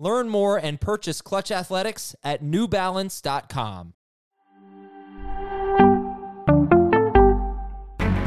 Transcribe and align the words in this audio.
Learn 0.00 0.28
more 0.28 0.56
and 0.56 0.80
purchase 0.80 1.20
Clutch 1.20 1.50
Athletics 1.50 2.14
at 2.22 2.40
newbalance.com. 2.40 3.94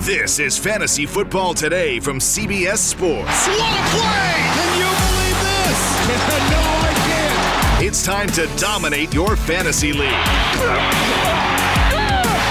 This 0.02 0.40
is 0.40 0.58
Fantasy 0.58 1.06
Football 1.06 1.54
Today 1.54 2.02
from 2.02 2.20
CBS 2.20 2.80
Sports. 2.80 3.48
What 3.48 3.58
a 3.58 3.90
play! 3.90 4.34
Can 4.52 4.80
you 4.80 4.90
believe 5.00 5.40
this? 5.48 5.80
no, 6.52 6.60
I 6.60 6.94
can't. 7.08 7.86
It's 7.86 8.04
time 8.04 8.28
to 8.32 8.48
dominate 8.58 9.14
your 9.14 9.38
fantasy 9.38 9.94
league. 9.94 10.12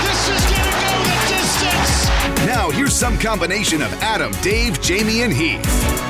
This 0.07 0.29
is 0.31 0.45
gonna 0.51 0.71
go 0.81 0.97
the 1.05 1.19
distance. 1.29 2.47
Now, 2.47 2.71
here's 2.71 2.95
some 2.95 3.19
combination 3.19 3.83
of 3.83 3.93
Adam, 4.01 4.33
Dave, 4.41 4.81
Jamie, 4.81 5.21
and 5.21 5.33
Heath. 5.33 6.10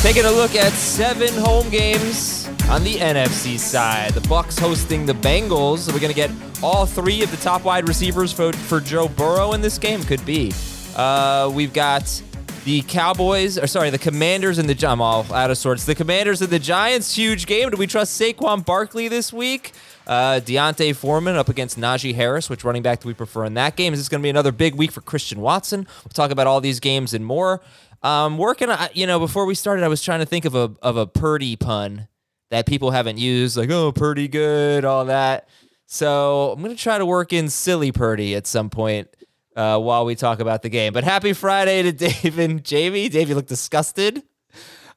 Taking 0.00 0.26
a 0.26 0.30
look 0.30 0.54
at 0.54 0.72
seven 0.72 1.34
home 1.34 1.68
games 1.70 2.48
on 2.70 2.84
the 2.84 2.94
NFC 2.94 3.58
side. 3.58 4.12
The 4.12 4.20
Bucs 4.20 4.58
hosting 4.58 5.04
the 5.04 5.12
Bengals. 5.12 5.88
We're 5.88 5.94
we 5.94 6.00
going 6.00 6.12
to 6.12 6.16
get 6.16 6.30
all 6.62 6.86
three 6.86 7.22
of 7.24 7.30
the 7.32 7.36
top 7.38 7.64
wide 7.64 7.88
receivers 7.88 8.32
for, 8.32 8.52
for 8.52 8.78
Joe 8.78 9.08
Burrow 9.08 9.54
in 9.54 9.60
this 9.60 9.76
game? 9.76 10.02
Could 10.04 10.24
be. 10.24 10.52
Uh, 10.94 11.50
we've 11.52 11.72
got 11.72 12.22
the 12.64 12.82
Cowboys, 12.82 13.58
or 13.58 13.66
sorry, 13.66 13.90
the 13.90 13.98
Commanders 13.98 14.58
and 14.58 14.68
the 14.68 14.86
I'm 14.86 15.00
all 15.00 15.26
out 15.32 15.50
of 15.50 15.58
sorts. 15.58 15.84
The 15.84 15.96
Commanders 15.96 16.42
and 16.42 16.50
the 16.50 16.58
Giants, 16.60 17.16
huge 17.16 17.46
game. 17.46 17.70
Do 17.70 17.76
we 17.76 17.88
trust 17.88 18.20
Saquon 18.20 18.64
Barkley 18.64 19.08
this 19.08 19.32
week? 19.32 19.72
Uh, 20.06 20.40
D'Onta 20.40 20.94
Foreman 20.94 21.36
up 21.36 21.48
against 21.48 21.78
Najee 21.78 22.14
Harris. 22.14 22.48
Which 22.48 22.64
running 22.64 22.82
back 22.82 23.00
do 23.00 23.08
we 23.08 23.14
prefer 23.14 23.44
in 23.44 23.54
that 23.54 23.76
game? 23.76 23.92
Is 23.92 24.00
this 24.00 24.08
going 24.08 24.20
to 24.20 24.22
be 24.22 24.30
another 24.30 24.52
big 24.52 24.74
week 24.74 24.90
for 24.90 25.00
Christian 25.00 25.40
Watson? 25.40 25.86
We'll 26.04 26.10
talk 26.10 26.30
about 26.30 26.46
all 26.46 26.60
these 26.60 26.78
games 26.78 27.14
and 27.14 27.26
more. 27.26 27.60
Um, 28.02 28.38
working, 28.38 28.70
on, 28.70 28.88
you 28.92 29.06
know, 29.06 29.18
before 29.18 29.44
we 29.44 29.54
started, 29.54 29.84
I 29.84 29.88
was 29.88 30.02
trying 30.02 30.20
to 30.20 30.26
think 30.26 30.44
of 30.44 30.54
a 30.54 30.74
of 30.82 30.96
a 30.96 31.06
Purdy 31.06 31.56
pun 31.56 32.08
that 32.50 32.66
people 32.66 32.90
haven't 32.90 33.18
used, 33.18 33.56
like 33.56 33.70
oh, 33.70 33.92
Purdy 33.92 34.28
good, 34.28 34.84
all 34.84 35.06
that. 35.06 35.48
So 35.86 36.52
I'm 36.52 36.62
gonna 36.62 36.74
try 36.74 36.98
to 36.98 37.06
work 37.06 37.32
in 37.32 37.48
silly 37.48 37.92
Purdy 37.92 38.34
at 38.34 38.46
some 38.46 38.70
point 38.70 39.08
uh, 39.56 39.78
while 39.78 40.04
we 40.04 40.14
talk 40.14 40.40
about 40.40 40.62
the 40.62 40.68
game. 40.68 40.92
But 40.92 41.04
happy 41.04 41.32
Friday 41.32 41.82
to 41.82 41.92
Dave 41.92 42.38
and 42.38 42.64
Jamie. 42.64 43.08
Dave, 43.08 43.28
you 43.28 43.34
look 43.34 43.46
disgusted. 43.46 44.22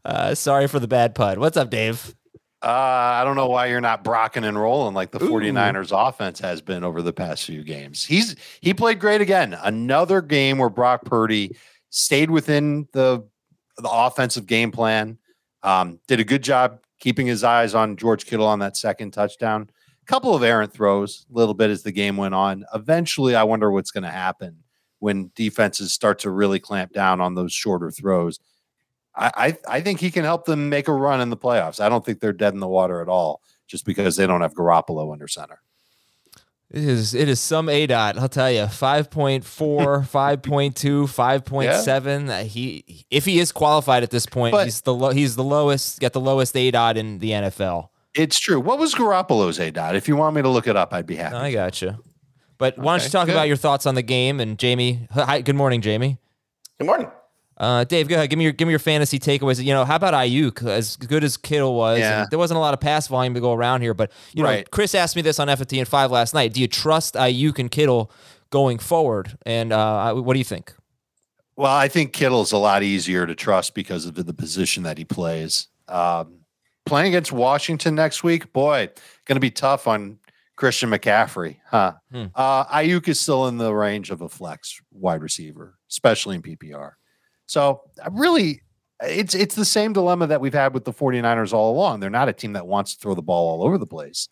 Uh, 0.04 0.36
sorry 0.36 0.68
for 0.68 0.80
the 0.80 0.88
bad 0.88 1.16
pun. 1.16 1.40
What's 1.40 1.58
up, 1.58 1.70
Dave? 1.70 2.16
Uh, 2.64 2.68
I 2.68 3.24
don't 3.24 3.36
know 3.36 3.50
why 3.50 3.68
you're 3.68 3.82
not 3.82 4.04
brocking 4.04 4.44
and 4.44 4.60
rolling 4.60 4.94
like 4.94 5.10
the 5.10 5.18
49ers 5.18 5.92
offense 5.92 6.40
has 6.42 6.62
been 6.62 6.84
over 6.84 7.02
the 7.02 7.12
past 7.12 7.46
few 7.46 7.64
games. 7.64 8.06
He's 8.06 8.36
he 8.62 8.76
played 8.76 9.00
great 9.00 9.20
again. 9.20 9.58
Another 9.64 10.22
game 10.22 10.60
where 10.60 10.70
Brock 10.70 11.04
Purdy 11.04 11.56
stayed 11.92 12.32
within 12.32 12.88
the 12.94 13.24
the 13.78 13.90
offensive 13.90 14.48
game 14.48 14.72
plan. 14.72 15.20
Um, 15.62 16.00
did 16.08 16.20
a 16.20 16.24
good 16.24 16.42
job 16.42 16.80
keeping 17.00 17.28
his 17.28 17.44
eyes 17.44 17.76
on 17.76 17.98
George 17.98 18.26
Kittle 18.26 18.48
on 18.48 18.60
that 18.60 18.76
second 18.76 19.12
touchdown. 19.12 19.70
A 20.02 20.06
couple 20.06 20.34
of 20.34 20.44
errant 20.44 20.74
throws, 20.74 21.26
a 21.32 21.38
little 21.38 21.54
bit 21.54 21.70
as 21.70 21.84
the 21.84 21.92
game 21.92 22.18
went 22.18 22.34
on. 22.34 22.66
Eventually, 22.74 23.36
I 23.36 23.44
wonder 23.44 23.72
what's 23.72 23.92
going 23.92 24.04
to 24.04 24.10
happen 24.10 24.64
when 25.00 25.32
defenses 25.36 25.94
start 25.94 26.20
to 26.20 26.32
really 26.32 26.60
clamp 26.60 26.94
down 26.94 27.22
on 27.22 27.36
those 27.36 27.54
shorter 27.54 27.92
throws. 27.92 28.40
I, 29.16 29.32
I 29.36 29.78
I 29.78 29.82
think 29.82 30.00
he 30.00 30.12
can 30.12 30.24
help 30.24 30.46
them 30.46 30.70
make 30.70 30.88
a 30.88 30.94
run 30.94 31.22
in 31.22 31.30
the 31.30 31.38
playoffs. 31.38 31.80
I 31.80 31.90
don't 31.90 32.04
think 32.06 32.20
they're 32.20 32.34
dead 32.34 32.54
in 32.54 32.60
the 32.60 32.68
water 32.68 33.02
at 33.02 33.10
all, 33.10 33.42
just 33.68 33.86
because 33.86 34.16
they 34.16 34.26
don't 34.26 34.42
have 34.42 34.54
Garoppolo 34.54 35.12
under 35.12 35.28
center. 35.28 35.62
It 36.74 36.84
is 36.86 37.14
it 37.14 37.28
is 37.28 37.42
some 37.42 37.68
A 37.68 37.86
dot, 37.86 38.18
I'll 38.18 38.30
tell 38.30 38.50
you. 38.50 38.62
5.4, 38.62 39.42
5.2, 39.44 41.04
5.7. 41.04 42.30
Uh, 42.30 42.44
He 42.46 43.06
if 43.12 43.26
he 43.26 43.40
is 43.40 43.52
qualified 43.52 44.04
at 44.04 44.10
this 44.10 44.26
point, 44.26 44.54
But- 44.54 44.66
he's 44.66 44.82
the 44.82 44.94
lo- 44.94 45.12
he's 45.12 45.36
the 45.36 45.44
lowest 45.44 46.00
got 46.00 46.14
the 46.14 46.22
lowest 46.22 46.56
A 46.56 46.72
dot 46.72 46.96
in 46.98 47.20
the 47.20 47.32
NFL. 47.32 47.90
It's 48.14 48.40
true. 48.40 48.60
What 48.60 48.80
was 48.80 48.94
Garoppolo's 48.96 49.60
A 49.60 49.72
dot? 49.72 49.96
If 49.96 50.08
you 50.08 50.16
want 50.16 50.36
me 50.36 50.42
to 50.42 50.50
look 50.50 50.68
it 50.68 50.76
up, 50.78 50.94
I'd 50.94 51.06
be 51.08 51.16
happy. 51.16 51.36
I 51.36 51.52
got 51.52 51.82
you. 51.82 51.96
But 52.58 52.78
why 52.78 52.98
don't 52.98 53.04
you 53.06 53.10
talk 53.10 53.26
good. 53.26 53.34
about 53.34 53.48
your 53.48 53.58
thoughts 53.58 53.86
on 53.86 53.96
the 53.96 54.02
game 54.02 54.40
and 54.40 54.58
Jamie? 54.58 55.08
Hi, 55.12 55.42
good 55.42 55.56
morning, 55.56 55.82
Jamie. 55.82 56.20
Good 56.78 56.86
morning. 56.88 57.10
Uh, 57.62 57.84
Dave, 57.84 58.08
go 58.08 58.16
ahead. 58.16 58.28
Give 58.32 58.38
me 58.40 58.44
your 58.46 58.54
give 58.54 58.68
me 58.68 58.72
your 58.72 58.80
fantasy 58.80 59.20
takeaways. 59.20 59.64
You 59.64 59.72
know, 59.72 59.86
how 59.86 59.96
about 59.96 60.16
Aiyuk? 60.16 60.68
As 60.68 60.98
good 60.98 61.24
as 61.24 61.38
Kittle 61.38 61.76
was, 61.76 62.00
Yeah. 62.00 62.26
there 62.28 62.40
wasn't 62.40 62.58
a 62.58 62.60
lot 62.60 62.74
of 62.74 62.80
pass 62.80 63.08
volume 63.08 63.36
to 63.36 63.40
go 63.40 63.54
around 63.54 63.82
here. 63.82 63.94
But 63.94 64.12
you 64.34 64.42
know, 64.42 64.64
Chris 64.72 64.96
asked 64.96 65.16
me 65.16 65.22
this 65.22 65.40
on 65.40 65.48
FFT 65.48 65.78
and 65.78 65.88
five 65.88 66.10
last 66.10 66.34
night. 66.34 66.54
Do 66.54 66.60
you 66.60 66.68
trust 66.68 67.14
Aiyuk 67.14 67.60
and 67.60 67.70
Kittle 67.70 68.12
going 68.50 68.80
forward? 68.80 69.38
And 69.46 69.72
uh, 69.72 70.16
what 70.16 70.34
do 70.34 70.40
you 70.40 70.44
think? 70.44 70.74
Well, 71.56 71.72
I 71.72 71.88
think 71.88 72.14
Kittle's 72.14 72.52
a 72.52 72.58
lot 72.58 72.82
easier 72.82 73.28
to 73.28 73.36
trust 73.36 73.76
because 73.76 74.08
of 74.08 74.16
the 74.16 74.34
position 74.34 74.82
that 74.82 74.98
he 74.98 75.06
plays. 75.06 75.68
Um, 75.88 76.40
playing 76.88 77.10
against 77.10 77.32
Washington 77.32 77.94
next 77.94 78.24
week, 78.24 78.52
boy, 78.54 78.90
going 79.26 79.36
to 79.36 79.40
be 79.40 79.52
tough 79.52 79.88
on 79.88 80.18
Christian 80.56 80.90
McCaffrey, 80.90 81.58
huh? 81.70 81.94
Hmm. 82.12 82.26
Uh, 82.34 82.66
Aiyuk 82.66 83.08
is 83.08 83.20
still 83.20 83.48
in 83.48 83.58
the 83.60 83.72
range 83.72 84.10
of 84.10 84.22
a 84.22 84.30
flex 84.30 84.82
wide 84.92 85.22
receiver, 85.22 85.78
especially 85.92 86.36
in 86.38 86.42
PPR. 86.42 86.94
So 87.52 87.82
I 88.02 88.08
really, 88.14 88.62
it's 89.02 89.36
it's 89.36 89.56
the 89.56 89.66
same 89.66 89.92
dilemma 89.92 90.26
that 90.28 90.40
we've 90.40 90.54
had 90.54 90.74
with 90.74 90.86
the 90.86 90.94
49ers 90.94 91.52
all 91.52 91.76
along. 91.76 92.00
They're 92.00 92.10
not 92.10 92.30
a 92.30 92.34
team 92.34 92.54
that 92.54 92.66
wants 92.66 92.96
to 92.96 93.02
throw 93.02 93.14
the 93.14 93.22
ball 93.22 93.50
all 93.50 93.68
over 93.68 93.78
the 93.78 93.86
place. 93.86 94.30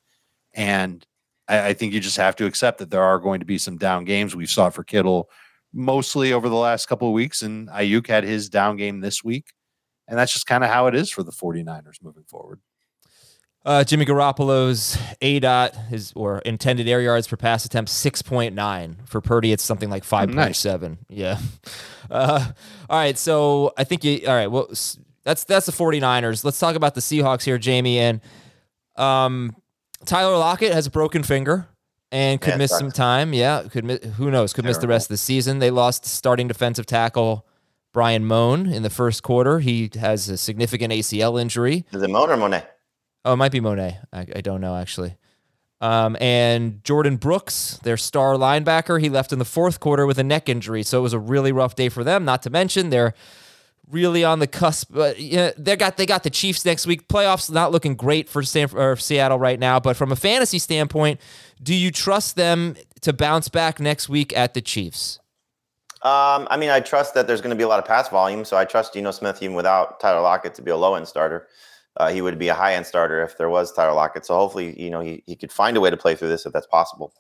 And 0.54 1.06
I, 1.50 1.68
I 1.68 1.74
think 1.74 1.92
you 1.92 2.00
just 2.00 2.16
have 2.16 2.38
to 2.38 2.46
accept 2.46 2.78
that 2.78 2.92
there 2.92 3.04
are 3.04 3.20
going 3.20 3.42
to 3.42 3.46
be 3.46 3.58
some 3.58 3.78
down 3.78 4.06
games. 4.06 4.38
We 4.38 4.46
saw 4.46 4.70
for 4.70 4.86
Kittle 4.86 5.30
mostly 5.74 6.32
over 6.32 6.48
the 6.48 6.56
last 6.56 6.86
couple 6.86 7.10
of 7.10 7.14
weeks, 7.14 7.42
and 7.42 7.68
Aiyuk 7.68 8.08
had 8.08 8.24
his 8.24 8.48
down 8.48 8.78
game 8.78 9.02
this 9.02 9.22
week. 9.22 9.52
And 10.08 10.18
that's 10.18 10.32
just 10.32 10.48
kind 10.48 10.64
of 10.64 10.70
how 10.70 10.88
it 10.88 10.96
is 10.96 11.12
for 11.12 11.22
the 11.22 11.34
49ers 11.34 12.02
moving 12.02 12.24
forward. 12.24 12.62
Uh, 13.70 13.84
Jimmy 13.84 14.04
Garoppolo's 14.04 14.98
A 15.22 15.40
dot 15.40 15.76
is 15.92 16.12
or 16.16 16.40
intended 16.40 16.88
air 16.88 17.02
yards 17.02 17.28
per 17.28 17.38
pass 17.38 17.66
attempt 17.66 17.92
six 17.92 18.24
point 18.24 18.56
nine 18.56 18.98
for 19.06 19.22
Purdy. 19.22 19.52
It's 19.52 19.64
something 19.64 19.92
like 19.92 20.04
five 20.04 20.32
point 20.32 20.56
seven. 20.56 20.98
Yeah. 21.08 21.38
Uh, 22.12 22.44
all 22.90 22.98
right. 22.98 23.20
So 23.20 23.72
I 23.78 23.84
think 23.84 24.04
you. 24.04 24.22
All 24.28 24.34
right. 24.34 24.48
Well, 24.48 24.66
that's 25.24 25.44
that's 25.44 25.68
the 25.68 25.72
49ers. 25.72 26.44
Let's 26.44 26.58
talk 26.58 26.76
about 26.76 26.96
the 26.96 27.02
Seahawks 27.02 27.44
here, 27.44 27.60
Jamie. 27.60 28.00
And 28.00 28.20
um, 28.96 29.56
Tyler 30.08 30.36
Lockett 30.36 30.74
has 30.74 30.88
a 30.88 30.90
broken 30.90 31.22
finger 31.22 31.68
and 32.12 32.42
could 32.42 32.58
miss 32.58 32.72
sucks. 32.72 32.80
some 32.80 32.92
time. 32.92 33.32
Yeah. 33.34 33.62
Could 33.70 33.86
mi- 33.86 34.00
who 34.18 34.32
knows? 34.32 34.54
Could 34.54 34.66
miss 34.66 34.80
the 34.80 34.88
rest 34.88 35.06
of 35.06 35.10
the 35.10 35.18
season. 35.18 35.60
They 35.60 35.70
lost 35.70 36.04
starting 36.04 36.48
defensive 36.48 36.88
tackle 36.88 37.46
Brian 37.94 38.26
Moan 38.26 38.66
in 38.66 38.82
the 38.82 38.90
first 38.90 39.22
quarter. 39.22 39.60
He 39.60 39.92
has 40.00 40.28
a 40.30 40.38
significant 40.40 40.92
ACL 40.92 41.40
injury. 41.40 41.86
Is 41.92 42.02
it 42.02 42.10
Moan 42.10 42.32
or 42.32 42.38
Monet? 42.38 42.64
Oh, 43.26 43.34
it 43.34 43.38
might 43.38 43.52
be 43.52 43.60
Monet. 43.60 44.00
I, 44.14 44.26
I 44.36 44.42
don't 44.42 44.62
know 44.62 44.76
actually. 44.76 45.18
Um, 45.82 46.18
and 46.20 46.84
Jordyn 46.84 47.20
Brooks, 47.20 47.80
their 47.84 47.96
star 47.96 48.34
linebacker, 48.34 49.02
he 49.02 49.10
left 49.10 49.32
in 49.32 49.40
the 49.40 49.46
fourth 49.46 49.80
quarter 49.80 50.06
with 50.06 50.20
a 50.20 50.24
neck 50.24 50.50
injury. 50.50 50.84
So 50.84 51.00
it 51.00 51.02
was 51.02 51.14
a 51.14 51.20
really 51.20 51.52
rough 51.52 51.76
day 51.76 51.90
for 51.90 52.04
them. 52.04 52.26
Not 52.26 52.42
to 52.44 52.50
mention 52.50 52.90
they're 52.90 53.14
really 53.90 54.24
on 54.24 54.40
the 54.40 54.48
cusp. 54.48 54.96
Yeah, 55.18 55.52
they 55.58 55.76
got 55.76 55.98
they 55.98 56.06
got 56.06 56.24
the 56.24 56.30
Chiefs 56.30 56.66
next 56.66 56.86
week. 56.86 57.08
Playoffs 57.08 57.50
not 57.50 57.72
looking 57.72 57.96
great 57.96 58.30
for 58.30 58.44
San, 58.44 58.70
or 58.74 58.96
Seattle 58.98 59.40
right 59.40 59.60
now. 59.60 59.80
But 59.80 59.96
from 59.96 60.12
a 60.12 60.16
fantasy 60.16 60.60
standpoint, 60.60 61.20
do 61.62 61.74
you 61.74 61.92
trust 61.92 62.36
them 62.36 62.76
to 63.02 63.14
bounce 63.14 63.50
back 63.50 63.80
next 63.80 64.10
week 64.10 64.36
at 64.36 64.54
the 64.54 64.62
Chiefs? 64.62 65.20
Um, 66.02 66.48
I 66.50 66.56
mean, 66.58 66.70
I 66.70 66.80
trust 66.80 67.14
that 67.16 67.28
there's 67.28 67.42
going 67.42 67.50
to 67.50 67.58
be 67.58 67.64
a 67.64 67.68
lot 67.68 67.80
of 67.80 67.86
pass 67.86 68.08
volume, 68.08 68.46
so 68.46 68.56
I 68.56 68.64
trust 68.64 68.94
Geno 68.94 69.12
Smith 69.12 69.44
even 69.44 69.54
without 69.54 70.00
Tyler 70.00 70.22
Lockett 70.22 70.54
to 70.56 70.62
be 70.62 70.72
a 70.72 70.78
low 70.78 70.96
end 70.96 71.08
starter. 71.08 71.48
Uh, 72.00 72.10
he 72.10 72.22
would 72.22 72.40
be 72.40 72.48
a 72.48 72.54
high 72.54 72.74
end 72.74 72.86
starter 72.86 73.22
if 73.22 73.38
there 73.38 73.50
was 73.50 73.74
Tyler 73.74 73.94
Lockett. 73.94 74.26
So 74.26 74.36
hopefully, 74.36 74.82
you 74.82 74.90
know, 74.90 75.02
he, 75.02 75.24
he 75.28 75.36
could 75.36 75.52
find 75.52 75.76
a 75.76 75.82
way 75.82 75.90
to 75.90 75.98
play 75.98 76.16
through 76.16 76.30
this 76.30 76.46
if 76.46 76.54
that's 76.54 76.68
possible. 76.68 77.14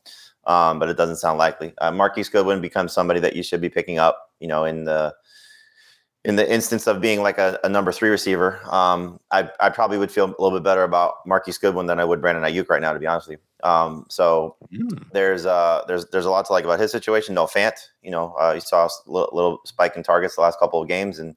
Um, 0.45 0.79
but 0.79 0.89
it 0.89 0.97
doesn't 0.97 1.17
sound 1.17 1.37
likely. 1.37 1.73
Uh, 1.79 1.91
Marquise 1.91 2.29
Goodwin 2.29 2.61
becomes 2.61 2.93
somebody 2.93 3.19
that 3.19 3.35
you 3.35 3.43
should 3.43 3.61
be 3.61 3.69
picking 3.69 3.99
up, 3.99 4.31
you 4.39 4.47
know, 4.47 4.63
in 4.63 4.85
the 4.85 5.13
in 6.25 6.35
the 6.35 6.51
instance 6.51 6.85
of 6.85 6.99
being 6.99 7.21
like 7.21 7.37
a, 7.37 7.59
a 7.63 7.69
number 7.69 7.91
three 7.91 8.09
receiver. 8.09 8.59
Um, 8.69 9.19
I, 9.31 9.49
I 9.59 9.69
probably 9.69 9.97
would 9.97 10.11
feel 10.11 10.25
a 10.25 10.41
little 10.41 10.57
bit 10.59 10.63
better 10.63 10.83
about 10.83 11.15
Marquise 11.25 11.57
Goodwin 11.57 11.85
than 11.85 11.99
I 11.99 12.05
would 12.05 12.19
Brandon 12.19 12.43
Aiyuk 12.43 12.69
right 12.69 12.81
now, 12.81 12.91
to 12.91 12.99
be 12.99 13.07
honest 13.07 13.29
with 13.29 13.39
you. 13.39 13.69
Um, 13.69 14.05
so 14.09 14.55
mm. 14.73 15.03
there's 15.11 15.45
uh 15.45 15.83
there's 15.87 16.05
there's 16.07 16.25
a 16.25 16.29
lot 16.29 16.45
to 16.45 16.53
like 16.53 16.63
about 16.63 16.79
his 16.79 16.91
situation. 16.91 17.35
Noah 17.35 17.47
Fant, 17.47 17.73
you 18.01 18.11
know, 18.11 18.33
uh, 18.39 18.53
you 18.53 18.61
saw 18.61 18.85
a 18.85 19.11
little, 19.11 19.29
little 19.33 19.59
spike 19.65 19.95
in 19.95 20.03
targets 20.03 20.35
the 20.35 20.41
last 20.41 20.59
couple 20.59 20.81
of 20.81 20.87
games, 20.87 21.19
and 21.19 21.35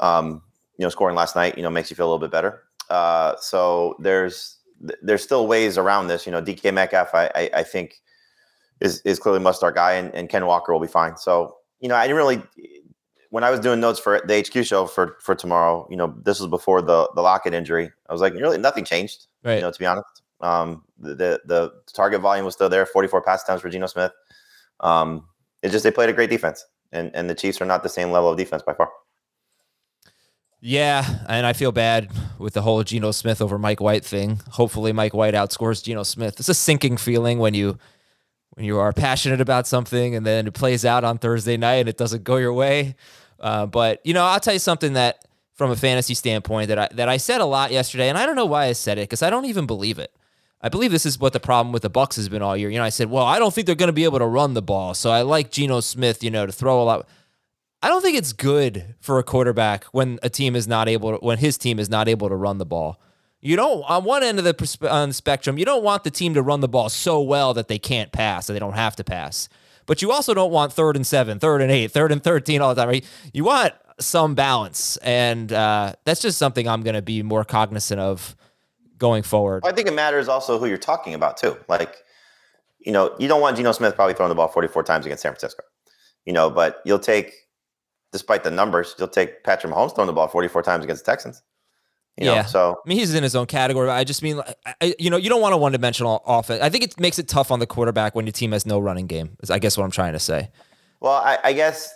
um, 0.00 0.42
you 0.82 0.86
know, 0.86 0.90
scoring 0.90 1.14
last 1.14 1.36
night, 1.36 1.56
you 1.56 1.62
know, 1.62 1.70
makes 1.70 1.90
you 1.90 1.96
feel 1.96 2.06
a 2.06 2.10
little 2.10 2.18
bit 2.18 2.32
better. 2.32 2.64
Uh, 2.90 3.36
so 3.38 3.94
there's 4.00 4.58
there's 5.00 5.22
still 5.22 5.46
ways 5.46 5.78
around 5.78 6.08
this. 6.08 6.26
You 6.26 6.32
know, 6.32 6.42
DK 6.42 6.74
Metcalf, 6.74 7.14
I 7.14 7.30
I, 7.36 7.50
I 7.58 7.62
think 7.62 8.02
is 8.80 9.00
is 9.02 9.20
clearly 9.20 9.38
must 9.38 9.58
start 9.58 9.76
guy, 9.76 9.92
and, 9.92 10.12
and 10.12 10.28
Ken 10.28 10.44
Walker 10.44 10.72
will 10.72 10.80
be 10.80 10.88
fine. 10.88 11.16
So 11.16 11.56
you 11.78 11.88
know, 11.88 11.94
I 11.94 12.08
didn't 12.08 12.16
really 12.16 12.42
when 13.30 13.44
I 13.44 13.50
was 13.50 13.60
doing 13.60 13.78
notes 13.78 14.00
for 14.00 14.20
the 14.26 14.40
HQ 14.40 14.64
show 14.66 14.86
for 14.86 15.18
for 15.20 15.36
tomorrow. 15.36 15.86
You 15.88 15.96
know, 15.96 16.16
this 16.24 16.40
was 16.40 16.48
before 16.48 16.82
the 16.82 17.08
the 17.14 17.22
Lockett 17.22 17.54
injury. 17.54 17.92
I 18.08 18.12
was 18.12 18.20
like, 18.20 18.34
really, 18.34 18.58
nothing 18.58 18.84
changed. 18.84 19.26
Right. 19.44 19.54
You 19.54 19.60
know, 19.60 19.70
to 19.70 19.78
be 19.78 19.86
honest, 19.86 20.22
um, 20.40 20.82
the 20.98 21.40
the 21.44 21.72
target 21.94 22.22
volume 22.22 22.44
was 22.44 22.54
still 22.54 22.68
there. 22.68 22.86
Forty 22.86 23.06
four 23.06 23.22
pass 23.22 23.44
attempts 23.44 23.62
for 23.62 23.68
Geno 23.68 23.86
Smith. 23.86 24.10
Um, 24.80 25.28
it's 25.62 25.70
just 25.70 25.84
they 25.84 25.92
played 25.92 26.10
a 26.10 26.12
great 26.12 26.30
defense, 26.30 26.66
and 26.90 27.12
and 27.14 27.30
the 27.30 27.36
Chiefs 27.36 27.62
are 27.62 27.66
not 27.66 27.84
the 27.84 27.88
same 27.88 28.10
level 28.10 28.30
of 28.30 28.36
defense 28.36 28.64
by 28.64 28.74
far. 28.74 28.90
Yeah, 30.64 31.24
and 31.28 31.44
I 31.44 31.54
feel 31.54 31.72
bad 31.72 32.08
with 32.38 32.54
the 32.54 32.62
whole 32.62 32.84
Geno 32.84 33.10
Smith 33.10 33.42
over 33.42 33.58
Mike 33.58 33.80
White 33.80 34.04
thing. 34.04 34.40
Hopefully, 34.50 34.92
Mike 34.92 35.12
White 35.12 35.34
outscores 35.34 35.82
Geno 35.82 36.04
Smith. 36.04 36.38
It's 36.38 36.48
a 36.48 36.54
sinking 36.54 36.98
feeling 36.98 37.40
when 37.40 37.52
you 37.52 37.78
when 38.50 38.64
you 38.64 38.78
are 38.78 38.92
passionate 38.92 39.40
about 39.40 39.66
something 39.66 40.14
and 40.14 40.24
then 40.24 40.46
it 40.46 40.54
plays 40.54 40.84
out 40.84 41.02
on 41.02 41.18
Thursday 41.18 41.56
night 41.56 41.76
and 41.76 41.88
it 41.88 41.96
doesn't 41.96 42.22
go 42.22 42.36
your 42.36 42.52
way. 42.52 42.94
Uh, 43.40 43.66
but 43.66 44.00
you 44.04 44.14
know, 44.14 44.22
I'll 44.24 44.38
tell 44.38 44.52
you 44.52 44.60
something 44.60 44.92
that 44.92 45.24
from 45.54 45.72
a 45.72 45.76
fantasy 45.76 46.14
standpoint 46.14 46.68
that 46.68 46.78
I 46.78 46.88
that 46.92 47.08
I 47.08 47.16
said 47.16 47.40
a 47.40 47.44
lot 47.44 47.72
yesterday, 47.72 48.08
and 48.08 48.16
I 48.16 48.24
don't 48.24 48.36
know 48.36 48.46
why 48.46 48.66
I 48.66 48.72
said 48.72 48.98
it 48.98 49.08
because 49.08 49.22
I 49.22 49.30
don't 49.30 49.46
even 49.46 49.66
believe 49.66 49.98
it. 49.98 50.12
I 50.60 50.68
believe 50.68 50.92
this 50.92 51.04
is 51.06 51.18
what 51.18 51.32
the 51.32 51.40
problem 51.40 51.72
with 51.72 51.82
the 51.82 51.90
Bucs 51.90 52.14
has 52.14 52.28
been 52.28 52.40
all 52.40 52.56
year. 52.56 52.70
You 52.70 52.78
know, 52.78 52.84
I 52.84 52.90
said, 52.90 53.10
well, 53.10 53.24
I 53.24 53.40
don't 53.40 53.52
think 53.52 53.66
they're 53.66 53.74
going 53.74 53.88
to 53.88 53.92
be 53.92 54.04
able 54.04 54.20
to 54.20 54.26
run 54.26 54.54
the 54.54 54.62
ball, 54.62 54.94
so 54.94 55.10
I 55.10 55.22
like 55.22 55.50
Geno 55.50 55.80
Smith, 55.80 56.22
you 56.22 56.30
know, 56.30 56.46
to 56.46 56.52
throw 56.52 56.80
a 56.80 56.84
lot. 56.84 57.08
I 57.82 57.88
don't 57.88 58.00
think 58.00 58.16
it's 58.16 58.32
good 58.32 58.94
for 59.00 59.18
a 59.18 59.24
quarterback 59.24 59.84
when 59.86 60.20
a 60.22 60.30
team 60.30 60.54
is 60.54 60.68
not 60.68 60.88
able 60.88 61.18
to, 61.18 61.24
when 61.24 61.38
his 61.38 61.58
team 61.58 61.80
is 61.80 61.90
not 61.90 62.08
able 62.08 62.28
to 62.28 62.36
run 62.36 62.58
the 62.58 62.66
ball. 62.66 63.00
You 63.40 63.56
don't 63.56 63.82
on 63.90 64.04
one 64.04 64.22
end 64.22 64.38
of 64.38 64.44
the 64.44 64.88
on 64.88 65.08
the 65.08 65.14
spectrum, 65.14 65.58
you 65.58 65.64
don't 65.64 65.82
want 65.82 66.04
the 66.04 66.10
team 66.10 66.34
to 66.34 66.42
run 66.42 66.60
the 66.60 66.68
ball 66.68 66.88
so 66.88 67.20
well 67.20 67.52
that 67.54 67.66
they 67.66 67.78
can't 67.78 68.12
pass, 68.12 68.46
that 68.46 68.52
they 68.52 68.60
don't 68.60 68.74
have 68.74 68.94
to 68.96 69.04
pass. 69.04 69.48
But 69.86 70.00
you 70.00 70.12
also 70.12 70.32
don't 70.32 70.52
want 70.52 70.72
third 70.72 70.94
and 70.94 71.04
seven, 71.04 71.40
third 71.40 71.60
and 71.60 71.72
eight, 71.72 71.90
third 71.90 72.12
and 72.12 72.22
thirteen 72.22 72.60
all 72.60 72.72
the 72.72 72.80
time. 72.80 72.88
Right? 72.88 73.04
You 73.32 73.42
want 73.42 73.74
some 73.98 74.36
balance, 74.36 74.96
and 74.98 75.52
uh, 75.52 75.94
that's 76.04 76.22
just 76.22 76.38
something 76.38 76.68
I'm 76.68 76.82
going 76.82 76.94
to 76.94 77.02
be 77.02 77.24
more 77.24 77.44
cognizant 77.44 78.00
of 78.00 78.36
going 78.96 79.24
forward. 79.24 79.64
I 79.66 79.72
think 79.72 79.88
it 79.88 79.94
matters 79.94 80.28
also 80.28 80.60
who 80.60 80.66
you're 80.66 80.78
talking 80.78 81.14
about 81.14 81.36
too. 81.36 81.56
Like, 81.66 81.96
you 82.78 82.92
know, 82.92 83.12
you 83.18 83.26
don't 83.26 83.40
want 83.40 83.56
Geno 83.56 83.72
Smith 83.72 83.96
probably 83.96 84.14
throwing 84.14 84.28
the 84.28 84.36
ball 84.36 84.46
44 84.46 84.84
times 84.84 85.04
against 85.04 85.22
San 85.22 85.32
Francisco. 85.32 85.64
You 86.24 86.32
know, 86.32 86.48
but 86.48 86.80
you'll 86.84 87.00
take 87.00 87.34
despite 88.12 88.44
the 88.44 88.50
numbers, 88.50 88.94
you'll 88.98 89.08
take 89.08 89.42
Patrick 89.42 89.72
Mahomes 89.72 89.94
throwing 89.94 90.06
the 90.06 90.12
ball 90.12 90.28
44 90.28 90.62
times 90.62 90.84
against 90.84 91.04
the 91.04 91.10
Texans. 91.10 91.42
You 92.18 92.26
yeah. 92.26 92.42
Know, 92.42 92.46
so 92.46 92.80
I 92.84 92.88
mean, 92.88 92.98
he's 92.98 93.14
in 93.14 93.22
his 93.22 93.34
own 93.34 93.46
category. 93.46 93.88
I 93.88 94.04
just 94.04 94.22
mean, 94.22 94.40
I, 94.66 94.94
you 94.98 95.08
know, 95.08 95.16
you 95.16 95.30
don't 95.30 95.40
want 95.40 95.54
a 95.54 95.56
one-dimensional 95.56 96.22
offense. 96.26 96.62
I 96.62 96.68
think 96.68 96.84
it 96.84 97.00
makes 97.00 97.18
it 97.18 97.26
tough 97.26 97.50
on 97.50 97.58
the 97.58 97.66
quarterback 97.66 98.14
when 98.14 98.26
your 98.26 98.32
team 98.32 98.52
has 98.52 98.66
no 98.66 98.78
running 98.78 99.06
game. 99.06 99.38
Is 99.42 99.50
I 99.50 99.58
guess 99.58 99.78
what 99.78 99.84
I'm 99.84 99.90
trying 99.90 100.12
to 100.12 100.18
say. 100.18 100.50
Well, 101.00 101.14
I, 101.14 101.38
I 101.42 101.52
guess, 101.54 101.92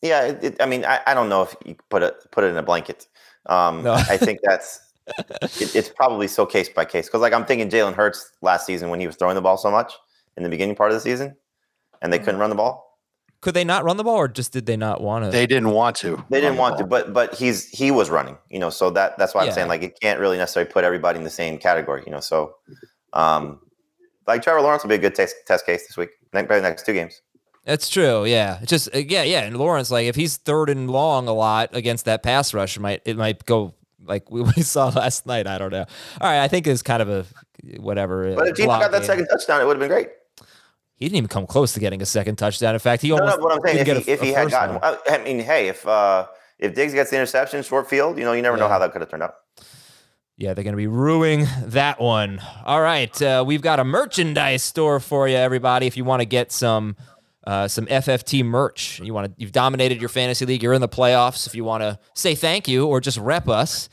yeah. 0.00 0.22
It, 0.22 0.44
it, 0.44 0.56
I 0.60 0.66
mean, 0.66 0.86
I, 0.86 1.00
I 1.06 1.12
don't 1.12 1.28
know 1.28 1.42
if 1.42 1.54
you 1.66 1.76
put 1.90 2.02
it 2.02 2.14
put 2.30 2.44
it 2.44 2.48
in 2.48 2.56
a 2.56 2.62
blanket. 2.62 3.06
Um, 3.46 3.82
no. 3.82 3.92
I 3.92 4.16
think 4.16 4.40
that's 4.42 4.80
it, 5.60 5.76
it's 5.76 5.90
probably 5.90 6.26
so 6.26 6.46
case 6.46 6.70
by 6.70 6.86
case 6.86 7.06
because, 7.06 7.20
like, 7.20 7.34
I'm 7.34 7.44
thinking 7.44 7.68
Jalen 7.68 7.94
Hurts 7.94 8.32
last 8.40 8.64
season 8.64 8.88
when 8.88 8.98
he 8.98 9.06
was 9.06 9.16
throwing 9.16 9.34
the 9.34 9.42
ball 9.42 9.58
so 9.58 9.70
much 9.70 9.92
in 10.38 10.42
the 10.42 10.48
beginning 10.48 10.74
part 10.74 10.90
of 10.90 10.96
the 10.96 11.00
season, 11.00 11.36
and 12.00 12.10
they 12.10 12.18
couldn't 12.18 12.40
run 12.40 12.48
the 12.48 12.56
ball. 12.56 12.87
Could 13.40 13.54
they 13.54 13.64
not 13.64 13.84
run 13.84 13.96
the 13.96 14.04
ball, 14.04 14.16
or 14.16 14.26
just 14.26 14.52
did 14.52 14.66
they 14.66 14.76
not 14.76 15.00
want 15.00 15.24
to? 15.24 15.30
They 15.30 15.46
didn't 15.46 15.70
want 15.70 15.94
to. 15.96 16.24
They 16.28 16.40
didn't 16.40 16.56
want 16.56 16.78
to, 16.78 16.84
but 16.84 17.12
but 17.12 17.34
he's 17.34 17.68
he 17.68 17.92
was 17.92 18.10
running, 18.10 18.36
you 18.50 18.58
know. 18.58 18.70
So 18.70 18.90
that 18.90 19.16
that's 19.16 19.32
why 19.34 19.44
I'm 19.44 19.52
saying 19.52 19.68
like 19.68 19.82
it 19.82 19.98
can't 20.00 20.18
really 20.18 20.38
necessarily 20.38 20.70
put 20.70 20.82
everybody 20.82 21.18
in 21.18 21.24
the 21.24 21.30
same 21.30 21.58
category, 21.58 22.02
you 22.04 22.10
know. 22.10 22.18
So, 22.20 22.56
um, 23.12 23.60
like 24.26 24.42
Trevor 24.42 24.60
Lawrence 24.60 24.82
will 24.82 24.88
be 24.88 24.96
a 24.96 24.98
good 24.98 25.14
test 25.14 25.36
test 25.46 25.66
case 25.66 25.86
this 25.86 25.96
week, 25.96 26.10
maybe 26.32 26.48
the 26.48 26.60
next 26.60 26.84
two 26.84 26.94
games. 26.94 27.22
That's 27.64 27.88
true. 27.88 28.24
Yeah, 28.24 28.58
it's 28.60 28.70
just 28.70 28.94
uh, 28.94 28.98
yeah, 28.98 29.22
yeah. 29.22 29.42
And 29.42 29.56
Lawrence, 29.56 29.90
like 29.90 30.06
if 30.06 30.16
he's 30.16 30.38
third 30.38 30.70
and 30.70 30.90
long 30.90 31.28
a 31.28 31.32
lot 31.32 31.68
against 31.76 32.06
that 32.06 32.22
pass 32.22 32.52
rush, 32.52 32.76
it 32.76 32.80
might 32.80 33.02
it 33.04 33.16
might 33.16 33.44
go 33.44 33.74
like 34.02 34.30
we, 34.32 34.42
we 34.42 34.62
saw 34.62 34.88
last 34.88 35.26
night. 35.26 35.46
I 35.46 35.58
don't 35.58 35.70
know. 35.70 35.84
All 36.20 36.30
right, 36.30 36.42
I 36.42 36.48
think 36.48 36.66
it's 36.66 36.82
kind 36.82 37.02
of 37.02 37.08
a 37.08 37.24
whatever. 37.78 38.34
But 38.34 38.48
if 38.48 38.56
he 38.56 38.66
got 38.66 38.90
that 38.90 39.04
second 39.04 39.28
touchdown, 39.28 39.60
it 39.60 39.66
would 39.66 39.76
have 39.76 39.80
been 39.80 39.90
great. 39.90 40.08
He 40.98 41.06
didn't 41.06 41.16
even 41.16 41.28
come 41.28 41.46
close 41.46 41.72
to 41.74 41.80
getting 41.80 42.02
a 42.02 42.06
second 42.06 42.36
touchdown. 42.36 42.74
In 42.74 42.80
fact, 42.80 43.02
he 43.02 43.10
no, 43.10 43.18
almost. 43.18 43.38
No, 43.38 43.44
what 43.44 43.52
I'm 43.54 43.60
saying, 43.64 43.86
if 43.86 44.04
he, 44.04 44.10
a, 44.10 44.14
if 44.14 44.20
he 44.20 44.32
had 44.32 44.50
gotten, 44.50 44.80
one. 44.80 44.96
I 45.08 45.18
mean, 45.22 45.38
hey, 45.38 45.68
if 45.68 45.86
uh, 45.86 46.26
if 46.58 46.74
Diggs 46.74 46.92
gets 46.92 47.10
the 47.10 47.16
interception, 47.16 47.62
short 47.62 47.88
field, 47.88 48.18
you 48.18 48.24
know, 48.24 48.32
you 48.32 48.42
never 48.42 48.56
yeah. 48.56 48.64
know 48.64 48.68
how 48.68 48.80
that 48.80 48.90
could 48.90 49.00
have 49.00 49.10
turned 49.10 49.22
out. 49.22 49.34
Yeah, 50.36 50.54
they're 50.54 50.64
going 50.64 50.72
to 50.72 50.78
be 50.78 50.88
ruining 50.88 51.46
that 51.66 52.00
one. 52.00 52.40
All 52.64 52.80
right, 52.80 53.22
uh, 53.22 53.44
we've 53.46 53.62
got 53.62 53.78
a 53.78 53.84
merchandise 53.84 54.62
store 54.62 54.98
for 54.98 55.28
you, 55.28 55.36
everybody. 55.36 55.86
If 55.86 55.96
you 55.96 56.04
want 56.04 56.20
to 56.20 56.26
get 56.26 56.50
some 56.50 56.96
uh, 57.44 57.68
some 57.68 57.86
FFT 57.86 58.44
merch, 58.44 59.00
you 59.00 59.14
want 59.14 59.26
to 59.28 59.32
you've 59.40 59.52
dominated 59.52 60.00
your 60.00 60.08
fantasy 60.08 60.46
league, 60.46 60.64
you're 60.64 60.74
in 60.74 60.80
the 60.80 60.88
playoffs. 60.88 61.46
If 61.46 61.54
you 61.54 61.62
want 61.62 61.82
to 61.82 61.98
say 62.14 62.34
thank 62.34 62.66
you 62.66 62.86
or 62.86 63.00
just 63.00 63.18
rep 63.18 63.48
us, 63.48 63.88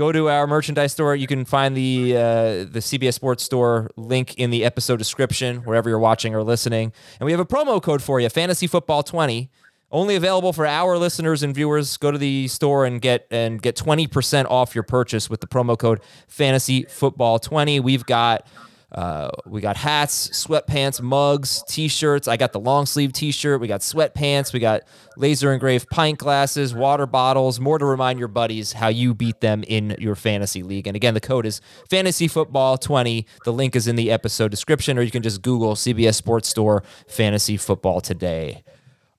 go 0.00 0.10
to 0.10 0.30
our 0.30 0.46
merchandise 0.46 0.92
store. 0.92 1.14
You 1.14 1.26
can 1.26 1.44
find 1.44 1.76
the 1.76 2.16
uh, 2.16 2.20
the 2.64 2.80
CBS 2.80 3.12
Sports 3.12 3.44
Store 3.44 3.90
link 3.98 4.34
in 4.36 4.48
the 4.48 4.64
episode 4.64 4.96
description 4.96 5.58
wherever 5.58 5.90
you're 5.90 5.98
watching 5.98 6.34
or 6.34 6.42
listening. 6.42 6.94
And 7.20 7.26
we 7.26 7.32
have 7.32 7.40
a 7.40 7.44
promo 7.44 7.82
code 7.82 8.02
for 8.02 8.18
you: 8.18 8.28
Fantasy 8.30 8.66
Football 8.66 9.02
twenty. 9.02 9.50
Only 9.92 10.14
available 10.16 10.52
for 10.52 10.66
our 10.66 10.96
listeners 10.96 11.42
and 11.42 11.54
viewers. 11.54 11.98
Go 11.98 12.10
to 12.10 12.16
the 12.16 12.48
store 12.48 12.86
and 12.86 12.98
get 13.02 13.26
and 13.30 13.60
get 13.60 13.76
twenty 13.76 14.06
percent 14.06 14.48
off 14.48 14.74
your 14.74 14.84
purchase 14.84 15.28
with 15.28 15.42
the 15.42 15.46
promo 15.46 15.78
code 15.78 16.00
Fantasy 16.28 16.84
Football 16.84 17.38
twenty. 17.38 17.78
We've 17.78 18.06
got 18.06 18.46
uh, 18.92 19.30
we 19.46 19.60
got 19.60 19.76
hats, 19.76 20.28
sweatpants, 20.30 21.00
mugs, 21.00 21.62
t-shirts. 21.68 22.26
I 22.26 22.36
got 22.36 22.52
the 22.52 22.60
long 22.60 22.86
sleeve 22.86 23.12
t-shirt. 23.12 23.60
We 23.60 23.68
got 23.68 23.80
sweatpants. 23.80 24.52
We 24.52 24.58
got 24.58 24.82
laser 25.16 25.52
engraved 25.52 25.88
pint 25.90 26.18
glasses, 26.18 26.74
water 26.74 27.06
bottles. 27.06 27.60
More 27.60 27.78
to 27.78 27.84
remind 27.84 28.18
your 28.18 28.28
buddies 28.28 28.72
how 28.72 28.88
you 28.88 29.14
beat 29.14 29.40
them 29.40 29.62
in 29.68 29.96
your 29.98 30.16
fantasy 30.16 30.62
league. 30.62 30.86
And 30.86 30.96
again, 30.96 31.14
the 31.14 31.20
code 31.20 31.46
is 31.46 31.60
fantasy 31.88 32.26
football 32.26 32.78
20. 32.78 33.26
The 33.44 33.52
link 33.52 33.76
is 33.76 33.86
in 33.86 33.96
the 33.96 34.10
episode 34.10 34.50
description, 34.50 34.98
or 34.98 35.02
you 35.02 35.10
can 35.10 35.22
just 35.22 35.42
Google 35.42 35.74
CBS 35.74 36.14
Sports 36.14 36.48
Store 36.48 36.82
fantasy 37.06 37.56
football 37.56 38.00
today. 38.00 38.64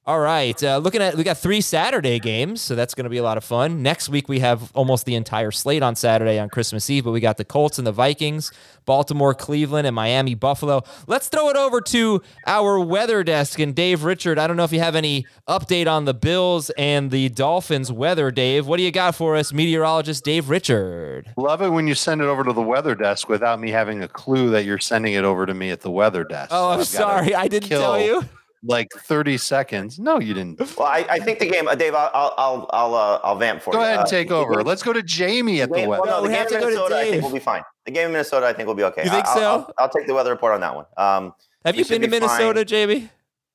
All 0.03 0.19
right. 0.19 0.61
Uh, 0.63 0.79
looking 0.79 0.99
at, 0.99 1.15
we 1.15 1.23
got 1.23 1.37
three 1.37 1.61
Saturday 1.61 2.17
games, 2.17 2.59
so 2.59 2.73
that's 2.73 2.95
going 2.95 3.03
to 3.03 3.09
be 3.11 3.19
a 3.19 3.23
lot 3.23 3.37
of 3.37 3.43
fun. 3.43 3.83
Next 3.83 4.09
week, 4.09 4.27
we 4.27 4.39
have 4.39 4.71
almost 4.73 5.05
the 5.05 5.13
entire 5.13 5.51
slate 5.51 5.83
on 5.83 5.95
Saturday 5.95 6.39
on 6.39 6.49
Christmas 6.49 6.89
Eve, 6.89 7.03
but 7.03 7.11
we 7.11 7.19
got 7.19 7.37
the 7.37 7.45
Colts 7.45 7.77
and 7.77 7.85
the 7.85 7.91
Vikings, 7.91 8.51
Baltimore, 8.85 9.35
Cleveland, 9.35 9.85
and 9.85 9.95
Miami, 9.95 10.33
Buffalo. 10.33 10.81
Let's 11.05 11.29
throw 11.29 11.49
it 11.49 11.55
over 11.55 11.81
to 11.81 12.23
our 12.47 12.79
weather 12.79 13.23
desk 13.23 13.59
and 13.59 13.75
Dave 13.75 14.03
Richard. 14.03 14.39
I 14.39 14.47
don't 14.47 14.57
know 14.57 14.63
if 14.63 14.71
you 14.71 14.79
have 14.79 14.95
any 14.95 15.27
update 15.47 15.85
on 15.85 16.05
the 16.05 16.15
Bills 16.15 16.71
and 16.79 17.11
the 17.11 17.29
Dolphins 17.29 17.91
weather, 17.91 18.31
Dave. 18.31 18.65
What 18.65 18.77
do 18.77 18.83
you 18.83 18.91
got 18.91 19.13
for 19.13 19.35
us, 19.35 19.53
meteorologist 19.53 20.23
Dave 20.23 20.49
Richard? 20.49 21.31
Love 21.37 21.61
it 21.61 21.69
when 21.69 21.85
you 21.85 21.93
send 21.93 22.21
it 22.21 22.25
over 22.25 22.43
to 22.43 22.53
the 22.53 22.61
weather 22.61 22.95
desk 22.95 23.29
without 23.29 23.59
me 23.59 23.69
having 23.69 24.01
a 24.01 24.07
clue 24.07 24.49
that 24.49 24.65
you're 24.65 24.79
sending 24.79 25.13
it 25.13 25.25
over 25.25 25.45
to 25.45 25.53
me 25.53 25.69
at 25.69 25.81
the 25.81 25.91
weather 25.91 26.23
desk. 26.23 26.49
Oh, 26.51 26.71
I'm 26.71 26.85
sorry. 26.85 27.35
I 27.35 27.47
didn't 27.47 27.69
kill. 27.69 27.81
tell 27.81 28.01
you 28.01 28.27
like 28.63 28.89
30 28.95 29.37
seconds. 29.37 29.97
No, 29.99 30.19
you 30.19 30.33
didn't. 30.33 30.59
Well, 30.77 30.87
I, 30.87 31.05
I 31.09 31.19
think 31.19 31.39
the 31.39 31.49
game, 31.49 31.67
uh, 31.67 31.75
Dave. 31.75 31.95
I'll 31.95 32.11
I'll 32.13 32.33
I'll 32.37 32.69
I'll, 32.71 32.95
uh, 32.95 33.19
I'll 33.23 33.35
vamp 33.35 33.61
for 33.61 33.71
Go 33.73 33.79
you. 33.79 33.83
Go 33.83 33.87
ahead 33.87 33.99
and 33.99 34.07
Uh, 34.07 34.09
take 34.09 34.27
the 34.29 34.35
over. 34.35 34.55
game- 34.57 34.65
Let's 34.67 34.83
go 34.83 34.93
to 34.93 35.01
Jamie 35.01 35.61
at 35.61 35.69
the 35.69 35.75
game- 35.77 35.89
well, 35.89 36.01
weather. 36.01 36.11
no, 36.11 36.17
No, 36.17 36.21
the 36.23 36.27
we 36.29 36.33
game 36.33 36.37
have 36.39 36.47
to 36.49 36.55
in 36.55 36.61
go 36.61 36.67
to 36.69 36.73
Minnesota, 36.75 36.95
I 36.95 37.03
Dave. 37.03 37.11
think 37.11 37.23
will 37.23 37.31
be 37.31 37.39
fine. 37.39 37.63
The 37.85 37.91
game 37.91 38.05
in 38.07 38.11
Minnesota, 38.11 38.45
I 38.45 38.53
think 38.53 38.67
we'll 38.67 38.75
be 38.75 38.83
okay. 38.83 39.03
You 39.03 39.09
think 39.09 39.25
I- 39.25 39.29
I'll, 39.29 39.35
so? 39.35 39.43
I'll, 39.51 39.73
I'll 39.79 39.89
take 39.89 40.05
the 40.07 40.13
weather 40.13 40.31
report 40.31 40.53
on 40.53 40.61
that 40.61 40.75
one. 40.75 40.85
Um, 40.97 41.33
Have 41.65 41.75
you 41.75 41.85
been 41.85 42.01
to 42.01 42.07
be 42.07 42.19
fine. 42.19 42.21
Minnesota, 42.29 42.63
Jamie? 42.65 43.09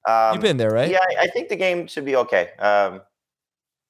um, 0.09 0.35
You've 0.35 0.43
been 0.43 0.57
there, 0.57 0.71
right? 0.71 0.91
Yeah, 0.91 0.99
I, 1.19 1.25
I 1.25 1.27
think 1.29 1.49
the 1.51 1.57
game 1.57 1.87
should 1.87 2.05
be 2.05 2.17
okay. 2.17 2.51
Um, 2.59 3.03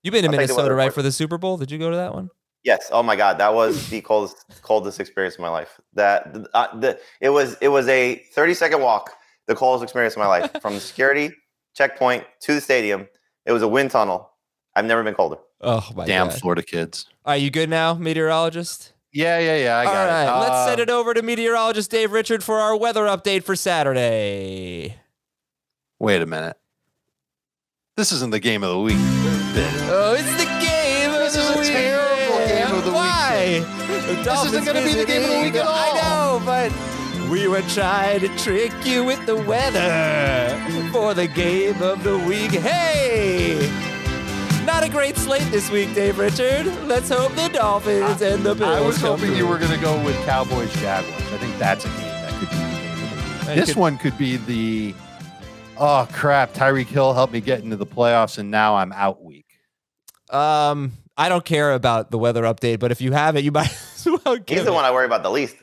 You've 0.03 0.13
been 0.13 0.23
to 0.23 0.29
I'll 0.29 0.33
Minnesota, 0.37 0.75
right, 0.75 0.93
for 0.93 1.03
the 1.03 1.11
Super 1.13 1.39
Bowl? 1.39 1.57
Did 1.57 1.71
you 1.71 1.79
go 1.79 1.91
to 1.91 1.97
that 1.97 2.15
one? 2.15 2.31
Yes. 2.63 2.89
Oh 2.93 3.03
my 3.03 3.17
God, 3.17 3.39
that 3.39 3.55
was 3.55 3.89
the 3.91 4.01
coldest 4.03 4.45
coldest 4.63 5.01
experience 5.01 5.35
of 5.37 5.41
my 5.41 5.49
life. 5.49 5.81
That 5.95 6.37
uh, 6.53 6.77
the 6.79 6.99
it 7.21 7.31
was 7.31 7.57
it 7.61 7.69
was 7.69 7.89
a 7.89 8.17
30 8.33 8.55
second 8.55 8.81
walk, 8.83 9.11
the 9.47 9.55
coldest 9.55 9.83
experience 9.85 10.15
of 10.15 10.19
my 10.21 10.27
life 10.27 10.51
from 10.61 10.75
the 10.75 10.81
security 10.81 11.31
checkpoint 11.75 12.25
to 12.41 12.55
the 12.55 12.61
stadium. 12.61 13.09
It 13.45 13.53
was 13.53 13.63
a 13.63 13.69
wind 13.69 13.91
tunnel. 13.91 14.31
I've 14.75 14.85
never 14.85 15.03
been 15.03 15.15
colder. 15.15 15.37
Oh 15.61 15.89
my 15.95 16.05
Damn 16.07 16.29
god! 16.29 16.39
Florida 16.41 16.63
kids. 16.63 17.07
Are 17.25 17.37
you 17.37 17.51
good 17.51 17.71
now, 17.71 17.95
meteorologist? 17.95 18.93
Yeah, 19.13 19.39
yeah, 19.39 19.57
yeah. 19.57 19.77
I 19.79 19.85
All 19.87 19.93
got 19.93 20.09
right, 20.09 20.25
it. 20.37 20.41
let's 20.41 20.51
Uh, 20.53 20.67
send 20.67 20.81
it 20.81 20.91
over 20.91 21.15
to 21.15 21.23
meteorologist 21.23 21.91
Dave 21.91 22.13
Richard 22.13 22.45
for 22.45 22.59
our 22.61 22.77
weather 22.77 23.05
update 23.07 23.45
for 23.45 23.57
Saturday. 23.57 24.97
Wait 25.99 26.21
a 26.21 26.27
minute. 26.27 26.59
This 27.97 28.13
isn't 28.13 28.31
the 28.31 28.41
game 28.41 28.63
of 28.63 28.69
the 28.71 28.79
week. 28.81 28.97
Oh, 28.99 30.15
it's 30.19 30.31
the 30.37 30.45
game 30.61 31.11
of 31.15 31.21
This 31.21 31.35
the 31.35 31.41
is 31.41 31.51
a 31.51 31.59
week. 31.61 31.69
terrible 31.69 32.47
game 32.47 32.77
of 32.77 32.85
the 32.85 32.91
week, 32.91 32.97
Why? 32.99 33.65
This 34.23 34.45
isn't 34.47 34.65
gonna 34.67 34.83
be 34.85 34.93
the 34.93 35.07
game 35.07 35.23
of 35.25 35.31
the 35.31 35.41
week 35.41 35.55
at 35.55 35.67
all. 35.67 35.75
I 35.75 36.39
know, 36.39 36.43
but 36.45 36.71
we 37.31 37.49
were 37.49 37.63
trying 37.63 38.21
to 38.21 38.29
trick 38.39 38.73
you 38.85 39.05
with 39.05 39.25
the 39.27 39.37
weather 39.37 40.61
for 40.93 41.15
the 41.15 41.27
game 41.27 41.81
of 41.83 42.03
the 42.05 42.19
week. 42.19 42.53
Hey! 42.53 43.59
Not 44.65 44.83
a 44.85 44.89
great 44.89 45.17
slate 45.17 45.49
this 45.51 45.71
week, 45.71 45.95
Dave 45.95 46.19
Richard. 46.19 46.67
Let's 46.87 47.09
hope 47.09 47.33
the 47.35 47.49
Dolphins 47.49 48.21
and 48.23 48.43
the 48.45 48.55
Bills. 48.55 48.77
I 48.77 48.81
was 48.81 48.99
come 48.99 49.19
hoping 49.19 49.37
you 49.37 49.47
were 49.47 49.59
going 49.59 49.71
to 49.73 49.79
go 49.81 50.03
with 50.05 50.17
Cowboys 50.25 50.73
Jaguars. 50.75 51.15
I 51.33 51.37
think 51.39 51.57
that's 51.59 51.85
a 51.85 51.89
game 51.89 51.99
that 52.01 52.33
could 52.41 52.49
be 52.51 52.57
the 52.57 52.63
game 52.63 52.93
of 52.93 53.09
the 53.11 53.17
week. 53.17 53.49
I 53.49 53.55
This 53.55 53.69
could- 53.71 53.77
one 53.77 53.99
could 53.99 54.19
be 54.19 54.37
the 54.37 54.95
oh 55.79 56.09
crap. 56.13 56.53
Tyreek 56.53 56.87
Hill 56.87 57.13
helped 57.15 57.33
me 57.33 57.41
get 57.41 57.61
into 57.63 57.77
the 57.77 57.87
playoffs, 57.87 58.39
and 58.39 58.51
now 58.51 58.77
I'm 58.77 58.93
out 58.93 59.23
week. 59.23 59.47
Um, 60.31 60.93
I 61.17 61.29
don't 61.29 61.45
care 61.45 61.73
about 61.73 62.11
the 62.11 62.19
weather 62.19 62.43
update, 62.43 62.79
but 62.81 62.91
if 62.93 63.01
you 63.01 63.13
have 63.13 63.37
it, 63.37 63.45
you 63.45 63.53
might 63.53 63.71
as 63.95 64.07
well 64.07 64.37
He's 64.47 64.65
the 64.65 64.71
it. 64.71 64.75
one 64.75 64.85
I 64.85 64.91
worry 64.93 65.07
about 65.07 65.23
the 65.23 65.31
least. 65.31 65.57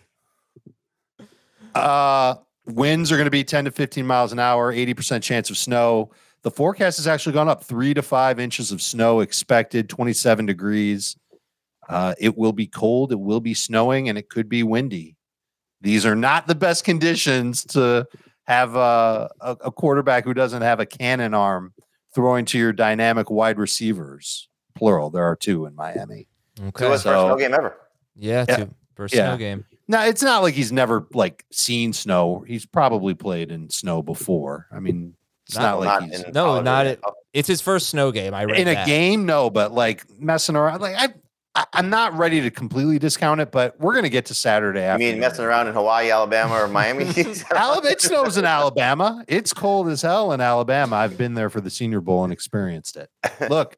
Uh, 1.76 2.36
winds 2.68 3.12
are 3.12 3.16
going 3.18 3.26
to 3.26 3.32
be 3.32 3.44
10 3.44 3.66
to 3.66 3.72
15 3.72 4.06
miles 4.06 4.32
an 4.32 4.40
hour, 4.40 4.74
80% 4.74 5.22
chance 5.22 5.50
of 5.50 5.58
snow. 5.58 6.12
The 6.44 6.52
forecast 6.52 6.98
has 6.98 7.08
actually 7.08 7.34
gone 7.34 7.48
up 7.50 7.64
three 7.64 7.94
to 7.94 8.02
five 8.02 8.40
inches 8.40 8.72
of 8.72 8.82
snow 8.82 9.22
expected, 9.22 9.90
27 9.90 10.46
degrees. 10.46 11.16
Uh, 11.88 12.14
it 12.20 12.38
will 12.38 12.54
be 12.54 12.68
cold, 12.68 13.12
it 13.12 13.20
will 13.20 13.40
be 13.42 13.54
snowing, 13.54 14.10
and 14.10 14.18
it 14.18 14.30
could 14.30 14.50
be 14.50 14.64
windy. 14.64 15.16
These 15.82 16.06
are 16.06 16.16
not 16.16 16.48
the 16.48 16.56
best 16.56 16.86
conditions 16.86 17.64
to 17.66 18.08
have 18.48 18.76
uh, 18.76 19.28
a, 19.42 19.52
a 19.66 19.72
quarterback 19.72 20.24
who 20.26 20.34
doesn't 20.34 20.62
have 20.62 20.80
a 20.80 20.86
cannon 20.86 21.34
arm 21.34 21.74
throwing 22.16 22.46
to 22.46 22.58
your 22.58 22.72
dynamic 22.74 23.30
wide 23.30 23.58
receivers. 23.58 24.48
Plural. 24.76 25.10
There 25.10 25.24
are 25.24 25.36
two 25.36 25.66
in 25.66 25.76
Miami. 25.76 26.28
Okay. 26.60 26.86
It 26.86 26.90
was 26.90 27.02
So- 27.04 27.10
first 27.12 27.26
snow 27.28 27.38
game 27.38 27.54
ever. 27.54 27.78
Yeah, 28.16 28.46
Yeah. 28.48 28.56
two, 28.58 28.74
first 28.96 29.14
Yeah. 29.14 29.30
snow 29.30 29.38
game. 29.38 29.66
Now 29.88 30.06
it's 30.06 30.24
not 30.24 30.42
like 30.44 30.54
he's 30.54 30.72
never 30.72 31.08
like 31.14 31.46
seen 31.52 31.94
snow. 31.94 32.44
He's 32.48 32.66
probably 32.66 33.14
played 33.14 33.52
in 33.52 33.70
snow 33.70 34.02
before. 34.02 34.68
I 34.72 34.80
mean, 34.80 35.16
it's 35.48 35.56
Not- 35.58 35.62
not, 35.64 35.80
like 35.80 36.02
Not 36.02 36.10
he's 36.10 36.34
No, 36.34 36.62
not 36.62 36.86
or- 36.86 36.90
it- 36.90 37.00
It's 37.34 37.48
his 37.48 37.62
first 37.62 37.90
snow 37.90 38.12
game. 38.12 38.34
I 38.34 38.46
read 38.46 38.60
in 38.60 38.68
a 38.68 38.86
game. 38.86 39.26
No, 39.26 39.50
but 39.50 39.72
like 39.74 40.04
messing 40.20 40.56
around. 40.56 40.82
Like 40.82 40.96
I, 40.98 41.14
I 41.56 41.66
I'm 41.74 41.90
not 41.90 42.14
ready 42.18 42.42
to 42.42 42.50
completely 42.52 42.98
discount 43.00 43.42
it, 43.42 43.52
but 43.52 43.80
we're 43.80 43.94
gonna 43.96 44.10
get 44.10 44.26
to 44.28 44.34
Saturday 44.34 44.82
I 44.82 44.94
after. 44.94 45.00
mean, 45.04 45.20
messing 45.20 45.46
around 45.46 45.68
in 45.68 45.74
Hawaii, 45.74 46.10
Alabama, 46.12 46.56
or 46.64 46.68
Miami. 46.68 47.06
Alabama, 47.52 47.92
it 47.92 48.02
snows 48.02 48.38
in 48.38 48.46
Alabama. 48.58 49.24
It's 49.28 49.52
cold 49.54 49.88
as 49.90 50.02
hell 50.02 50.32
in 50.32 50.42
Alabama. 50.42 50.96
I've 50.96 51.18
been 51.18 51.34
there 51.36 51.50
for 51.50 51.62
the 51.62 51.70
Senior 51.70 52.02
Bowl 52.02 52.24
and 52.24 52.32
experienced 52.34 52.98
it. 52.98 53.10
Look, 53.50 53.78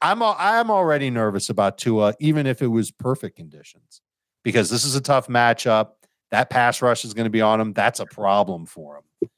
I'm 0.00 0.22
I'm 0.22 0.70
already 0.70 1.10
nervous 1.10 1.48
about 1.50 1.78
Tua, 1.78 2.14
even 2.20 2.46
if 2.46 2.60
it 2.62 2.66
was 2.68 2.90
perfect 2.90 3.36
conditions, 3.36 4.00
because 4.42 4.70
this 4.70 4.84
is 4.84 4.94
a 4.94 5.00
tough 5.00 5.28
matchup. 5.28 5.90
That 6.30 6.50
pass 6.50 6.80
rush 6.80 7.04
is 7.04 7.14
going 7.14 7.24
to 7.26 7.30
be 7.30 7.40
on 7.40 7.60
him. 7.60 7.72
That's 7.72 8.00
a 8.00 8.06
problem 8.06 8.66
for 8.66 8.96
him. 8.96 9.28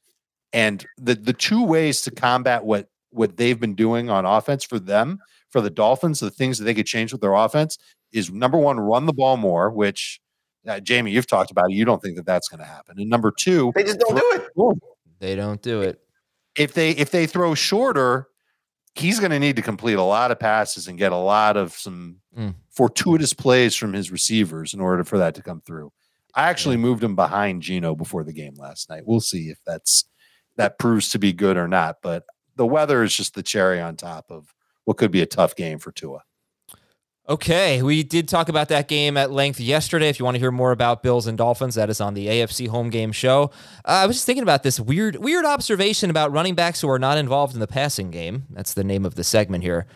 And 0.53 0.85
the 0.97 1.15
the 1.15 1.33
two 1.33 1.63
ways 1.63 2.01
to 2.03 2.11
combat 2.11 2.63
what 2.63 2.89
what 3.09 3.37
they've 3.37 3.59
been 3.59 3.75
doing 3.75 4.09
on 4.09 4.25
offense 4.25 4.63
for 4.63 4.79
them, 4.79 5.19
for 5.49 5.61
the 5.61 5.69
Dolphins, 5.69 6.19
the 6.19 6.29
things 6.29 6.57
that 6.57 6.65
they 6.65 6.73
could 6.73 6.85
change 6.85 7.11
with 7.11 7.21
their 7.21 7.33
offense 7.33 7.77
is 8.13 8.31
number 8.31 8.57
one, 8.57 8.79
run 8.79 9.05
the 9.05 9.13
ball 9.13 9.37
more, 9.37 9.69
which 9.69 10.21
uh, 10.67 10.79
Jamie, 10.79 11.11
you've 11.11 11.27
talked 11.27 11.51
about 11.51 11.65
it. 11.69 11.73
You 11.73 11.85
don't 11.85 12.01
think 12.01 12.15
that 12.15 12.25
that's 12.25 12.47
going 12.47 12.59
to 12.59 12.65
happen. 12.65 12.99
And 12.99 13.09
number 13.09 13.31
two, 13.31 13.71
they 13.75 13.83
just 13.83 13.99
don't 13.99 14.15
do 14.15 14.41
it. 14.55 14.77
They 15.19 15.35
don't 15.35 15.61
do 15.61 15.81
it. 15.81 16.01
if 16.55 16.73
they 16.73 16.91
if 16.91 17.11
they 17.11 17.27
throw 17.27 17.53
shorter, 17.55 18.27
he's 18.95 19.19
going 19.19 19.31
to 19.31 19.39
need 19.39 19.57
to 19.57 19.61
complete 19.61 19.95
a 19.95 20.03
lot 20.03 20.31
of 20.31 20.39
passes 20.39 20.87
and 20.87 20.97
get 20.97 21.11
a 21.11 21.17
lot 21.17 21.57
of 21.57 21.73
some 21.73 22.17
Mm. 22.37 22.55
fortuitous 22.69 23.33
plays 23.33 23.75
from 23.75 23.93
his 23.93 24.11
receivers 24.11 24.73
in 24.73 24.81
order 24.81 25.05
for 25.05 25.17
that 25.17 25.35
to 25.35 25.41
come 25.41 25.61
through. 25.61 25.93
I 26.35 26.49
actually 26.49 26.75
moved 26.75 27.01
him 27.01 27.15
behind 27.15 27.61
Geno 27.61 27.95
before 27.95 28.25
the 28.25 28.33
game 28.33 28.55
last 28.57 28.89
night. 28.89 29.03
We'll 29.05 29.21
see 29.21 29.49
if 29.49 29.57
that's 29.65 30.03
that 30.57 30.79
proves 30.79 31.09
to 31.09 31.19
be 31.19 31.31
good 31.31 31.55
or 31.55 31.67
not. 31.67 31.97
But 32.01 32.23
the 32.55 32.65
weather 32.65 33.03
is 33.03 33.15
just 33.15 33.35
the 33.35 33.43
cherry 33.43 33.79
on 33.79 33.95
top 33.95 34.25
of 34.29 34.53
what 34.83 34.97
could 34.97 35.11
be 35.11 35.21
a 35.21 35.25
tough 35.25 35.55
game 35.55 35.79
for 35.79 35.91
Tua. 35.91 36.21
Okay, 37.27 37.81
we 37.81 38.03
did 38.03 38.27
talk 38.27 38.49
about 38.49 38.69
that 38.69 38.87
game 38.87 39.17
at 39.17 39.31
length 39.31 39.59
yesterday. 39.59 40.09
If 40.09 40.19
you 40.19 40.25
want 40.25 40.35
to 40.35 40.39
hear 40.39 40.51
more 40.51 40.71
about 40.71 41.01
Bills 41.01 41.25
and 41.25 41.35
Dolphins, 41.35 41.73
that 41.73 41.89
is 41.89 41.99
on 41.99 42.13
the 42.13 42.27
AFC 42.27 42.67
home 42.67 42.91
game 42.91 43.11
show. 43.11 43.45
Uh, 43.83 43.93
I 43.93 44.05
was 44.05 44.17
just 44.17 44.27
thinking 44.27 44.43
about 44.43 44.61
this 44.61 44.79
weird, 44.79 45.15
weird 45.15 45.43
observation 45.43 46.11
about 46.11 46.31
running 46.31 46.53
backs 46.53 46.81
who 46.81 46.89
are 46.89 46.99
not 46.99 47.17
involved 47.17 47.55
in 47.55 47.61
the 47.61 47.67
passing 47.67 48.11
game. 48.11 48.43
That's 48.51 48.75
the 48.75 48.83
name 48.83 49.05
of 49.05 49.15
the 49.15 49.23
segment 49.23 49.63
here. 49.63 49.87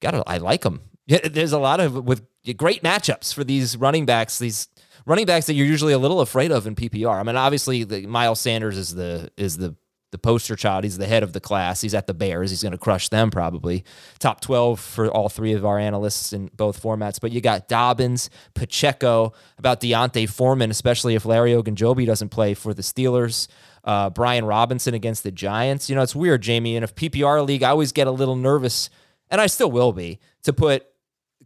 Got 0.00 0.22
I 0.28 0.36
like 0.36 0.60
them. 0.60 0.82
Yeah, 1.06 1.28
there's 1.28 1.52
a 1.52 1.58
lot 1.58 1.80
of 1.80 2.04
with 2.04 2.26
great 2.56 2.82
matchups 2.82 3.32
for 3.32 3.44
these 3.44 3.76
running 3.76 4.06
backs. 4.06 4.38
These 4.38 4.68
running 5.06 5.26
backs 5.26 5.46
that 5.46 5.54
you're 5.54 5.66
usually 5.66 5.92
a 5.92 5.98
little 5.98 6.20
afraid 6.20 6.50
of 6.50 6.66
in 6.66 6.74
PPR. 6.74 7.20
I 7.20 7.22
mean, 7.22 7.36
obviously, 7.36 7.84
the, 7.84 8.06
Miles 8.06 8.40
Sanders 8.40 8.76
is 8.76 8.94
the 8.94 9.30
is 9.36 9.56
the 9.56 9.76
the 10.12 10.18
poster 10.18 10.56
child. 10.56 10.84
He's 10.84 10.98
the 10.98 11.06
head 11.06 11.22
of 11.22 11.32
the 11.32 11.40
class. 11.40 11.80
He's 11.80 11.94
at 11.94 12.06
the 12.06 12.14
Bears. 12.14 12.50
He's 12.50 12.62
going 12.62 12.72
to 12.72 12.78
crush 12.78 13.08
them 13.08 13.30
probably. 13.30 13.84
Top 14.18 14.40
12 14.40 14.78
for 14.78 15.10
all 15.10 15.28
three 15.28 15.52
of 15.52 15.66
our 15.66 15.78
analysts 15.78 16.32
in 16.32 16.48
both 16.54 16.80
formats. 16.80 17.20
But 17.20 17.32
you 17.32 17.40
got 17.40 17.68
Dobbins, 17.68 18.30
Pacheco, 18.54 19.32
about 19.58 19.80
D'Onta 19.80 20.28
Foreman, 20.28 20.70
especially 20.70 21.16
if 21.16 21.24
Larry 21.24 21.52
Ogunjobi 21.52 22.06
doesn't 22.06 22.28
play 22.28 22.54
for 22.54 22.72
the 22.72 22.82
Steelers. 22.82 23.48
Uh, 23.82 24.08
Brian 24.10 24.44
Robinson 24.44 24.94
against 24.94 25.22
the 25.22 25.30
Giants. 25.30 25.90
You 25.90 25.96
know, 25.96 26.02
it's 26.02 26.16
weird, 26.16 26.40
Jamie. 26.40 26.76
And 26.76 26.84
if 26.84 26.94
PPR 26.94 27.44
league, 27.44 27.62
I 27.62 27.70
always 27.70 27.92
get 27.92 28.06
a 28.06 28.12
little 28.12 28.36
nervous, 28.36 28.90
and 29.28 29.40
I 29.40 29.48
still 29.48 29.70
will 29.70 29.92
be, 29.92 30.18
to 30.44 30.52
put 30.52 30.86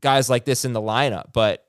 guys 0.00 0.30
like 0.30 0.44
this 0.44 0.64
in 0.64 0.72
the 0.72 0.80
lineup. 0.80 1.32
But 1.32 1.64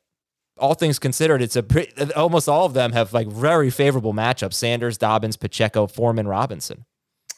all 0.58 0.74
things 0.74 1.00
considered, 1.00 1.42
it's 1.42 1.56
a 1.56 1.64
pretty, 1.64 2.14
almost 2.14 2.48
all 2.48 2.66
of 2.66 2.74
them 2.74 2.92
have 2.94 3.14
like 3.14 3.28
very 3.28 3.70
favorable 3.70 4.14
matchups: 4.14 4.54
Sanders, 4.54 4.98
Dobbins, 4.98 5.38
Pacheco, 5.38 5.88
Foreman, 5.88 6.28
Robinson. 6.28 6.86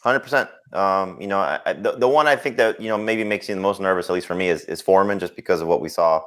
Hundred 0.02 0.20
percent. 0.20 0.50
Um, 0.74 1.20
you 1.22 1.28
know, 1.28 1.40
I, 1.40 1.60
I, 1.66 1.74
the 1.74 1.94
the 1.94 2.08
one 2.08 2.28
I 2.28 2.36
think 2.36 2.58
that 2.58 2.82
you 2.82 2.90
know 2.90 2.98
maybe 2.98 3.24
makes 3.24 3.48
you 3.48 3.56
the 3.56 3.62
most 3.62 3.80
nervous, 3.80 4.10
at 4.10 4.14
least 4.14 4.28
for 4.28 4.36
me, 4.36 4.50
is 4.50 4.66
is 4.66 4.82
Foreman, 4.82 5.20
just 5.20 5.36
because 5.36 5.62
of 5.62 5.68
what 5.68 5.80
we 5.80 5.88
saw, 5.88 6.22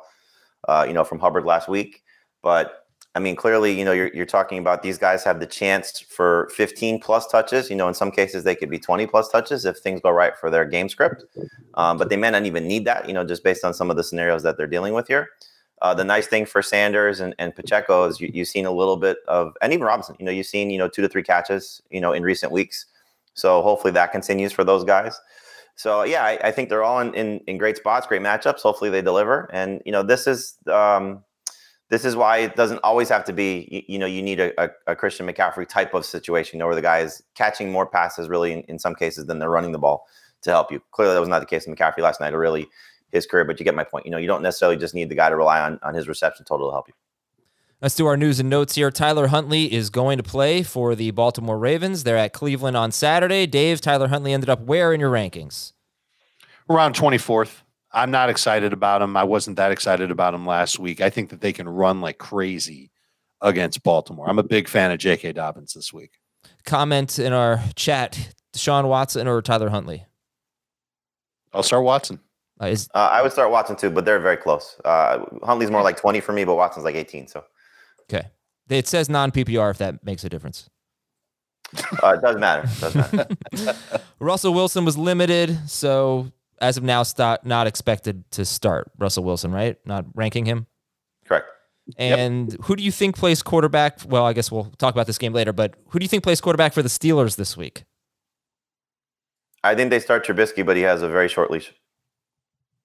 uh, 0.69 0.85
you 0.87 0.95
know, 0.95 1.05
from 1.05 1.19
Hubbard 1.19 1.45
last 1.45 1.69
week. 1.69 2.03
But 2.43 2.86
I 3.17 3.19
mean, 3.19 3.35
clearly, 3.35 3.77
you 3.77 3.83
know, 3.83 3.93
you're 3.93 4.11
you're 4.13 4.27
talking 4.27 4.59
about 4.59 4.83
these 4.83 4.99
guys 4.99 5.25
have 5.25 5.41
the 5.41 5.47
chance 5.47 6.01
for 6.01 6.51
15 6.55 7.01
plus 7.01 7.27
touches. 7.27 7.71
You 7.71 7.77
know, 7.77 7.89
in 7.89 7.95
some 7.95 8.11
cases 8.11 8.45
they 8.45 8.55
could 8.55 8.69
be 8.69 8.79
20 8.79 9.07
plus 9.07 9.31
touches 9.31 9.65
if 9.65 9.79
things 9.79 10.03
go 10.03 10.11
right 10.11 10.37
for 10.37 10.51
their 10.51 10.67
game 10.67 10.91
script. 10.91 11.25
Um, 11.75 11.97
but 11.97 12.11
they 12.11 12.17
may 12.19 12.31
not 12.31 12.45
even 12.45 12.69
need 12.69 12.85
that. 12.85 13.09
You 13.09 13.15
know, 13.15 13.25
just 13.25 13.43
based 13.43 13.65
on 13.65 13.73
some 13.73 13.91
of 13.91 13.97
the 13.97 14.05
scenarios 14.05 14.43
that 14.43 14.59
they're 14.59 14.67
dealing 14.67 14.93
with 14.93 15.09
here. 15.09 15.31
Uh, 15.81 15.95
the 15.95 16.05
nice 16.05 16.27
thing 16.27 16.45
for 16.45 16.61
Sanders 16.61 17.21
and, 17.21 17.35
and 17.39 17.55
Pacheco 17.55 18.05
is 18.05 18.21
you, 18.21 18.31
you've 18.33 18.49
seen 18.49 18.65
a 18.65 18.71
little 18.71 18.97
bit 18.97 19.19
of, 19.29 19.55
and 19.61 19.75
even 19.75 19.85
Robinson, 19.85 20.17
you 20.19 20.25
know, 20.25 20.33
you've 20.33 20.47
seen, 20.47 20.71
you 20.71 20.79
know, 20.79 20.89
two 20.89 21.03
to 21.03 21.09
three 21.09 21.23
catches, 21.23 21.83
you 21.91 22.01
know, 22.01 22.13
in 22.13 22.23
recent 22.23 22.51
weeks. 22.51 22.87
So 23.35 23.61
hopefully 23.61 23.93
that 23.93 24.11
continues 24.11 24.53
for 24.53 24.65
those 24.65 24.85
guys. 24.85 25.21
So 25.75 26.03
yeah, 26.05 26.25
I, 26.25 26.39
I 26.45 26.51
think 26.51 26.71
they're 26.71 26.83
all 26.83 27.01
in, 27.01 27.13
in, 27.13 27.41
in 27.41 27.59
great 27.59 27.77
spots, 27.77 28.07
great 28.07 28.23
matchups. 28.23 28.61
Hopefully 28.61 28.89
they 28.89 29.03
deliver. 29.03 29.51
And 29.53 29.83
you 29.85 29.93
know, 29.93 30.03
this 30.03 30.27
is 30.27 30.57
um, 30.73 31.23
this 31.88 32.05
is 32.05 32.16
why 32.16 32.38
it 32.38 32.57
doesn't 32.57 32.78
always 32.78 33.09
have 33.09 33.25
to 33.26 33.33
be. 33.33 33.69
You, 33.71 33.83
you 33.95 33.99
know, 33.99 34.07
you 34.07 34.23
need 34.23 34.40
a, 34.40 34.62
a, 34.62 34.71
a 34.88 34.97
Christian 34.97 35.26
McCaffrey 35.26 35.69
type 35.69 35.95
of 35.95 36.05
situation, 36.05 36.57
you 36.57 36.59
know, 36.61 36.66
where 36.66 36.75
the 36.75 36.83
guy 36.83 37.00
is 37.00 37.23
catching 37.35 37.71
more 37.71 37.87
passes, 37.87 38.28
really, 38.28 38.52
in, 38.52 38.61
in 38.62 38.78
some 38.78 38.95
cases, 38.95 39.26
than 39.26 39.38
they're 39.38 39.50
running 39.50 39.73
the 39.73 39.78
ball 39.78 40.07
to 40.43 40.50
help 40.50 40.73
you. 40.73 40.81
Clearly, 40.90 41.14
that 41.14 41.21
was 41.21 41.28
not 41.28 41.40
the 41.40 41.47
case 41.47 41.66
in 41.66 41.75
McCaffrey 41.75 42.00
last 42.00 42.21
night, 42.21 42.35
or 42.35 42.38
really 42.38 42.66
his 43.12 43.26
career. 43.26 43.45
But 43.45 43.61
you 43.61 43.64
get 43.64 43.75
my 43.75 43.85
point. 43.85 44.05
You 44.05 44.12
know, 44.12 44.19
you 44.19 44.26
don't 44.26 44.43
necessarily 44.43 44.76
just 44.76 44.95
need 44.95 45.09
the 45.09 45.14
guy 45.14 45.31
to 45.31 45.37
rely 45.37 45.61
on 45.61 45.78
on 45.83 45.95
his 45.95 46.09
reception 46.09 46.45
total 46.45 46.69
to 46.69 46.73
help 46.73 46.88
you. 46.88 46.95
Let's 47.83 47.95
do 47.95 48.07
our 48.07 48.16
news 48.16 48.40
and 48.40 48.49
notes 48.49 48.75
here. 48.75 48.90
Tyler 48.90 49.26
Huntley 49.26 49.71
is 49.71 49.90
going 49.90 50.16
to 50.16 50.23
play 50.23 50.62
for 50.62 50.95
the 50.95 51.11
Baltimore 51.11 51.59
Ravens. 51.59 52.05
They're 52.05 52.16
at 52.16 52.33
Cleveland 52.33 52.75
on 52.75 52.90
Saturday. 52.90 53.47
Dave, 53.47 53.83
Tyler 53.83 54.09
Huntley 54.09 54.33
ended 54.33 54.49
up 54.49 54.62
where 54.62 54.95
in 54.95 55.00
your 55.00 55.11
rankings? 55.11 55.75
Around 56.71 56.95
24th. 56.95 57.61
I'm 57.97 58.11
not 58.11 58.29
excited 58.29 58.75
about 58.75 59.00
him. 59.00 59.17
I 59.17 59.25
wasn't 59.25 59.57
that 59.57 59.73
excited 59.73 60.11
about 60.11 60.35
him 60.35 60.45
last 60.45 60.79
week. 60.79 61.00
I 61.00 61.09
think 61.09 61.31
that 61.31 61.41
they 61.41 61.55
can 61.55 61.67
run 61.67 62.03
like 62.03 62.19
crazy 62.19 62.91
against 63.41 63.83
Baltimore. 63.83 64.29
I'm 64.29 64.38
a 64.38 64.43
big 64.43 64.69
fan 64.69 64.91
of 64.91 64.99
J.K. 64.99 65.33
Dobbins 65.33 65.73
this 65.73 65.95
week. 65.95 66.11
Comment 66.67 67.19
in 67.19 67.33
our 67.33 67.62
chat 67.75 68.35
Deshaun 68.55 68.87
Watson 68.87 69.26
or 69.26 69.41
Tyler 69.41 69.71
Huntley? 69.71 70.05
I'll 71.55 71.62
start 71.62 71.85
Watson. 71.85 72.21
Uh, 72.61 72.67
is, 72.67 72.87
Uh, 72.95 73.09
I 73.11 73.23
would 73.23 73.33
start 73.33 73.50
Watson 73.50 73.76
too, 73.76 73.88
but 73.88 74.05
they're 74.05 74.21
very 74.21 74.37
close. 74.37 74.79
Uh, 74.85 75.25
Huntley's 75.43 75.71
more 75.71 75.83
like 75.83 75.97
20 75.97 76.21
for 76.21 76.35
me, 76.35 76.45
but 76.45 76.55
Watson's 76.57 76.85
like 76.85 76.97
18. 76.97 77.29
So 77.29 77.45
okay. 78.12 78.29
It 78.69 78.87
says 78.87 79.09
non 79.09 79.31
PPR 79.31 79.71
if 79.71 79.79
that 79.79 80.05
makes 80.05 80.23
a 80.23 80.29
difference. 80.29 80.69
uh, 82.03 82.09
it 82.09 82.21
doesn't 82.21 82.41
matter. 82.41 82.69
It 82.69 82.81
doesn't 82.81 83.12
matter. 83.15 83.79
Russell 84.21 84.53
Wilson 84.53 84.85
was 84.85 84.99
limited, 84.99 85.59
so 85.67 86.31
as 86.61 86.77
of 86.77 86.83
now, 86.83 87.03
start, 87.03 87.45
not 87.45 87.67
expected 87.67 88.29
to 88.33 88.45
start 88.45 88.91
Russell 88.99 89.25
Wilson, 89.25 89.53
right? 89.53 89.77
Not 89.85 90.07
ranking 90.15 90.47
him. 90.47 90.67
Correct. 91.27 91.47
And 91.97 92.57
who 92.63 92.77
do 92.77 92.83
you 92.83 92.91
think 92.91 93.17
plays 93.17 93.43
quarterback? 93.43 94.01
Well, 94.07 94.25
I 94.25 94.33
guess 94.33 94.51
we'll 94.51 94.73
talk 94.79 94.95
about 94.95 95.07
this 95.07 95.19
game 95.19 95.33
later, 95.33 95.53
but 95.53 95.75
who 95.91 95.99
do 95.99 96.05
you 96.05 96.09
think 96.09 96.25
plays 96.25 96.41
quarterback 96.41 96.73
for 96.73 96.83
the 96.83 96.89
Steelers 96.89 97.37
this 97.37 97.57
week? 97.57 97.85
I 99.63 99.75
think 99.75 99.91
they 99.91 100.01
start 100.01 100.27
Trubisky, 100.27 100.65
but 100.65 100.77
he 100.77 100.83
has 100.83 101.03
a 101.03 101.09
very 101.09 101.29
short 101.29 101.51
leash. 101.51 101.73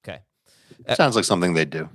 Okay. 0.03 0.19
Sounds 0.95 1.15
like 1.15 1.25
something 1.25 1.53
they 1.53 1.65
do. 1.65 1.89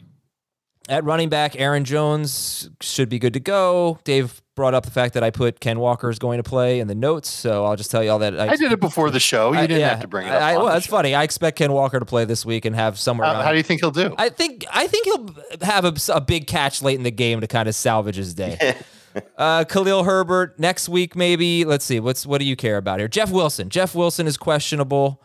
At 0.89 1.05
running 1.05 1.29
back, 1.29 1.59
Aaron 1.59 1.85
Jones 1.85 2.71
should 2.81 3.09
be 3.09 3.19
good 3.19 3.33
to 3.33 3.41
go. 3.41 3.99
Dave 4.05 4.43
brought 4.57 4.75
up 4.75 4.85
the 4.85 4.91
fact 4.91 5.15
that 5.15 5.23
I 5.23 5.31
put 5.31 5.61
Ken 5.61 5.79
Walker 5.79 6.11
is 6.11 6.19
going 6.19 6.39
to 6.39 6.43
play 6.43 6.81
in 6.81 6.89
the 6.89 6.95
notes, 6.95 7.29
so 7.29 7.65
I'll 7.65 7.77
just 7.77 7.91
tell 7.91 8.03
you 8.03 8.11
all 8.11 8.19
that. 8.19 8.41
I 8.41 8.57
did 8.57 8.73
it 8.73 8.81
before 8.81 9.11
the 9.11 9.21
show. 9.21 9.53
You 9.53 9.59
I- 9.59 9.67
didn't 9.67 9.81
yeah, 9.81 9.91
have 9.91 10.01
to 10.01 10.09
bring 10.09 10.27
it 10.27 10.33
up. 10.33 10.43
I, 10.43 10.57
well, 10.57 10.67
that's 10.67 10.87
show. 10.87 10.91
funny. 10.91 11.15
I 11.15 11.23
expect 11.23 11.59
Ken 11.59 11.71
Walker 11.73 12.01
to 12.01 12.07
play 12.07 12.25
this 12.25 12.45
week 12.45 12.65
and 12.65 12.75
have 12.75 12.99
somewhere. 12.99 13.29
How, 13.29 13.43
how 13.43 13.51
do 13.53 13.59
you 13.59 13.63
think 13.63 13.81
he'll 13.81 13.91
do? 13.93 14.15
I 14.19 14.31
think 14.31 14.65
I 14.73 14.87
think 14.89 15.05
he'll 15.05 15.29
have 15.63 15.85
a, 15.85 15.95
a 16.13 16.21
big 16.21 16.47
catch 16.47 16.83
late 16.83 16.97
in 16.97 17.05
the 17.05 17.11
game 17.13 17.41
to 17.43 17.47
kind 17.47 17.69
of 17.69 17.75
salvage 17.75 18.17
his 18.17 18.35
day. 18.35 18.77
uh, 19.37 19.65
Khalil 19.65 20.05
Herbert 20.05 20.59
next 20.59 20.89
week, 20.89 21.15
maybe. 21.15 21.65
Let's 21.65 21.85
see. 21.85 22.01
What's 22.01 22.27
what 22.27 22.39
do 22.39 22.47
you 22.47 22.57
care 22.57 22.79
about 22.79 22.99
here? 22.99 23.09
Jeff 23.09 23.31
Wilson. 23.31 23.69
Jeff 23.69 23.95
Wilson 23.95 24.27
is 24.27 24.37
questionable, 24.37 25.23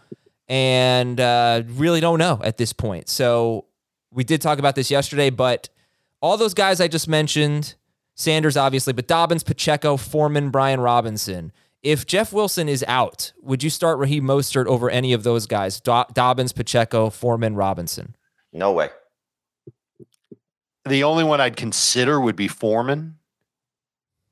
and 0.48 1.20
uh, 1.20 1.64
really 1.68 2.02
don't 2.02 2.20
know 2.20 2.40
at 2.44 2.58
this 2.58 2.74
point. 2.74 3.10
So 3.10 3.66
we 4.12 4.24
did 4.24 4.42
talk 4.42 4.60
about 4.60 4.76
this 4.76 4.92
yesterday, 4.92 5.30
but 5.30 5.70
all 6.22 6.38
those 6.38 6.54
guys 6.54 6.82
I 6.82 6.88
just 6.88 7.08
mentioned, 7.08 7.76
Sanders 8.22 8.56
obviously, 8.56 8.94
but 8.94 9.08
Dobbins, 9.08 9.44
Pacheco, 9.44 9.98
Foreman, 9.98 10.50
Brian 10.50 10.80
Robinson. 10.80 11.52
If 11.84 12.06
Jeff 12.06 12.32
Wilson 12.32 12.70
is 12.70 12.86
out, 12.88 13.34
would 13.42 13.64
you 13.64 13.70
start 13.72 13.98
Raheem 13.98 14.24
Mostert 14.24 14.68
over 14.68 14.90
any 14.90 15.14
of 15.14 15.24
those 15.24 15.48
guys? 15.48 15.82
Do- 15.82 16.06
Dobbins, 16.14 16.52
Pacheco, 16.54 17.10
Foreman, 17.10 17.56
Robinson. 17.56 18.16
No 18.54 18.72
way. 18.72 18.90
the 20.86 21.04
only 21.04 21.24
one 21.24 21.42
I'd 21.42 21.56
consider 21.58 22.20
would 22.20 22.36
be 22.36 22.48
Foreman, 22.48 23.18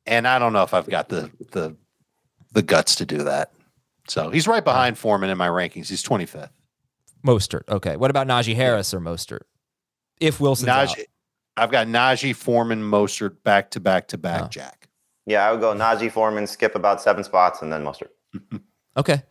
and 0.06 0.28
I 0.28 0.38
don't 0.40 0.54
know 0.54 0.64
if 0.64 0.74
I've 0.74 0.88
got 0.90 1.10
the 1.10 1.32
the 1.52 1.76
the 2.52 2.62
guts 2.62 2.96
to 2.96 3.06
do 3.06 3.24
that. 3.24 3.52
So 4.08 4.30
he's 4.30 4.48
right 4.48 4.64
behind 4.64 4.98
Foreman 4.98 5.30
in 5.30 5.38
my 5.38 5.48
rankings. 5.48 5.88
He's 5.90 6.04
25th. 6.04 6.50
Mostert. 7.26 7.68
Okay. 7.70 7.96
What 7.96 8.10
about 8.10 8.28
Najee 8.28 8.56
Harris 8.56 8.94
or 8.94 9.00
Mostert? 9.00 9.42
If 10.20 10.40
Wilson's 10.40 10.70
out. 10.70 10.96
Najee, 11.60 11.64
I've 11.64 11.72
got 11.72 11.88
Najee, 11.88 12.36
Foreman, 12.36 12.82
Mostert 12.82 13.44
back 13.44 13.72
to 13.72 13.80
back 13.80 14.08
to 14.10 14.18
back. 14.18 14.42
Oh. 14.44 14.48
Jack. 14.48 14.90
Yeah, 15.26 15.48
I 15.48 15.52
would 15.52 15.62
go 15.62 15.74
Najee 15.74 16.12
Foreman, 16.12 16.48
skip 16.48 16.76
about 16.76 17.02
seven 17.02 17.24
spots, 17.24 17.62
and 17.62 17.72
then 17.72 17.84
Mustard. 17.84 18.10
Okay. 18.98 19.22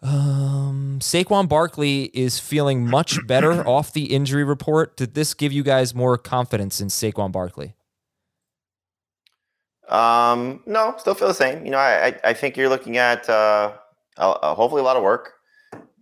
Um, 0.00 1.00
Saquon 1.00 1.48
Barkley 1.48 2.04
is 2.14 2.38
feeling 2.38 2.88
much 2.88 3.18
better 3.26 3.66
off 3.66 3.92
the 3.92 4.14
injury 4.14 4.44
report. 4.44 4.96
Did 4.96 5.14
this 5.14 5.34
give 5.34 5.52
you 5.52 5.62
guys 5.62 5.94
more 5.94 6.16
confidence 6.16 6.80
in 6.80 6.88
Saquon 6.88 7.32
Barkley? 7.32 7.74
Um, 9.88 10.62
no, 10.66 10.94
still 10.98 11.14
feel 11.14 11.28
the 11.28 11.34
same. 11.34 11.64
You 11.64 11.72
know, 11.72 11.78
I 11.78 12.06
I, 12.06 12.20
I 12.24 12.32
think 12.32 12.56
you're 12.56 12.68
looking 12.68 12.96
at 12.96 13.28
uh, 13.28 13.72
uh, 14.16 14.54
hopefully 14.54 14.80
a 14.80 14.84
lot 14.84 14.96
of 14.96 15.02
work, 15.02 15.34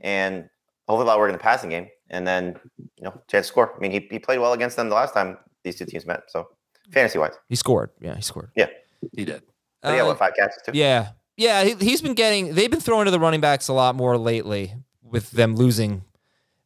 and 0.01 0.49
hopefully 0.87 1.05
a 1.05 1.07
lot 1.07 1.15
of 1.15 1.21
work 1.21 1.31
in 1.31 1.37
the 1.37 1.43
passing 1.43 1.71
game, 1.71 1.89
and 2.15 2.27
then 2.27 2.57
you 2.97 3.05
know 3.05 3.13
chance 3.29 3.47
to 3.47 3.53
score. 3.53 3.75
I 3.77 3.81
mean, 3.81 3.91
he, 3.91 4.07
he 4.11 4.19
played 4.19 4.39
well 4.39 4.53
against 4.53 4.77
them 4.77 4.89
the 4.89 4.95
last 4.95 5.15
time 5.15 5.37
these 5.65 5.77
two 5.77 5.85
teams 5.87 6.07
met. 6.07 6.23
So 6.29 6.49
fantasy 6.91 7.19
wise, 7.19 7.35
He 7.49 7.57
scored. 7.57 7.91
Yeah, 8.01 8.15
he 8.15 8.23
scored. 8.23 8.51
Yeah, 8.55 8.69
he 9.17 9.25
did. 9.25 9.43
but 9.83 9.95
yeah, 9.95 10.03
Uh, 10.03 10.07
what 10.07 10.19
five 10.19 10.35
catches 10.35 10.59
too? 10.65 10.73
Yeah. 10.75 11.11
Yeah, 11.37 11.65
he, 11.65 11.75
he's 11.75 12.01
been 12.01 12.15
getting 12.15 12.55
they've 12.55 12.71
been 12.71 12.81
throwing 12.81 13.07
to 13.07 13.11
the 13.11 13.19
running 13.19 13.41
backs 13.41 13.67
a 13.69 13.73
lot 13.73 13.97
more 13.97 14.17
lately 14.17 14.75
with 15.03 15.31
them 15.33 15.57
losing 15.57 16.05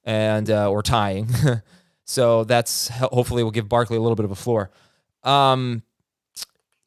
and 0.05 0.51
uh, 0.51 0.71
or 0.71 0.83
tying. 0.83 1.29
so 2.05 2.45
that's 2.45 2.89
hopefully 2.89 3.43
will 3.43 3.51
give 3.51 3.69
Barkley 3.69 3.97
a 3.97 4.01
little 4.01 4.17
bit 4.17 4.25
of 4.27 4.31
a 4.31 4.35
floor. 4.37 4.71
Um, 5.25 5.83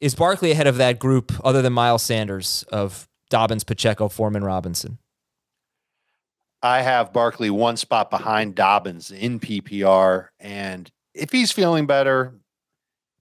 is 0.00 0.14
Barkley 0.14 0.50
ahead 0.52 0.66
of 0.66 0.76
that 0.76 0.98
group 0.98 1.32
other 1.44 1.60
than 1.62 1.72
Miles 1.72 2.02
Sanders 2.02 2.64
of 2.72 3.08
Dobbins, 3.30 3.64
Pacheco, 3.64 4.08
Foreman, 4.08 4.42
Robinson? 4.44 4.98
I 6.62 6.82
have 6.82 7.12
Barkley 7.12 7.50
one 7.50 7.76
spot 7.76 8.10
behind 8.10 8.54
Dobbins 8.54 9.10
in 9.10 9.40
PPR, 9.40 10.28
and 10.38 10.90
if 11.14 11.32
he's 11.32 11.50
feeling 11.50 11.86
better, 11.86 12.34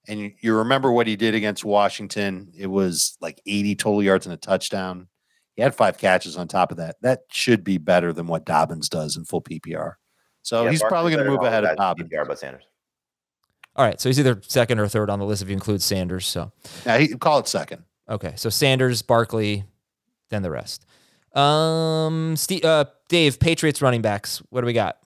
and 0.08 0.19
you, 0.19 0.32
you 0.41 0.58
remember 0.58 0.91
what 0.91 1.08
he 1.08 1.15
did 1.15 1.34
against 1.36 1.65
Washington, 1.65 2.51
it 2.58 2.67
was 2.67 3.17
like 3.21 3.41
80 3.45 3.75
total 3.75 4.04
yards 4.04 4.25
and 4.25 4.34
a 4.34 4.38
touchdown. 4.38 5.08
He 5.56 5.62
had 5.62 5.75
five 5.75 5.97
catches 5.97 6.38
on 6.38 6.47
top 6.47 6.71
of 6.71 6.77
that. 6.77 6.95
That 7.01 7.21
should 7.32 7.63
be 7.63 7.77
better 7.77 8.13
than 8.13 8.27
what 8.27 8.45
Dobbins 8.45 8.89
does 8.89 9.17
in 9.17 9.25
full 9.25 9.41
PPR. 9.41 9.93
So 10.43 10.63
Yeah, 10.63 10.71
he's 10.71 10.80
Barkley's 10.82 10.91
probably 10.91 11.12
going 11.13 11.25
to 11.25 11.32
move 11.32 11.41
ahead 11.43 11.63
of 11.63 11.71
guys 11.71 11.77
Dobbins. 11.77 12.10
PPR, 12.10 12.27
but 12.27 12.39
Sanders. 12.39 12.63
All 13.75 13.86
right, 13.86 13.99
so 14.01 14.10
he's 14.10 14.19
either 14.19 14.41
second 14.47 14.80
or 14.80 14.88
third 14.88 15.10
on 15.10 15.19
the 15.19 15.25
list 15.25 15.41
if 15.41 15.47
you 15.49 15.54
include 15.54 15.82
Sanders. 15.82 16.25
So 16.27 16.51
Yeah, 16.86 16.97
he, 16.97 17.08
call 17.10 17.39
it 17.39 17.47
second. 17.47 17.84
okay, 18.10 18.34
so 18.36 18.49
Sanders, 18.49 19.01
Barkley, 19.01 19.63
then 20.30 20.41
the 20.41 20.51
rest. 20.51 20.86
Um, 21.34 22.36
Steve, 22.36 22.65
uh, 22.65 22.86
Dave, 23.08 23.39
Patriots 23.39 23.82
running 23.82 24.02
backs. 24.02 24.41
What 24.50 24.62
do 24.62 24.67
we 24.67 24.74
got? 24.74 24.98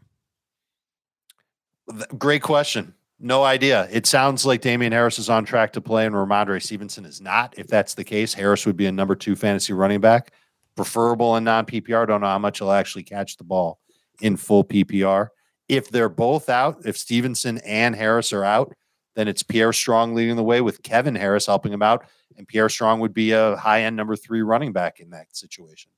Great 2.18 2.42
question. 2.42 2.94
No 3.20 3.44
idea. 3.44 3.88
It 3.92 4.06
sounds 4.06 4.46
like 4.46 4.62
Damien 4.62 4.92
Harris 4.92 5.20
is 5.20 5.30
on 5.30 5.46
track 5.46 5.74
to 5.74 5.82
play 5.82 6.06
and 6.06 6.14
Rhamondre 6.14 6.62
Stevenson 6.62 7.06
is 7.06 7.22
not. 7.22 7.54
If 7.58 7.68
that's 7.68 7.94
the 7.94 8.04
case, 8.04 8.34
Harris 8.34 8.66
would 8.66 8.76
be 8.76 8.88
a 8.88 8.92
number 8.92 9.16
two 9.16 9.36
fantasy 9.36 9.72
running 9.74 10.02
back, 10.02 10.32
preferable 10.76 11.38
in 11.38 11.44
non 11.44 11.66
PPR. 11.66 12.08
Don't 12.08 12.22
know 12.22 12.28
how 12.28 12.40
much 12.40 12.60
he'll 12.60 12.72
actually 12.72 13.04
catch 13.04 13.38
the 13.38 13.44
ball 13.44 13.80
in 14.22 14.36
full 14.36 14.64
PPR. 14.64 15.30
If 15.70 15.90
they're 15.90 16.10
both 16.10 16.50
out, 16.50 16.86
if 16.86 16.98
Stevenson 16.98 17.60
and 17.60 17.96
Harris 17.96 18.34
are 18.34 18.44
out, 18.44 18.76
then 19.16 19.28
it's 19.28 19.44
Pierre 19.44 19.74
Strong 19.74 20.14
leading 20.14 20.36
the 20.36 20.44
way 20.44 20.62
with 20.62 20.84
Kevin 20.84 21.16
Harris 21.16 21.46
helping 21.46 21.72
him 21.72 21.82
out. 21.82 22.06
And 22.38 22.48
Pierre 22.48 22.70
Strong 22.70 23.00
would 23.00 23.14
be 23.14 23.32
a 23.32 23.56
high 23.56 23.84
end 23.84 23.96
number 23.96 24.16
three 24.16 24.42
running 24.42 24.74
back 24.74 25.00
in 25.00 25.12
that 25.12 25.36
situation. 25.36 25.90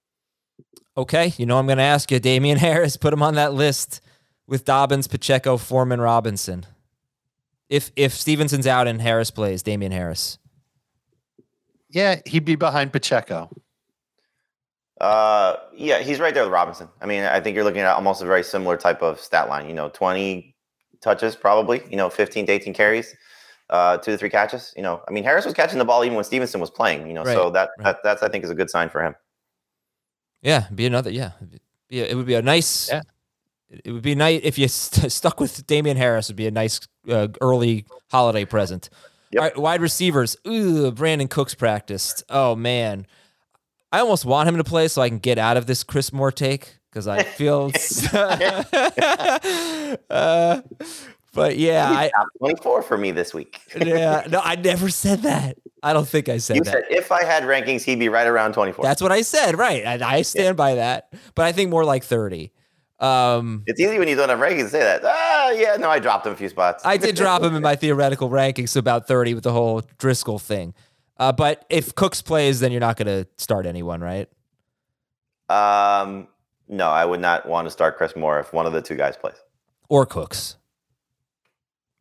Okay, 0.97 1.33
you 1.37 1.45
know 1.45 1.59
I'm 1.59 1.67
going 1.67 1.77
to 1.77 1.83
ask 1.83 2.11
you, 2.11 2.19
Damien 2.19 2.57
Harris, 2.59 2.97
put 2.97 3.13
him 3.13 3.21
on 3.21 3.35
that 3.35 3.53
list 3.53 4.01
with 4.47 4.65
Dobbins, 4.65 5.07
Pacheco, 5.07 5.57
Foreman, 5.57 6.01
Robinson. 6.01 6.65
If 7.69 7.91
if 7.95 8.13
Stevenson's 8.13 8.65
out 8.65 8.87
and 8.87 9.01
Harris 9.01 9.29
plays, 9.29 9.61
Damien 9.61 9.91
Harris. 9.91 10.39
Yeah, 11.89 12.21
he'd 12.25 12.45
be 12.45 12.55
behind 12.55 12.91
Pacheco. 12.91 13.49
Uh, 14.99 15.57
yeah, 15.75 15.99
he's 15.99 16.19
right 16.19 16.33
there 16.33 16.43
with 16.43 16.51
Robinson. 16.51 16.89
I 17.01 17.05
mean, 17.05 17.23
I 17.23 17.39
think 17.39 17.55
you're 17.55 17.63
looking 17.63 17.81
at 17.81 17.95
almost 17.95 18.21
a 18.21 18.25
very 18.25 18.43
similar 18.43 18.77
type 18.77 19.01
of 19.01 19.19
stat 19.19 19.47
line. 19.47 19.67
You 19.67 19.75
know, 19.75 19.89
20 19.89 20.55
touches 21.01 21.35
probably. 21.35 21.81
You 21.89 21.97
know, 21.97 22.09
15 22.09 22.47
to 22.47 22.51
18 22.51 22.73
carries, 22.73 23.15
uh, 23.69 23.97
two 23.97 24.11
to 24.11 24.17
three 24.17 24.29
catches. 24.29 24.73
You 24.75 24.81
know, 24.81 25.01
I 25.07 25.11
mean, 25.11 25.23
Harris 25.23 25.45
was 25.45 25.53
catching 25.53 25.77
the 25.77 25.85
ball 25.85 26.03
even 26.03 26.15
when 26.15 26.23
Stevenson 26.23 26.59
was 26.59 26.71
playing. 26.71 27.07
You 27.07 27.13
know, 27.13 27.23
so 27.23 27.49
that, 27.51 27.69
right. 27.77 27.83
that 27.83 27.97
that's 28.03 28.23
I 28.23 28.29
think 28.29 28.43
is 28.43 28.49
a 28.49 28.55
good 28.55 28.69
sign 28.69 28.89
for 28.89 29.03
him. 29.03 29.15
Yeah, 30.41 30.67
be 30.73 30.85
another. 30.85 31.09
Yeah, 31.09 31.31
yeah, 31.89 32.03
it 32.03 32.15
would 32.15 32.25
be 32.25 32.35
a 32.35 32.41
nice. 32.41 32.89
Yeah. 32.89 33.01
It 33.69 33.91
would 33.91 34.01
be 34.01 34.15
nice 34.15 34.41
if 34.43 34.57
you 34.57 34.67
st- 34.67 35.11
stuck 35.11 35.39
with 35.39 35.67
Damien 35.67 35.97
Harris. 35.97 36.29
Would 36.29 36.37
be 36.37 36.47
a 36.47 36.51
nice 36.51 36.79
uh, 37.09 37.27
early 37.41 37.85
holiday 38.09 38.45
present. 38.45 38.89
Yep. 39.31 39.41
All 39.41 39.47
right, 39.47 39.57
wide 39.57 39.81
receivers. 39.81 40.37
Ooh, 40.47 40.91
Brandin 40.91 41.29
Cooks 41.29 41.53
practiced. 41.53 42.23
Oh 42.29 42.55
man, 42.55 43.05
I 43.91 43.99
almost 43.99 44.25
want 44.25 44.47
him 44.47 44.57
to 44.57 44.63
play 44.63 44.87
so 44.87 45.01
I 45.01 45.09
can 45.09 45.19
get 45.19 45.37
out 45.37 45.57
of 45.57 45.65
this 45.65 45.83
Chris 45.83 46.13
Moore 46.13 46.31
take 46.31 46.77
because 46.89 47.07
I 47.07 47.23
feel. 47.23 47.71
uh, 50.09 50.61
but 51.37 51.57
yeah, 51.57 51.89
I 51.89 52.09
Top 52.15 52.27
24 52.39 52.81
for 52.83 52.97
me 52.97 53.11
this 53.11 53.33
week. 53.33 53.61
yeah 53.79 54.25
no, 54.29 54.41
I 54.43 54.55
never 54.55 54.89
said 54.89 55.19
that. 55.19 55.57
I 55.83 55.93
don't 55.93 56.07
think 56.07 56.27
I 56.27 56.37
said 56.37 56.57
you 56.57 56.63
that. 56.63 56.71
said 56.71 56.83
if 56.89 57.11
I 57.11 57.23
had 57.23 57.43
rankings, 57.43 57.83
he'd 57.83 57.99
be 57.99 58.09
right 58.09 58.27
around 58.27 58.53
24. 58.53 58.83
That's 58.83 59.01
what 59.01 59.11
I 59.11 59.21
said, 59.21 59.57
right? 59.57 59.83
And 59.85 60.01
I 60.01 60.23
stand 60.23 60.57
by 60.57 60.75
that. 60.75 61.13
But 61.35 61.45
I 61.45 61.51
think 61.51 61.69
more 61.69 61.85
like 61.85 62.03
thirty. 62.03 62.51
Um, 62.99 63.63
it's 63.67 63.79
easy 63.79 63.99
when 63.99 64.07
you 64.07 64.15
don't 64.15 64.29
have 64.29 64.39
rankings 64.39 64.63
to 64.63 64.69
say 64.69 64.79
that. 64.79 65.01
Ah, 65.05 65.51
yeah, 65.51 65.75
no, 65.77 65.89
I 65.89 65.99
dropped 65.99 66.25
him 66.25 66.33
a 66.33 66.35
few 66.35 66.49
spots. 66.49 66.83
I 66.83 66.97
did 66.97 67.15
drop 67.15 67.43
him 67.43 67.53
in 67.55 67.61
my 67.61 67.75
theoretical 67.77 68.29
rankings 68.29 68.73
to 68.73 68.79
about 68.79 69.07
30 69.07 69.35
with 69.35 69.43
the 69.43 69.51
whole 69.51 69.83
Driskel 69.99 70.41
thing. 70.41 70.73
Uh, 71.17 71.31
but 71.31 71.65
if 71.69 71.93
Cooks 71.95 72.21
plays, 72.21 72.59
then 72.59 72.71
you're 72.71 72.81
not 72.81 72.97
going 72.97 73.07
to 73.07 73.27
start 73.37 73.65
anyone, 73.65 74.01
right? 74.01 74.27
Um, 75.49 76.27
no, 76.67 76.89
I 76.89 77.05
would 77.05 77.21
not 77.21 77.47
want 77.47 77.65
to 77.67 77.71
start 77.71 77.97
Chris 77.97 78.15
Moore 78.15 78.39
if 78.39 78.51
one 78.51 78.65
of 78.65 78.73
the 78.73 78.81
two 78.81 78.95
guys 78.95 79.15
plays. 79.15 79.37
Or 79.89 80.05
Cooks. 80.05 80.56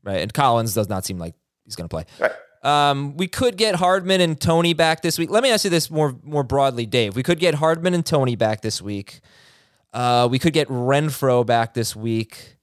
Right. 0.06 0.20
And 0.20 0.32
Collins 0.32 0.72
does 0.72 0.88
not 0.88 1.04
seem 1.04 1.18
like 1.18 1.34
he's 1.64 1.76
going 1.76 1.88
to 1.88 1.94
play. 1.94 2.04
Right. 2.20 2.32
Um, 2.62 3.16
we 3.16 3.28
could 3.28 3.56
get 3.56 3.74
Hardman 3.74 4.20
and 4.20 4.40
Toney 4.40 4.72
back 4.72 5.02
this 5.02 5.18
week. 5.18 5.30
Let 5.30 5.42
me 5.42 5.50
ask 5.50 5.64
you 5.64 5.70
this 5.70 5.90
more 5.90 6.16
more 6.22 6.42
broadly, 6.42 6.86
Dave. 6.86 7.14
We 7.14 7.22
could 7.22 7.38
get 7.38 7.54
Hardman 7.54 7.92
and 7.92 8.06
Toney 8.06 8.36
back 8.36 8.62
this 8.62 8.80
week. 8.80 9.20
Uh, 9.92 10.28
we 10.30 10.38
could 10.38 10.52
get 10.52 10.68
Renfrow 10.68 11.44
back 11.44 11.74
this 11.74 11.94
week. 11.94 12.56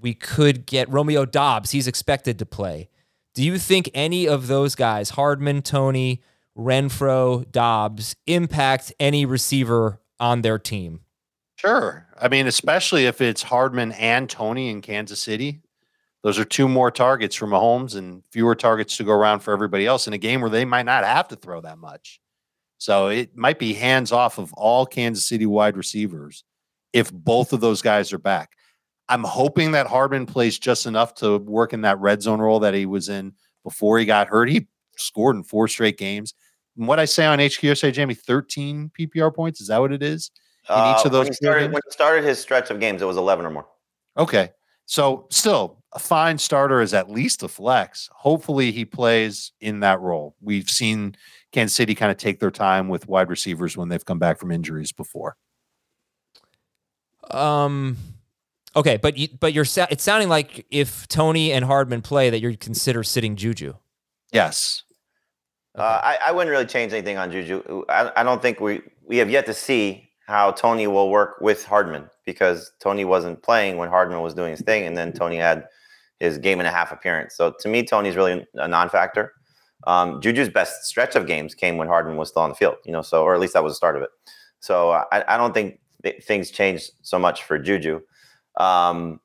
We 0.00 0.14
could 0.14 0.66
get 0.66 0.88
Romeo 0.90 1.24
Doubs. 1.24 1.70
He's 1.70 1.86
expected 1.86 2.38
to 2.40 2.46
play. 2.46 2.88
Do 3.34 3.42
you 3.42 3.58
think 3.58 3.90
any 3.94 4.28
of 4.28 4.46
those 4.46 4.74
guys, 4.74 5.10
Hardman, 5.10 5.62
Toney, 5.62 6.22
Renfrow, 6.56 7.50
Doubs, 7.50 8.16
impact 8.26 8.92
any 9.00 9.24
receiver 9.24 10.00
on 10.20 10.42
their 10.42 10.58
team? 10.58 11.00
Sure. 11.56 12.06
I 12.20 12.28
mean, 12.28 12.46
especially 12.46 13.06
if 13.06 13.20
it's 13.20 13.42
Hardman 13.42 13.92
and 13.92 14.28
Toney 14.28 14.68
in 14.68 14.82
Kansas 14.82 15.20
City. 15.20 15.62
Those 16.22 16.38
are 16.38 16.44
two 16.44 16.68
more 16.68 16.90
targets 16.90 17.34
for 17.34 17.46
Mahomes 17.46 17.96
and 17.96 18.22
fewer 18.30 18.54
targets 18.54 18.96
to 18.96 19.04
go 19.04 19.12
around 19.12 19.40
for 19.40 19.52
everybody 19.52 19.86
else 19.86 20.06
in 20.06 20.12
a 20.12 20.18
game 20.18 20.40
where 20.40 20.50
they 20.50 20.64
might 20.64 20.86
not 20.86 21.04
have 21.04 21.28
to 21.28 21.36
throw 21.36 21.60
that 21.62 21.78
much. 21.78 22.20
So 22.78 23.08
it 23.08 23.36
might 23.36 23.58
be 23.58 23.74
hands 23.74 24.12
off 24.12 24.38
of 24.38 24.52
all 24.54 24.86
Kansas 24.86 25.24
City 25.24 25.46
wide 25.46 25.76
receivers 25.76 26.44
if 26.92 27.12
both 27.12 27.52
of 27.52 27.60
those 27.60 27.82
guys 27.82 28.12
are 28.12 28.18
back. 28.18 28.52
I'm 29.08 29.24
hoping 29.24 29.72
that 29.72 29.86
Hardman 29.88 30.26
plays 30.26 30.58
just 30.58 30.86
enough 30.86 31.14
to 31.16 31.38
work 31.38 31.72
in 31.72 31.82
that 31.82 31.98
red 31.98 32.22
zone 32.22 32.40
role 32.40 32.60
that 32.60 32.74
he 32.74 32.86
was 32.86 33.08
in 33.08 33.34
before 33.64 33.98
he 33.98 34.04
got 34.04 34.28
hurt. 34.28 34.48
He 34.48 34.68
scored 34.96 35.36
in 35.36 35.42
four 35.42 35.68
straight 35.68 35.98
games. 35.98 36.34
And 36.76 36.86
what 36.86 37.00
I 37.00 37.04
say 37.04 37.26
on 37.26 37.38
HQSA, 37.38 37.92
Jamie, 37.92 38.14
13 38.14 38.90
PPR 38.98 39.34
points. 39.34 39.60
Is 39.60 39.68
that 39.68 39.78
what 39.80 39.92
it 39.92 40.02
is? 40.02 40.30
In 40.68 40.74
Uh, 40.76 40.96
each 40.96 41.04
of 41.04 41.12
those 41.12 41.24
when 41.24 41.32
he, 41.32 41.34
started, 41.34 41.72
when 41.72 41.82
he 41.84 41.90
started 41.90 42.24
his 42.24 42.38
stretch 42.38 42.70
of 42.70 42.78
games, 42.78 43.02
it 43.02 43.06
was 43.06 43.16
11 43.16 43.44
or 43.44 43.50
more. 43.50 43.66
Okay. 44.16 44.50
So 44.86 45.26
still 45.30 45.81
a 45.94 45.98
fine 45.98 46.38
starter 46.38 46.80
is 46.80 46.94
at 46.94 47.10
least 47.10 47.42
a 47.42 47.48
flex. 47.48 48.08
Hopefully 48.12 48.72
he 48.72 48.84
plays 48.84 49.52
in 49.60 49.80
that 49.80 50.00
role. 50.00 50.34
We've 50.40 50.68
seen 50.70 51.16
Kansas 51.52 51.76
City 51.76 51.94
kind 51.94 52.10
of 52.10 52.16
take 52.16 52.40
their 52.40 52.50
time 52.50 52.88
with 52.88 53.08
wide 53.08 53.28
receivers 53.28 53.76
when 53.76 53.88
they've 53.88 54.04
come 54.04 54.18
back 54.18 54.38
from 54.38 54.50
injuries 54.50 54.92
before. 54.92 55.36
Um, 57.30 57.96
okay, 58.74 58.96
but 58.96 59.16
you, 59.16 59.28
but 59.38 59.52
you're 59.52 59.66
it's 59.66 60.02
sounding 60.02 60.28
like 60.28 60.66
if 60.70 61.06
Toney 61.08 61.52
and 61.52 61.64
Hardman 61.64 62.02
play, 62.02 62.30
that 62.30 62.40
you'd 62.40 62.60
consider 62.60 63.02
sitting 63.02 63.36
Juju. 63.36 63.74
Yes. 64.32 64.82
Uh, 65.74 66.00
I, 66.02 66.18
I 66.28 66.32
wouldn't 66.32 66.50
really 66.50 66.66
change 66.66 66.92
anything 66.92 67.16
on 67.16 67.30
Juju. 67.30 67.84
I, 67.88 68.12
I 68.16 68.22
don't 68.22 68.42
think 68.42 68.60
we 68.60 68.82
we 69.06 69.18
have 69.18 69.30
yet 69.30 69.46
to 69.46 69.54
see 69.54 70.08
how 70.26 70.52
Toney 70.52 70.86
will 70.86 71.10
work 71.10 71.40
with 71.40 71.64
Hardman 71.64 72.08
because 72.24 72.72
Toney 72.80 73.04
wasn't 73.04 73.42
playing 73.42 73.76
when 73.76 73.88
Hardman 73.88 74.20
was 74.22 74.34
doing 74.34 74.50
his 74.50 74.62
thing, 74.62 74.86
and 74.86 74.96
then 74.96 75.12
Toney 75.12 75.36
had 75.36 75.66
his 76.22 76.38
game 76.38 76.60
and 76.60 76.68
a 76.68 76.70
half 76.70 76.92
appearance. 76.92 77.34
So 77.34 77.52
to 77.58 77.68
me, 77.68 77.82
Toney's 77.82 78.14
really 78.14 78.46
a 78.54 78.68
non-factor. 78.68 79.32
Um, 79.88 80.20
Juju's 80.20 80.48
best 80.48 80.84
stretch 80.84 81.16
of 81.16 81.26
games 81.26 81.52
came 81.52 81.76
when 81.76 81.88
Hardman 81.88 82.16
was 82.16 82.28
still 82.28 82.42
on 82.42 82.50
the 82.50 82.54
field, 82.54 82.76
you 82.84 82.92
know. 82.92 83.02
So 83.02 83.24
or 83.24 83.34
at 83.34 83.40
least 83.40 83.54
that 83.54 83.64
was 83.64 83.72
the 83.72 83.76
start 83.76 83.96
of 83.96 84.02
it. 84.02 84.10
So 84.60 84.92
I, 84.92 85.24
I 85.26 85.36
don't 85.36 85.52
think 85.52 85.80
th- 86.04 86.22
things 86.22 86.52
changed 86.52 86.92
so 87.02 87.18
much 87.18 87.42
for 87.42 87.58
Juju. 87.58 88.00
Um, 88.56 89.18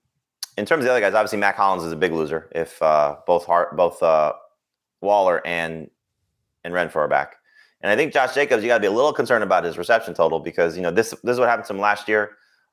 in 0.58 0.66
terms 0.66 0.82
of 0.82 0.86
the 0.86 0.92
other 0.92 1.00
guys, 1.00 1.14
obviously 1.14 1.38
Mack 1.38 1.56
Hollins 1.56 1.84
is 1.84 1.92
a 1.92 1.96
big 1.96 2.12
loser 2.12 2.50
if 2.56 2.82
uh, 2.82 3.18
both 3.28 3.46
Hart, 3.46 3.78
both 3.78 4.02
uh, 4.02 4.34
Waller 5.02 5.46
and 5.46 5.92
and 6.64 6.74
Renfrow 6.74 6.98
are 6.98 7.08
back. 7.08 7.36
And 7.82 7.92
I 7.92 7.96
think 7.96 8.12
Josh 8.12 8.34
Jacobs, 8.34 8.64
you 8.64 8.70
got 8.70 8.78
to 8.78 8.82
be 8.82 8.88
a 8.88 8.92
little 8.92 9.14
concerned 9.14 9.44
about 9.44 9.64
his 9.64 9.78
reception 9.78 10.16
total 10.16 10.40
because 10.40 10.76
you 10.76 10.82
know 10.82 10.90
this 10.90 11.12
this 11.24 11.34
is 11.36 11.40
what 11.40 11.48
happened 11.48 11.68
to 11.68 11.74
him 11.74 11.80
last 11.80 12.08
year. 12.08 12.32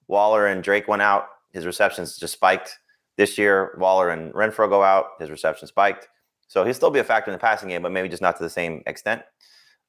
Waller 0.09 0.47
and 0.47 0.63
Drake 0.63 0.89
went 0.89 1.03
out, 1.03 1.27
his 1.53 1.67
receptions 1.67 2.17
just 2.17 2.33
spiked. 2.33 2.79
This 3.17 3.39
year, 3.39 3.77
Waller 3.79 4.11
and 4.11 4.33
Renfrow 4.33 4.69
go 4.69 4.83
out, 4.83 5.11
his 5.21 5.31
reception 5.31 5.69
spiked. 5.69 6.09
So 6.49 6.65
he'll 6.65 6.75
still 6.75 6.91
be 6.91 6.99
a 6.99 7.05
factor 7.05 7.31
in 7.31 7.35
the 7.35 7.41
passing 7.41 7.69
game, 7.69 7.83
but 7.83 7.93
maybe 7.93 8.09
just 8.09 8.23
not 8.23 8.37
to 8.37 8.43
the 8.43 8.51
same 8.51 8.83
extent. 8.87 9.23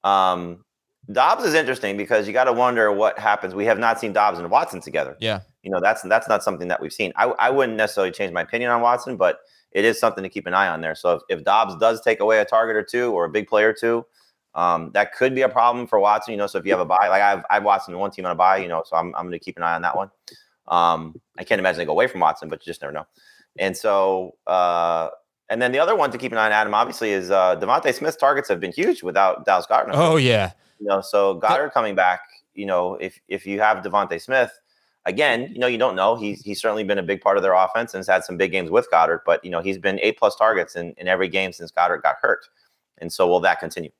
Um, 0.03 0.63
Doubs 1.11 1.43
is 1.43 1.53
interesting 1.53 1.97
because 1.97 2.27
you 2.27 2.33
got 2.33 2.45
to 2.45 2.53
wonder 2.53 2.91
what 2.91 3.19
happens. 3.19 3.53
We 3.53 3.65
have 3.65 3.77
not 3.77 3.99
seen 3.99 4.13
Doubs 4.13 4.39
and 4.39 4.49
Watson 4.49 4.81
together. 4.81 5.15
Yeah. 5.19 5.41
You 5.61 5.71
know, 5.71 5.79
that's 5.81 6.01
that's 6.03 6.27
not 6.27 6.43
something 6.43 6.67
that 6.67 6.81
we've 6.81 6.93
seen. 6.93 7.13
I, 7.15 7.25
I 7.25 7.49
wouldn't 7.49 7.77
necessarily 7.77 8.11
change 8.11 8.31
my 8.31 8.41
opinion 8.41 8.71
on 8.71 8.81
Watson, 8.81 9.17
but 9.17 9.39
it 9.71 9.85
is 9.85 9.99
something 9.99 10.23
to 10.23 10.29
keep 10.29 10.47
an 10.47 10.53
eye 10.53 10.67
on 10.67 10.81
there. 10.81 10.95
So 10.95 11.15
if, 11.15 11.21
if 11.39 11.43
Doubs 11.43 11.75
does 11.77 12.01
take 12.01 12.19
away 12.21 12.39
a 12.39 12.45
target 12.45 12.75
or 12.75 12.83
two 12.83 13.11
or 13.11 13.25
a 13.25 13.29
big 13.29 13.47
play 13.47 13.63
or 13.63 13.73
two, 13.73 14.05
um, 14.55 14.91
that 14.93 15.13
could 15.13 15.35
be 15.35 15.41
a 15.41 15.49
problem 15.49 15.85
for 15.85 15.99
Watson. 15.99 16.31
You 16.31 16.37
know, 16.37 16.47
so 16.47 16.57
if 16.57 16.65
you 16.65 16.71
have 16.71 16.79
a 16.79 16.85
buy, 16.85 17.07
like 17.09 17.21
I've 17.21 17.43
I've 17.49 17.63
Watson 17.63 17.93
in 17.93 17.99
one 17.99 18.09
team 18.09 18.25
on 18.25 18.31
a 18.31 18.35
buy, 18.35 18.57
you 18.57 18.67
know, 18.67 18.83
so 18.85 18.95
I'm 18.95 19.13
I'm 19.15 19.25
going 19.25 19.33
to 19.33 19.39
keep 19.39 19.57
an 19.57 19.63
eye 19.63 19.75
on 19.75 19.81
that 19.83 19.95
one. 19.95 20.09
Um, 20.67 21.19
I 21.37 21.43
can't 21.43 21.59
imagine 21.59 21.79
they 21.79 21.85
go 21.85 21.91
away 21.91 22.07
from 22.07 22.21
Watson, 22.21 22.49
but 22.49 22.65
you 22.65 22.69
just 22.69 22.81
never 22.81 22.91
know. 22.93 23.05
And 23.57 23.75
so, 23.75 24.35
uh, 24.47 25.09
and 25.49 25.61
then 25.61 25.71
the 25.71 25.79
other 25.79 25.95
one 25.95 26.11
to 26.11 26.17
keep 26.17 26.31
an 26.31 26.37
eye 26.37 26.47
on, 26.47 26.51
Adam, 26.51 26.73
obviously, 26.73 27.11
is 27.11 27.29
uh, 27.31 27.55
DeVonta 27.57 27.93
Smith's 27.93 28.17
targets 28.17 28.49
have 28.49 28.59
been 28.59 28.71
huge 28.71 29.03
without 29.03 29.45
Dallas 29.45 29.65
Goedert. 29.67 29.91
Oh 29.93 30.15
yeah, 30.17 30.51
You 30.79 30.87
know, 30.87 31.01
so 31.01 31.39
Goedert 31.39 31.71
coming 31.71 31.93
back, 31.95 32.21
you 32.53 32.65
know, 32.65 32.95
if 32.95 33.19
if 33.27 33.45
you 33.45 33.59
have 33.61 33.83
Devontae 33.83 34.19
Smith, 34.21 34.51
again, 35.05 35.49
you 35.53 35.59
know, 35.59 35.67
you 35.67 35.77
don't 35.77 35.95
know. 35.95 36.15
He's 36.15 36.41
he's 36.41 36.59
certainly 36.59 36.83
been 36.83 36.97
a 36.97 37.03
big 37.03 37.21
part 37.21 37.37
of 37.37 37.43
their 37.43 37.53
offense 37.53 37.93
and 37.93 37.99
has 37.99 38.07
had 38.07 38.23
some 38.25 38.37
big 38.37 38.51
games 38.51 38.71
with 38.71 38.87
Goedert, 38.91 39.19
but 39.25 39.43
you 39.45 39.51
know, 39.51 39.61
he's 39.61 39.77
been 39.77 39.99
eight 40.01 40.17
plus 40.17 40.35
targets 40.35 40.75
in, 40.75 40.93
in 40.97 41.07
every 41.07 41.29
game 41.29 41.53
since 41.53 41.71
Goedert 41.71 42.01
got 42.01 42.15
hurt. 42.21 42.45
And 42.97 43.13
so 43.13 43.27
will 43.27 43.41
that 43.41 43.59
continue? 43.59 43.91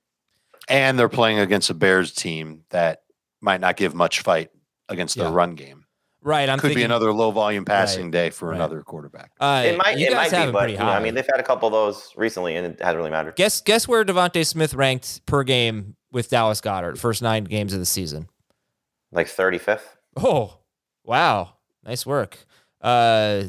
And 0.68 0.98
they're 0.98 1.08
playing 1.08 1.38
against 1.38 1.70
a 1.70 1.74
Bears 1.74 2.12
team 2.12 2.64
that 2.70 3.02
might 3.40 3.60
not 3.60 3.76
give 3.76 3.94
much 3.94 4.20
fight 4.22 4.50
against 4.88 5.16
their 5.16 5.28
Yeah. 5.28 5.34
run 5.34 5.54
game. 5.54 5.85
Right. 6.26 6.48
I'm 6.48 6.58
Could 6.58 6.68
thinking, 6.68 6.80
be 6.80 6.84
another 6.84 7.12
low 7.12 7.30
volume 7.30 7.64
passing 7.64 8.06
Right, 8.06 8.10
day 8.12 8.30
for 8.30 8.48
right. 8.48 8.56
another 8.56 8.82
quarterback. 8.82 9.30
Uh, 9.38 9.62
It 9.64 9.78
might 9.78 9.96
you 9.96 10.06
it 10.08 10.10
guys 10.10 10.32
might 10.32 10.36
have 10.38 10.48
be, 10.48 10.52
but 10.52 10.58
pretty 10.58 10.72
you 10.72 10.78
know, 10.80 10.84
high. 10.86 10.96
I 10.96 11.00
mean, 11.00 11.14
they've 11.14 11.24
had 11.30 11.38
a 11.38 11.44
couple 11.44 11.68
of 11.68 11.72
those 11.72 12.12
recently 12.16 12.56
and 12.56 12.66
it 12.66 12.80
hasn't 12.80 12.96
really 12.98 13.10
mattered. 13.12 13.36
guess 13.36 13.60
guess 13.60 13.86
where 13.86 14.04
DeVonta 14.04 14.44
Smith 14.44 14.74
ranked 14.74 15.24
per 15.26 15.44
game 15.44 15.94
with 16.10 16.28
Dallas 16.28 16.60
Goedert 16.60 16.98
first 16.98 17.22
nine 17.22 17.44
games 17.44 17.72
of 17.72 17.78
the 17.78 17.86
season. 17.86 18.28
Like 19.12 19.28
35th. 19.28 19.82
Oh, 20.16 20.58
wow. 21.04 21.50
Nice 21.84 22.04
work. 22.04 22.38
Uh 22.80 23.44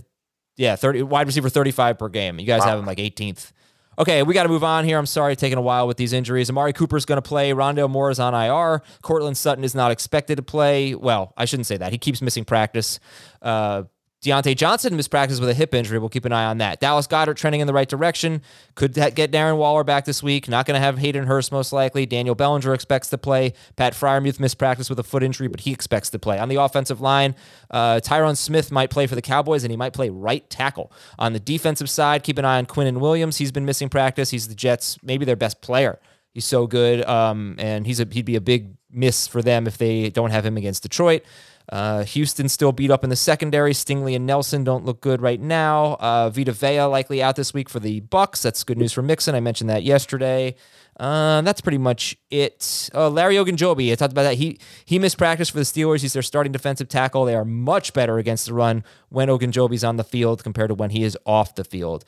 yeah, 0.56 0.76
30 0.76 1.02
wide 1.04 1.26
receiver 1.28 1.50
35 1.50 1.98
per 1.98 2.10
game. 2.10 2.40
You 2.40 2.46
guys 2.46 2.62
Wow. 2.62 2.68
have 2.68 2.80
him 2.80 2.86
like 2.86 3.00
18th. 3.00 3.52
Okay, 4.00 4.22
we 4.22 4.36
got 4.36 4.44
to 4.44 4.50
move 4.50 4.64
on 4.64 4.86
here. 4.86 5.00
I'm 5.00 5.08
sorry, 5.08 5.36
taking 5.36 5.58
a 5.58 5.62
while 5.62 5.88
with 5.88 5.98
these 5.98 6.14
injuries. 6.14 6.52
Amari 6.52 6.72
Cooper's 6.72 7.06
going 7.06 7.18
to 7.18 7.28
play. 7.28 7.52
Rondale 7.52 7.90
Moore 7.90 8.12
is 8.12 8.20
on 8.20 8.36
IR. 8.36 8.84
Courtland 9.02 9.38
Sutton 9.38 9.64
is 9.64 9.74
not 9.74 9.90
expected 9.90 10.36
to 10.36 10.44
play. 10.44 10.94
Well, 10.94 11.34
I 11.36 11.46
shouldn't 11.46 11.66
say 11.66 11.78
that. 11.78 11.92
He 11.92 11.98
keeps 11.98 12.22
missing 12.22 12.46
practice. 12.46 13.00
Uh, 13.42 13.84
Diontae 14.24 14.56
Johnson 14.56 14.96
missed 14.96 15.12
practice 15.12 15.40
with 15.40 15.48
a 15.48 15.54
hip 15.54 15.76
injury. 15.76 16.00
We'll 16.00 16.10
keep 16.10 16.26
an 16.26 16.32
eye 16.32 16.46
on 16.46 16.58
that. 16.58 16.80
Dallas 16.80 17.06
Goedert 17.06 17.38
trending 17.38 17.62
in 17.62 17.68
the 17.68 17.74
right 17.74 17.88
direction. 17.88 18.42
Could 18.74 18.98
ha- 18.98 19.12
get 19.12 19.32
Darren 19.32 19.58
Waller 19.58 19.84
back 19.84 20.06
this 20.06 20.24
week. 20.24 20.50
Not 20.50 20.66
going 20.66 20.74
to 20.74 20.80
have 20.80 20.98
Hayden 20.98 21.26
Hurst 21.28 21.52
most 21.52 21.72
likely. 21.72 22.08
Daniel 22.08 22.34
Bellinger 22.34 22.74
expects 22.74 23.10
to 23.10 23.18
play. 23.20 23.54
Pat 23.76 23.94
Freiermuth 23.94 24.40
missed 24.40 24.58
practice 24.58 24.90
with 24.90 24.98
a 24.98 25.04
foot 25.04 25.22
injury, 25.22 25.48
but 25.48 25.60
he 25.62 25.72
expects 25.72 26.10
to 26.10 26.20
play. 26.20 26.40
On 26.40 26.50
the 26.50 26.56
offensive 26.56 27.00
line, 27.00 27.36
uh, 27.70 28.00
Tyron 28.04 28.36
Smith 28.36 28.72
might 28.72 28.90
play 28.90 29.06
for 29.06 29.14
the 29.14 29.22
Cowboys, 29.22 29.64
and 29.64 29.70
he 29.70 29.78
might 29.78 29.94
play 29.94 30.10
right 30.10 30.50
tackle. 30.50 30.92
On 31.20 31.34
the 31.34 31.40
defensive 31.40 31.90
side, 31.90 32.24
keep 32.24 32.40
an 32.40 32.46
eye 32.46 32.58
on 32.58 32.66
Quinnen 32.66 33.00
Williams. 33.00 33.38
He's 33.38 33.52
been 33.52 33.66
missing 33.66 33.88
practice. 33.88 34.32
He's 34.32 34.48
the 34.48 34.56
Jets' 34.56 34.98
maybe 35.04 35.26
their 35.26 35.36
best 35.36 35.62
player. 35.62 36.00
He's 36.34 36.46
so 36.46 36.66
good, 36.66 37.06
um, 37.06 37.56
and 37.60 37.86
he's 37.86 38.00
a, 38.00 38.08
he'd 38.12 38.26
be 38.26 38.36
a 38.36 38.42
big 38.42 38.76
miss 38.92 39.28
for 39.28 39.42
them 39.42 39.68
if 39.68 39.78
they 39.78 40.10
don't 40.10 40.32
have 40.32 40.46
him 40.46 40.58
against 40.58 40.84
Detroit. 40.84 41.24
Uh, 41.70 42.04
Houston 42.04 42.48
still 42.48 42.72
beat 42.72 42.92
up 42.92 43.04
in 43.04 43.10
the 43.10 43.16
secondary. 43.16 43.74
Stingley 43.74 44.16
and 44.16 44.26
Nelson 44.26 44.64
don't 44.64 44.86
look 44.86 45.02
good 45.02 45.22
right 45.22 45.40
now. 45.40 45.96
Uh, 46.00 46.30
Vita 46.30 46.54
Vea 46.54 46.84
likely 46.84 47.22
out 47.22 47.36
this 47.36 47.54
week 47.54 47.70
for 47.70 47.80
the 47.80 48.02
Bucs. 48.02 48.42
That's 48.42 48.64
good 48.64 48.78
news 48.78 48.94
for 48.94 49.02
Mixon. 49.02 49.36
I 49.36 49.40
mentioned 49.42 49.70
that 49.70 49.84
yesterday. 49.84 50.56
Uh, 51.00 51.42
that's 51.42 51.62
pretty 51.62 51.78
much 51.78 52.18
it. 52.32 52.90
Uh, 52.94 53.10
Larry 53.10 53.36
Ogunjobi, 53.36 53.92
I 53.92 53.96
talked 53.96 54.14
about 54.14 54.24
that. 54.24 54.36
He 54.36 54.60
he 54.86 54.98
missed 54.98 55.18
practice 55.18 55.50
for 55.50 55.58
the 55.58 55.64
Steelers. 55.64 56.02
He's 56.02 56.14
their 56.14 56.24
starting 56.24 56.52
defensive 56.52 56.90
tackle. 56.90 57.26
They 57.26 57.36
are 57.36 57.46
much 57.46 57.94
better 57.94 58.18
against 58.18 58.48
the 58.48 58.54
run 58.54 58.84
when 59.10 59.28
Ogunjobi's 59.28 59.84
on 59.84 59.98
the 59.98 60.04
field 60.04 60.44
compared 60.44 60.70
to 60.70 60.74
when 60.74 60.90
he 60.90 61.04
is 61.04 61.18
off 61.26 61.54
the 61.56 61.64
field. 61.64 62.04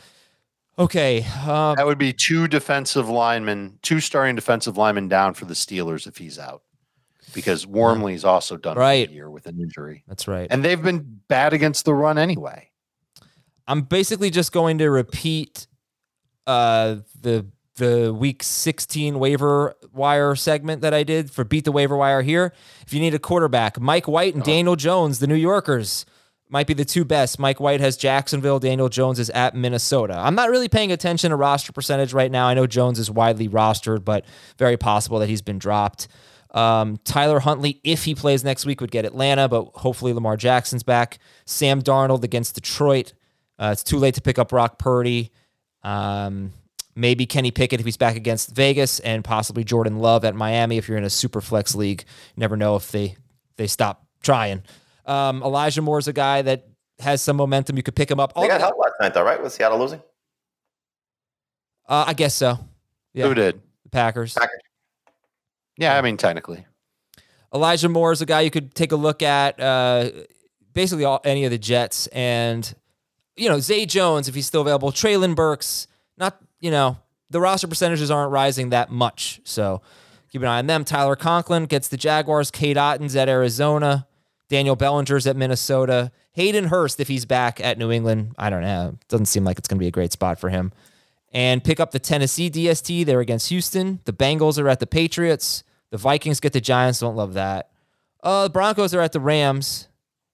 Okay, 0.80 1.24
um, 1.45 1.76
That 1.76 1.86
would 1.86 1.98
be 1.98 2.13
two 2.13 2.48
defensive 2.48 3.10
linemen, 3.10 3.78
two 3.82 4.00
starting 4.00 4.36
defensive 4.36 4.78
linemen 4.78 5.10
down 5.10 5.34
for 5.34 5.43
the 5.43 5.54
Steelers 5.54 6.08
if 6.08 6.17
he's 6.17 6.39
out, 6.39 6.63
because 7.34 7.65
Wormley's 7.65 8.24
also 8.26 8.58
done 8.58 8.78
Right. 8.78 9.08
the 9.08 9.13
year 9.15 9.30
with 9.30 9.46
an 9.48 9.60
injury, 9.60 10.04
that's 10.08 10.28
right. 10.28 10.48
and 10.50 10.63
they've 10.63 10.82
been 10.82 11.22
bad 11.28 11.54
against 11.54 11.86
the 11.86 11.94
run 11.94 12.18
anyway. 12.18 12.70
I'm 13.68 13.84
basically 13.84 14.30
just 14.32 14.52
going 14.52 14.80
to 14.80 14.89
repeat 14.89 15.68
uh, 16.48 16.98
the 17.22 17.46
the 17.76 18.13
week 18.13 18.44
16 18.44 19.20
waiver 19.20 19.74
wire 19.94 20.36
segment 20.36 20.82
that 20.82 20.94
I 20.94 21.04
did 21.04 21.32
for 21.32 21.46
beat 21.46 21.63
the 21.63 21.72
waiver 21.72 21.96
wire 21.96 22.22
here. 22.22 22.52
If 22.86 22.94
you 22.94 23.00
need 23.00 23.13
a 23.13 23.20
quarterback, 23.20 23.80
Mike 23.80 24.06
White 24.08 24.36
and 24.36 24.44
Daniel 24.44 24.76
Jones, 24.76 25.20
the 25.20 25.28
New 25.28 25.36
Yorkers, 25.36 26.06
might 26.50 26.68
be 26.68 26.74
the 26.74 26.84
two 26.84 27.06
best. 27.06 27.39
Mike 27.39 27.62
White 27.62 27.80
has 27.80 27.96
Jacksonville. 27.96 28.60
Daniel 28.60 28.89
Jones 28.89 29.18
is 29.18 29.30
at 29.30 29.56
Minnesota. 29.56 30.15
I'm 30.18 30.36
not 30.36 30.50
really 30.50 30.68
paying 30.68 30.92
attention 30.92 31.30
to 31.30 31.38
roster 31.38 31.72
percentage 31.72 32.12
right 32.12 32.32
now. 32.32 32.48
I 32.48 32.54
know 32.54 32.68
Jones 32.68 33.00
is 33.00 33.10
widely 33.10 33.48
rostered, 33.48 34.04
but 34.04 34.26
very 34.58 34.76
possible 34.76 35.20
that 35.20 35.30
he's 35.30 35.42
been 35.44 35.60
dropped. 35.60 36.10
Um, 36.52 36.98
Tyler 37.04 37.40
Huntley, 37.40 37.80
if 37.84 38.06
he 38.06 38.16
plays 38.16 38.44
next 38.44 38.66
week, 38.66 38.82
would 38.82 38.92
get 38.92 39.06
Atlanta, 39.06 39.48
but 39.48 39.66
hopefully 39.76 40.14
Lamar 40.14 40.38
Jackson's 40.38 40.84
back. 40.84 41.20
Sam 41.46 41.82
Darnold 41.82 42.24
against 42.24 42.56
Detroit. 42.56 43.14
Uh, 43.60 43.70
it's 43.72 43.84
too 43.84 43.98
late 43.98 44.16
to 44.16 44.22
pick 44.22 44.40
up 44.40 44.50
Brock 44.50 44.80
Purdy. 44.80 45.32
Um, 45.84 46.54
maybe 46.96 47.26
Kenny 47.26 47.52
Pickett 47.52 47.80
if 47.80 47.86
he's 47.86 47.98
back 47.98 48.16
against 48.16 48.56
Vegas, 48.56 49.00
and 49.00 49.24
possibly 49.24 49.64
Jordan 49.64 50.00
Love 50.00 50.26
at 50.26 50.36
Miami 50.36 50.78
if 50.78 50.88
you're 50.88 50.98
in 50.98 51.04
a 51.04 51.10
super 51.10 51.42
flex 51.42 51.76
league. 51.76 52.04
Never 52.36 52.58
know 52.58 52.76
if 52.76 52.92
they 52.92 53.16
they 53.58 53.68
stop 53.68 54.06
trying. 54.24 54.64
Um, 55.06 55.44
Elijah 55.44 55.82
Moore's 55.82 56.08
a 56.08 56.14
guy 56.14 56.42
that 56.42 56.68
has 57.00 57.22
some 57.22 57.36
momentum. 57.38 57.78
You 57.78 57.84
could 57.84 57.96
pick 57.96 58.10
him 58.10 58.20
up. 58.20 58.34
All 58.36 58.44
they 58.44 58.50
got 58.50 58.60
help 58.62 58.78
last 58.78 58.96
night, 59.00 59.14
though, 59.14 59.24
right? 59.24 59.42
Was 59.42 59.54
Seattle 59.54 59.80
losing? 59.80 60.02
Uh, 61.88 62.06
I 62.08 62.14
guess 62.14 62.36
so. 62.36 62.60
Yeah. 63.14 63.28
Who 63.28 63.34
did? 63.34 63.62
The 63.84 63.90
Packers. 63.90 64.34
Packers. 64.34 64.62
Yeah, 65.80 65.98
I 65.98 66.02
mean, 66.02 66.18
technically. 66.18 66.65
Elijah 67.56 67.89
Moore 67.89 68.12
is 68.12 68.22
a 68.22 68.26
guy 68.26 68.42
you 68.42 68.52
could 68.52 68.76
take 68.76 68.92
a 68.92 68.98
look 68.98 69.24
at. 69.24 69.60
Uh, 69.60 70.10
basically, 70.74 71.06
all, 71.06 71.22
any 71.24 71.46
of 71.46 71.52
the 71.52 71.58
Jets 71.58 72.08
and 72.08 72.76
you 73.36 73.50
know 73.50 73.60
Zay 73.60 73.86
Jones 73.86 74.28
if 74.28 74.36
he's 74.36 74.46
still 74.46 74.62
available. 74.62 74.92
Treylon 74.92 75.36
Burks. 75.36 75.88
Not 76.18 76.39
you 76.60 76.70
know 76.70 76.98
the 77.30 77.39
roster 77.39 77.68
percentages 77.68 78.12
aren't 78.12 78.32
rising 78.32 78.70
that 78.70 78.92
much, 78.92 79.39
so 79.46 79.82
keep 80.32 80.42
an 80.42 80.48
eye 80.50 80.60
on 80.60 80.68
them. 80.68 80.84
Tyler 80.84 81.15
Conklin 81.15 81.65
gets 81.65 81.88
the 81.88 81.98
Jaguars. 81.98 82.52
Cade 82.52 82.78
Otton's 82.78 83.15
at 83.15 83.30
Arizona. 83.30 84.06
Daniel 84.50 84.76
Bellinger's 84.76 85.26
at 85.28 85.38
Minnesota. 85.38 86.12
Hayden 86.34 86.65
Hurst, 86.65 87.00
if 87.00 87.08
he's 87.08 87.26
back 87.26 87.62
at 87.62 87.78
New 87.78 87.92
England, 87.92 88.34
I 88.38 88.50
don't 88.50 88.62
know. 88.62 88.98
Doesn't 89.08 89.28
seem 89.28 89.44
like 89.44 89.60
it's 89.60 89.68
going 89.68 89.78
to 89.78 89.84
be 89.84 89.88
a 89.88 89.92
great 89.92 90.12
spot 90.12 90.39
for 90.39 90.50
him. 90.50 90.72
And 91.32 91.63
pick 91.63 91.80
up 91.80 91.92
the 91.92 92.00
Tennessee 92.00 92.50
DST. 92.50 93.06
They're 93.06 93.20
against 93.20 93.50
Houston. 93.50 94.00
The 94.06 94.13
Bengals 94.13 94.58
are 94.58 94.68
at 94.68 94.80
the 94.80 94.88
Patriots. 94.88 95.63
The 95.91 95.97
Vikings 95.97 96.39
get 96.39 96.54
the 96.54 96.62
Giants. 96.62 96.99
Don't 96.99 97.15
love 97.15 97.34
that. 97.34 97.69
Uh, 98.23 98.43
the 98.43 98.49
Broncos 98.49 98.93
are 98.93 99.02
at 99.02 99.12
the 99.12 99.19
Rams. 99.19 99.88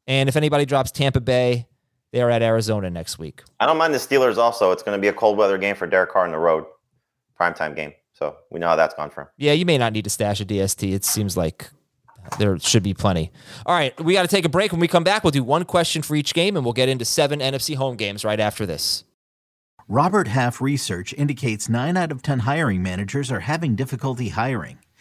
And 0.07 0.29
if 0.29 0.35
anybody 0.35 0.65
drops 0.65 0.91
Tampa 0.91 1.21
Bay, 1.21 1.67
they 2.11 2.21
are 2.21 2.29
at 2.29 2.41
Arizona 2.41 2.89
next 2.89 3.17
week. 3.17 3.43
I 3.59 3.65
don't 3.65 3.77
mind 3.77 3.93
the 3.93 3.97
Steelers 3.97 4.37
also. 4.37 4.71
It's 4.71 4.83
going 4.83 4.97
to 4.97 5.01
be 5.01 5.07
a 5.07 5.13
cold 5.13 5.37
weather 5.37 5.57
game 5.57 5.75
for 5.75 5.87
Derek 5.87 6.11
Carr 6.11 6.25
on 6.25 6.31
the 6.31 6.37
road, 6.37 6.65
primetime 7.39 7.75
game. 7.75 7.93
So 8.13 8.37
we 8.49 8.59
know 8.59 8.67
how 8.67 8.75
that's 8.75 8.93
gone 8.93 9.09
for 9.09 9.21
him. 9.23 9.27
Yeah, 9.37 9.53
you 9.53 9.65
may 9.65 9.77
not 9.77 9.91
need 9.93 10.03
to 10.05 10.09
stash 10.09 10.39
a 10.39 10.45
DST. 10.45 10.93
It 10.93 11.03
seems 11.03 11.35
like 11.35 11.69
there 12.39 12.57
should 12.59 12.83
be 12.83 12.93
plenty. 12.93 13.31
All 13.65 13.75
right, 13.75 13.99
we 14.01 14.13
got 14.13 14.21
to 14.21 14.27
take 14.27 14.45
a 14.45 14.49
break. 14.49 14.71
When 14.71 14.79
we 14.79 14.87
come 14.87 15.03
back, 15.03 15.23
we'll 15.23 15.31
do 15.31 15.43
one 15.43 15.65
question 15.65 16.01
for 16.01 16.15
each 16.15 16.33
game, 16.33 16.55
and 16.55 16.63
we'll 16.63 16.73
get 16.73 16.89
into 16.89 17.05
seven 17.05 17.39
NFC 17.39 17.75
home 17.75 17.97
games 17.97 18.23
right 18.23 18.39
after 18.39 18.65
this. 18.65 19.03
Robert 19.87 20.27
Half 20.29 20.61
research 20.61 21.13
indicates 21.13 21.69
nine 21.69 21.97
out 21.97 22.11
of 22.11 22.21
10 22.21 22.39
hiring 22.39 22.81
managers 22.81 23.29
are 23.31 23.41
having 23.41 23.75
difficulty 23.75 24.29
hiring. 24.29 24.79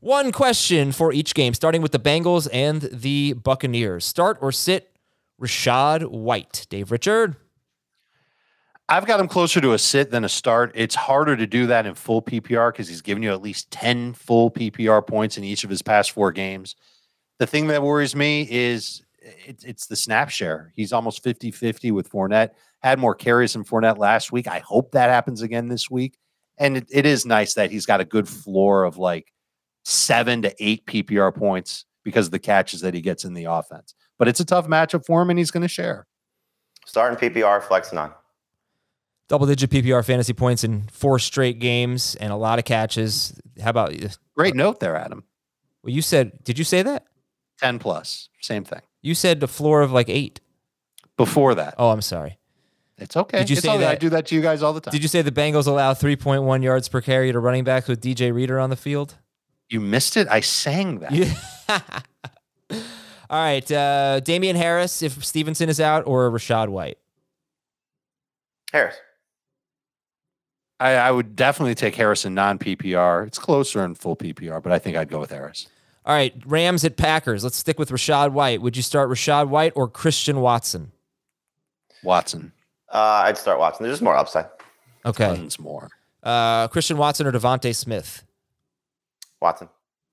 One 0.00 0.32
question 0.32 0.92
for 0.92 1.12
each 1.12 1.34
game, 1.34 1.52
starting 1.52 1.82
with 1.82 1.92
the 1.92 1.98
Bengals 1.98 2.48
and 2.54 2.80
the 2.80 3.34
Buccaneers. 3.34 4.06
Start 4.06 4.38
or 4.40 4.50
sit 4.50 4.96
Rachaad 5.38 6.06
White. 6.06 6.66
Dave 6.70 6.90
Richard. 6.90 7.36
I've 8.88 9.04
got 9.04 9.20
him 9.20 9.28
closer 9.28 9.60
to 9.60 9.74
a 9.74 9.78
sit 9.78 10.10
than 10.10 10.24
a 10.24 10.28
start. 10.30 10.72
It's 10.74 10.94
harder 10.94 11.36
to 11.36 11.46
do 11.46 11.66
that 11.66 11.84
in 11.84 11.94
full 11.94 12.22
PPR 12.22 12.72
because 12.72 12.88
he's 12.88 13.02
given 13.02 13.22
you 13.22 13.30
at 13.30 13.42
least 13.42 13.70
10 13.72 14.14
full 14.14 14.50
PPR 14.50 15.06
points 15.06 15.36
in 15.36 15.44
each 15.44 15.64
of 15.64 15.70
his 15.70 15.82
past 15.82 16.12
four 16.12 16.32
games. 16.32 16.76
The 17.38 17.46
thing 17.46 17.66
that 17.66 17.82
worries 17.82 18.16
me 18.16 18.48
is 18.50 19.02
it, 19.20 19.62
it's 19.66 19.86
the 19.86 19.96
snap 19.96 20.30
share. 20.30 20.72
He's 20.74 20.94
almost 20.94 21.22
50 21.22 21.50
50 21.50 21.90
with 21.90 22.10
Fournette. 22.10 22.52
Had 22.82 22.98
more 22.98 23.14
carries 23.14 23.52
than 23.52 23.64
Fournette 23.64 23.98
last 23.98 24.32
week. 24.32 24.48
I 24.48 24.60
hope 24.60 24.92
that 24.92 25.10
happens 25.10 25.42
again 25.42 25.68
this 25.68 25.90
week. 25.90 26.16
And 26.56 26.78
it, 26.78 26.86
it 26.90 27.04
is 27.04 27.26
nice 27.26 27.52
that 27.54 27.70
he's 27.70 27.84
got 27.84 28.00
a 28.00 28.04
good 28.06 28.26
floor 28.26 28.84
of 28.84 28.96
like 28.96 29.30
seven 29.84 30.42
to 30.42 30.54
eight 30.58 30.86
PPR 30.86 31.34
points 31.34 31.84
because 32.02 32.26
of 32.26 32.32
the 32.32 32.38
catches 32.38 32.80
that 32.80 32.94
he 32.94 33.00
gets 33.00 33.24
in 33.24 33.34
the 33.34 33.44
offense. 33.44 33.94
But 34.18 34.28
it's 34.28 34.40
a 34.40 34.44
tough 34.44 34.66
matchup 34.66 35.06
for 35.06 35.22
him, 35.22 35.30
and 35.30 35.38
he's 35.38 35.50
going 35.50 35.62
to 35.62 35.68
share. 35.68 36.06
Starting 36.86 37.18
PPR, 37.18 37.62
flexing 37.62 37.98
on. 37.98 38.12
Double 39.28 39.46
digit 39.46 39.70
PPR 39.70 40.04
fantasy 40.04 40.32
points 40.32 40.64
in 40.64 40.82
four 40.90 41.18
straight 41.18 41.60
games 41.60 42.16
and 42.16 42.32
a 42.32 42.36
lot 42.36 42.58
of 42.58 42.64
catches. 42.64 43.40
How 43.62 43.70
about 43.70 43.94
you? 43.94 44.08
Great 44.36 44.56
note 44.56 44.80
there, 44.80 44.96
Adam. 44.96 45.22
Well, 45.82 45.92
you 45.92 46.02
said, 46.02 46.42
did 46.42 46.58
you 46.58 46.64
say 46.64 46.82
that? 46.82 47.06
10 47.60 47.78
plus. 47.78 48.28
Same 48.40 48.64
thing. 48.64 48.80
You 49.02 49.14
said 49.14 49.40
the 49.40 49.48
floor 49.48 49.82
of 49.82 49.92
like 49.92 50.08
eight. 50.08 50.40
Before 51.16 51.54
that. 51.54 51.74
Oh, 51.78 51.90
I'm 51.90 52.00
sorry. 52.00 52.38
It's 52.98 53.16
okay. 53.16 53.38
Did 53.38 53.50
you 53.50 53.54
it's 53.54 53.62
say 53.62 53.78
that? 53.78 53.88
I 53.88 53.94
do 53.94 54.08
that 54.10 54.26
to 54.26 54.34
you 54.34 54.40
guys 54.40 54.62
all 54.62 54.72
the 54.72 54.80
time. 54.80 54.92
Did 54.92 55.02
you 55.02 55.08
say 55.08 55.22
the 55.22 55.30
Bengals 55.30 55.66
allow 55.66 55.94
3.1 55.94 56.62
yards 56.62 56.88
per 56.88 57.00
carry 57.00 57.30
to 57.30 57.38
running 57.38 57.62
backs 57.62 57.88
with 57.88 58.00
DJ 58.00 58.32
Reader 58.34 58.58
on 58.58 58.70
the 58.70 58.76
field? 58.76 59.16
You 59.70 59.80
missed 59.80 60.16
it. 60.16 60.28
I 60.28 60.40
sang 60.40 60.98
that. 60.98 61.12
Yeah. 61.12 61.32
All 63.30 63.38
right, 63.40 63.70
uh, 63.70 64.18
Damien 64.20 64.56
Harris 64.56 65.02
if 65.02 65.24
Stevenson 65.24 65.68
is 65.68 65.78
out, 65.80 66.02
or 66.04 66.28
Rachaad 66.32 66.68
White. 66.68 66.98
Harris. 68.72 68.96
I, 70.80 70.94
I 70.94 71.10
would 71.12 71.36
definitely 71.36 71.76
take 71.76 71.94
Harris 71.94 72.24
in 72.24 72.34
non 72.34 72.58
PPR. 72.58 73.28
It's 73.28 73.38
closer 73.38 73.84
in 73.84 73.94
full 73.94 74.16
PPR, 74.16 74.60
but 74.60 74.72
I 74.72 74.80
think 74.80 74.96
I'd 74.96 75.08
go 75.08 75.20
with 75.20 75.30
Harris. 75.30 75.68
All 76.04 76.14
right, 76.14 76.34
Rams 76.44 76.84
at 76.84 76.96
Packers. 76.96 77.44
Let's 77.44 77.56
stick 77.56 77.78
with 77.78 77.90
Rachaad 77.90 78.32
White. 78.32 78.62
Would 78.62 78.76
you 78.76 78.82
start 78.82 79.08
Rachaad 79.10 79.48
White 79.48 79.74
or 79.76 79.86
Christian 79.86 80.40
Watson? 80.40 80.90
Watson. 82.02 82.52
Uh, 82.92 83.22
I'd 83.26 83.38
start 83.38 83.60
Watson. 83.60 83.84
There's 83.84 83.94
just 83.94 84.02
more 84.02 84.16
upside. 84.16 84.46
Okay. 85.06 85.26
Tons 85.26 85.58
more. 85.60 85.88
Uh, 86.22 86.66
Christian 86.68 86.96
Watson 86.96 87.26
or 87.26 87.32
DeVonta 87.32 87.74
Smith? 87.74 88.24
Watson. 89.40 89.68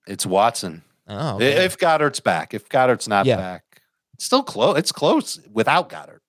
It's 0.07 0.25
Watson. 0.25 0.83
Oh, 1.07 1.35
okay. 1.35 1.65
If 1.65 1.77
Goedert's 1.77 2.19
back, 2.19 2.53
if 2.53 2.67
Goedert's 2.69 3.07
not 3.07 3.25
Yeah. 3.25 3.37
back, 3.37 3.81
it's 4.13 4.25
still 4.25 4.43
close. 4.43 4.77
It's 4.77 4.91
close 4.91 5.39
without 5.51 5.89
Goedert. 5.89 6.19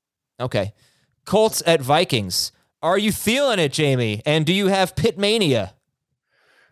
okay. 0.40 0.72
Colts 1.24 1.62
at 1.66 1.80
Vikings. 1.82 2.52
Are 2.82 2.96
you 2.96 3.12
feeling 3.12 3.58
it, 3.58 3.72
Jamie? 3.72 4.22
And 4.24 4.46
do 4.46 4.52
you 4.52 4.68
have 4.68 4.96
Pit 4.96 5.18
Mania? 5.18 5.74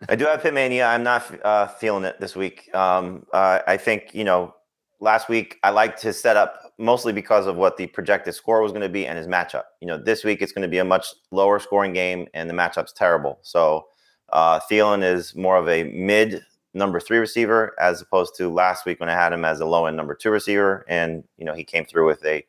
I 0.09 0.15
do 0.15 0.25
have 0.25 0.41
Pitmania. 0.41 0.87
I'm 0.87 1.03
not 1.03 1.23
uh, 1.43 1.67
feeling 1.67 2.03
it 2.05 2.19
this 2.19 2.35
week. 2.35 2.73
Um, 2.73 3.25
uh, 3.33 3.59
I 3.67 3.77
think 3.77 4.13
you 4.13 4.23
know, 4.23 4.53
last 4.99 5.27
week 5.27 5.57
I 5.63 5.71
liked 5.71 6.01
his 6.01 6.19
setup 6.19 6.59
mostly 6.79 7.13
because 7.13 7.47
of 7.47 7.55
what 7.55 7.77
the 7.77 7.87
projected 7.87 8.35
score 8.35 8.61
was 8.61 8.71
going 8.71 8.83
to 8.83 8.89
be 8.89 9.07
and 9.07 9.17
his 9.17 9.27
matchup. 9.27 9.63
You 9.81 9.87
know, 9.87 9.97
this 9.97 10.23
week 10.23 10.41
it's 10.41 10.51
going 10.51 10.61
to 10.63 10.67
be 10.67 10.77
a 10.77 10.85
much 10.85 11.07
lower 11.31 11.59
scoring 11.59 11.93
game 11.93 12.27
and 12.35 12.47
the 12.49 12.53
matchup's 12.53 12.93
terrible. 12.93 13.39
So 13.41 13.85
uh, 14.29 14.59
Thielen 14.69 15.03
is 15.03 15.35
more 15.35 15.57
of 15.57 15.67
a 15.67 15.83
mid 15.85 16.43
number 16.73 16.99
three 16.99 17.17
receiver 17.17 17.73
as 17.79 18.01
opposed 18.01 18.35
to 18.37 18.49
last 18.53 18.85
week 18.85 18.99
when 18.99 19.09
I 19.09 19.13
had 19.13 19.33
him 19.33 19.43
as 19.45 19.59
a 19.59 19.65
low 19.65 19.85
end 19.85 19.97
number 19.97 20.13
two 20.15 20.29
receiver, 20.31 20.85
and 20.87 21.23
you 21.37 21.45
know 21.45 21.53
he 21.53 21.63
came 21.63 21.85
through 21.85 22.05
with 22.07 22.23
a 22.25 22.45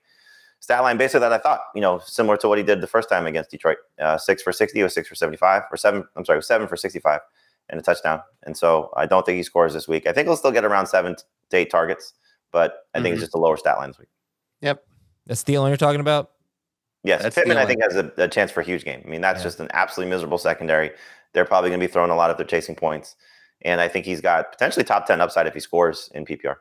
stat 0.61 0.83
line 0.83 0.97
basically 0.97 1.21
that 1.21 1.33
I 1.33 1.39
thought, 1.39 1.61
you 1.75 1.81
know, 1.81 2.01
similar 2.05 2.37
to 2.39 2.49
what 2.49 2.59
he 2.59 2.65
did 2.65 2.81
the 2.81 2.87
first 2.89 3.09
time 3.09 3.27
against 3.27 3.51
Detroit. 3.51 3.79
Uh, 4.01 4.19
six 4.19 4.43
for 4.43 4.53
60 4.53 4.83
or 4.83 4.89
six 4.89 5.09
for 5.09 5.15
75 5.15 5.63
or 5.71 5.77
seven. 5.77 6.05
I'm 6.17 6.25
sorry, 6.25 6.39
was 6.39 6.49
seven 6.49 6.67
for 6.67 6.77
65 6.77 7.21
and 7.69 7.79
a 7.79 7.83
touchdown. 7.83 8.21
And 8.43 8.57
so 8.57 8.91
I 8.97 9.07
don't 9.07 9.25
think 9.25 9.37
he 9.37 9.45
scores 9.45 9.73
this 9.73 9.87
week. 9.87 10.09
I 10.09 10.13
think 10.13 10.27
he'll 10.27 10.37
still 10.37 10.51
get 10.51 10.65
around 10.65 10.87
seven 10.87 11.15
to 11.51 11.57
eight 11.57 11.71
targets, 11.71 12.15
but 12.51 12.87
I 12.93 13.01
think 13.01 13.13
Mhm. 13.13 13.19
it's 13.19 13.23
just 13.23 13.35
a 13.35 13.39
lower 13.39 13.57
stat 13.57 13.79
line 13.79 13.91
this 13.91 13.99
week. 14.01 14.09
Yep. 14.63 14.83
That's 15.27 15.45
Thielen 15.45 15.69
you're 15.69 15.77
talking 15.77 16.01
about? 16.01 16.33
Yes, 17.05 17.23
That's 17.23 17.37
Pittman, 17.37 17.57
I 17.59 17.65
think, 17.65 17.81
has 17.83 17.95
a, 17.95 18.11
a 18.17 18.27
chance 18.27 18.51
for 18.51 18.61
a 18.61 18.65
huge 18.65 18.85
game. 18.85 19.01
I 19.05 19.09
mean, 19.09 19.21
that's 19.21 19.45
just 19.45 19.61
an 19.61 19.69
absolutely 19.73 20.11
miserable 20.11 20.39
secondary. 20.39 20.91
They're 21.33 21.45
probably 21.45 21.71
going 21.71 21.81
to 21.81 21.87
be 21.87 21.93
throwing 21.93 22.11
a 22.11 22.17
lot 22.17 22.31
of 22.31 22.37
they're 22.37 22.47
chasing 22.47 22.75
points. 22.75 23.17
And 23.63 23.81
I 23.81 23.89
think 23.89 24.07
he's 24.07 24.21
got 24.21 24.53
potentially 24.53 24.85
top 24.85 25.07
10 25.07 25.21
upside 25.21 25.47
if 25.47 25.55
he 25.55 25.61
scores 25.61 26.11
in 26.15 26.25
PPR. 26.25 26.57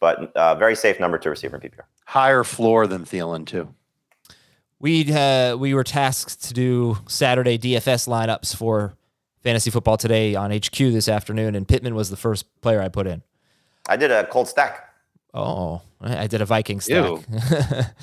But 0.00 0.34
uh, 0.36 0.54
very 0.56 0.74
safe 0.74 0.98
number 0.98 1.18
to 1.18 1.30
receive 1.30 1.54
in 1.54 1.60
PPR. 1.60 1.84
Higher 2.06 2.44
floor 2.44 2.86
than 2.86 3.04
Thielen 3.04 3.46
too. 3.46 3.74
We 4.80 5.12
uh, 5.12 5.56
we 5.56 5.74
were 5.74 5.84
tasked 5.84 6.42
to 6.44 6.52
do 6.52 6.98
Saturday 7.06 7.56
DFS 7.56 8.08
lineups 8.08 8.56
for 8.56 8.94
fantasy 9.40 9.70
football 9.70 9.96
today 9.96 10.34
on 10.34 10.50
HQ 10.50 10.76
this 10.76 11.08
afternoon, 11.08 11.54
and 11.54 11.68
Pittman 11.68 11.94
was 11.94 12.10
the 12.10 12.16
first 12.16 12.46
player 12.62 12.82
I 12.82 12.88
put 12.88 13.06
in. 13.06 13.22
I 13.88 13.94
did 13.96 14.10
a 14.10 14.26
cold 14.26 14.48
stack. 14.48 14.92
Oh, 15.32 15.82
I 16.00 16.24
I 16.24 16.26
did 16.26 16.40
a 16.40 16.44
Viking 16.44 16.80
stack. 16.80 17.20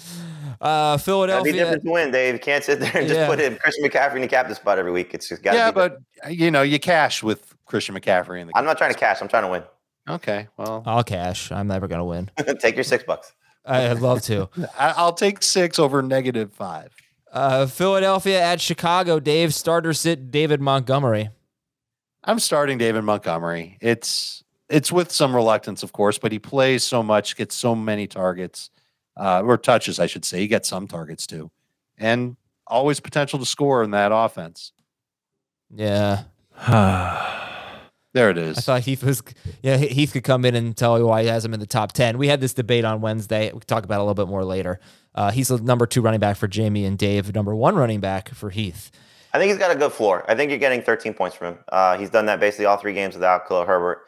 Ew. 0.61 0.67
uh, 0.67 0.97
That'd 0.97 1.43
be 1.45 1.51
different 1.53 1.83
to 1.85 1.91
win, 1.91 2.11
Dave. 2.11 2.33
You 2.33 2.39
can't 2.39 2.63
sit 2.63 2.79
there 2.79 2.91
and 2.95 3.07
just 3.07 3.19
Yeah. 3.19 3.27
put 3.27 3.39
in 3.39 3.57
Christian 3.57 3.83
McCaffrey 3.85 4.15
in 4.15 4.21
the 4.21 4.27
captain 4.27 4.55
spot 4.55 4.77
every 4.77 4.91
week. 4.91 5.13
It's 5.13 5.29
just 5.29 5.41
got 5.43 5.51
to 5.51 5.57
Yeah, 5.57 5.71
be 5.71 5.75
but 5.75 5.97
you 6.29 6.51
know, 6.51 6.61
you 6.61 6.79
cash 6.79 7.23
with 7.23 7.55
Christian 7.65 7.95
McCaffrey 7.95 8.41
in 8.41 8.47
the 8.47 8.53
I'm 8.55 8.65
not 8.65 8.77
trying 8.77 8.91
to 8.93 8.99
cash. 8.99 9.21
I'm 9.21 9.27
trying 9.27 9.43
to 9.43 9.49
win. 9.49 9.63
Okay, 10.09 10.47
well, 10.57 10.83
I'll 10.85 11.03
cash. 11.03 11.51
I'm 11.51 11.67
never 11.67 11.87
gonna 11.87 12.03
win. 12.05 12.31
Take 12.59 12.75
your 12.75 12.83
six 12.83 13.03
bucks. 13.03 13.31
I'd 13.65 13.99
love 13.99 14.21
to. 14.23 14.49
I, 14.79 14.93
I'll 14.97 15.13
take 15.13 15.43
six 15.43 15.77
over 15.77 16.01
negative 16.01 16.51
five. 16.53 16.91
Uh, 17.31 17.67
Philadelphia 17.67 18.41
at 18.41 18.59
Chicago. 18.59 19.19
Dave 19.19 19.53
starter 19.53 19.93
sit 19.93 20.31
David 20.31 20.61
Montgomery. 20.61 21.29
I'm 22.23 22.39
starting 22.39 22.79
David 22.79 23.03
Montgomery. 23.03 23.77
It's 23.81 24.43
it's 24.67 24.91
with 24.91 25.11
some 25.11 25.35
reluctance, 25.35 25.83
of 25.83 25.91
course, 25.91 26.17
but 26.17 26.31
he 26.31 26.39
plays 26.39 26.83
so 26.83 27.03
much, 27.03 27.35
gets 27.35 27.53
so 27.53 27.75
many 27.75 28.07
targets, 28.07 28.71
uh, 29.19 29.43
or 29.45 29.57
touches, 29.57 29.99
I 29.99 30.07
should 30.07 30.25
say. 30.25 30.39
He 30.39 30.47
gets 30.47 30.67
some 30.69 30.87
targets 30.87 31.27
too, 31.27 31.51
and 31.97 32.37
always 32.65 32.99
potential 32.99 33.37
to 33.39 33.45
score 33.45 33.83
in 33.83 33.91
that 33.91 34.11
offense. 34.11 34.71
Yeah, 35.69 36.23
There 38.13 38.31
it 38.31 38.39
is. 38.39 38.57
I 38.57 38.61
thought 38.61 38.81
Heath 38.81 39.03
was. 39.03 39.21
Yeah, 39.61 39.77
Heath 39.77 40.13
could 40.13 40.23
come 40.23 40.43
in 40.43 40.55
and 40.55 40.75
tell 40.75 40.97
you 40.97 41.05
why 41.05 41.21
he 41.21 41.27
has 41.27 41.45
him 41.45 41.53
in 41.53 41.59
the 41.59 41.67
top 41.67 41.91
ten. 41.91 42.17
We 42.17 42.27
had 42.27 42.41
this 42.41 42.53
debate 42.53 42.83
on 42.83 43.01
Wednesday. 43.01 43.45
We 43.53 43.59
can 43.59 43.67
talk 43.67 43.83
about 43.83 43.95
it 43.95 43.99
a 43.99 44.03
little 44.03 44.15
bit 44.15 44.27
more 44.27 44.43
later. 44.43 44.79
Uh, 45.13 45.29
he's 45.31 45.49
the 45.49 45.59
number 45.59 45.85
two 45.85 46.01
running 46.01 46.19
back 46.19 46.37
for 46.37 46.47
Jamie 46.47 46.85
and 46.85 46.97
Dave, 46.97 47.33
number 47.35 47.55
one 47.55 47.75
running 47.75 47.99
back 47.99 48.29
for 48.29 48.49
Heath. 48.49 48.91
I 49.31 49.37
think 49.37 49.49
he's 49.49 49.59
got 49.59 49.69
a 49.69 49.75
good 49.75 49.91
floor. 49.91 50.25
I 50.27 50.33
think 50.33 50.49
you're 50.49 50.59
getting 50.59 50.81
13 50.81 51.13
points 51.13 51.35
from 51.35 51.53
him. 51.53 51.59
Uh, 51.71 51.97
he's 51.97 52.09
done 52.09 52.25
that 52.25 52.39
basically 52.39 52.65
all 52.65 52.77
three 52.77 52.93
games 52.93 53.13
without 53.13 53.47
Khalil 53.47 53.65
Herbert. 53.65 54.01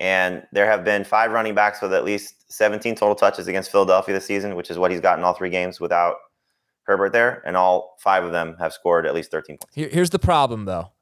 And 0.00 0.44
there 0.52 0.66
have 0.70 0.84
been 0.84 1.02
five 1.04 1.32
running 1.32 1.54
backs 1.54 1.82
with 1.82 1.92
at 1.92 2.04
least 2.04 2.52
17 2.52 2.94
total 2.94 3.14
touches 3.16 3.48
against 3.48 3.70
Philadelphia 3.72 4.14
this 4.14 4.26
season, 4.26 4.54
which 4.54 4.70
is 4.70 4.78
what 4.78 4.90
he's 4.90 5.00
gotten 5.00 5.24
all 5.24 5.34
three 5.34 5.50
games 5.50 5.80
without 5.80 6.16
Herbert 6.84 7.12
there. 7.12 7.42
And 7.44 7.56
all 7.56 7.96
five 8.00 8.22
of 8.24 8.30
them 8.32 8.56
have 8.60 8.72
scored 8.72 9.06
at 9.06 9.14
least 9.14 9.30
13 9.32 9.56
points. 9.58 9.74
Here, 9.74 9.88
here's 9.90 10.10
the 10.10 10.18
problem, 10.20 10.66
though. 10.66 10.92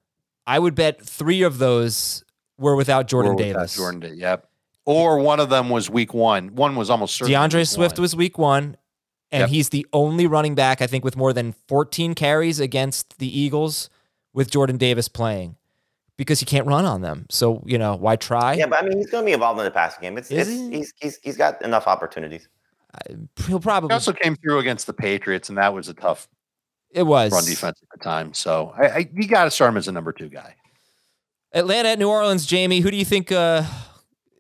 I 0.47 0.59
would 0.59 0.75
bet 0.75 1.05
three 1.05 1.43
of 1.43 1.59
those 1.59 2.25
were 2.59 2.75
without 2.77 3.07
Jordan 3.07 3.33
Or 3.33 3.37
without 3.37 3.53
Davis. 3.59 3.77
Jordan, 3.77 4.17
yep. 4.17 4.47
Or 4.87 5.19
one 5.19 5.41
of 5.41 5.51
them 5.51 5.69
was 5.69 5.91
week 5.91 6.15
one. 6.15 6.55
One 6.55 6.77
was 6.77 6.89
almost 6.89 7.17
certainly 7.17 7.35
D'Andre 7.35 7.61
week 7.63 7.69
Swift 7.69 7.99
one. 7.99 8.03
was 8.03 8.17
week 8.17 8.39
one, 8.39 8.77
and 9.33 9.41
Yep. 9.41 9.49
he's 9.51 9.69
the 9.71 9.85
only 9.93 10.27
running 10.29 10.55
back 10.55 10.81
I 10.81 10.87
think 10.87 11.05
with 11.05 11.17
more 11.17 11.33
than 11.33 11.55
14 11.69 12.15
carries 12.15 12.61
against 12.61 13.19
the 13.19 13.27
Eagles 13.39 13.91
with 14.33 14.51
Jordan 14.51 14.77
Davis 14.79 15.09
playing 15.09 15.57
because 16.17 16.41
he 16.41 16.47
can't 16.47 16.67
run 16.67 16.85
on 16.85 17.03
them. 17.03 17.27
So 17.31 17.63
you 17.67 17.79
know 17.79 17.97
why 17.97 18.17
try? 18.17 18.55
Yeah, 18.55 18.67
but 18.67 18.83
I 18.83 18.87
mean, 18.87 18.99
he's 18.99 19.11
going 19.11 19.25
to 19.25 19.27
be 19.27 19.33
involved 19.33 19.59
in 19.61 19.65
the 19.65 19.71
passing 19.71 20.03
game. 20.03 20.19
It's, 20.19 20.31
it's 20.31 20.49
he? 20.49 20.71
he's, 20.71 20.95
he's 21.01 21.19
he's 21.23 21.37
got 21.37 21.63
enough 21.63 21.87
opportunities. 21.87 22.49
He'll 23.47 23.61
probably. 23.61 23.89
He 23.89 23.95
also 23.95 24.13
came 24.13 24.37
through 24.37 24.59
against 24.59 24.87
the 24.87 24.93
Patriots, 24.93 25.49
and 25.49 25.59
that 25.59 25.75
was 25.75 25.89
a 25.89 25.95
tough 25.95 26.29
it 26.91 27.03
was 27.03 27.33
run 27.33 27.45
defense 27.45 27.79
at 27.83 27.99
the 27.99 28.03
time. 28.03 28.33
So 28.33 28.73
I, 28.77 28.87
I, 28.89 29.11
you 29.13 29.29
got 29.29 29.45
to 29.45 29.51
start 29.51 29.71
him 29.71 29.77
as 29.77 29.89
a 29.89 29.93
number 29.93 30.13
two 30.13 30.29
guy. 30.29 30.55
Atlanta 31.53 31.91
at 31.91 31.99
New 31.99 32.09
Orleans. 32.09 32.47
Jamie, 32.47 32.81
who 32.81 32.91
do 32.91 32.97
you 32.97 33.05
think? 33.05 33.31
Uh, 33.31 33.63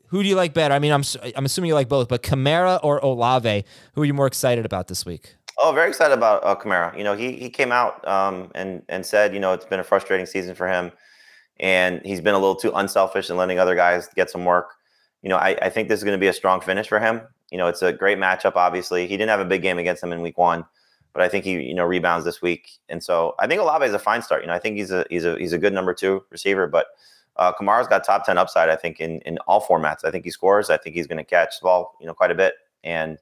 who 0.08 0.22
do 0.22 0.28
you 0.28 0.36
like 0.36 0.54
better? 0.54 0.74
I 0.74 0.78
mean, 0.78 0.92
I'm 0.92 1.00
s- 1.00 1.16
I'm 1.36 1.44
assuming 1.44 1.68
you 1.68 1.74
like 1.74 1.88
both, 1.88 2.08
but 2.08 2.22
Kamara 2.22 2.80
or 2.82 2.98
Olave? 2.98 3.64
Who 3.94 4.02
are 4.02 4.04
you 4.04 4.14
more 4.14 4.26
excited 4.26 4.64
about 4.64 4.88
this 4.88 5.04
week? 5.04 5.34
Oh, 5.58 5.72
very 5.72 5.88
excited 5.88 6.14
about 6.14 6.44
uh, 6.44 6.54
Kamara. 6.54 6.96
You 6.96 7.04
know, 7.04 7.14
he 7.14 7.32
he 7.32 7.50
came 7.50 7.72
out 7.72 8.06
um, 8.08 8.50
and 8.54 8.82
and 8.88 9.04
said, 9.04 9.34
you 9.34 9.40
know, 9.40 9.52
it's 9.52 9.66
been 9.66 9.80
a 9.80 9.84
frustrating 9.84 10.26
season 10.26 10.54
for 10.54 10.68
him, 10.68 10.92
and 11.60 12.00
he's 12.04 12.20
been 12.20 12.34
a 12.34 12.38
little 12.38 12.54
too 12.54 12.72
unselfish 12.74 13.28
and 13.28 13.38
letting 13.38 13.58
other 13.58 13.74
guys 13.74 14.08
get 14.14 14.30
some 14.30 14.44
work. 14.44 14.74
You 15.22 15.30
know, 15.30 15.36
I, 15.36 15.56
I 15.62 15.68
think 15.70 15.88
this 15.88 15.98
is 15.98 16.04
going 16.04 16.16
to 16.16 16.20
be 16.20 16.28
a 16.28 16.32
strong 16.32 16.60
finish 16.60 16.88
for 16.88 17.00
him. 17.00 17.22
You 17.50 17.58
know, 17.58 17.66
it's 17.66 17.82
a 17.82 17.92
great 17.92 18.18
matchup. 18.18 18.56
Obviously, 18.56 19.06
he 19.06 19.16
didn't 19.16 19.30
have 19.30 19.40
a 19.40 19.44
big 19.44 19.62
game 19.62 19.78
against 19.78 20.00
them 20.00 20.12
in 20.12 20.20
Week 20.20 20.36
One, 20.38 20.64
but 21.12 21.22
I 21.22 21.28
think 21.28 21.44
he 21.44 21.60
you 21.62 21.74
know 21.74 21.84
rebounds 21.84 22.24
this 22.24 22.42
week, 22.42 22.70
and 22.88 23.02
so 23.02 23.34
I 23.38 23.46
think 23.46 23.60
Olave 23.60 23.86
is 23.86 23.94
a 23.94 23.98
fine 23.98 24.22
start. 24.22 24.42
You 24.42 24.48
know, 24.48 24.54
I 24.54 24.58
think 24.58 24.76
he's 24.76 24.90
a 24.90 25.04
he's 25.10 25.24
a 25.24 25.38
he's 25.38 25.52
a 25.52 25.58
good 25.58 25.72
number 25.72 25.94
two 25.94 26.24
receiver, 26.30 26.66
but. 26.66 26.86
Uh, 27.38 27.52
Kamara's 27.52 27.86
got 27.86 28.02
top 28.02 28.24
ten 28.24 28.38
upside, 28.38 28.70
I 28.70 28.76
think, 28.76 28.98
in 28.98 29.20
in 29.26 29.36
all 29.46 29.60
formats. 29.60 30.06
I 30.06 30.10
think 30.10 30.24
he 30.24 30.30
scores. 30.30 30.70
I 30.70 30.78
think 30.78 30.96
he's 30.96 31.06
going 31.06 31.18
to 31.18 31.22
catch 31.22 31.60
the 31.60 31.64
ball, 31.64 31.94
you 32.00 32.06
know, 32.06 32.14
quite 32.14 32.30
a 32.30 32.34
bit, 32.34 32.54
and 32.82 33.18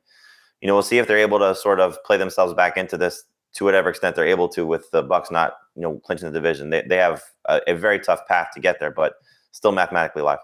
you 0.61 0.69
know, 0.69 0.75
we'll 0.75 0.83
see 0.83 0.97
if 0.97 1.07
they're 1.07 1.19
able 1.19 1.39
to 1.41 1.55
sort 1.55 1.79
of 1.79 2.03
play 2.05 2.17
themselves 2.17 2.55
back 2.55 2.77
into 2.77 2.97
this 2.97 3.25
to 3.53 3.65
whatever 3.65 3.91
extent 3.91 4.17
they're 4.17 4.27
able 4.27 4.49
to 4.49 4.67
with 4.67 4.91
the 4.93 5.03
Bucs 5.03 5.31
not, 5.31 5.57
you 5.77 5.83
know, 5.83 6.01
clinching 6.07 6.27
the 6.27 6.33
division. 6.33 6.71
They, 6.71 6.81
they 6.83 6.97
have 6.97 7.23
a, 7.47 7.61
a 7.69 7.75
very 7.75 7.99
tough 7.99 8.27
path 8.27 8.49
to 8.55 8.61
get 8.61 8.81
there, 8.81 8.91
but 8.91 9.15
still 9.53 9.73
mathematically 9.73 10.23
alive. 10.23 10.39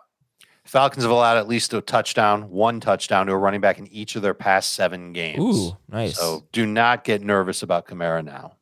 Falcons 0.64 1.02
have 1.02 1.10
allowed 1.10 1.36
at 1.36 1.48
least 1.48 1.74
a 1.74 1.80
touchdown, 1.80 2.50
one 2.50 2.80
touchdown 2.80 3.26
to 3.26 3.32
a 3.32 3.36
running 3.36 3.60
back 3.60 3.78
in 3.78 3.86
each 3.88 4.14
of 4.14 4.22
their 4.22 4.34
past 4.34 4.74
seven 4.74 5.12
games. 5.12 5.40
Ooh, 5.40 5.76
nice. 5.88 6.16
So 6.16 6.46
do 6.52 6.66
not 6.66 7.02
get 7.02 7.22
nervous 7.22 7.62
about 7.62 7.86
Kamara 7.86 8.24
now. 8.24 8.52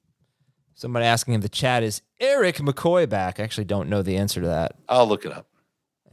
Somebody 0.74 1.06
asking 1.06 1.34
in 1.34 1.40
the 1.40 1.48
chat 1.48 1.82
is 1.82 2.02
Erik 2.20 2.56
McCoy 2.56 3.08
back? 3.08 3.40
I 3.40 3.42
actually 3.42 3.64
don't 3.64 3.88
know 3.88 4.00
the 4.00 4.16
answer 4.16 4.40
to 4.40 4.46
that. 4.46 4.76
I'll 4.88 5.08
look 5.08 5.26
it 5.26 5.32
up. 5.32 5.48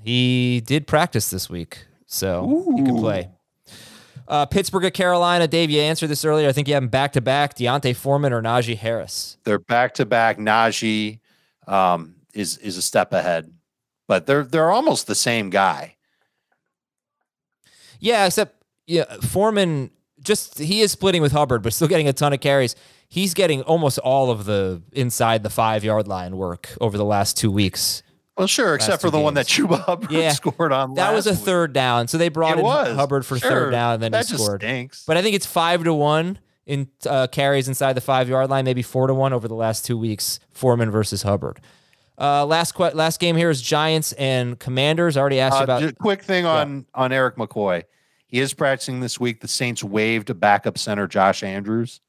He 0.02 0.62
did 0.66 0.88
practice 0.88 1.30
this 1.30 1.50
week, 1.50 1.86
so 2.08 2.66
he 2.76 2.84
could 2.84 2.98
play. 2.98 3.30
Uh, 4.28 4.46
Pittsburgh 4.48 4.86
at 4.86 4.94
Carolina. 4.94 5.48
Dave, 5.48 5.70
you 5.70 5.82
answered 5.82 6.08
this 6.08 6.26
earlier. 6.26 6.50
I 6.50 6.52
think 6.52 6.68
you 6.68 6.74
have 6.74 6.84
him 6.84 6.90
back 6.90 7.14
to 7.14 7.22
back. 7.22 7.56
D'Onta 7.56 7.96
Foreman 7.96 8.34
or 8.34 8.42
Najee 8.42 8.76
Harris. 8.76 9.38
They're 9.44 9.60
back 9.60 9.94
to 9.96 10.06
back. 10.06 10.40
Najee 10.40 11.20
um, 11.68 12.15
is 12.36 12.58
is 12.58 12.78
a 12.78 12.82
step 12.82 13.14
ahead, 13.14 13.52
but 14.08 14.26
they're 14.28 14.44
they're 14.44 14.72
almost 14.72 15.08
the 15.08 15.16
same 15.16 15.50
guy. 15.50 15.96
Yeah, 18.00 18.26
except 18.26 18.62
yeah, 18.88 19.06
Foreman 19.22 19.92
just 20.22 20.60
he 20.60 20.82
is 20.82 20.92
splitting 20.92 21.22
with 21.22 21.32
Hubbard, 21.32 21.64
but 21.64 21.74
still 21.74 21.88
getting 21.88 22.08
a 22.08 22.14
ton 22.14 22.34
of 22.34 22.40
carries. 22.42 22.76
He's 23.08 23.34
getting 23.34 23.62
almost 23.62 24.00
all 24.00 24.30
of 24.32 24.46
the 24.46 24.82
inside 24.92 25.44
the 25.44 25.50
five 25.50 25.84
yard 25.84 26.08
line 26.08 26.38
work 26.38 26.70
over 26.82 26.98
the 26.98 27.06
last 27.06 27.38
two 27.38 27.52
weeks. 27.52 28.04
Well, 28.38 28.48
sure, 28.48 28.76
except 28.76 29.02
for 29.02 29.10
the 29.10 29.20
one 29.20 29.36
that 29.36 29.48
games. 29.48 29.70
Chuba 29.70 29.80
Hubbard 29.86 30.12
Yeah, 30.12 30.30
scored 30.34 30.74
on. 30.74 30.96
That 30.96 31.14
was 31.14 31.26
a 31.26 31.32
week. 31.32 31.40
third 31.40 31.72
down, 31.74 32.10
so 32.10 32.18
they 32.18 32.28
brought 32.28 32.54
It 32.58 32.60
in 32.60 32.66
was 32.66 32.96
Hubbard 32.96 33.26
for 33.26 33.40
Sure. 33.40 33.50
third 33.50 33.72
down, 33.72 33.94
and 33.94 34.04
then 34.04 34.12
that 34.12 34.26
he 34.26 34.32
just 34.32 34.44
scored. 34.44 34.62
stinks. 34.62 35.06
But 35.06 35.16
I 35.16 35.22
think 35.22 35.36
it's 35.38 35.46
five 35.46 35.86
to 35.86 35.94
one 35.94 36.40
in 36.66 36.90
uh, 37.08 37.28
carries 37.28 37.70
inside 37.70 37.94
the 37.94 38.02
five 38.02 38.28
yard 38.28 38.50
line, 38.50 38.66
maybe 38.66 38.82
four 38.82 39.08
to 39.08 39.14
one 39.14 39.32
over 39.32 39.48
the 39.48 39.56
last 39.56 39.86
two 39.86 39.98
weeks. 39.98 40.40
Foreman 40.52 40.92
versus 40.92 41.22
Hubbard. 41.22 41.62
Uh, 42.20 42.46
last 42.46 42.74
que- 42.74 42.92
last 42.94 43.20
game 43.20 43.36
here 43.36 43.50
is 43.50 43.62
Giants 43.62 44.14
and 44.14 44.58
Commanders. 44.60 45.18
I 45.18 45.22
already 45.22 45.40
asked 45.40 45.56
you 45.56 45.62
Uh, 45.62 45.64
about. 45.64 45.82
ju- 45.82 45.92
quick 45.94 46.24
thing 46.24 46.46
on 46.46 46.86
on 46.94 47.12
Erik 47.12 47.36
McCoy. 47.36 47.84
He 48.28 48.40
is 48.40 48.54
practicing 48.54 49.00
this 49.02 49.20
week. 49.20 49.42
The 49.42 49.48
Saints 49.48 49.84
waived 49.84 50.30
a 50.30 50.34
backup 50.34 50.78
center, 50.78 51.08
Josh 51.08 51.44
Andrews. 51.44 52.02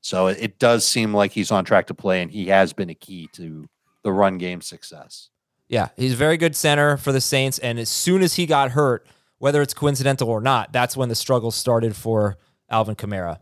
So 0.00 0.28
it, 0.28 0.38
it 0.40 0.58
does 0.58 0.86
seem 0.86 1.12
like 1.14 1.32
he's 1.32 1.50
on 1.50 1.64
track 1.64 1.86
to 1.88 1.94
play, 1.94 2.22
and 2.22 2.30
he 2.30 2.46
has 2.48 2.72
been 2.72 2.90
a 2.90 2.94
key 2.94 3.28
to 3.32 3.68
the 4.02 4.12
run 4.12 4.38
game 4.38 4.60
success. 4.60 5.30
Yeah, 5.68 5.88
he's 5.96 6.12
a 6.12 6.16
very 6.16 6.36
good 6.36 6.54
center 6.54 6.96
for 6.96 7.10
the 7.10 7.20
Saints. 7.20 7.58
And 7.58 7.78
as 7.80 7.88
soon 7.88 8.22
as 8.22 8.34
he 8.34 8.46
got 8.46 8.70
hurt, 8.70 9.04
whether 9.38 9.60
it's 9.62 9.74
coincidental 9.74 10.28
or 10.30 10.40
not, 10.40 10.72
that's 10.72 10.96
when 10.96 11.08
the 11.08 11.16
struggle 11.16 11.50
started 11.50 11.96
for 11.96 12.36
Alvin 12.70 12.94
Kamara. 12.94 13.38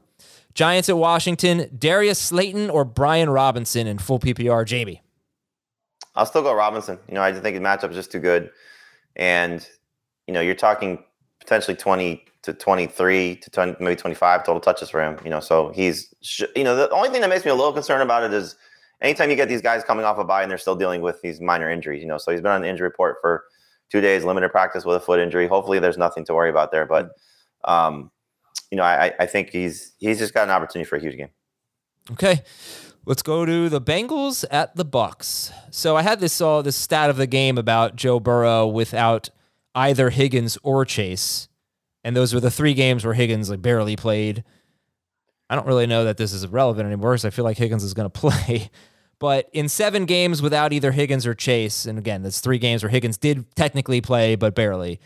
Giants 0.55 0.89
at 0.89 0.97
Washington, 0.97 1.69
Darius 1.79 2.19
Slayton 2.19 2.71
or 2.71 2.85
Brian 2.85 3.29
Robinson 3.29 3.87
in 3.87 3.99
full 3.99 4.19
PPR. 4.19 4.65
Jamie. 4.65 5.03
I'll 6.15 6.27
still 6.27 6.43
go 6.43 6.55
Robinson. 6.55 6.99
You 7.09 7.15
know, 7.15 7.23
I 7.23 7.31
just 7.31 7.43
think 7.43 7.55
his 7.55 7.63
matchup 7.63 7.91
is 7.91 7.97
just 7.97 8.13
too 8.13 8.21
good. 8.21 8.51
And, 9.17 9.67
you 10.27 10.35
know, 10.35 10.41
you're 10.41 10.55
talking 10.55 11.05
potentially 11.41 11.77
20 11.77 12.25
to 12.43 12.53
23 12.53 13.37
to 13.37 13.51
20, 13.51 13.77
maybe 13.81 13.97
25 13.97 14.45
total 14.45 14.61
touches 14.61 14.91
for 14.91 15.03
him. 15.03 15.19
You 15.25 15.31
know, 15.31 15.41
so 15.41 15.71
he's, 15.71 16.15
you 16.55 16.65
know, 16.65 16.77
the 16.77 16.91
only 16.91 17.11
thing 17.11 17.21
that 17.21 17.31
makes 17.31 17.45
me 17.45 17.51
a 17.51 17.55
little 17.55 17.73
concerned 17.73 18.03
about 18.03 18.23
it 18.23 18.33
is 18.33 18.57
anytime 19.01 19.31
you 19.31 19.37
get 19.37 19.49
these 19.49 19.63
guys 19.63 19.83
coming 19.85 20.05
off 20.05 20.19
a 20.19 20.25
bye 20.25 20.43
and 20.43 20.51
they're 20.51 20.59
still 20.59 20.77
dealing 20.77 21.01
with 21.01 21.21
these 21.23 21.41
minor 21.41 21.71
injuries, 21.71 22.03
you 22.03 22.09
know, 22.09 22.19
so 22.19 22.31
he's 22.31 22.41
been 22.41 22.53
on 22.53 22.63
the 22.63 22.69
injury 22.69 22.89
report 22.89 23.17
for 23.21 23.45
two 23.91 24.01
days, 24.01 24.25
limited 24.25 24.51
practice 24.51 24.85
with 24.85 24.97
a 24.97 25.01
foot 25.01 25.21
injury. 25.21 25.47
Hopefully 25.47 25.79
there's 25.79 25.99
nothing 25.99 26.25
to 26.27 26.35
worry 26.35 26.51
about 26.51 26.71
there. 26.71 26.87
But, 26.87 27.11
um, 27.65 28.11
you 28.71 28.77
know, 28.77 28.85
I, 28.85 29.13
I 29.19 29.27
think 29.27 29.51
he's 29.51 29.93
he's 29.99 30.19
just 30.19 30.35
got 30.35 30.45
an 30.45 30.51
opportunity 30.51 30.89
for 30.89 30.97
a 30.97 31.01
huge 31.01 31.17
game. 31.17 31.29
Okay. 32.11 32.43
Let's 33.07 33.23
go 33.23 33.45
to 33.45 33.69
the 33.69 33.83
Bengals 33.83 34.47
at 34.51 34.77
the 34.77 34.85
Bucs. 34.85 35.53
So 35.71 35.95
I 35.95 36.03
had 36.03 36.21
this 36.21 36.41
uh, 36.41 36.63
this 36.63 36.77
stat 36.77 37.11
of 37.11 37.17
the 37.17 37.27
game 37.27 37.59
about 37.59 37.97
Joe 37.97 38.19
Burrow 38.19 38.67
without 38.67 39.29
either 39.75 40.09
Higgins 40.09 40.57
or 40.63 40.87
Chase, 40.87 41.49
and 42.03 42.17
those 42.17 42.33
were 42.33 42.41
the 42.41 42.51
three 42.51 42.73
games 42.73 43.05
where 43.05 43.13
Higgins 43.13 43.51
like 43.51 43.61
barely 43.61 43.97
played. 43.97 44.43
I 45.51 45.55
don't 45.55 45.67
really 45.67 45.87
know 45.87 46.05
that 46.05 46.17
this 46.17 46.33
is 46.33 46.47
relevant 46.47 46.87
anymore 46.87 47.13
because 47.13 47.27
I 47.27 47.31
feel 47.31 47.45
like 47.45 47.59
Higgins 47.59 47.85
is 47.85 47.93
going 47.93 48.11
to 48.11 48.21
play. 48.21 48.71
But 49.19 49.49
in 49.53 49.69
seven 49.69 50.07
games 50.07 50.41
without 50.41 50.73
either 50.73 50.91
Higgins 50.91 51.27
or 51.27 51.35
Chase, 51.35 51.87
and 51.87 51.99
again, 51.99 52.23
that's 52.23 52.41
three 52.41 52.59
games 52.59 52.83
where 52.83 52.91
Higgins 52.91 53.17
did 53.17 53.55
technically 53.55 54.01
play, 54.01 54.35
but 54.35 54.55
barely. 54.55 54.99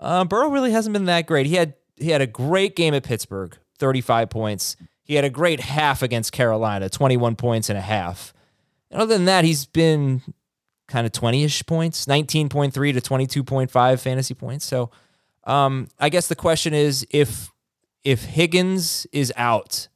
Uh, 0.00 0.24
Burrow 0.24 0.48
really 0.48 0.72
hasn't 0.72 0.92
been 0.94 1.04
that 1.04 1.26
great. 1.26 1.46
He 1.46 1.56
had 1.56 1.74
he 1.96 2.10
had 2.10 2.22
a 2.22 2.26
great 2.26 2.76
game 2.76 2.94
at 2.94 3.04
Pittsburgh, 3.04 3.56
35 3.78 4.30
points. 4.30 4.76
He 5.04 5.14
had 5.14 5.24
a 5.24 5.30
great 5.30 5.60
half 5.60 6.02
against 6.02 6.32
Carolina, 6.32 6.88
21 6.88 7.36
points 7.36 7.68
and 7.68 7.78
a 7.78 7.82
half. 7.82 8.32
And 8.90 9.00
other 9.02 9.14
than 9.14 9.24
that, 9.26 9.44
he's 9.44 9.66
been 9.66 10.22
kind 10.88 11.06
of 11.06 11.12
20-ish 11.12 11.64
points, 11.66 12.06
19.3 12.06 12.72
to 12.72 13.42
22.5 13.42 14.00
fantasy 14.00 14.34
points. 14.34 14.64
So 14.64 14.90
um, 15.44 15.88
I 15.98 16.08
guess 16.08 16.28
the 16.28 16.36
question 16.36 16.74
is 16.74 17.06
if 17.10 17.50
if 18.04 18.24
Higgins 18.24 19.06
is 19.12 19.32
out, 19.36 19.88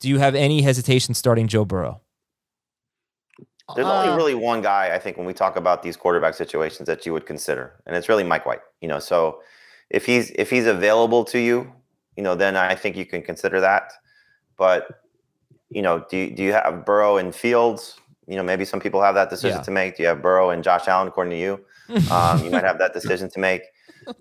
do 0.00 0.08
you 0.08 0.18
have 0.18 0.34
any 0.34 0.62
hesitation 0.62 1.14
starting 1.14 1.48
Joe 1.48 1.64
Burrow? 1.64 2.00
There's 3.74 3.86
Uh, 3.86 4.02
only 4.02 4.16
really 4.16 4.34
one 4.34 4.62
guy 4.62 4.94
I 4.94 4.98
think 4.98 5.16
when 5.16 5.26
we 5.26 5.34
talk 5.34 5.56
about 5.56 5.82
these 5.82 5.96
quarterback 5.96 6.34
situations 6.34 6.86
that 6.86 7.04
you 7.04 7.12
would 7.12 7.26
consider, 7.26 7.74
and 7.86 7.94
it's 7.96 8.08
really 8.08 8.24
Mike 8.24 8.46
White. 8.46 8.60
You 8.80 8.88
know, 8.88 8.98
so 8.98 9.42
if 9.90 10.06
he's 10.06 10.30
if 10.30 10.48
he's 10.50 10.66
available 10.66 11.24
to 11.26 11.38
you, 11.38 11.72
you 12.16 12.22
know, 12.22 12.34
then 12.34 12.56
I 12.56 12.74
think 12.74 12.96
you 12.96 13.04
can 13.04 13.22
consider 13.22 13.60
that. 13.60 13.92
But 14.58 15.02
you 15.70 15.80
know, 15.82 16.04
do 16.10 16.16
you, 16.16 16.30
do 16.34 16.42
you 16.42 16.52
have 16.52 16.84
Burrow 16.84 17.16
and 17.16 17.34
Fields? 17.34 17.98
You 18.26 18.36
know, 18.36 18.42
maybe 18.42 18.64
some 18.66 18.80
people 18.80 19.00
have 19.00 19.14
that 19.14 19.30
decision 19.30 19.58
Yeah. 19.58 19.62
to 19.64 19.70
make. 19.70 19.96
Do 19.96 20.02
you 20.02 20.08
have 20.08 20.20
Burrow 20.20 20.50
and 20.50 20.62
Josh 20.62 20.86
Allen? 20.88 21.08
According 21.08 21.30
to 21.30 21.38
you, 21.38 21.64
um, 22.10 22.44
you 22.44 22.50
might 22.50 22.64
have 22.64 22.78
that 22.78 22.92
decision 22.92 23.30
to 23.30 23.38
make. 23.38 23.62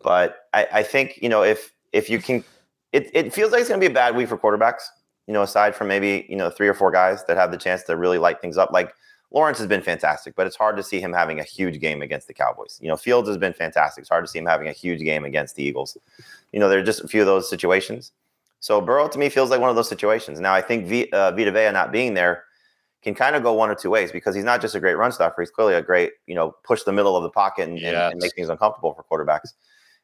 But 0.04 0.48
I, 0.54 0.68
I 0.72 0.84
think 0.84 1.20
you 1.22 1.28
know 1.30 1.44
if 1.44 1.74
if 1.92 2.10
you 2.10 2.20
can, 2.20 2.44
it, 2.94 3.10
it 3.14 3.34
feels 3.34 3.52
like 3.52 3.62
it's 3.62 3.70
going 3.70 3.82
to 3.82 3.86
be 3.88 3.92
a 3.92 3.94
bad 3.94 4.16
week 4.16 4.30
for 4.30 4.38
quarterbacks. 4.38 4.84
You 5.28 5.34
know, 5.34 5.42
aside 5.42 5.76
from 5.76 5.88
maybe 5.90 6.26
you 6.30 6.36
know 6.38 6.50
three 6.50 6.68
or 6.70 6.74
four 6.74 6.92
guys 6.92 7.26
that 7.26 7.36
have 7.38 7.52
the 7.52 7.58
chance 7.58 7.84
to 7.84 7.98
really 7.98 8.18
light 8.18 8.40
things 8.42 8.58
up, 8.58 8.72
like 8.72 8.94
Lawrence 9.32 9.58
has 9.58 9.68
been 9.68 9.82
fantastic, 9.82 10.36
but 10.36 10.48
it's 10.48 10.56
hard 10.56 10.78
to 10.78 10.84
see 10.84 11.02
him 11.02 11.12
having 11.12 11.40
a 11.40 11.44
huge 11.44 11.80
game 11.82 12.02
against 12.02 12.28
the 12.28 12.34
Cowboys. 12.34 12.80
You 12.82 12.88
know, 12.88 12.96
Fields 12.96 13.28
has 13.28 13.38
been 13.38 13.52
fantastic. 13.54 14.04
It's 14.04 14.10
hard 14.10 14.24
to 14.26 14.32
see 14.32 14.40
him 14.40 14.46
having 14.46 14.68
a 14.70 14.72
huge 14.74 15.02
game 15.02 15.26
against 15.26 15.56
the 15.58 15.64
Eagles. 15.64 15.98
You 16.54 16.60
know, 16.62 16.70
there 16.70 16.80
are 16.80 16.84
just 16.84 17.04
a 17.04 17.08
few 17.10 17.20
of 17.22 17.28
those 17.28 17.50
situations. 17.50 18.14
So 18.60 18.82
Burrow 18.82 19.08
to 19.08 19.20
me 19.20 19.30
feels 19.30 19.49
like 19.49 19.60
one 19.62 19.70
of 19.70 19.76
those 19.76 19.89
situations. 19.89 20.39
Now 20.39 20.53
I 20.53 20.62
think 20.62 20.88
v, 20.88 21.10
uh, 21.12 21.32
Vita 21.32 21.51
Vea 21.51 21.72
not 21.72 21.91
being 21.91 22.14
there 22.16 22.43
can 23.03 23.14
kind 23.14 23.36
of 23.36 23.43
go 23.43 23.53
one 23.53 23.70
or 23.70 23.76
two 23.76 23.89
ways 23.89 24.12
because 24.12 24.34
he's 24.36 24.43
not 24.43 24.60
just 24.62 24.74
a 24.76 24.80
great 24.80 24.95
run 24.95 25.12
stopper. 25.12 25.41
He's 25.41 25.51
clearly 25.51 25.76
a 25.76 25.82
great, 25.82 26.14
you 26.26 26.34
know, 26.36 26.55
push 26.64 26.84
the 26.84 26.91
middle 26.91 27.16
of 27.16 27.24
the 27.24 27.30
pocket 27.30 27.70
and, 27.70 27.78
and- 27.78 27.86
and 28.12 28.20
make 28.22 28.34
things 28.36 28.49
uncomfortable 28.49 28.93
for 28.93 29.03
quarterbacks. 29.03 29.49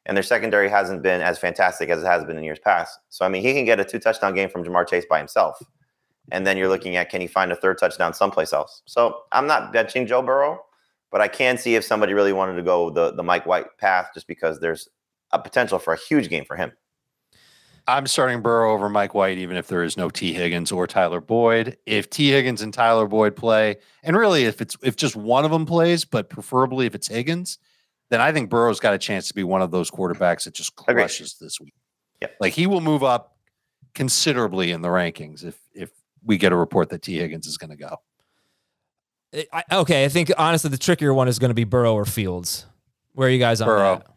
And 0.06 0.16
their 0.16 0.24
secondary 0.24 0.70
hasn't 0.70 1.02
been 1.02 1.22
as 1.22 1.40
fantastic 1.40 1.90
as 1.90 2.04
it 2.04 2.06
has 2.06 2.24
been 2.26 2.38
in 2.38 2.44
years 2.44 2.60
past. 2.60 3.00
So 3.10 3.26
I 3.26 3.30
mean, 3.30 3.42
he 3.42 3.54
can 3.54 3.66
get 3.66 3.80
a 3.80 3.86
two 3.86 4.00
touchdown 4.00 4.36
game 4.36 4.50
from 4.50 4.64
Ja'Marr 4.64 4.88
Chase 4.88 5.06
by 5.10 5.18
himself. 5.18 5.58
And 6.32 6.46
then 6.48 6.56
you're 6.58 6.70
looking 6.70 6.96
at 6.96 7.10
can 7.10 7.22
he 7.22 7.28
find 7.28 7.52
a 7.52 7.56
third 7.56 7.78
touchdown 7.80 8.14
someplace 8.14 8.54
else? 8.54 8.82
So 8.86 9.24
I'm 9.32 9.48
not 9.48 9.74
benching 9.74 10.08
Joe 10.08 10.22
Burrow, 10.22 10.60
but 11.12 11.20
I 11.22 11.28
can 11.28 11.58
see 11.58 11.76
if 11.76 11.84
somebody 11.84 12.14
really 12.14 12.34
wanted 12.34 12.56
to 12.56 12.64
go 12.64 12.90
the 12.90 13.12
the 13.14 13.24
Mike 13.24 13.46
White 13.46 13.66
path 13.78 14.12
just 14.14 14.28
because 14.28 14.60
there's 14.60 14.88
a 15.32 15.40
potential 15.40 15.80
for 15.80 15.94
a 15.94 15.98
huge 15.98 16.30
game 16.30 16.46
for 16.46 16.56
him. 16.56 16.72
I'm 17.88 18.08
starting 18.08 18.42
Burrow 18.42 18.74
over 18.74 18.88
Mike 18.88 19.14
White, 19.14 19.38
even 19.38 19.58
if 19.58 19.68
there 19.68 19.84
is 19.84 19.98
no 19.98 20.10
T. 20.10 20.34
Higgins 20.34 20.72
or 20.72 20.88
Tyler 20.88 21.20
Boyd. 21.20 21.78
If 21.86 22.10
T. 22.10 22.30
Higgins 22.30 22.62
and 22.62 22.74
Tyler 22.74 23.08
Boyd 23.08 23.36
play, 23.36 23.78
and 24.04 24.16
really 24.16 24.46
if 24.46 24.62
it's 24.62 24.78
if 24.82 24.96
just 24.96 25.16
one 25.16 25.44
of 25.44 25.52
them 25.52 25.66
plays, 25.66 26.06
but 26.06 26.30
preferably 26.30 26.86
if 26.86 26.96
it's 26.96 27.08
Higgins, 27.08 27.58
then 28.10 28.22
I 28.22 28.32
think 28.32 28.50
Burrow's 28.50 28.80
got 28.80 28.94
a 28.94 28.98
chance 28.98 29.28
to 29.28 29.34
be 29.34 29.44
one 29.44 29.62
of 29.62 29.72
those 29.72 29.92
quarterbacks 29.92 30.46
that 30.46 30.54
just 30.54 30.76
crushes 30.76 31.36
this 31.42 31.60
week. 31.60 31.74
Yep. 32.22 32.36
Like 32.40 32.54
he 32.54 32.68
will 32.68 32.82
move 32.82 33.04
up 33.04 33.36
considerably 33.94 34.72
in 34.72 34.82
the 34.82 34.88
rankings 34.88 35.44
if 35.44 35.60
if 35.74 35.90
we 36.24 36.38
get 36.38 36.54
a 36.54 36.56
report 36.56 36.90
that 36.90 37.02
T. 37.02 37.18
Higgins 37.18 37.48
is 37.48 37.58
going 37.58 37.72
to 37.72 37.76
go. 37.76 37.98
I, 39.52 39.64
okay, 39.72 40.06
I 40.06 40.10
think 40.10 40.32
honestly 40.38 40.70
the 40.70 40.78
trickier 40.78 41.14
one 41.14 41.28
is 41.28 41.40
going 41.40 41.50
to 41.50 41.56
be 41.56 41.64
Burrow 41.64 41.96
or 41.96 42.06
Fields. 42.06 42.66
Where 43.14 43.28
are 43.28 43.32
you 43.32 43.40
guys 43.40 43.62
on 43.62 43.68
Burrow. 43.68 43.96
that? 43.96 44.13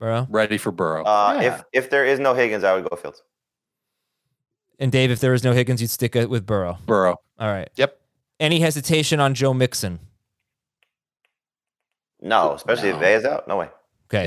Burrow 0.00 0.26
Ready 0.30 0.58
for 0.58 0.72
Burrow. 0.72 1.04
Uh, 1.04 1.38
Yeah. 1.40 1.54
If 1.54 1.64
if 1.84 1.90
there 1.90 2.04
is 2.04 2.18
no 2.18 2.34
Higgins, 2.34 2.64
I 2.64 2.74
would 2.74 2.88
go 2.88 2.96
Fields. 2.96 3.22
and 4.80 4.90
Dave. 4.90 5.10
If 5.12 5.20
there 5.20 5.34
is 5.34 5.44
no 5.44 5.52
Higgins, 5.52 5.80
you'd 5.80 5.90
stick 5.90 6.16
it 6.16 6.28
with 6.28 6.44
Burrow. 6.46 6.78
Burrow. 6.86 7.20
All 7.38 7.48
right. 7.48 7.68
Yep. 7.76 8.00
Any 8.40 8.60
hesitation 8.60 9.20
on 9.20 9.34
Joe 9.34 9.52
Mixon? 9.54 10.00
No, 12.20 12.54
especially 12.54 12.90
No. 12.90 12.96
if 12.96 13.00
Vea 13.00 13.12
is 13.12 13.24
out. 13.24 13.46
No 13.48 13.58
way. 13.58 13.68
Okay. 14.12 14.24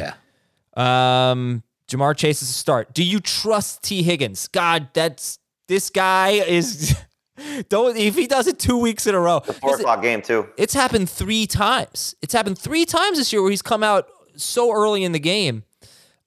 Yeah. 0.78 1.32
Um, 1.32 1.64
Ja'Marr 1.88 2.16
Chase 2.16 2.42
is 2.42 2.50
a 2.50 2.54
start. 2.54 2.94
Do 2.94 3.04
you 3.04 3.20
trust 3.20 3.84
T. 3.84 4.02
Higgins? 4.04 4.48
God, 4.48 4.90
that's 4.94 5.40
this 5.68 5.90
guy 5.90 6.30
is. 6.32 6.96
Don't 7.70 7.98
if 7.98 8.14
he 8.16 8.28
does 8.28 8.46
it 8.46 8.60
two 8.60 8.78
weeks 8.78 9.08
in 9.08 9.16
a 9.16 9.20
row. 9.20 9.40
The 9.46 9.54
four 9.54 9.72
'cause 9.72 9.80
it- 9.80 9.84
o'clock 9.84 10.04
game 10.04 10.22
too. 10.22 10.48
it's 10.56 10.74
happened 10.76 11.10
three 11.10 11.48
times. 11.48 12.16
It's 12.22 12.34
happened 12.34 12.60
three 12.60 12.86
times 12.86 13.18
this 13.18 13.34
year 13.34 13.42
where 13.42 13.50
he's 13.50 13.64
come 13.64 13.82
out 13.84 14.08
so 14.36 14.74
early 14.74 15.04
in 15.04 15.12
the 15.12 15.20
game, 15.20 15.64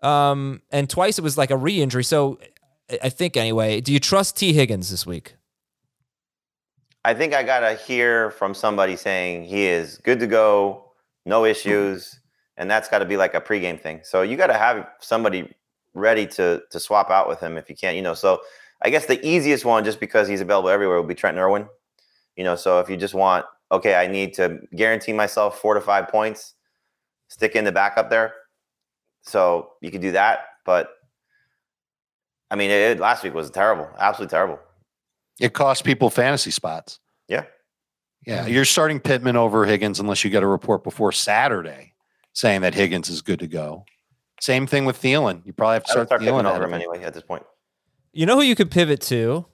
um, 0.02 0.62
and 0.70 0.88
twice 0.88 1.18
it 1.18 1.22
was 1.22 1.36
like 1.36 1.50
a 1.50 1.56
re-injury. 1.56 2.04
So 2.04 2.38
I- 3.02 3.08
think 3.08 3.36
anyway. 3.36 3.80
Do 3.80 3.92
you 3.92 4.00
trust 4.00 4.36
T. 4.36 4.52
Higgins 4.52 4.90
this 4.90 5.06
week? 5.06 5.34
I 7.04 7.14
think 7.14 7.34
I 7.34 7.42
gotta 7.42 7.74
hear 7.74 8.30
from 8.32 8.54
somebody 8.54 8.96
saying 8.96 9.44
he 9.44 9.66
is 9.66 9.98
good 9.98 10.20
to 10.20 10.26
go, 10.26 10.92
no 11.24 11.44
issues, 11.44 12.20
and 12.56 12.70
that's 12.70 12.88
got 12.88 13.00
to 13.00 13.04
be 13.04 13.16
like 13.16 13.34
a 13.34 13.40
pregame 13.40 13.80
thing. 13.80 14.00
So 14.02 14.22
you 14.22 14.36
got 14.36 14.46
to 14.46 14.54
have 14.54 14.88
somebody 15.00 15.52
ready 15.94 16.26
to 16.26 16.62
to 16.70 16.80
swap 16.80 17.10
out 17.10 17.28
with 17.28 17.40
him 17.40 17.56
if 17.56 17.68
you 17.68 17.76
can't. 17.76 17.96
You 17.96 18.02
know, 18.02 18.14
so 18.14 18.40
I 18.82 18.90
guess 18.90 19.06
the 19.06 19.24
easiest 19.26 19.64
one, 19.64 19.84
just 19.84 20.00
because 20.00 20.28
he's 20.28 20.40
available 20.40 20.68
everywhere, 20.68 20.98
would 20.98 21.08
be 21.08 21.14
Trent 21.14 21.36
Irwin. 21.36 21.68
You 22.36 22.44
know, 22.44 22.56
so 22.56 22.80
if 22.80 22.90
you 22.90 22.96
just 22.96 23.14
want, 23.14 23.46
okay, 23.72 23.94
I 23.94 24.06
need 24.06 24.34
to 24.34 24.60
guarantee 24.74 25.12
myself 25.12 25.58
four 25.58 25.74
to 25.74 25.80
five 25.80 26.08
points, 26.08 26.54
stick 27.28 27.56
in 27.56 27.64
the 27.64 27.72
backup 27.72 28.10
there. 28.10 28.34
So 29.22 29.72
you 29.80 29.90
could 29.90 30.00
do 30.00 30.12
that, 30.12 30.40
but 30.64 30.90
I 32.50 32.56
mean, 32.56 32.70
it, 32.70 33.00
last 33.00 33.24
week 33.24 33.34
was 33.34 33.50
terrible, 33.50 33.88
absolutely 33.98 34.30
terrible. 34.30 34.58
It 35.40 35.52
cost 35.52 35.84
people 35.84 36.10
fantasy 36.10 36.50
spots. 36.50 37.00
Yeah. 37.28 37.44
Yeah, 38.24 38.46
you're 38.46 38.64
starting 38.64 38.98
Pittman 38.98 39.36
over 39.36 39.64
Higgins 39.64 40.00
unless 40.00 40.24
you 40.24 40.30
get 40.30 40.42
a 40.42 40.46
report 40.46 40.82
before 40.82 41.12
Saturday 41.12 41.92
saying 42.32 42.62
that 42.62 42.74
Higgins 42.74 43.08
is 43.08 43.22
good 43.22 43.38
to 43.38 43.46
go. 43.46 43.84
Same 44.40 44.66
thing 44.66 44.84
with 44.84 45.00
Thielen. 45.00 45.44
You 45.46 45.52
probably 45.52 45.74
have 45.74 45.84
to 45.84 45.90
start, 45.90 46.08
start 46.08 46.22
Thielen 46.22 46.44
over 46.44 46.64
him 46.64 46.70
him. 46.70 46.74
anyway 46.74 47.02
at 47.04 47.14
this 47.14 47.22
point. 47.22 47.44
You 48.12 48.26
know 48.26 48.36
who 48.36 48.42
you 48.42 48.56
could 48.56 48.70
pivot 48.70 49.00
to 49.02 49.46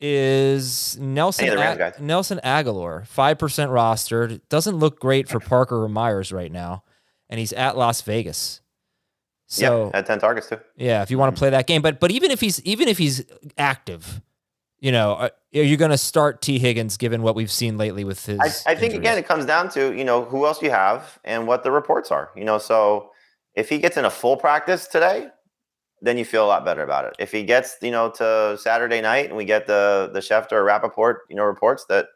is 0.00 0.98
Nelson 0.98 1.46
Any 1.46 1.52
of 1.52 1.58
the 1.58 1.64
Rams 1.64 1.80
Ag- 1.80 2.00
Nelson 2.00 2.40
Agholor, 2.44 3.06
five 3.06 3.38
percent 3.38 3.70
rostered. 3.70 4.40
Doesn't 4.48 4.76
look 4.76 5.00
great 5.00 5.28
for 5.28 5.40
Parker 5.40 5.82
or 5.82 5.88
Myers 5.88 6.32
right 6.32 6.52
now, 6.52 6.84
and 7.28 7.40
he's 7.40 7.52
at 7.52 7.76
Las 7.76 8.02
Vegas. 8.02 8.60
So 9.46 9.86
yeah, 9.86 9.98
had 9.98 10.06
ten 10.06 10.18
targets 10.18 10.48
too. 10.48 10.58
Yeah, 10.76 11.02
if 11.02 11.10
you 11.10 11.18
want 11.18 11.34
to 11.34 11.38
hmm. 11.38 11.40
play 11.40 11.50
that 11.50 11.66
game, 11.66 11.82
but 11.82 12.00
but 12.00 12.10
even 12.10 12.30
if 12.30 12.40
he's 12.40 12.60
even 12.62 12.88
if 12.88 12.98
he's 12.98 13.24
active, 13.56 14.20
you 14.80 14.92
know, 14.92 15.14
are 15.14 15.30
are 15.54 15.62
you 15.62 15.76
going 15.76 15.90
to 15.90 15.98
start 15.98 16.42
T 16.42 16.58
Higgins 16.58 16.96
given 16.96 17.22
what 17.22 17.34
we've 17.34 17.50
seen 17.50 17.78
lately 17.78 18.04
with 18.04 18.26
his? 18.26 18.38
I, 18.40 18.46
I 18.46 18.74
think 18.74 18.92
injuries? 18.92 18.98
again 18.98 19.18
it 19.18 19.26
comes 19.26 19.46
down 19.46 19.70
to 19.70 19.96
you 19.96 20.04
know 20.04 20.24
who 20.24 20.46
else 20.46 20.60
you 20.60 20.70
have 20.70 21.18
and 21.24 21.46
what 21.46 21.62
the 21.62 21.70
reports 21.70 22.10
are. 22.10 22.30
You 22.36 22.44
know, 22.44 22.58
so 22.58 23.10
if 23.54 23.68
he 23.68 23.78
gets 23.78 23.96
in 23.96 24.04
a 24.04 24.10
full 24.10 24.36
practice 24.36 24.86
today, 24.86 25.28
then 26.02 26.18
you 26.18 26.24
feel 26.24 26.44
a 26.44 26.46
lot 26.46 26.64
better 26.64 26.82
about 26.82 27.04
it. 27.06 27.14
If 27.18 27.32
he 27.32 27.42
gets 27.42 27.76
you 27.82 27.90
know 27.90 28.10
to 28.12 28.58
Saturday 28.60 29.00
night 29.00 29.26
and 29.26 29.36
we 29.36 29.44
get 29.44 29.66
the 29.66 30.10
the 30.12 30.20
Schefter 30.20 30.52
or 30.52 30.64
Rapoport 30.64 31.22
you 31.28 31.36
know 31.36 31.44
reports 31.44 31.86
that 31.88 32.08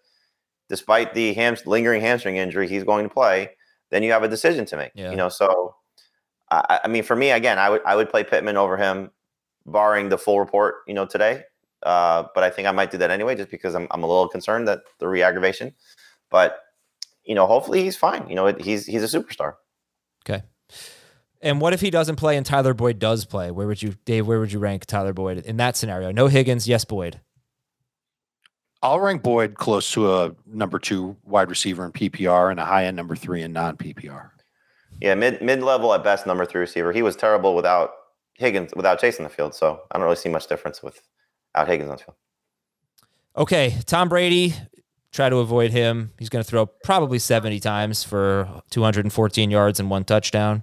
despite 0.68 1.14
the 1.14 1.33
ham- 1.35 1.57
lingering 1.66 2.01
hamstring 2.01 2.37
injury 2.37 2.68
he's 2.68 2.85
going 2.85 3.05
to 3.09 3.12
play, 3.12 3.51
then 3.91 4.03
you 4.03 4.12
have 4.12 4.22
a 4.22 4.28
decision 4.28 4.64
to 4.66 4.76
make. 4.76 4.93
Yeah. 4.95 5.11
You 5.11 5.16
know, 5.16 5.28
so 5.28 5.74
I, 6.51 6.81
I 6.85 6.89
mean 6.89 7.03
for 7.03 7.16
me 7.16 7.31
again, 7.31 7.59
I 7.59 7.70
would 7.70 7.83
I 7.85 7.97
would 7.97 8.11
play 8.11 8.24
Pittman 8.24 8.57
over 8.57 8.76
him, 8.76 9.11
barring 9.66 10.09
the 10.09 10.18
full 10.18 10.39
report 10.39 10.76
you 10.87 10.95
know 10.95 11.07
today. 11.07 11.45
Uh, 11.83 12.24
but 12.35 12.45
I 12.45 12.51
think 12.51 12.68
I 12.68 12.72
might 12.72 12.91
do 12.91 12.99
that 12.99 13.11
anyway, 13.11 13.35
just 13.35 13.51
because 13.51 13.74
I'm, 13.74 13.87
I'm 13.91 14.03
a 14.03 14.07
little 14.07 14.28
concerned 14.28 14.68
that 14.68 14.81
the 14.99 15.09
re-aggravation. 15.09 15.74
But 16.31 16.61
you 17.24 17.35
know, 17.35 17.47
hopefully 17.47 17.83
he's 17.83 17.97
fine. 17.97 18.28
You 18.28 18.35
know, 18.35 18.47
he's 18.55 18.87
he's 18.87 19.03
a 19.03 19.18
superstar. 19.18 19.55
Okay. 20.28 20.43
And 21.43 21.61
what 21.61 21.72
if 21.72 21.80
he 21.80 21.91
doesn't 21.91 22.16
play 22.16 22.36
and 22.36 22.45
Tyler 22.45 22.74
Boyd 22.74 22.99
does 22.99 23.24
play? 23.24 23.51
Where 23.51 23.66
would 23.66 23.82
you, 23.82 23.95
Dave? 24.05 24.26
Where 24.26 24.41
would 24.41 24.53
you 24.53 24.59
rank 24.59 24.84
Tyler 24.84 25.12
Boyd 25.12 25.38
in 25.38 25.57
that 25.57 25.76
scenario? 25.76 26.12
No 26.12 26.26
Higgins, 26.26 26.68
yes 26.68 26.84
Boyd. 26.84 27.20
I'll 28.82 29.01
rank 29.01 29.22
Boyd 29.22 29.55
close 29.55 29.91
to 29.93 30.14
a 30.14 30.34
number 30.47 30.78
two 30.78 31.16
wide 31.24 31.51
receiver 31.51 31.84
in 31.84 31.93
PPR 31.93 32.51
and 32.51 32.59
a 32.59 32.64
high 32.64 32.86
end 32.86 32.97
number 32.97 33.14
three 33.14 33.43
in 33.43 33.53
non 33.53 33.76
PPR. 33.76 34.30
Yeah, 35.01 35.14
mid 35.14 35.41
mid 35.41 35.62
level 35.62 35.93
at 35.95 36.05
best, 36.05 36.26
number 36.26 36.45
three 36.45 36.61
receiver. 36.61 36.93
He 36.93 37.03
was 37.03 37.16
terrible 37.16 37.55
without 37.55 37.93
Higgins, 38.34 38.72
without 38.74 39.01
chasing 39.01 39.24
the 39.24 39.30
field. 39.30 39.55
So 39.55 39.80
I 39.91 39.97
don't 39.97 40.05
really 40.05 40.16
see 40.16 40.28
much 40.28 40.47
difference 40.47 40.82
without 40.82 41.68
Higgins 41.68 41.91
on 41.91 41.97
the 41.97 42.03
field. 42.03 42.16
Okay, 43.36 43.76
Tom 43.86 44.09
Brady. 44.09 44.55
Try 45.12 45.28
to 45.28 45.38
avoid 45.38 45.72
him. 45.72 46.12
He's 46.20 46.28
going 46.28 46.45
to 46.45 46.49
throw 46.49 46.66
probably 46.66 47.18
70 47.18 47.59
times 47.59 48.05
for 48.05 48.62
214 48.70 49.51
yards 49.51 49.80
and 49.80 49.91
one 49.91 50.05
touchdown. 50.05 50.62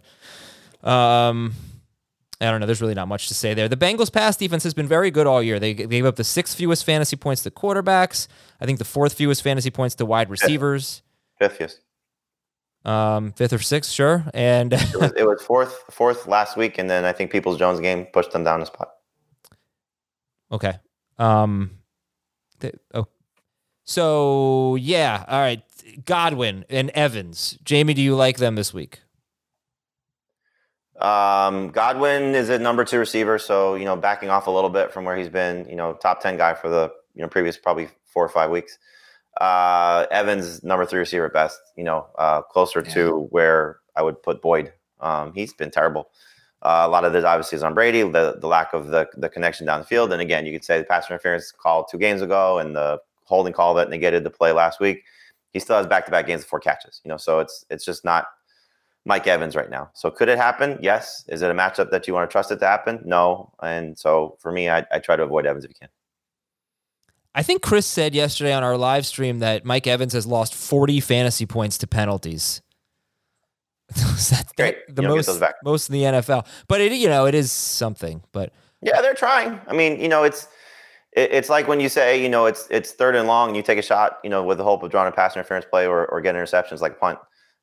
Um, 0.83 1.53
I 2.39 2.51
don't 2.51 2.59
know. 2.59 2.65
There's 2.67 2.81
really 2.81 2.93
not 2.93 3.07
much 3.07 3.27
to 3.29 3.33
say 3.33 3.53
there. 3.53 3.67
The 3.67 3.77
Bengals' 3.77 4.11
pass 4.13 4.37
defense 4.37 4.63
has 4.63 4.73
been 4.73 4.87
very 4.87 5.09
good 5.09 5.25
all 5.25 5.41
year. 5.41 5.59
They 5.59 5.73
gave 5.73 6.05
up 6.05 6.17
the 6.17 6.23
sixth 6.23 6.55
fewest 6.55 6.85
fantasy 6.85 7.15
points 7.15 7.41
to 7.43 7.51
quarterbacks. 7.51 8.27
I 8.61 8.65
think 8.65 8.77
the 8.77 8.85
fourth 8.85 9.13
fewest 9.13 9.41
fantasy 9.41 9.71
points 9.71 9.95
to 9.95 10.05
wide 10.05 10.29
receivers. 10.29 11.01
Fifth, 11.39 11.57
yes. 11.59 11.79
Um, 12.85 13.33
fifth 13.33 13.53
or 13.53 13.59
sixth, 13.59 13.91
sure. 13.91 14.25
And 14.33 14.71
It 14.73 14.95
was, 14.95 15.11
it 15.17 15.23
was 15.27 15.41
fourth, 15.41 15.83
fourth 15.89 16.27
last 16.27 16.55
week, 16.57 16.77
and 16.77 16.89
then 16.89 17.05
I 17.05 17.11
think 17.11 17.31
Peoples 17.31 17.57
Jones 17.57 17.79
game 17.79 18.05
pushed 18.13 18.31
them 18.31 18.43
down 18.43 18.61
a 18.61 18.65
spot. 18.65 18.89
okay. 20.51 20.73
Um, 21.17 21.71
th- 22.59 22.75
oh, 22.93 23.07
so 23.83 24.75
yeah. 24.75 25.25
All 25.27 25.39
right. 25.39 25.63
Godwin 26.05 26.65
and 26.69 26.91
Evans. 26.91 27.57
Jamie, 27.63 27.95
do 27.95 28.01
you 28.01 28.15
like 28.15 28.37
them 28.37 28.55
this 28.55 28.73
week? 28.73 28.99
Um, 30.99 31.69
Godwin 31.69 32.33
is 32.33 32.49
a 32.49 32.57
number 32.57 32.83
two 32.83 32.97
receiver, 32.97 33.37
so 33.37 33.75
you 33.75 33.85
know, 33.85 33.95
backing 33.95 34.29
off 34.29 34.47
a 34.47 34.51
little 34.51 34.69
bit 34.69 34.91
from 34.91 35.05
where 35.05 35.15
he's 35.15 35.29
been, 35.29 35.67
you 35.69 35.75
know, 35.75 35.93
top 35.93 36.21
ten 36.21 36.37
guy 36.37 36.53
for 36.53 36.69
the 36.69 36.91
you 37.13 37.21
know 37.21 37.27
previous 37.27 37.57
probably 37.57 37.89
four 38.05 38.25
or 38.25 38.29
five 38.29 38.49
weeks. 38.49 38.77
Uh, 39.39 40.07
Evans 40.09 40.63
number 40.63 40.85
three 40.85 40.99
receiver 40.99 41.27
at 41.27 41.33
best, 41.33 41.59
you 41.75 41.83
know, 41.83 42.07
uh, 42.17 42.41
closer 42.41 42.81
to 42.81 43.27
where 43.29 43.77
I 43.95 44.01
would 44.01 44.23
put 44.23 44.41
Boyd. 44.41 44.73
Um, 44.99 45.33
he's 45.33 45.53
been 45.53 45.69
terrible. 45.69 46.09
Uh, 46.63 46.83
a 46.85 46.89
lot 46.89 47.05
of 47.05 47.13
this 47.13 47.23
obviously 47.23 47.55
is 47.57 47.63
on 47.63 47.75
Brady, 47.75 48.01
the 48.01 48.37
the 48.41 48.47
lack 48.47 48.73
of 48.73 48.87
the 48.87 49.07
the 49.15 49.29
connection 49.29 49.67
down 49.67 49.79
the 49.79 49.85
field, 49.85 50.11
and 50.11 50.21
again, 50.21 50.47
you 50.47 50.51
could 50.51 50.63
say 50.63 50.79
the 50.79 50.83
pass 50.83 51.07
interference 51.09 51.51
call 51.51 51.85
two 51.85 51.99
games 51.99 52.21
ago 52.23 52.57
and 52.57 52.75
the 52.75 52.99
holding 53.25 53.53
call 53.53 53.75
that 53.75 53.89
negated 53.91 54.23
the 54.23 54.31
play 54.31 54.51
last 54.51 54.79
week. 54.79 55.03
He 55.53 55.59
still 55.59 55.77
has 55.77 55.85
back 55.85 56.05
to 56.05 56.11
back 56.11 56.25
games 56.25 56.41
of 56.41 56.47
four 56.47 56.59
catches, 56.59 57.01
you 57.05 57.09
know, 57.09 57.17
so 57.17 57.39
it's 57.39 57.63
it's 57.69 57.85
just 57.85 58.03
not 58.03 58.25
Mike 59.07 59.25
Evans 59.25 59.55
right 59.55 59.69
now. 59.69 59.89
So 59.93 60.11
could 60.11 60.27
it 60.27 60.37
happen? 60.37 60.77
Yes. 60.81 61.23
Is 61.29 61.41
it 61.41 61.49
a 61.49 61.53
matchup 61.53 61.91
that 61.91 62.07
you 62.07 62.13
want 62.13 62.29
to 62.29 62.31
trust 62.31 62.51
it 62.51 62.59
to 62.59 62.67
happen? 62.67 63.01
No. 63.05 63.53
And 63.63 63.97
so 63.97 64.37
for 64.39 64.51
me, 64.51 64.69
I, 64.69 64.85
I 64.91 64.99
try 64.99 65.15
to 65.15 65.23
avoid 65.23 65.45
Evans 65.45 65.63
if 65.63 65.71
you 65.71 65.75
can. 65.79 65.89
I 67.33 67.41
think 67.41 67.61
Chris 67.61 67.85
said 67.85 68.13
yesterday 68.13 68.51
on 68.51 68.63
our 68.63 68.77
live 68.77 69.05
stream 69.05 69.39
that 69.39 69.63
Mike 69.63 69.87
Evans 69.87 70.11
has 70.11 70.27
lost 70.27 70.53
40 70.53 70.99
fantasy 70.99 71.45
points 71.45 71.77
to 71.77 71.87
penalties. 71.87 72.61
That's 73.95 74.51
Great. 74.57 74.77
the 74.93 75.03
You 75.03 75.07
most 75.07 75.41
most 75.63 75.89
in 75.89 75.93
the 75.93 76.03
NFL. 76.03 76.45
But 76.67 76.81
it 76.81 76.91
you 76.91 77.07
know, 77.07 77.27
it 77.27 77.35
is 77.35 77.49
something. 77.49 78.21
But 78.33 78.51
Yeah, 78.81 79.01
they're 79.01 79.13
trying. 79.13 79.61
I 79.67 79.73
mean, 79.73 80.01
you 80.01 80.09
know, 80.09 80.23
it's 80.23 80.49
it, 81.13 81.31
it's 81.31 81.47
like 81.49 81.69
when 81.69 81.79
you 81.79 81.87
say, 81.87 82.21
you 82.21 82.27
know, 82.27 82.45
it's 82.45 82.67
it's 82.69 82.91
third 82.91 83.15
and 83.15 83.27
long, 83.27 83.49
and 83.49 83.55
you 83.55 83.63
take 83.63 83.79
a 83.79 83.83
shot, 83.83 84.17
you 84.23 84.29
know, 84.29 84.43
with 84.43 84.57
the 84.57 84.65
hope 84.65 84.83
of 84.83 84.91
drawing 84.91 85.07
a 85.07 85.15
pass 85.15 85.33
interference 85.35 85.65
play 85.65 85.87
or, 85.87 86.07
or 86.07 86.19
getting 86.19 86.41
interceptions 86.41 86.81
like 86.81 86.99
punt. 86.99 87.19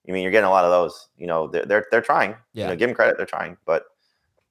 I 0.09 0.13
mean, 0.13 0.23
you're 0.23 0.33
getting 0.33 0.47
a 0.47 0.51
lot 0.51 0.65
of 0.65 0.71
those. 0.71 1.09
You 1.17 1.27
know, 1.27 1.49
they're 1.49 1.65
they're, 1.65 1.87
they're 1.91 2.03
trying. 2.03 2.37
Yeah. 2.53 2.65
You 2.65 2.71
know, 2.71 2.77
give 2.77 2.89
them 2.89 2.95
credit, 2.95 3.17
they're 3.17 3.27
trying. 3.27 3.57
But 3.65 3.85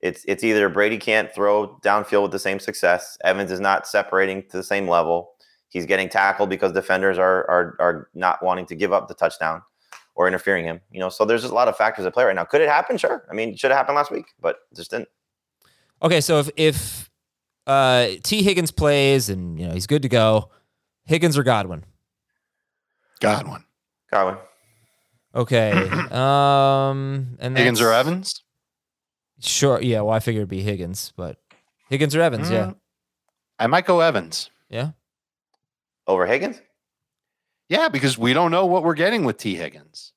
it's 0.01 0.25
it's 0.27 0.43
either 0.43 0.67
Brady 0.69 0.97
can't 0.97 1.33
throw 1.33 1.79
downfield 1.83 2.23
with 2.23 2.31
the 2.31 2.39
same 2.39 2.59
success. 2.59 3.17
Evans 3.23 3.51
is 3.51 3.59
not 3.59 3.87
separating 3.87 4.43
to 4.49 4.57
the 4.57 4.63
same 4.63 4.87
level. 4.87 5.31
He's 5.69 5.85
getting 5.85 6.09
tackled 6.09 6.49
because 6.49 6.71
defenders 6.71 7.17
are 7.17 7.49
are 7.49 7.75
are 7.79 8.09
not 8.13 8.43
wanting 8.43 8.65
to 8.67 8.75
give 8.75 8.91
up 8.93 9.07
the 9.07 9.13
touchdown 9.13 9.61
or 10.15 10.27
interfering 10.27 10.65
him. 10.65 10.81
You 10.91 10.99
know, 10.99 11.09
so 11.09 11.25
there's 11.25 11.41
just 11.41 11.51
a 11.51 11.55
lot 11.55 11.67
of 11.67 11.77
factors 11.77 12.05
at 12.05 12.13
play 12.13 12.25
right 12.25 12.35
now. 12.35 12.43
Could 12.43 12.61
it 12.61 12.69
happen? 12.69 12.97
Sure. 12.97 13.25
I 13.29 13.33
mean, 13.33 13.49
it 13.49 13.59
should 13.59 13.71
have 13.71 13.77
happened 13.77 13.95
last 13.95 14.11
week, 14.11 14.25
but 14.39 14.57
it 14.71 14.75
just 14.75 14.91
didn't. 14.91 15.09
okay, 16.01 16.21
so 16.21 16.39
if 16.39 16.49
if 16.57 17.09
uh 17.65 18.07
T 18.23 18.43
Higgins 18.43 18.71
plays 18.71 19.29
and 19.29 19.59
you 19.59 19.67
know 19.67 19.73
he's 19.73 19.87
good 19.87 20.01
to 20.01 20.09
go, 20.09 20.49
Higgins 21.05 21.37
or 21.37 21.43
Godwin. 21.43 21.85
Godwin. 23.19 23.63
Godwin. 24.11 24.37
Okay. 25.35 25.71
um 26.11 27.37
and 27.39 27.57
Higgins 27.57 27.81
or 27.81 27.91
Evans? 27.91 28.43
Sure. 29.39 29.81
Yeah, 29.81 30.01
well 30.01 30.15
I 30.15 30.19
figured 30.19 30.41
it'd 30.41 30.49
be 30.49 30.61
Higgins, 30.61 31.13
but 31.15 31.37
Higgins 31.89 32.15
or 32.15 32.21
Evans, 32.21 32.49
yeah. 32.49 32.65
Mm. 32.67 32.75
I 33.59 33.67
might 33.67 33.85
go 33.85 33.99
Evans. 33.99 34.49
Yeah. 34.69 34.91
Over 36.07 36.25
Higgins? 36.25 36.61
Yeah, 37.69 37.89
because 37.89 38.17
we 38.17 38.33
don't 38.33 38.51
know 38.51 38.65
what 38.65 38.83
we're 38.83 38.93
getting 38.93 39.23
with 39.25 39.37
T. 39.37 39.55
Higgins. 39.55 40.13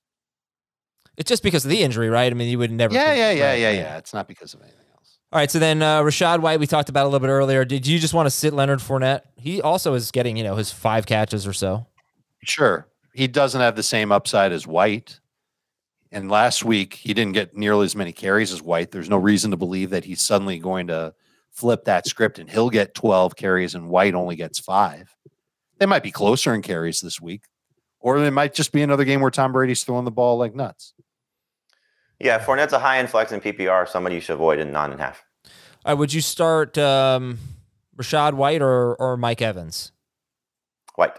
It's 1.17 1.29
just 1.29 1.43
because 1.43 1.64
of 1.64 1.71
the 1.71 1.81
injury, 1.83 2.11
right? 2.11 2.31
I 2.31 2.35
mean, 2.35 2.49
you 2.49 2.59
would 2.59 2.71
never 2.71 2.93
Yeah, 2.93 3.14
yeah, 3.14 3.31
yeah, 3.31 3.55
yeah, 3.55 3.71
yeah. 3.71 3.97
It's 3.97 4.12
not 4.12 4.29
because 4.29 4.53
of 4.53 4.61
anything 4.61 4.85
else. 4.95 5.19
All 5.33 5.39
right, 5.39 5.51
so 5.51 5.59
then 5.59 5.81
uh, 5.81 6.03
Rachaad 6.03 6.41
White, 6.41 6.61
we 6.61 6.67
talked 6.67 6.89
about 6.89 7.05
a 7.05 7.09
little 7.09 7.21
bit 7.21 7.31
earlier. 7.31 7.64
Did 7.64 7.87
you 7.87 7.99
just 7.99 8.12
want 8.12 8.27
to 8.27 8.31
sit 8.31 8.53
Leonard 8.53 8.81
Fournette? 8.81 9.23
He 9.37 9.62
also 9.62 9.95
is 9.95 10.11
getting, 10.11 10.37
you 10.37 10.45
know, 10.45 10.57
his 10.57 10.71
five 10.71 11.07
catches 11.07 11.47
or 11.47 11.53
so. 11.53 11.87
Sure. 12.45 12.87
He 13.17 13.29
doesn't 13.29 13.62
have 13.62 13.77
the 13.77 13.83
same 13.83 14.12
upside 14.12 14.53
as 14.53 14.67
White. 14.67 15.21
And 16.12 16.31
last 16.31 16.67
week, 16.67 16.93
he 16.93 17.14
didn't 17.14 17.33
get 17.33 17.57
nearly 17.57 17.87
as 17.87 17.97
many 17.97 18.12
carries 18.12 18.53
as 18.53 18.61
White. 18.61 18.91
There's 18.91 19.09
no 19.09 19.17
reason 19.17 19.51
to 19.53 19.57
believe 19.57 19.89
that 19.89 20.05
he's 20.05 20.21
suddenly 20.21 20.59
going 20.59 20.89
to 20.89 21.14
flip 21.51 21.87
that 21.87 22.07
script 22.07 22.39
and 22.39 22.51
he'll 22.51 22.69
get 22.69 22.95
12 22.95 23.35
carries 23.35 23.75
and 23.75 23.89
White 23.89 24.14
only 24.14 24.37
gets 24.37 24.59
five. 24.59 25.17
They 25.79 25.87
might 25.87 26.03
be 26.03 26.11
closer 26.11 26.55
in 26.55 26.61
carries 26.61 27.01
this 27.01 27.19
week. 27.19 27.45
Or 28.01 28.19
it 28.19 28.31
might 28.33 28.53
just 28.53 28.71
be 28.71 28.83
another 28.83 29.05
game 29.05 29.23
where 29.23 29.31
Tom 29.31 29.51
Brady's 29.51 29.83
throwing 29.83 30.05
the 30.05 30.11
ball 30.11 30.37
like 30.37 30.55
nuts. 30.55 30.93
Yeah, 32.21 32.39
Fournette's 32.39 32.75
a 32.75 32.79
high 32.79 32.99
end 32.99 33.09
flex 33.09 33.33
in 33.33 33.41
PPR, 33.41 33.89
somebody 33.89 34.17
you 34.17 34.21
should 34.21 34.35
avoid 34.35 34.59
in 34.59 34.73
nine 34.73 34.93
and 34.93 35.01
a 35.01 35.05
half. 35.05 35.25
All 35.87 35.93
right, 35.93 35.95
would 35.95 36.12
you 36.12 36.21
start 36.21 36.77
um, 36.77 37.39
Rachaad 37.97 38.35
White 38.35 38.61
or 38.61 38.95
or 38.97 39.17
Mike 39.17 39.41
Evans? 39.41 39.93
White. 40.97 41.17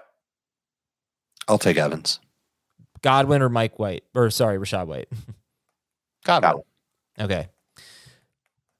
I'll 1.47 1.57
take 1.57 1.77
Evans. 1.77 2.19
Godwin 3.01 3.41
or 3.41 3.49
Mike 3.49 3.79
White? 3.79 4.03
Or 4.13 4.29
sorry, 4.29 4.57
Rachaad 4.57 4.87
White. 4.87 5.07
Godwin. 6.25 6.51
Godwin. 6.51 6.63
Okay. 7.19 7.47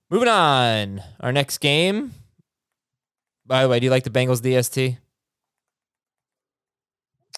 Moving 0.10 0.30
on. 0.30 1.02
Our 1.20 1.32
next 1.32 1.60
game. 1.60 2.14
By 3.46 3.64
the 3.64 3.70
way, 3.70 3.80
do 3.80 3.86
you 3.86 3.92
like 3.92 4.04
the 4.04 4.10
Bengals 4.10 4.42
DST? 4.42 4.98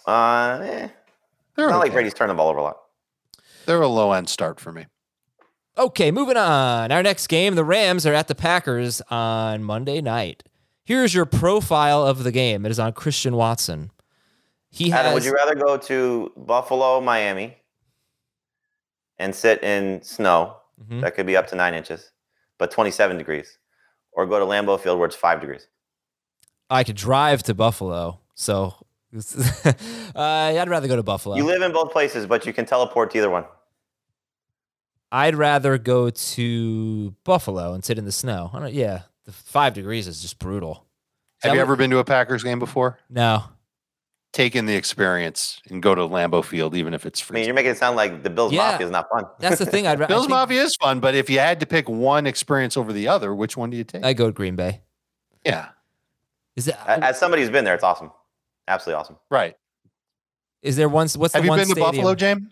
Uh, 0.06 0.58
eh. 0.62 0.88
They're, 1.56 1.68
Not 1.68 1.78
like. 1.78 1.92
Brady's 1.92 2.14
turned 2.14 2.30
the 2.30 2.34
ball 2.34 2.48
over 2.48 2.58
a 2.58 2.62
lot. 2.62 2.78
They're 3.66 3.80
a 3.80 3.86
low 3.86 4.12
end 4.12 4.28
start 4.28 4.58
for 4.58 4.72
me. 4.72 4.86
Okay, 5.78 6.10
moving 6.10 6.36
on. 6.36 6.90
Our 6.90 7.02
next 7.02 7.28
game, 7.28 7.54
the 7.54 7.64
Rams 7.64 8.04
are 8.06 8.14
at 8.14 8.28
the 8.28 8.34
Packers 8.34 9.00
on 9.10 9.62
Monday 9.62 10.00
night. 10.00 10.42
Here's 10.84 11.14
your 11.14 11.26
profile 11.26 12.04
of 12.04 12.24
the 12.24 12.32
game. 12.32 12.66
It 12.66 12.70
is 12.70 12.80
on 12.80 12.92
Christian 12.92 13.36
Watson. 13.36 13.90
He 14.70 14.90
has 14.90 15.00
Adam, 15.00 15.14
would 15.14 15.24
you 15.24 15.34
rather 15.34 15.54
go 15.54 15.76
to 15.76 16.32
Buffalo, 16.36 17.00
Miami, 17.00 17.56
and 19.18 19.34
sit 19.34 19.62
in 19.62 20.02
snow 20.02 20.56
Mhm. 20.82 21.00
that 21.02 21.14
could 21.14 21.26
be 21.26 21.36
up 21.36 21.46
to 21.48 21.56
nine 21.56 21.74
inches, 21.74 22.12
but 22.58 22.70
27 22.70 23.18
degrees, 23.18 23.58
or 24.12 24.26
go 24.26 24.38
to 24.38 24.44
Lambeau 24.46 24.78
Field 24.80 24.98
where 24.98 25.06
it's 25.06 25.16
five 25.16 25.40
degrees? 25.40 25.66
I 26.70 26.84
could 26.84 26.96
drive 26.96 27.42
to 27.44 27.54
Buffalo, 27.54 28.20
so 28.34 28.74
uh, 29.14 29.72
I'd 30.14 30.68
rather 30.68 30.86
go 30.86 30.94
to 30.96 31.02
Buffalo. 31.02 31.34
You 31.36 31.44
live 31.44 31.62
in 31.62 31.72
both 31.72 31.90
places, 31.90 32.26
but 32.26 32.46
you 32.46 32.52
can 32.52 32.64
teleport 32.64 33.10
to 33.10 33.18
either 33.18 33.28
one. 33.30 33.44
I'd 35.12 35.34
rather 35.34 35.76
go 35.78 36.10
to 36.10 37.10
Buffalo 37.24 37.72
and 37.74 37.84
sit 37.84 37.98
in 37.98 38.04
the 38.04 38.12
snow. 38.12 38.50
I 38.54 38.60
don't, 38.60 38.72
yeah, 38.72 39.02
the 39.24 39.32
five 39.32 39.74
degrees 39.74 40.06
is 40.06 40.22
just 40.22 40.38
brutal. 40.38 40.86
Have 41.42 41.52
you 41.52 41.58
That 41.58 41.62
ever 41.62 41.74
been 41.74 41.90
to 41.90 41.98
a 41.98 42.04
Packers 42.04 42.44
game 42.44 42.60
before? 42.60 42.98
No. 43.08 43.42
Take 44.32 44.54
in 44.54 44.66
the 44.66 44.76
experience 44.76 45.60
and 45.70 45.82
go 45.82 45.92
to 45.94 46.02
Lambeau 46.02 46.44
Field, 46.44 46.76
even 46.76 46.94
if 46.94 47.04
it's 47.04 47.18
free. 47.18 47.34
I 47.34 47.40
mean, 47.40 47.46
you're 47.46 47.54
making 47.54 47.72
it 47.72 47.78
sound 47.78 47.96
like 47.96 48.22
the 48.22 48.30
Bills 48.30 48.52
Yeah. 48.52 48.70
Mafia 48.70 48.86
is 48.86 48.92
not 48.92 49.08
fun. 49.10 49.24
That's 49.40 49.58
the 49.58 49.66
thing. 49.66 49.88
I'd 49.88 49.98
rather. 49.98 50.14
Bills 50.14 50.28
Mafia 50.28 50.62
is 50.62 50.76
fun, 50.80 51.00
but 51.00 51.16
if 51.16 51.28
you 51.28 51.40
had 51.40 51.58
to 51.60 51.66
pick 51.66 51.88
one 51.88 52.28
experience 52.28 52.76
over 52.76 52.92
the 52.92 53.08
other, 53.08 53.34
which 53.34 53.56
one 53.56 53.70
do 53.70 53.76
you 53.76 53.82
take? 53.82 54.04
I 54.04 54.12
go 54.12 54.26
to 54.26 54.32
Green 54.32 54.54
Bay. 54.54 54.82
yeah, 55.44 55.70
Is 56.54 56.68
it? 56.68 56.76
As 56.86 57.18
somebody 57.18 57.42
who's 57.42 57.50
been 57.50 57.64
there, 57.64 57.74
it's 57.74 57.82
awesome. 57.82 58.12
Absolutely 58.68 59.00
awesome. 59.00 59.16
right. 59.30 59.56
Is 60.62 60.76
there 60.76 60.88
one? 60.88 61.08
What's 61.16 61.32
the 61.32 61.38
Have 61.38 61.42
the 61.42 61.46
you 61.46 61.50
one 61.50 61.58
been 61.58 61.68
to? 61.68 61.74
Buffalo, 61.80 62.14
James? 62.14 62.42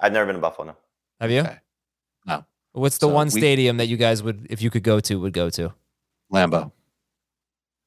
I've 0.00 0.12
never 0.12 0.26
been 0.26 0.34
to 0.34 0.40
Buffalo, 0.42 0.66
no. 0.66 0.76
Have 1.20 1.30
you? 1.30 1.40
Okay. 1.40 1.56
No. 2.26 2.44
What's 2.72 2.98
the 2.98 3.06
So 3.06 3.14
one 3.14 3.28
we- 3.28 3.40
stadium 3.40 3.76
that 3.78 3.86
you 3.86 3.96
guys 3.96 4.22
would, 4.22 4.46
if 4.50 4.60
you 4.60 4.68
could 4.70 4.82
go 4.82 5.00
to, 5.00 5.14
would 5.20 5.32
go 5.32 5.48
to? 5.50 5.72
Lambeau. 6.32 6.72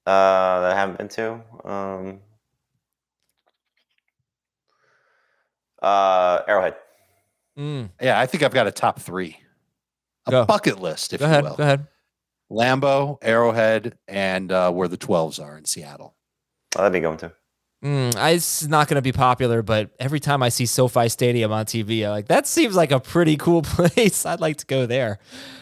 Uh, 0.07 0.61
that 0.61 0.71
I 0.71 0.75
haven't 0.75 0.97
been 0.97 1.09
to. 1.09 1.41
Um, 1.69 2.19
uh, 5.81 6.41
Arrowhead. 6.47 6.75
Mm. 7.57 7.89
Yeah, 8.01 8.19
I 8.19 8.25
think 8.25 8.43
I've 8.43 8.53
got 8.53 8.67
a 8.67 8.71
top 8.71 8.99
three, 8.99 9.37
a 10.25 10.31
Go. 10.31 10.45
bucket 10.45 10.79
list, 10.79 11.13
if 11.13 11.19
Go 11.19 11.25
you 11.25 11.31
ahead. 11.31 11.43
will. 11.43 11.55
Go 11.55 11.63
ahead. 11.63 11.87
Lambeau, 12.51 13.17
Arrowhead, 13.21 13.97
and 14.07 14.51
uh, 14.51 14.71
where 14.71 14.87
the 14.87 14.97
12s 14.97 15.41
are 15.43 15.57
in 15.57 15.65
Seattle. 15.65 16.15
Oh, 16.75 16.79
that'd 16.79 16.93
be 16.93 16.99
going 16.99 17.17
to. 17.19 17.31
Mm, 17.83 18.15
I, 18.15 18.31
it's 18.31 18.67
not 18.67 18.87
going 18.87 18.97
to 18.97 19.01
be 19.01 19.11
popular, 19.11 19.63
but 19.63 19.89
every 19.99 20.19
time 20.19 20.43
I 20.43 20.49
see 20.49 20.67
SoFi 20.67 21.09
Stadium 21.09 21.51
on 21.51 21.65
TV, 21.65 22.05
I'm 22.05 22.11
like 22.11 22.27
that 22.27 22.45
seems 22.45 22.75
like 22.75 22.91
a 22.91 22.99
pretty 22.99 23.37
cool 23.37 23.61
place. 23.63 24.23
I'd 24.23 24.39
like 24.39 24.57
to 24.57 24.65
go 24.67 24.85
there, 24.85 25.17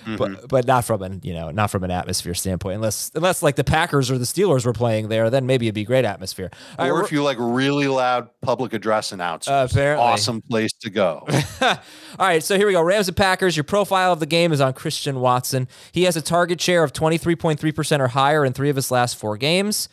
Mm-hmm. 0.06 0.16
but 0.18 0.50
but 0.50 0.68
not 0.68 0.84
from 0.84 1.02
an 1.02 1.22
you 1.24 1.34
know 1.34 1.52
not 1.52 1.72
from 1.72 1.84
an 1.86 1.92
atmosphere 1.92 2.34
standpoint. 2.34 2.76
Unless 2.76 3.12
unless 3.16 3.42
like 3.42 3.56
the 3.56 3.64
Packers 3.64 4.12
or 4.12 4.18
the 4.18 4.26
Steelers 4.26 4.66
were 4.66 4.74
playing 4.74 5.08
there, 5.08 5.30
then 5.30 5.46
maybe 5.46 5.68
it'd 5.68 5.76
be 5.76 5.86
great 5.86 6.04
atmosphere. 6.04 6.52
Or 6.78 6.94
we're- 6.94 7.06
if 7.06 7.12
you 7.14 7.24
like 7.24 7.38
really 7.40 7.88
loud 7.88 8.28
public 8.42 8.74
address 8.74 9.14
announcers, 9.14 9.50
Uh, 9.78 9.96
awesome 9.98 10.42
place 10.42 10.74
to 10.82 10.90
go. 10.90 11.26
All 11.62 11.78
right, 12.20 12.44
so 12.44 12.58
here 12.58 12.68
we 12.68 12.74
go. 12.74 12.82
Rams 12.82 13.08
and 13.08 13.16
Packers. 13.16 13.56
Your 13.56 13.64
profile 13.64 14.12
of 14.12 14.20
the 14.20 14.26
game 14.26 14.52
is 14.52 14.60
on 14.60 14.74
Christian 14.74 15.22
Watson. 15.22 15.70
He 15.94 16.04
has 16.04 16.18
a 16.18 16.22
target 16.22 16.60
share 16.60 16.84
of 16.84 16.92
23.3% 16.92 18.00
or 18.02 18.08
higher 18.10 18.44
in 18.44 18.52
three 18.52 18.70
of 18.70 18.76
his 18.76 18.92
last 18.92 19.16
four 19.16 19.38
games. 19.38 19.88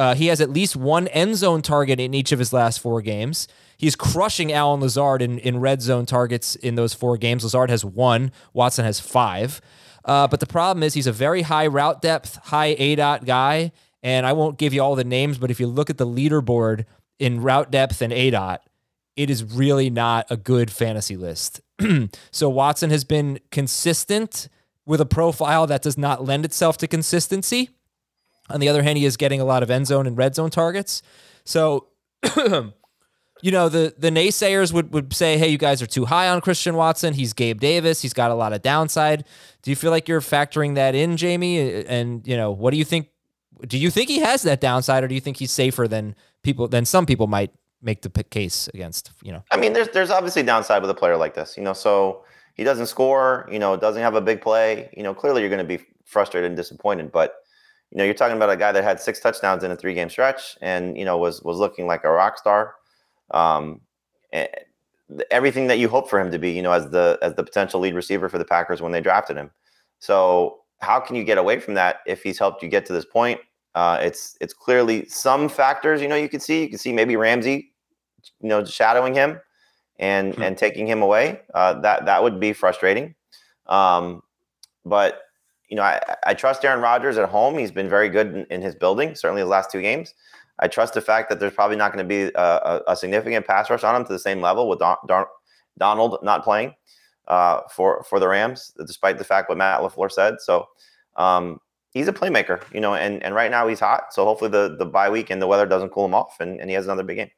Uh, 0.00 0.14
he 0.14 0.28
has 0.28 0.40
at 0.40 0.48
least 0.48 0.74
one 0.74 1.08
end 1.08 1.36
zone 1.36 1.60
target 1.60 2.00
in 2.00 2.14
each 2.14 2.32
of 2.32 2.38
his 2.38 2.54
last 2.54 2.80
four 2.80 3.02
games. 3.02 3.46
He's 3.76 3.94
crushing 3.94 4.50
Allen 4.50 4.80
Lazard 4.80 5.20
in, 5.20 5.38
in 5.38 5.60
red 5.60 5.82
zone 5.82 6.06
targets 6.06 6.56
in 6.56 6.74
those 6.74 6.94
four 6.94 7.18
games. 7.18 7.44
Lazard 7.44 7.68
has 7.68 7.84
one, 7.84 8.32
Watson 8.54 8.86
has 8.86 8.98
five. 8.98 9.60
Uh, 10.02 10.26
but 10.26 10.40
the 10.40 10.46
problem 10.46 10.82
is 10.82 10.94
he's 10.94 11.06
a 11.06 11.12
very 11.12 11.42
high 11.42 11.66
route 11.66 12.00
depth, 12.00 12.36
high 12.44 12.74
aDOT 12.76 13.26
guy. 13.26 13.72
And 14.02 14.24
I 14.24 14.32
won't 14.32 14.56
give 14.56 14.72
you 14.72 14.80
all 14.80 14.96
the 14.96 15.04
names, 15.04 15.36
but 15.36 15.50
if 15.50 15.60
you 15.60 15.66
look 15.66 15.90
at 15.90 15.98
the 15.98 16.06
leaderboard 16.06 16.86
in 17.18 17.42
route 17.42 17.70
depth 17.70 18.00
and 18.00 18.10
aDOT, 18.10 18.60
it 19.16 19.28
is 19.28 19.44
really 19.44 19.90
not 19.90 20.24
a 20.30 20.36
good 20.38 20.70
fantasy 20.70 21.18
list. 21.18 21.60
so 22.30 22.48
Watson 22.48 22.88
has 22.88 23.04
been 23.04 23.38
consistent 23.50 24.48
with 24.86 25.02
a 25.02 25.06
profile 25.06 25.66
that 25.66 25.82
does 25.82 25.98
not 25.98 26.24
lend 26.24 26.46
itself 26.46 26.78
to 26.78 26.88
consistency. 26.88 27.68
On 28.50 28.60
the 28.60 28.68
other 28.68 28.82
hand, 28.82 28.98
he 28.98 29.04
is 29.04 29.16
getting 29.16 29.40
a 29.40 29.44
lot 29.44 29.62
of 29.62 29.70
end 29.70 29.86
zone 29.86 30.06
and 30.06 30.16
red 30.16 30.34
zone 30.34 30.50
targets. 30.50 31.02
So, 31.44 31.88
you 33.42 33.50
know, 33.50 33.68
the 33.68 33.94
the 33.98 34.10
naysayers 34.10 34.72
would, 34.72 34.92
would 34.92 35.12
say, 35.12 35.38
hey, 35.38 35.48
you 35.48 35.58
guys 35.58 35.80
are 35.82 35.86
too 35.86 36.04
high 36.04 36.28
on 36.28 36.40
Christian 36.40 36.76
Watson. 36.76 37.14
He's 37.14 37.32
Gabe 37.32 37.60
Davis. 37.60 38.02
He's 38.02 38.12
got 38.12 38.30
a 38.30 38.34
lot 38.34 38.52
of 38.52 38.62
downside. 38.62 39.24
Do 39.62 39.70
you 39.70 39.76
feel 39.76 39.90
like 39.90 40.08
you're 40.08 40.20
factoring 40.20 40.74
that 40.74 40.94
in, 40.94 41.16
Jamie? 41.16 41.84
And, 41.84 42.26
you 42.26 42.36
know, 42.36 42.50
what 42.50 42.70
do 42.72 42.76
you 42.76 42.84
think? 42.84 43.08
Do 43.66 43.78
you 43.78 43.90
think 43.90 44.08
he 44.08 44.20
has 44.20 44.42
that 44.42 44.60
downside, 44.60 45.04
or 45.04 45.08
do 45.08 45.14
you 45.14 45.20
think 45.20 45.36
he's 45.36 45.50
safer 45.50 45.86
than 45.86 46.14
people 46.42 46.68
than 46.68 46.84
some 46.84 47.06
people 47.06 47.26
might 47.26 47.52
make 47.82 48.02
the 48.02 48.10
case 48.24 48.68
against, 48.74 49.10
you 49.22 49.32
know? 49.32 49.42
I 49.50 49.56
mean, 49.56 49.72
there's 49.72 49.88
there's 49.88 50.10
obviously 50.10 50.42
downside 50.42 50.82
with 50.82 50.90
a 50.90 50.94
player 50.94 51.16
like 51.16 51.34
this, 51.34 51.56
you 51.56 51.62
know. 51.62 51.72
So 51.72 52.24
he 52.54 52.64
doesn't 52.64 52.86
score, 52.86 53.48
you 53.50 53.58
know, 53.58 53.76
doesn't 53.76 54.02
have 54.02 54.14
a 54.14 54.20
big 54.20 54.40
play, 54.40 54.90
you 54.96 55.02
know. 55.02 55.14
Clearly, 55.14 55.40
you're 55.40 55.50
going 55.50 55.66
to 55.66 55.78
be 55.78 55.84
frustrated 56.04 56.50
and 56.50 56.56
disappointed. 56.56 57.12
But 57.12 57.36
you 57.90 57.98
know, 57.98 58.04
you're 58.04 58.14
talking 58.14 58.36
about 58.36 58.50
a 58.50 58.56
guy 58.56 58.72
that 58.72 58.84
had 58.84 59.00
six 59.00 59.20
touchdowns 59.20 59.64
in 59.64 59.70
a 59.70 59.76
three 59.76 59.94
game 59.94 60.08
stretch, 60.08 60.56
and 60.60 60.96
you 60.96 61.04
know 61.04 61.18
was 61.18 61.42
was 61.42 61.58
looking 61.58 61.86
like 61.86 62.04
a 62.04 62.10
rock 62.10 62.38
star. 62.38 62.74
Um, 63.32 63.80
eh, 64.32 64.46
everything 65.30 65.66
that 65.66 65.78
you 65.78 65.88
hope 65.88 66.08
for 66.08 66.20
him 66.20 66.30
to 66.30 66.38
be, 66.38 66.50
you 66.50 66.62
know, 66.62 66.72
as 66.72 66.90
the 66.90 67.18
as 67.22 67.34
the 67.34 67.42
potential 67.42 67.80
lead 67.80 67.94
receiver 67.94 68.28
for 68.28 68.38
the 68.38 68.44
Packers 68.44 68.80
when 68.80 68.92
they 68.92 69.00
drafted 69.00 69.36
him. 69.36 69.50
So 69.98 70.60
how 70.78 71.00
can 71.00 71.16
you 71.16 71.24
get 71.24 71.38
away 71.38 71.58
from 71.58 71.74
that 71.74 72.00
if 72.06 72.22
he's 72.22 72.38
helped 72.38 72.62
you 72.62 72.68
get 72.68 72.86
to 72.86 72.92
this 72.92 73.04
point? 73.04 73.40
Uh, 73.74 73.98
it's 74.00 74.36
it's 74.40 74.54
clearly 74.54 75.06
some 75.08 75.48
factors, 75.48 76.00
you 76.00 76.08
know, 76.08 76.16
you 76.16 76.28
can 76.28 76.40
see. 76.40 76.62
You 76.62 76.68
can 76.68 76.78
see 76.78 76.92
maybe 76.92 77.16
Ramsey, 77.16 77.72
you 78.40 78.48
know, 78.48 78.64
shadowing 78.64 79.14
him 79.14 79.40
and 79.98 80.36
and 80.38 80.56
taking 80.56 80.86
him 80.86 81.02
away. 81.02 81.40
Uh, 81.54 81.80
that 81.80 82.06
that 82.06 82.22
would 82.22 82.40
be 82.40 82.52
frustrating. 82.52 83.14
Um, 83.66 84.22
but 84.84 85.22
you 85.70 85.76
know, 85.76 85.82
I, 85.82 86.00
I 86.26 86.34
trust 86.34 86.64
Aaron 86.64 86.82
Rodgers 86.82 87.16
at 87.16 87.28
home. 87.28 87.56
He's 87.56 87.70
been 87.70 87.88
very 87.88 88.08
good 88.08 88.34
in, 88.34 88.44
in 88.50 88.60
his 88.60 88.74
building, 88.74 89.14
certainly 89.14 89.42
the 89.42 89.48
last 89.48 89.70
two 89.70 89.80
games. 89.80 90.14
I 90.58 90.68
trust 90.68 90.94
the 90.94 91.00
fact 91.00 91.30
that 91.30 91.40
there's 91.40 91.54
probably 91.54 91.76
not 91.76 91.92
going 91.92 92.06
to 92.06 92.08
be 92.08 92.32
a, 92.34 92.42
a, 92.42 92.82
a 92.88 92.96
significant 92.96 93.46
pass 93.46 93.70
rush 93.70 93.84
on 93.84 93.96
him 93.96 94.04
to 94.04 94.12
the 94.12 94.18
same 94.18 94.42
level 94.42 94.68
with 94.68 94.80
Don, 94.80 94.96
Don, 95.06 95.24
Donald 95.78 96.18
not 96.22 96.44
playing 96.44 96.74
uh, 97.28 97.60
for 97.70 98.02
for 98.02 98.20
the 98.20 98.28
Rams, 98.28 98.72
despite 98.86 99.16
the 99.16 99.24
fact 99.24 99.48
what 99.48 99.56
Matt 99.56 99.80
LaFleur 99.80 100.10
said. 100.10 100.34
So 100.40 100.66
um, 101.16 101.60
he's 101.92 102.08
a 102.08 102.12
playmaker, 102.12 102.62
you 102.74 102.80
know, 102.80 102.94
and, 102.94 103.22
and 103.22 103.34
right 103.34 103.50
now 103.50 103.68
he's 103.68 103.80
hot. 103.80 104.12
So 104.12 104.24
hopefully 104.24 104.50
the 104.50 104.76
the 104.76 104.86
bye 104.86 105.08
week 105.08 105.30
and 105.30 105.40
the 105.40 105.46
weather 105.46 105.66
doesn't 105.66 105.90
cool 105.90 106.04
him 106.04 106.14
off, 106.14 106.40
and, 106.40 106.60
and 106.60 106.68
he 106.68 106.74
has 106.74 106.84
another 106.84 107.04
big 107.04 107.16
game. 107.16 107.30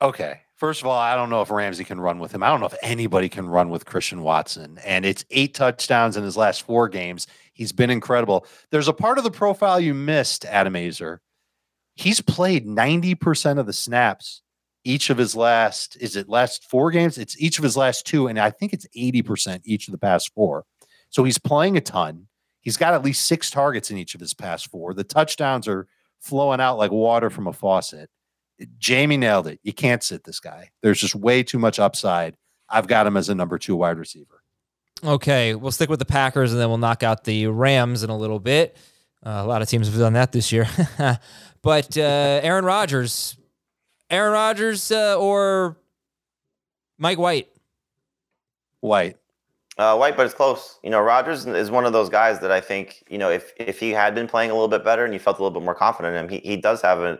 Okay. 0.00 0.40
First 0.62 0.80
of 0.80 0.86
all, 0.86 0.96
I 0.96 1.16
don't 1.16 1.28
know 1.28 1.42
if 1.42 1.50
Ramsey 1.50 1.82
can 1.82 1.98
run 2.00 2.20
with 2.20 2.30
him. 2.30 2.44
I 2.44 2.48
don't 2.48 2.60
know 2.60 2.66
if 2.66 2.76
anybody 2.82 3.28
can 3.28 3.48
run 3.48 3.68
with 3.68 3.84
Christian 3.84 4.22
Watson. 4.22 4.78
And 4.84 5.04
it's 5.04 5.24
eight 5.32 5.54
touchdowns 5.54 6.16
in 6.16 6.22
his 6.22 6.36
last 6.36 6.62
four 6.62 6.88
games. 6.88 7.26
He's 7.52 7.72
been 7.72 7.90
incredible. 7.90 8.46
There's 8.70 8.86
a 8.86 8.92
part 8.92 9.18
of 9.18 9.24
the 9.24 9.30
profile 9.32 9.80
you 9.80 9.92
missed, 9.92 10.44
Adam 10.44 10.74
Aizer. 10.74 11.18
He's 11.96 12.20
played 12.20 12.64
90% 12.64 13.58
of 13.58 13.66
the 13.66 13.72
snaps 13.72 14.42
each 14.84 15.10
of 15.10 15.18
his 15.18 15.34
last, 15.34 15.96
is 15.96 16.14
it 16.14 16.28
last 16.28 16.70
four 16.70 16.92
games? 16.92 17.18
It's 17.18 17.36
each 17.42 17.58
of 17.58 17.64
his 17.64 17.76
last 17.76 18.06
two. 18.06 18.28
And 18.28 18.38
I 18.38 18.50
think 18.50 18.72
it's 18.72 18.86
80% 18.96 19.62
each 19.64 19.88
of 19.88 19.92
the 19.92 19.98
past 19.98 20.32
four. 20.32 20.62
So 21.10 21.24
he's 21.24 21.38
playing 21.38 21.76
a 21.76 21.80
ton. 21.80 22.28
He's 22.60 22.76
got 22.76 22.94
at 22.94 23.02
least 23.02 23.26
six 23.26 23.50
targets 23.50 23.90
in 23.90 23.98
each 23.98 24.14
of 24.14 24.20
his 24.20 24.32
past 24.32 24.70
four. 24.70 24.94
The 24.94 25.02
touchdowns 25.02 25.66
are 25.66 25.88
flowing 26.20 26.60
out 26.60 26.78
like 26.78 26.92
water 26.92 27.30
from 27.30 27.48
a 27.48 27.52
faucet. 27.52 28.08
Jamie 28.78 29.16
nailed 29.16 29.46
it. 29.46 29.60
You 29.62 29.72
can't 29.72 30.02
sit 30.02 30.24
this 30.24 30.40
guy. 30.40 30.70
There's 30.82 31.00
just 31.00 31.14
way 31.14 31.42
too 31.42 31.58
much 31.58 31.78
upside. 31.78 32.36
I've 32.68 32.86
got 32.86 33.06
him 33.06 33.16
as 33.16 33.28
a 33.28 33.34
number 33.34 33.58
two 33.58 33.76
wide 33.76 33.98
receiver. 33.98 34.42
Okay, 35.04 35.54
we'll 35.54 35.72
stick 35.72 35.90
with 35.90 35.98
the 35.98 36.04
Packers 36.04 36.52
and 36.52 36.60
then 36.60 36.68
we'll 36.68 36.78
knock 36.78 37.02
out 37.02 37.24
the 37.24 37.48
Rams 37.48 38.02
in 38.02 38.10
a 38.10 38.16
little 38.16 38.38
bit. 38.38 38.76
Uh, 39.24 39.42
a 39.44 39.46
lot 39.46 39.62
of 39.62 39.68
teams 39.68 39.88
have 39.88 39.98
done 39.98 40.12
that 40.14 40.32
this 40.32 40.52
year. 40.52 40.68
but 41.62 41.96
uh, 41.98 42.00
Aaron 42.42 42.64
Rodgers, 42.64 43.36
Aaron 44.10 44.32
Rodgers 44.32 44.90
uh, 44.90 45.18
or 45.18 45.76
Mike 46.98 47.18
White? 47.18 47.48
White. 48.80 49.16
Uh, 49.78 49.96
White, 49.96 50.16
but 50.16 50.26
it's 50.26 50.34
close. 50.34 50.78
You 50.82 50.90
know, 50.90 51.00
Rodgers 51.00 51.46
is 51.46 51.70
one 51.70 51.86
of 51.86 51.92
those 51.92 52.08
guys 52.08 52.40
that 52.40 52.52
I 52.52 52.60
think, 52.60 53.02
you 53.08 53.16
know, 53.16 53.30
if 53.30 53.52
if 53.56 53.80
he 53.80 53.90
had 53.90 54.14
been 54.14 54.28
playing 54.28 54.50
a 54.50 54.54
little 54.54 54.68
bit 54.68 54.84
better 54.84 55.04
and 55.04 55.14
you 55.14 55.20
felt 55.20 55.38
a 55.38 55.42
little 55.42 55.58
bit 55.58 55.64
more 55.64 55.74
confident 55.74 56.14
in 56.14 56.24
him, 56.24 56.28
he, 56.28 56.38
he 56.46 56.56
does 56.56 56.82
have 56.82 56.98
a, 56.98 57.18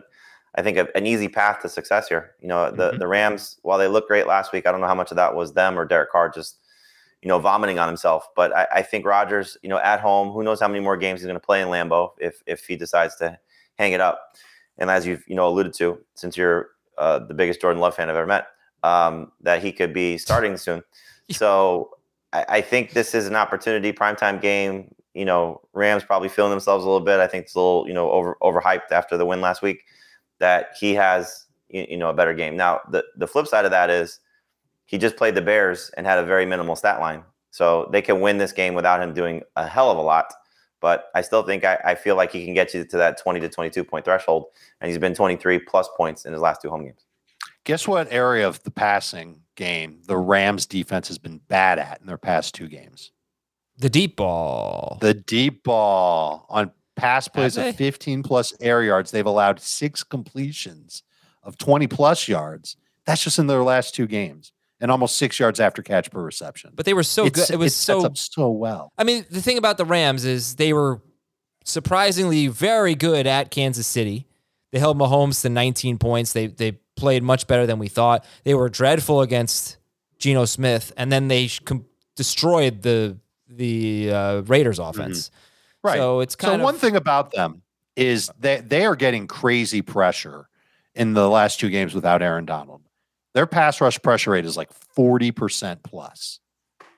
I 0.55 0.61
think, 0.61 0.77
a, 0.77 0.87
an 0.95 1.05
easy 1.05 1.27
path 1.27 1.61
to 1.61 1.69
success 1.69 2.07
here. 2.07 2.35
You 2.41 2.47
know, 2.47 2.69
the, 2.71 2.91
Mhm. 2.91 2.99
the 2.99 3.07
Rams, 3.07 3.57
while 3.63 3.77
they 3.77 3.87
looked 3.87 4.07
great 4.07 4.27
last 4.27 4.53
week, 4.53 4.67
I 4.67 4.71
don't 4.71 4.81
know 4.81 4.87
how 4.87 4.95
much 4.95 5.11
of 5.11 5.17
that 5.17 5.35
was 5.35 5.53
them 5.53 5.77
or 5.79 5.85
Derek 5.85 6.11
Carr 6.11 6.29
just, 6.29 6.59
you 7.21 7.27
know, 7.29 7.39
vomiting 7.39 7.79
on 7.79 7.87
himself. 7.87 8.27
But 8.35 8.55
I, 8.55 8.67
I 8.75 8.81
think 8.83 9.05
Rodgers, 9.05 9.57
you 9.63 9.69
know, 9.69 9.79
at 9.79 9.99
home, 9.99 10.31
who 10.31 10.43
knows 10.43 10.59
how 10.59 10.67
many 10.67 10.79
more 10.79 10.97
games 10.97 11.21
he's 11.21 11.27
going 11.27 11.39
to 11.39 11.45
play 11.45 11.61
in 11.61 11.69
Lambeau 11.69 12.11
if 12.19 12.43
if 12.45 12.65
he 12.65 12.75
decides 12.75 13.15
to 13.17 13.39
hang 13.79 13.93
it 13.93 14.01
up. 14.01 14.35
And 14.77 14.89
as 14.91 15.05
you've 15.07 15.23
you 15.27 15.35
know 15.35 15.47
alluded 15.47 15.73
to, 15.75 15.99
since 16.15 16.35
you're 16.37 16.69
uh, 16.97 17.19
the 17.19 17.33
biggest 17.33 17.61
Jordan 17.61 17.81
Love 17.81 17.95
fan 17.95 18.09
I've 18.09 18.15
ever 18.15 18.27
met, 18.27 18.47
um, 18.83 19.31
that 19.41 19.63
he 19.63 19.71
could 19.71 19.93
be 19.93 20.17
starting 20.17 20.57
soon. 20.57 20.83
So 21.31 21.97
I, 22.33 22.45
I 22.49 22.61
think 22.61 22.91
this 22.91 23.15
is 23.15 23.27
an 23.27 23.35
opportunity, 23.35 23.93
primetime 23.93 24.41
game. 24.41 24.93
You 25.13 25.25
know, 25.25 25.61
Rams 25.73 26.03
probably 26.03 26.27
feeling 26.29 26.51
themselves 26.51 26.83
a 26.83 26.87
little 26.89 27.05
bit. 27.05 27.19
I 27.19 27.27
think 27.27 27.45
it's 27.45 27.55
a 27.55 27.59
little, 27.59 27.87
you 27.87 27.93
know, 27.93 28.11
over 28.11 28.37
overhyped 28.41 28.91
after 28.91 29.15
the 29.17 29.25
win 29.25 29.41
last 29.41 29.61
week. 29.61 29.83
That 30.43 30.75
he 30.77 30.93
has, 30.95 31.45
you, 31.69 31.85
you 31.91 31.97
know, 31.97 32.09
a 32.09 32.13
better 32.13 32.33
game. 32.33 32.57
Now, 32.57 32.81
the 32.91 33.05
the 33.15 33.27
flip 33.27 33.47
side 33.47 33.63
of 33.63 33.71
that 33.71 33.89
is 33.89 34.19
he 34.83 34.97
just 34.97 35.15
played 35.15 35.35
the 35.35 35.41
Bears 35.41 35.89
and 35.95 36.05
had 36.05 36.19
a 36.19 36.25
very 36.25 36.45
minimal 36.45 36.75
stat 36.75 36.99
line, 36.99 37.23
so 37.51 37.87
they 37.93 38.01
can 38.01 38.19
win 38.19 38.39
this 38.39 38.51
game 38.51 38.73
without 38.73 39.01
him 39.01 39.13
doing 39.13 39.41
a 39.55 39.65
hell 39.65 39.89
of 39.89 39.97
a 39.97 40.01
lot. 40.01 40.33
But 40.81 41.05
I 41.15 41.21
still 41.21 41.43
think 41.43 41.63
I, 41.63 41.79
I 41.85 41.95
feel 41.95 42.17
like 42.17 42.33
he 42.33 42.43
can 42.43 42.53
get 42.53 42.73
you 42.73 42.83
to 42.83 42.97
that 42.97 43.17
20 43.17 43.39
to 43.39 43.47
22 43.47 43.85
point 43.85 44.03
threshold, 44.03 44.47
and 44.81 44.89
he's 44.89 44.97
been 44.97 45.15
23 45.15 45.59
plus 45.59 45.87
points 45.95 46.25
in 46.25 46.33
his 46.33 46.41
last 46.41 46.61
two 46.61 46.69
home 46.69 46.83
games. 46.83 47.05
Guess 47.63 47.87
what 47.87 48.11
area 48.11 48.45
of 48.45 48.61
the 48.63 48.71
passing 48.71 49.43
game 49.55 50.01
the 50.05 50.17
Rams 50.17 50.65
defense 50.65 51.07
has 51.07 51.17
been 51.17 51.39
bad 51.47 51.79
at 51.79 52.01
in 52.01 52.07
their 52.07 52.17
past 52.17 52.53
two 52.53 52.67
games? 52.67 53.13
The 53.77 53.89
deep 53.89 54.17
ball. 54.17 54.97
The 54.99 55.13
deep 55.13 55.63
ball 55.63 56.45
on 56.49 56.71
pass 56.95 57.27
plays 57.27 57.57
of 57.57 57.75
15 57.75 58.23
plus 58.23 58.53
air 58.61 58.83
yards. 58.83 59.11
They've 59.11 59.25
allowed 59.25 59.59
six 59.59 60.03
completions 60.03 61.03
of 61.43 61.57
20 61.57 61.87
plus 61.87 62.27
yards. 62.27 62.77
That's 63.05 63.23
just 63.23 63.39
in 63.39 63.47
their 63.47 63.63
last 63.63 63.95
two 63.95 64.07
games 64.07 64.51
and 64.79 64.91
almost 64.91 65.17
six 65.17 65.39
yards 65.39 65.59
after 65.59 65.81
catch 65.81 66.11
per 66.11 66.21
reception. 66.21 66.71
but 66.75 66.85
they 66.85 66.93
were 66.93 67.03
so 67.03 67.25
It's- 67.25 67.47
good. 67.47 67.53
It 67.53 67.57
was 67.57 67.75
sets 67.75 68.01
so 68.01 68.05
up 68.05 68.17
so 68.17 68.49
well. 68.49 68.91
I 68.97 69.03
mean, 69.03 69.25
the 69.29 69.41
thing 69.41 69.57
about 69.57 69.77
the 69.77 69.85
Rams 69.85 70.23
is 70.25 70.55
they 70.55 70.73
were 70.73 71.01
surprisingly 71.65 72.47
very 72.47 72.95
good 72.95 73.27
at 73.27 73.51
Kansas 73.51 73.87
City. 73.87 74.27
They 74.71 74.79
held 74.79 74.97
Mahomes 74.97 75.41
to 75.41 75.49
19 75.49 75.97
points. 75.97 76.33
They 76.33 76.47
they 76.47 76.73
played 76.95 77.23
much 77.23 77.47
better 77.47 77.65
than 77.65 77.79
we 77.79 77.87
thought. 77.87 78.25
They 78.43 78.53
were 78.53 78.69
dreadful 78.69 79.21
against 79.21 79.77
Geno 80.19 80.45
Smith, 80.45 80.91
and 80.97 81.11
then 81.11 81.27
they 81.27 81.47
com- 81.63 81.85
destroyed 82.15 82.81
the 82.81 83.17
the 83.47 84.11
uh, 84.11 84.41
Raiders 84.41 84.79
offense. 84.79 85.29
Right. 85.83 85.97
So 85.97 86.21
it's 86.21 86.35
kind 86.35 86.51
so 86.51 86.55
of 86.55 86.61
one 86.61 86.75
thing 86.77 86.95
about 86.95 87.31
them 87.31 87.61
is 87.95 88.31
that 88.39 88.69
they 88.69 88.85
are 88.85 88.95
getting 88.95 89.27
crazy 89.27 89.81
pressure 89.81 90.47
in 90.95 91.13
the 91.13 91.29
last 91.29 91.59
two 91.59 91.69
games 91.69 91.93
without 91.93 92.21
Aaron 92.21 92.45
Donald. 92.45 92.81
Their 93.33 93.45
pass 93.47 93.81
rush 93.81 93.99
pressure 94.01 94.31
rate 94.31 94.45
is 94.45 94.55
like 94.55 94.69
40% 94.97 95.83
plus. 95.83 96.39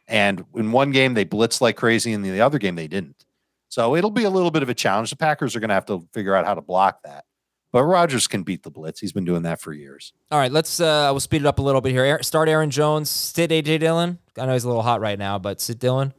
And 0.08 0.46
in 0.56 0.72
one 0.72 0.92
game 0.92 1.14
they 1.16 1.26
blitzed 1.26 1.62
like 1.62 1.78
crazy, 1.78 2.14
and 2.14 2.26
in 2.26 2.32
the 2.32 2.42
other 2.42 2.60
game 2.60 2.76
they 2.76 2.88
didn't. 2.88 3.26
So 3.70 3.96
it'll 3.96 4.12
be 4.12 4.24
a 4.24 4.30
little 4.30 4.52
bit 4.52 4.62
of 4.64 4.70
a 4.70 4.74
challenge. 4.74 5.10
The 5.10 5.16
Packers 5.16 5.56
are 5.56 5.60
going 5.60 5.70
to 5.70 5.74
have 5.74 5.88
to 5.88 6.08
figure 6.14 6.36
out 6.36 6.46
how 6.46 6.54
to 6.54 6.62
block 6.62 7.00
that. 7.04 7.26
but 7.72 7.84
Rodgers 7.84 8.28
can 8.28 8.44
beat 8.44 8.64
the 8.64 8.70
blitz. 8.72 9.00
He's 9.02 9.12
been 9.12 9.26
doing 9.26 9.42
that 9.44 9.60
for 9.60 9.74
years. 9.74 10.14
All 10.32 10.40
right, 10.40 10.52
let's. 10.52 10.80
Uh, 10.80 11.10
we'll 11.12 11.20
speed 11.20 11.42
it 11.42 11.46
up 11.48 11.60
a 11.60 11.62
little 11.62 11.82
bit 11.82 11.92
here. 11.92 12.22
Start 12.24 12.48
Aaron 12.48 12.70
Jones. 12.70 13.10
Sit 13.10 13.50
AJ 13.50 13.80
Dillon. 13.80 14.20
I 14.38 14.46
know 14.46 14.54
he's 14.54 14.64
a 14.64 14.68
little 14.68 14.84
hot 14.84 15.02
right 15.02 15.18
now, 15.20 15.40
but 15.40 15.60
sit 15.60 15.80
Dillon. 15.80 16.14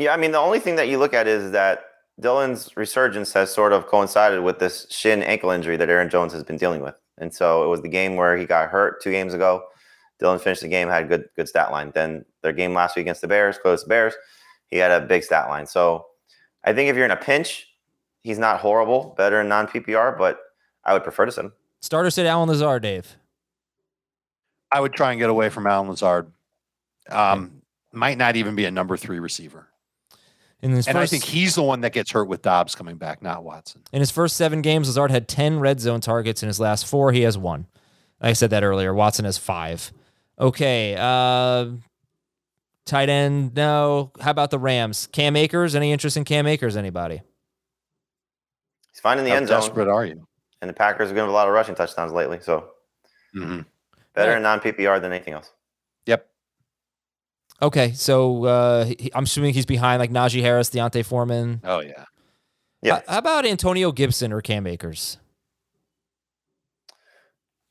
Yeah, 0.00 0.14
I 0.14 0.16
mean, 0.16 0.32
the 0.32 0.38
only 0.38 0.60
thing 0.60 0.76
that 0.76 0.88
you 0.88 0.96
look 0.96 1.12
at 1.12 1.26
is 1.26 1.50
that 1.50 1.84
Dillon's 2.18 2.74
resurgence 2.74 3.34
has 3.34 3.52
sort 3.52 3.74
of 3.74 3.86
coincided 3.86 4.42
with 4.42 4.58
this 4.58 4.86
shin 4.88 5.22
ankle 5.22 5.50
injury 5.50 5.76
that 5.76 5.90
Aaron 5.90 6.08
Jones 6.08 6.32
has 6.32 6.42
been 6.42 6.56
dealing 6.56 6.80
with. 6.80 6.98
And 7.18 7.34
so 7.34 7.64
it 7.64 7.66
was 7.66 7.82
the 7.82 7.88
game 7.90 8.16
where 8.16 8.34
he 8.38 8.46
got 8.46 8.70
hurt 8.70 9.02
two 9.02 9.10
games 9.10 9.34
ago. 9.34 9.62
Dillon 10.18 10.38
finished 10.38 10.62
the 10.62 10.68
game, 10.68 10.88
had 10.88 11.04
a 11.04 11.06
good 11.06 11.28
good 11.36 11.50
stat 11.50 11.70
line. 11.70 11.92
Then 11.94 12.24
their 12.40 12.54
game 12.54 12.72
last 12.72 12.96
week 12.96 13.02
against 13.02 13.20
the 13.20 13.28
Bears, 13.28 13.58
close 13.58 13.82
the 13.82 13.90
Bears, 13.90 14.14
he 14.68 14.78
had 14.78 14.90
a 14.90 15.04
big 15.04 15.22
stat 15.22 15.50
line. 15.50 15.66
So 15.66 16.06
I 16.64 16.72
think 16.72 16.88
if 16.88 16.96
you're 16.96 17.04
in 17.04 17.10
a 17.10 17.16
pinch, 17.16 17.68
he's 18.22 18.38
not 18.38 18.58
horrible, 18.58 19.14
better 19.18 19.38
in 19.42 19.48
non 19.48 19.66
PPR, 19.66 20.16
but 20.16 20.40
I 20.82 20.94
would 20.94 21.02
prefer 21.02 21.26
to 21.26 21.32
sit 21.32 21.44
him. 21.44 21.52
Starter 21.82 22.08
sit 22.08 22.24
Allen 22.24 22.48
Lazard. 22.48 22.82
Dave. 22.82 23.16
I 24.72 24.80
would 24.80 24.94
try 24.94 25.10
and 25.10 25.20
get 25.20 25.28
away 25.28 25.50
from 25.50 25.66
Allen 25.66 25.90
Lazard. 25.90 26.32
Um, 27.10 27.60
might 27.92 28.16
not 28.16 28.36
even 28.36 28.54
be 28.54 28.64
a 28.64 28.70
number 28.70 28.96
three 28.96 29.18
receiver. 29.18 29.69
In 30.62 30.72
his 30.72 30.86
And 30.86 30.98
I 30.98 31.06
think 31.06 31.24
he's 31.24 31.54
the 31.54 31.62
one 31.62 31.80
that 31.80 31.92
gets 31.92 32.10
hurt 32.10 32.28
with 32.28 32.42
Doubs 32.42 32.74
coming 32.74 32.96
back, 32.96 33.22
not 33.22 33.44
Watson. 33.44 33.82
in 33.92 34.00
his 34.00 34.10
first 34.10 34.36
seven 34.36 34.60
games, 34.60 34.88
Lazard 34.88 35.10
had 35.10 35.26
ten 35.26 35.58
red 35.58 35.80
zone 35.80 36.00
targets. 36.00 36.42
In 36.42 36.48
his 36.48 36.60
last 36.60 36.86
four, 36.86 37.12
he 37.12 37.22
has 37.22 37.38
one. 37.38 37.66
I 38.20 38.34
said 38.34 38.50
that 38.50 38.62
earlier. 38.62 38.92
Watson 38.92 39.24
has 39.24 39.38
five. 39.38 39.90
Okay. 40.38 40.94
Uh, 40.98 41.70
tight 42.84 43.08
end. 43.08 43.54
No. 43.54 44.12
How 44.20 44.30
about 44.32 44.50
the 44.50 44.58
Rams? 44.58 45.06
Cam 45.12 45.34
Akers. 45.36 45.74
Any 45.74 45.92
interest 45.92 46.18
in 46.18 46.24
Cam 46.24 46.46
Akers? 46.46 46.76
Anybody? 46.76 47.22
He's 48.92 49.00
fine 49.00 49.18
in 49.18 49.24
the 49.24 49.30
How 49.30 49.36
end 49.36 49.48
zone. 49.48 49.60
desperate 49.60 49.88
are 49.88 50.04
you? 50.04 50.26
And 50.60 50.68
the 50.68 50.74
Packers 50.74 51.08
have 51.08 51.14
given 51.14 51.30
a 51.30 51.32
lot 51.32 51.48
of 51.48 51.54
rushing 51.54 51.74
touchdowns 51.74 52.12
lately. 52.12 52.38
So 52.42 52.70
Mhm. 53.34 53.64
better 54.14 54.32
Yeah. 54.32 54.36
in 54.36 54.42
non 54.42 54.60
PPR 54.60 55.00
than 55.00 55.12
anything 55.12 55.32
else. 55.32 55.50
Yep. 56.06 56.28
Okay. 57.62 57.92
So 57.92 58.44
uh, 58.44 58.84
he- 58.86 59.10
I'm 59.14 59.24
assuming 59.24 59.54
he's 59.54 59.66
behind 59.66 60.00
like 60.00 60.10
Najee 60.10 60.40
Harris, 60.42 60.70
D'Onta 60.70 61.04
Foreman. 61.04 61.60
Oh 61.64 61.80
yeah. 61.80 62.04
Yeah. 62.82 62.94
Uh, 62.96 63.00
how 63.08 63.18
about 63.18 63.46
Antonio 63.46 63.92
Gibson 63.92 64.32
or 64.32 64.40
Cam 64.40 64.66
Akers? 64.66 65.18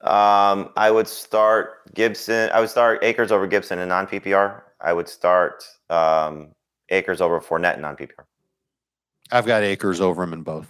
Um, 0.02 0.70
I 0.78 0.92
would 0.92 1.08
start 1.08 1.94
Gibson. 1.94 2.50
I 2.54 2.60
would 2.62 2.70
start 2.70 3.04
Akers 3.04 3.32
over 3.32 3.48
Gibson 3.48 3.80
in 3.80 3.90
non 3.90 4.08
PPR. 4.08 4.62
I 4.80 4.94
would 4.94 5.10
start 5.10 5.64
um, 5.90 6.54
Akers 6.90 7.20
over 7.20 7.42
Fournette 7.42 7.76
in 7.76 7.82
non 7.82 7.98
PPR. 7.98 8.24
I've 9.32 9.46
got 9.46 9.64
Akers 9.64 10.00
over 10.00 10.24
him 10.24 10.34
in 10.34 10.44
both. 10.44 10.68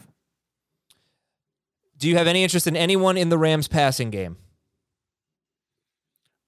Do 1.97 2.07
you 2.09 2.15
have 2.17 2.27
any 2.27 2.43
interest 2.43 2.65
in 2.65 2.75
anyone 2.75 3.17
in 3.17 3.29
the 3.29 3.37
Rams 3.37 3.67
passing 3.67 4.09
game? 4.09 4.37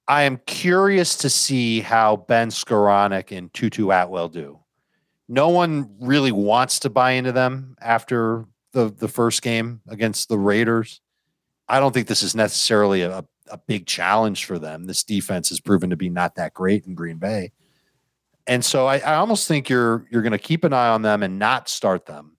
I 0.08 0.22
am 0.24 0.38
curious 0.46 1.16
to 1.18 1.30
see 1.30 1.80
how 1.80 2.16
Ben 2.16 2.50
Skowronek 2.50 3.36
and 3.36 3.52
Tutu 3.52 3.90
Atwell 3.90 4.28
do. 4.28 4.58
No 5.28 5.48
one 5.48 5.94
really 6.00 6.32
wants 6.32 6.80
to 6.80 6.90
buy 6.90 7.12
into 7.12 7.32
them 7.32 7.76
after 7.80 8.46
the 8.72 8.90
the 8.90 9.08
first 9.08 9.42
game 9.42 9.80
against 9.88 10.28
the 10.28 10.38
Raiders. 10.38 11.00
I 11.68 11.80
don't 11.80 11.92
think 11.92 12.08
this 12.08 12.22
is 12.22 12.34
necessarily 12.34 13.02
a, 13.02 13.24
a 13.48 13.58
big 13.58 13.86
challenge 13.86 14.44
for 14.44 14.58
them. 14.58 14.86
This 14.86 15.04
defense 15.04 15.48
has 15.50 15.60
proven 15.60 15.90
to 15.90 15.96
be 15.96 16.10
not 16.10 16.34
that 16.34 16.52
great 16.52 16.86
in 16.86 16.94
Green 16.94 17.18
Bay. 17.18 17.52
And 18.46 18.64
so 18.64 18.86
I, 18.86 18.98
I 18.98 19.14
almost 19.14 19.46
think 19.46 19.68
you're 19.68 20.06
you're 20.10 20.22
going 20.22 20.32
to 20.32 20.38
keep 20.38 20.64
an 20.64 20.72
eye 20.72 20.88
on 20.88 21.02
them 21.02 21.22
and 21.22 21.38
not 21.38 21.68
start 21.68 22.06
them. 22.06 22.36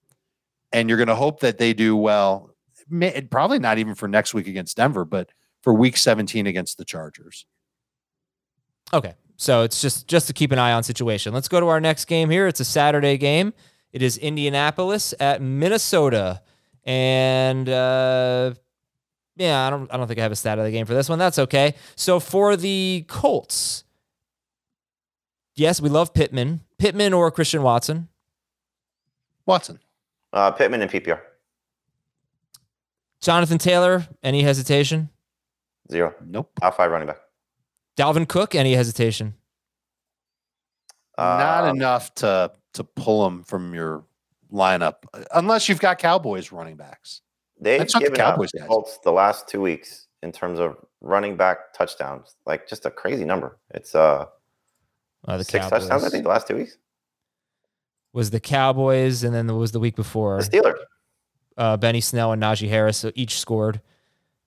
And 0.72 0.88
you're 0.88 0.98
going 0.98 1.08
to 1.08 1.14
hope 1.14 1.40
that 1.40 1.58
they 1.58 1.72
do 1.72 1.96
well. 1.96 2.50
May, 2.88 3.22
probably 3.22 3.58
not 3.58 3.78
even 3.78 3.94
for 3.94 4.08
next 4.08 4.34
week 4.34 4.46
against 4.46 4.76
Denver, 4.76 5.04
but 5.04 5.30
for 5.62 5.72
week 5.72 5.96
17 5.96 6.46
against 6.46 6.76
the 6.76 6.84
Chargers. 6.84 7.46
Okay. 8.94 9.14
So 9.36 9.62
it's 9.62 9.80
just 9.82 10.06
just 10.06 10.28
to 10.28 10.32
keep 10.32 10.52
an 10.52 10.58
eye 10.58 10.72
on 10.72 10.82
situation. 10.84 11.34
Let's 11.34 11.48
go 11.48 11.58
to 11.60 11.66
our 11.68 11.80
next 11.80 12.04
game 12.06 12.30
here. 12.30 12.46
It's 12.46 12.60
a 12.60 12.64
Saturday 12.64 13.18
game. 13.18 13.52
It 13.92 14.00
is 14.00 14.16
Indianapolis 14.16 15.12
at 15.18 15.42
Minnesota. 15.42 16.40
And 16.84 17.68
uh 17.68 18.54
yeah, 19.36 19.66
I 19.66 19.70
don't 19.70 19.92
I 19.92 19.96
don't 19.96 20.06
think 20.06 20.20
I 20.20 20.22
have 20.22 20.32
a 20.32 20.36
stat 20.36 20.58
of 20.58 20.64
the 20.64 20.70
game 20.70 20.86
for 20.86 20.94
this 20.94 21.08
one. 21.08 21.18
That's 21.18 21.38
okay. 21.40 21.74
So 21.96 22.20
for 22.20 22.56
the 22.56 23.04
Colts, 23.08 23.82
yes, 25.56 25.80
we 25.80 25.88
love 25.88 26.14
Pittman. 26.14 26.60
Pittman 26.78 27.12
or 27.12 27.30
Christian 27.32 27.62
Watson. 27.62 28.08
Watson. 29.46 29.80
Uh, 30.32 30.50
Pittman 30.52 30.82
in 30.82 30.88
PPR 30.88 31.20
Jonathan 33.20 33.58
Taylor, 33.58 34.06
any 34.22 34.42
hesitation? 34.42 35.08
zero. 35.90 36.14
Nope. 36.24 36.50
Top 36.60 36.76
five 36.76 36.90
running 36.90 37.08
back. 37.08 37.18
Dalvin 37.96 38.28
Cook, 38.28 38.54
any 38.54 38.74
hesitation? 38.74 39.34
Not 41.18 41.64
Um, 41.64 41.76
enough 41.76 42.14
to 42.16 42.52
to 42.74 42.82
pull 42.84 43.24
him 43.26 43.44
from 43.44 43.72
your 43.72 44.04
lineup, 44.52 44.96
unless 45.32 45.68
you've 45.68 45.78
got 45.80 45.98
Cowboys 45.98 46.50
running 46.50 46.76
backs. 46.76 47.20
They've 47.60 47.78
That's 47.78 47.94
not 47.94 48.00
the 48.02 48.08
given 48.08 48.20
up 48.20 48.34
Cowboys, 48.34 48.50
guys. 48.50 48.66
Colts 48.66 48.98
the 49.04 49.12
last 49.12 49.48
two 49.48 49.60
weeks 49.60 50.08
in 50.24 50.32
terms 50.32 50.58
of 50.58 50.76
running 51.00 51.36
back 51.36 51.72
touchdowns. 51.72 52.34
Like 52.46 52.68
just 52.68 52.84
a 52.84 52.90
crazy 52.90 53.24
number. 53.24 53.58
It's 53.70 53.94
uh 53.94 54.26
Uh, 55.26 55.36
the 55.38 55.44
six 55.44 55.64
Cowboys. 55.64 55.82
touchdowns. 55.82 56.04
I 56.04 56.08
think 56.08 56.24
the 56.24 56.30
last 56.30 56.48
two 56.48 56.56
weeks. 56.56 56.76
was 58.12 58.30
the 58.30 58.40
Cowboys, 58.40 59.22
and 59.24 59.32
then 59.34 59.46
there 59.46 59.56
was 59.56 59.70
the 59.72 59.80
week 59.80 59.94
before. 59.96 60.42
The 60.42 60.48
Steelers. 60.50 60.78
uh, 61.56 61.76
Benny 61.76 62.00
Snell 62.00 62.32
and 62.32 62.42
Najee 62.42 62.68
Harris 62.68 62.98
so 62.98 63.12
each 63.14 63.38
scored. 63.38 63.80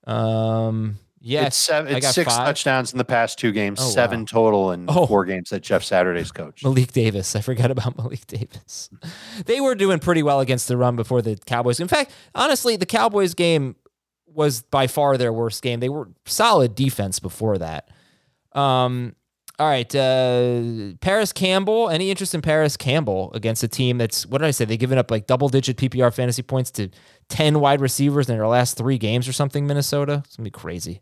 Um, 0.06 1.00
yes, 1.28 1.48
it's, 1.48 1.58
seven, 1.58 1.96
I 1.96 2.00
got 2.00 2.14
six 2.14 2.34
five. 2.34 2.46
touchdowns 2.48 2.92
in 2.92 2.98
the 2.98 3.06
past 3.06 3.38
two 3.40 3.52
games, 3.52 3.80
Oh, 3.82 3.90
seven 3.90 4.22
wow. 4.22 4.26
total 4.28 4.72
in 4.72 4.86
Oh. 4.88 5.06
four 5.06 5.26
games 5.26 5.50
that 5.50 5.62
Jeff 5.64 5.84
Saturday's 5.84 6.32
coach. 6.32 6.64
Malik 6.64 6.92
Davis. 6.94 7.36
I 7.36 7.42
forgot 7.42 7.70
about 7.72 7.98
Malik 8.00 8.26
Davis. 8.28 8.90
They 9.46 9.60
were 9.62 9.76
doing 9.76 10.00
pretty 10.00 10.24
well 10.24 10.40
against 10.40 10.68
the 10.68 10.78
run 10.78 10.96
before 10.96 11.22
the 11.22 11.38
Cowboys. 11.46 11.80
In 11.80 11.88
fact, 11.88 12.12
honestly, 12.36 12.76
the 12.78 12.86
Cowboys 12.86 13.34
game 13.34 13.76
was 14.28 14.62
by 14.62 14.88
far 14.88 15.18
their 15.18 15.34
worst 15.34 15.62
game. 15.64 15.80
They 15.80 15.90
were 15.90 16.10
solid 16.26 16.76
defense 16.76 17.20
before 17.20 17.58
that. 17.58 17.90
Um, 18.54 19.16
all 19.60 19.68
right, 19.68 19.96
uh, 19.96 20.94
Parris 21.02 21.34
Campbell. 21.34 21.90
Any 21.90 22.12
interest 22.12 22.36
in 22.36 22.44
Parris 22.44 22.78
Campbell 22.78 23.32
against 23.34 23.64
a 23.64 23.68
team 23.68 23.98
that's 23.98 24.24
what 24.28 24.38
did 24.38 24.46
I 24.48 24.52
say? 24.52 24.66
They've 24.66 24.78
given 24.78 25.00
up 25.00 25.10
like 25.10 25.26
double 25.26 25.50
digit 25.50 25.78
PPR 25.78 26.14
fantasy 26.14 26.44
points 26.44 26.70
to 26.72 26.90
ten 27.28 27.60
wide 27.60 27.82
receivers 27.82 28.30
in 28.30 28.38
their 28.38 28.48
last 28.48 28.78
three 28.78 29.00
games 29.00 29.28
or 29.28 29.34
something. 29.34 29.66
Minnesota. 29.66 30.22
It's 30.26 30.36
gonna 30.38 30.46
be 30.46 30.52
crazy. 30.52 31.02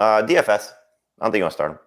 Uh, 0.00 0.22
DFS. 0.22 0.72
I 1.20 1.24
don't 1.24 1.32
think 1.32 1.40
you 1.40 1.44
want 1.44 1.52
to 1.52 1.54
start 1.54 1.70
him. 1.72 1.78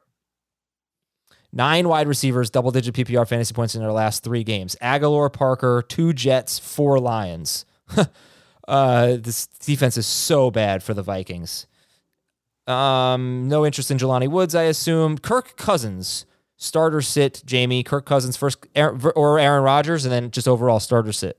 Nine 1.51 1.87
wide 1.87 2.07
receivers, 2.07 2.49
double 2.49 2.71
digit 2.71 2.95
PPR 2.95 3.27
fantasy 3.27 3.53
points 3.53 3.75
in 3.75 3.81
their 3.81 3.91
last 3.91 4.23
three 4.23 4.43
games. 4.43 4.75
Agholor, 4.81 5.31
Parker, 5.33 5.83
two 5.87 6.13
Jets, 6.13 6.57
four 6.57 6.99
Lions. 6.99 7.65
uh, 8.67 9.17
this 9.19 9.47
defense 9.47 9.97
is 9.97 10.05
so 10.05 10.49
bad 10.49 10.83
for 10.83 10.93
the 10.93 11.03
Vikings. 11.03 11.67
Um, 12.65 13.47
no 13.47 13.65
interest 13.65 13.91
in 13.91 13.97
Jelani 13.97 14.29
Woods, 14.29 14.55
I 14.55 14.63
assume. 14.63 15.17
Kirk 15.17 15.57
Cousins, 15.57 16.25
starter 16.55 17.01
sit, 17.01 17.43
Jamie. 17.45 17.83
Kirk 17.83 18.05
Cousins 18.05 18.37
first, 18.37 18.65
or 18.75 19.37
Aaron 19.37 19.63
Rodgers, 19.63 20.05
and 20.05 20.11
then 20.11 20.31
just 20.31 20.47
overall 20.47 20.79
starter 20.79 21.11
sit. 21.11 21.37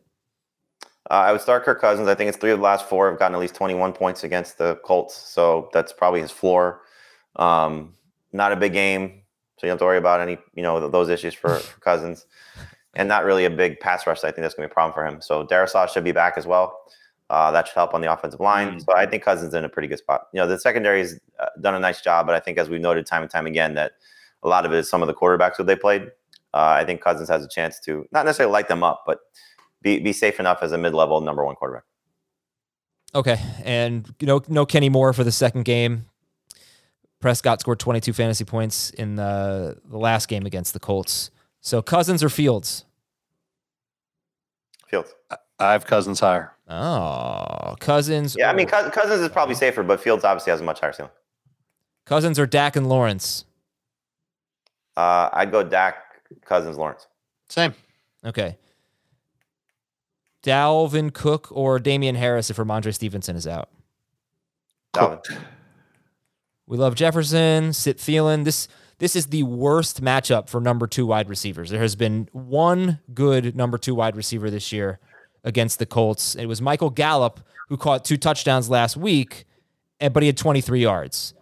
Uh, 1.10 1.14
I 1.14 1.32
would 1.32 1.40
start 1.40 1.64
Kirk 1.64 1.80
Cousins. 1.80 2.08
I 2.08 2.14
think 2.14 2.28
it's 2.28 2.38
three 2.38 2.50
of 2.50 2.58
the 2.58 2.64
last 2.64 2.88
four 2.88 3.10
have 3.10 3.18
gotten 3.18 3.34
at 3.34 3.40
least 3.40 3.54
21 3.54 3.92
points 3.92 4.24
against 4.24 4.58
the 4.58 4.76
Colts. 4.84 5.14
So 5.14 5.68
that's 5.72 5.92
probably 5.92 6.20
his 6.20 6.30
floor. 6.30 6.80
Um, 7.36 7.94
not 8.32 8.52
a 8.52 8.56
big 8.56 8.72
game. 8.72 9.22
So 9.58 9.66
you 9.66 9.68
don't 9.68 9.74
have 9.74 9.78
to 9.80 9.84
worry 9.84 9.98
about 9.98 10.20
any, 10.20 10.38
you 10.54 10.62
know, 10.62 10.80
th- 10.80 10.92
those 10.92 11.08
issues 11.08 11.34
for, 11.34 11.56
for 11.56 11.80
Cousins. 11.80 12.26
And 12.94 13.08
not 13.08 13.24
really 13.24 13.44
a 13.44 13.50
big 13.50 13.80
pass 13.80 14.06
rush. 14.06 14.18
I 14.18 14.28
think 14.28 14.38
that's 14.38 14.54
going 14.54 14.68
to 14.68 14.68
be 14.68 14.72
a 14.72 14.74
problem 14.74 14.94
for 14.94 15.04
him. 15.04 15.20
So 15.20 15.44
Darrisaw 15.44 15.88
should 15.88 16.04
be 16.04 16.12
back 16.12 16.34
as 16.36 16.46
well. 16.46 16.78
Uh, 17.28 17.50
that 17.50 17.66
should 17.66 17.74
help 17.74 17.94
on 17.94 18.00
the 18.00 18.12
offensive 18.12 18.40
line. 18.40 18.78
So 18.80 18.94
I 18.94 19.06
think 19.06 19.22
Cousins 19.22 19.48
is 19.48 19.54
in 19.54 19.64
a 19.64 19.68
pretty 19.68 19.88
good 19.88 19.98
spot. 19.98 20.28
You 20.32 20.40
know, 20.40 20.46
the 20.46 20.58
secondary's 20.58 21.18
uh, 21.40 21.46
done 21.60 21.74
a 21.74 21.80
nice 21.80 22.00
job, 22.00 22.26
but 22.26 22.34
I 22.34 22.40
think 22.40 22.58
as 22.58 22.68
we've 22.68 22.80
noted 22.80 23.06
time 23.06 23.22
and 23.22 23.30
time 23.30 23.46
again 23.46 23.74
that 23.74 23.92
a 24.42 24.48
lot 24.48 24.64
of 24.66 24.72
it 24.72 24.78
is 24.78 24.88
some 24.88 25.02
of 25.02 25.08
the 25.08 25.14
quarterbacks 25.14 25.56
that 25.56 25.66
they 25.66 25.76
played. 25.76 26.02
Uh, 26.52 26.76
I 26.78 26.84
think 26.84 27.00
Cousins 27.00 27.28
has 27.28 27.44
a 27.44 27.48
chance 27.48 27.80
to 27.80 28.06
not 28.12 28.24
necessarily 28.26 28.52
light 28.52 28.68
them 28.68 28.84
up, 28.84 29.02
but 29.06 29.20
be, 29.84 30.00
be 30.00 30.12
safe 30.12 30.40
enough 30.40 30.58
as 30.62 30.72
a 30.72 30.78
mid-level 30.78 31.20
number 31.20 31.44
one 31.44 31.54
quarterback. 31.54 31.84
Okay, 33.14 33.38
and 33.62 34.12
no, 34.20 34.42
no 34.48 34.66
Kenny 34.66 34.88
Moore 34.88 35.12
for 35.12 35.22
the 35.22 35.30
second 35.30 35.64
game. 35.64 36.06
Prescott 37.20 37.60
scored 37.60 37.78
22 37.78 38.12
fantasy 38.12 38.44
points 38.44 38.90
in 38.90 39.14
the, 39.14 39.78
the 39.84 39.96
last 39.96 40.26
game 40.26 40.46
against 40.46 40.72
the 40.72 40.80
Colts. 40.80 41.30
So 41.60 41.80
Cousins 41.80 42.24
or 42.24 42.28
Fields? 42.28 42.84
Fields. 44.88 45.14
I 45.60 45.72
have 45.72 45.86
Cousins 45.86 46.18
higher. 46.18 46.52
Oh, 46.68 47.76
Cousins. 47.78 48.34
Yeah, 48.36 48.50
I 48.50 48.54
mean 48.54 48.66
Cousins 48.66 49.20
is 49.20 49.28
probably 49.28 49.54
safer, 49.54 49.82
but 49.82 50.00
Fields 50.00 50.24
obviously 50.24 50.50
has 50.50 50.60
a 50.60 50.64
much 50.64 50.80
higher 50.80 50.92
ceiling. 50.92 51.12
Cousins 52.04 52.38
or 52.38 52.46
Dak 52.46 52.74
and 52.74 52.88
Lawrence. 52.88 53.44
Uh, 54.96 55.30
I'd 55.32 55.50
go 55.50 55.62
Dak, 55.62 55.96
Cousins, 56.44 56.76
Lawrence. 56.76 57.06
Same. 57.48 57.74
Okay. 58.24 58.56
Dalvin 60.44 61.12
Cook 61.12 61.48
or 61.50 61.78
Damien 61.78 62.14
Harris 62.14 62.50
if 62.50 62.58
Rhamondre 62.58 62.94
Stevenson 62.94 63.34
is 63.34 63.46
out. 63.46 63.70
Dalvin. 64.94 65.38
We 66.66 66.76
love 66.76 66.94
Jefferson, 66.94 67.72
sit 67.72 67.98
Thielen. 67.98 68.44
This 68.44 68.68
this 68.98 69.16
is 69.16 69.26
the 69.26 69.42
worst 69.42 70.02
matchup 70.02 70.48
for 70.48 70.60
number 70.60 70.86
two 70.86 71.04
wide 71.06 71.28
receivers. 71.28 71.70
There 71.70 71.80
has 71.80 71.96
been 71.96 72.28
one 72.32 73.00
good 73.12 73.56
number 73.56 73.76
two 73.76 73.94
wide 73.94 74.16
receiver 74.16 74.50
this 74.50 74.72
year 74.72 75.00
against 75.42 75.78
the 75.78 75.86
Colts. 75.86 76.36
It 76.36 76.46
was 76.46 76.62
Michael 76.62 76.90
Gallup 76.90 77.40
who 77.68 77.76
caught 77.76 78.04
two 78.04 78.16
touchdowns 78.16 78.70
last 78.70 78.96
week, 78.96 79.46
but 79.98 80.22
he 80.22 80.26
had 80.26 80.36
23 80.36 80.80
yards. 80.80 81.34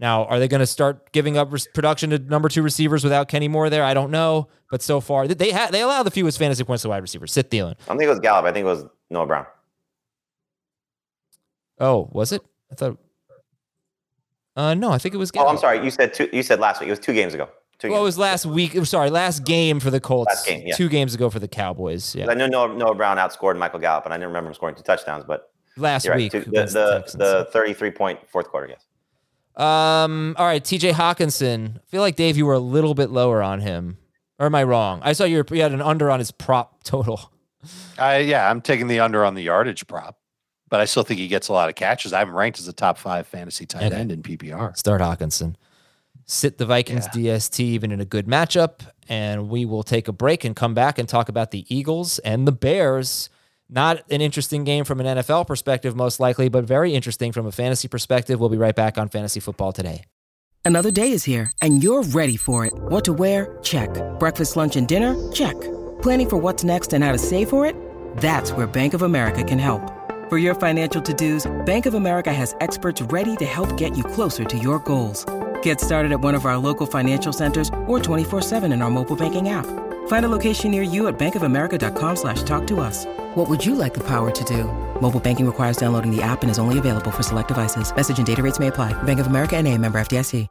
Now, 0.00 0.24
are 0.24 0.38
they 0.38 0.48
going 0.48 0.60
to 0.60 0.66
start 0.66 1.12
giving 1.12 1.36
up 1.36 1.52
production 1.74 2.10
to 2.10 2.18
number 2.18 2.48
two 2.48 2.62
receivers 2.62 3.04
without 3.04 3.28
Kenny 3.28 3.48
Moore 3.48 3.68
there? 3.68 3.84
I 3.84 3.92
don't 3.92 4.10
know, 4.10 4.48
but 4.70 4.80
so 4.80 4.98
far 5.00 5.28
they 5.28 5.50
ha- 5.50 5.68
they 5.70 5.82
allow 5.82 6.02
the 6.02 6.10
fewest 6.10 6.38
fantasy 6.38 6.64
points 6.64 6.82
to 6.82 6.88
wide 6.88 7.02
receivers. 7.02 7.32
Sit 7.32 7.50
Thielen. 7.50 7.72
I 7.72 7.88
don't 7.88 7.98
think 7.98 8.06
it 8.06 8.08
was 8.08 8.20
Gallup. 8.20 8.46
I 8.46 8.52
think 8.52 8.64
it 8.64 8.66
was 8.66 8.86
Noah 9.10 9.26
Brown. 9.26 9.46
Oh, 11.78 12.08
was 12.12 12.32
it? 12.32 12.42
I 12.72 12.74
thought. 12.76 12.98
Uh, 14.56 14.74
no, 14.74 14.90
I 14.90 14.96
think 14.96 15.14
it 15.14 15.18
was. 15.18 15.30
Gallup. 15.30 15.48
Oh, 15.48 15.50
I'm 15.52 15.58
sorry. 15.58 15.84
You 15.84 15.90
said 15.90 16.14
two. 16.14 16.30
You 16.32 16.42
said 16.42 16.60
last 16.60 16.80
week. 16.80 16.88
It 16.88 16.92
was 16.92 16.98
two 16.98 17.12
games 17.12 17.34
ago. 17.34 17.50
Two 17.78 17.88
well, 17.88 17.98
games. 17.98 18.02
it 18.02 18.04
was 18.04 18.18
last 18.18 18.46
week. 18.46 18.74
I'm 18.74 18.86
sorry, 18.86 19.10
last 19.10 19.44
game 19.44 19.80
for 19.80 19.90
the 19.90 20.00
Colts. 20.00 20.30
Last 20.30 20.46
game, 20.46 20.66
yeah. 20.66 20.76
Two 20.76 20.88
games 20.88 21.14
ago 21.14 21.28
for 21.28 21.38
the 21.38 21.48
Cowboys. 21.48 22.14
Yeah. 22.14 22.30
I 22.30 22.34
know 22.34 22.46
Noah, 22.46 22.74
Noah 22.74 22.94
Brown 22.94 23.18
outscored 23.18 23.58
Michael 23.58 23.80
Gallup, 23.80 24.06
and 24.06 24.14
I 24.14 24.16
didn't 24.16 24.28
remember 24.28 24.48
him 24.48 24.54
scoring 24.54 24.74
two 24.74 24.82
touchdowns. 24.82 25.24
But 25.26 25.50
last 25.76 26.06
you're 26.06 26.16
week, 26.16 26.32
right. 26.32 26.44
Two, 26.44 26.50
the 26.50 26.64
the, 26.64 27.18
the 27.18 27.48
33 27.52 27.90
point 27.90 28.18
fourth 28.30 28.48
quarter. 28.48 28.68
Yes. 28.68 28.86
Um. 29.56 30.34
All 30.38 30.46
right, 30.46 30.64
T.J. 30.64 30.92
Hockenson. 30.92 31.76
I 31.76 31.80
feel 31.88 32.00
like 32.00 32.16
Dave, 32.16 32.36
you 32.36 32.46
were 32.46 32.54
a 32.54 32.58
little 32.60 32.94
bit 32.94 33.10
lower 33.10 33.42
on 33.42 33.60
him, 33.60 33.98
or 34.38 34.46
am 34.46 34.54
I 34.54 34.62
wrong? 34.62 35.00
I 35.02 35.12
saw 35.12 35.24
you, 35.24 35.44
you 35.50 35.60
had 35.62 35.72
an 35.72 35.82
under 35.82 36.10
on 36.10 36.18
his 36.18 36.30
prop 36.30 36.82
total. 36.84 37.30
I 37.98 38.18
yeah, 38.18 38.50
I'm 38.50 38.60
taking 38.60 38.86
the 38.86 39.00
under 39.00 39.24
on 39.24 39.34
the 39.34 39.42
yardage 39.42 39.86
prop, 39.86 40.18
but 40.68 40.80
I 40.80 40.84
still 40.86 41.02
think 41.02 41.20
he 41.20 41.28
gets 41.28 41.48
a 41.48 41.52
lot 41.52 41.68
of 41.68 41.74
catches. 41.74 42.12
I'm 42.12 42.34
ranked 42.34 42.58
as 42.58 42.68
a 42.68 42.72
top 42.72 42.96
five 42.96 43.26
fantasy 43.26 43.66
tight 43.66 43.84
Okay. 43.84 43.96
end 43.96 44.12
in 44.12 44.22
PPR. 44.22 44.76
Start 44.76 45.00
Hockenson. 45.02 45.56
Sit 46.24 46.58
the 46.58 46.64
Vikings 46.66 47.08
DST 47.08 47.58
even 47.60 47.90
in 47.90 48.00
a 48.00 48.04
good 48.04 48.26
matchup. 48.26 48.82
And 49.08 49.48
we 49.48 49.64
will 49.64 49.82
take 49.82 50.06
a 50.06 50.12
break 50.12 50.44
and 50.44 50.54
come 50.54 50.72
back 50.74 50.96
and 50.96 51.08
talk 51.08 51.28
about 51.28 51.50
the 51.50 51.66
Eagles 51.74 52.20
and 52.20 52.46
the 52.46 52.52
Bears. 52.52 53.28
Not 53.72 54.02
an 54.10 54.20
interesting 54.20 54.64
game 54.64 54.84
from 54.84 54.98
an 55.00 55.18
NFL 55.18 55.46
perspective, 55.46 55.94
most 55.94 56.18
likely, 56.18 56.48
but 56.48 56.64
very 56.64 56.92
interesting 56.92 57.30
from 57.30 57.46
a 57.46 57.52
fantasy 57.52 57.86
perspective. 57.86 58.40
We'll 58.40 58.48
be 58.48 58.56
right 58.56 58.74
back 58.74 58.98
on 58.98 59.08
Fantasy 59.08 59.38
Football 59.38 59.70
today. 59.72 60.02
Another 60.64 60.90
day 60.90 61.12
is 61.12 61.22
here, 61.22 61.52
and 61.62 61.82
you're 61.82 62.02
ready 62.02 62.36
for 62.36 62.66
it. 62.66 62.72
What 62.74 63.04
to 63.04 63.12
wear? 63.12 63.56
Check. 63.62 63.90
Breakfast, 64.18 64.56
lunch, 64.56 64.74
and 64.74 64.88
dinner? 64.88 65.14
Check. 65.30 65.58
Planning 66.02 66.28
for 66.28 66.36
what's 66.36 66.64
next 66.64 66.92
and 66.92 67.04
how 67.04 67.12
to 67.12 67.18
save 67.18 67.48
for 67.48 67.64
it? 67.64 67.76
That's 68.16 68.50
where 68.52 68.66
Bank 68.66 68.92
of 68.92 69.02
America 69.02 69.44
can 69.44 69.60
help. 69.60 69.82
For 70.28 70.38
your 70.38 70.56
financial 70.56 71.00
to 71.02 71.14
dos, 71.14 71.46
Bank 71.64 71.86
of 71.86 71.94
America 71.94 72.32
has 72.32 72.56
experts 72.60 73.02
ready 73.02 73.36
to 73.36 73.44
help 73.44 73.76
get 73.76 73.96
you 73.96 74.02
closer 74.02 74.44
to 74.44 74.58
your 74.58 74.80
goals. 74.80 75.24
Get 75.62 75.80
started 75.80 76.10
at 76.10 76.20
one 76.20 76.34
of 76.34 76.44
our 76.44 76.58
local 76.58 76.86
financial 76.86 77.32
centers 77.32 77.68
or 77.86 78.00
24-7 78.00 78.72
in 78.72 78.82
our 78.82 78.90
mobile 78.90 79.16
banking 79.16 79.48
app. 79.48 79.66
Find 80.10 80.24
a 80.24 80.28
location 80.28 80.72
near 80.72 80.82
you 80.82 81.06
at 81.06 81.20
bankofamerica.com 81.20 82.16
slash 82.16 82.42
talk 82.42 82.66
to 82.66 82.80
us. 82.80 83.06
What 83.36 83.48
would 83.48 83.64
you 83.64 83.76
like 83.76 83.94
the 83.94 84.02
power 84.02 84.32
to 84.32 84.44
do? 84.44 84.64
Mobile 85.00 85.20
banking 85.20 85.46
requires 85.46 85.76
downloading 85.76 86.10
the 86.10 86.20
app 86.20 86.42
and 86.42 86.50
is 86.50 86.58
only 86.58 86.78
available 86.78 87.12
for 87.12 87.22
select 87.22 87.46
devices. 87.46 87.94
Message 87.94 88.18
and 88.18 88.26
data 88.26 88.42
rates 88.42 88.58
may 88.58 88.66
apply. 88.66 88.92
Bank 89.04 89.20
of 89.20 89.28
America 89.28 89.56
and 89.56 89.68
a 89.68 89.78
member 89.78 90.00
FDIC. 90.00 90.48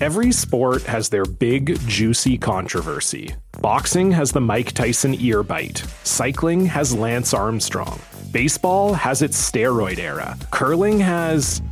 Every 0.00 0.32
sport 0.32 0.82
has 0.82 1.08
their 1.08 1.24
big, 1.24 1.78
juicy 1.86 2.36
controversy. 2.36 3.36
Boxing 3.62 4.10
has 4.10 4.32
the 4.32 4.40
Mike 4.40 4.72
Tyson 4.72 5.14
ear 5.20 5.44
bite. 5.44 5.84
Cycling 6.02 6.66
has 6.66 6.92
Lance 6.92 7.32
Armstrong. 7.32 8.00
Baseball 8.32 8.92
has 8.92 9.22
its 9.22 9.38
steroid 9.38 9.98
era. 9.98 10.36
Curling 10.50 10.98
has. 10.98 11.62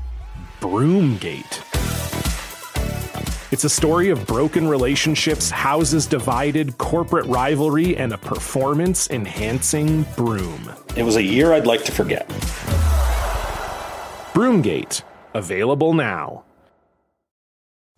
Broomgate. 0.61 1.84
It's 3.55 3.63
a 3.63 3.69
story 3.69 4.09
of 4.09 4.27
broken 4.27 4.67
relationships, 4.67 5.49
houses 5.49 6.07
divided, 6.07 6.77
corporate 6.77 7.25
rivalry, 7.27 7.97
and 7.97 8.13
a 8.13 8.19
performance 8.19 9.09
enhancing 9.11 10.03
broom. 10.17 10.73
It 10.97 11.05
was 11.05 11.15
a 11.15 11.23
year 11.23 11.53
I'd 11.53 11.65
like 11.65 11.85
to 11.85 11.93
forget. 11.93 12.29
Broomgate. 14.35 15.03
Available 15.35 15.95
now. 15.95 16.43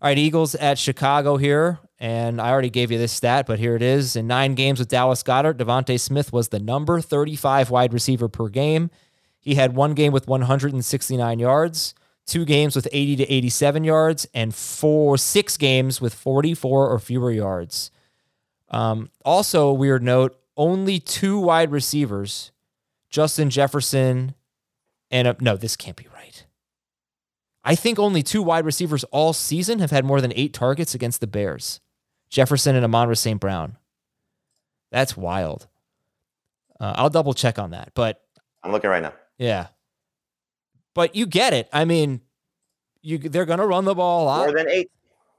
All 0.02 0.10
right, 0.10 0.18
Eagles 0.18 0.54
at 0.56 0.76
Chicago 0.78 1.38
here. 1.38 1.78
And 1.98 2.38
I 2.38 2.50
already 2.50 2.68
gave 2.68 2.90
you 2.90 2.98
this 2.98 3.12
stat, 3.12 3.46
but 3.46 3.58
here 3.58 3.74
it 3.76 3.82
is. 3.82 4.14
In 4.14 4.26
nine 4.26 4.56
games 4.56 4.78
with 4.78 4.88
Dallas 4.88 5.22
Goedert, 5.22 5.56
DeVonta 5.56 5.98
Smith 5.98 6.34
was 6.34 6.48
the 6.48 6.60
number 6.60 7.00
35 7.00 7.70
wide 7.70 7.94
receiver 7.94 8.28
per 8.28 8.50
game. 8.50 8.90
He 9.38 9.54
had 9.54 9.74
one 9.74 9.94
game 9.94 10.12
with 10.12 10.28
169 10.28 11.38
yards, 11.38 11.94
two 12.26 12.44
games 12.44 12.74
with 12.74 12.88
80 12.92 13.16
to 13.16 13.32
87 13.32 13.84
yards, 13.84 14.26
and 14.34 14.54
four 14.54 15.16
six 15.16 15.56
games 15.56 16.00
with 16.00 16.14
44 16.14 16.90
or 16.90 16.98
fewer 16.98 17.30
yards. 17.30 17.90
Um, 18.68 19.10
also, 19.24 19.68
a 19.68 19.74
weird 19.74 20.02
note: 20.02 20.38
only 20.56 20.98
two 20.98 21.38
wide 21.38 21.70
receivers, 21.70 22.50
Justin 23.10 23.48
Jefferson, 23.48 24.34
and 25.10 25.28
a, 25.28 25.36
no, 25.40 25.56
this 25.56 25.76
can't 25.76 25.96
be 25.96 26.08
right. 26.14 26.44
I 27.64 27.74
think 27.74 27.98
only 27.98 28.22
two 28.22 28.42
wide 28.42 28.64
receivers 28.64 29.04
all 29.04 29.32
season 29.32 29.78
have 29.78 29.90
had 29.90 30.04
more 30.04 30.20
than 30.20 30.32
eight 30.36 30.52
targets 30.52 30.94
against 30.94 31.20
the 31.20 31.26
Bears: 31.26 31.80
Jefferson 32.28 32.74
and 32.74 32.84
Amon 32.84 33.14
St. 33.14 33.40
Brown. 33.40 33.76
That's 34.90 35.16
wild. 35.16 35.68
Uh, 36.78 36.94
I'll 36.96 37.10
double 37.10 37.34
check 37.34 37.58
on 37.58 37.70
that, 37.70 37.92
but 37.94 38.22
I'm 38.62 38.72
looking 38.72 38.90
right 38.90 39.02
now. 39.02 39.14
yeah. 39.38 39.68
But 40.96 41.14
you 41.14 41.26
get 41.26 41.52
it. 41.52 41.68
I 41.74 41.84
mean, 41.84 42.22
you 43.02 43.18
they're 43.18 43.44
going 43.44 43.58
to 43.58 43.66
run 43.66 43.84
the 43.84 43.94
ball 43.94 44.24
a 44.24 44.26
lot. 44.26 44.38
More 44.46 44.56
than 44.56 44.68
eight. 44.70 44.90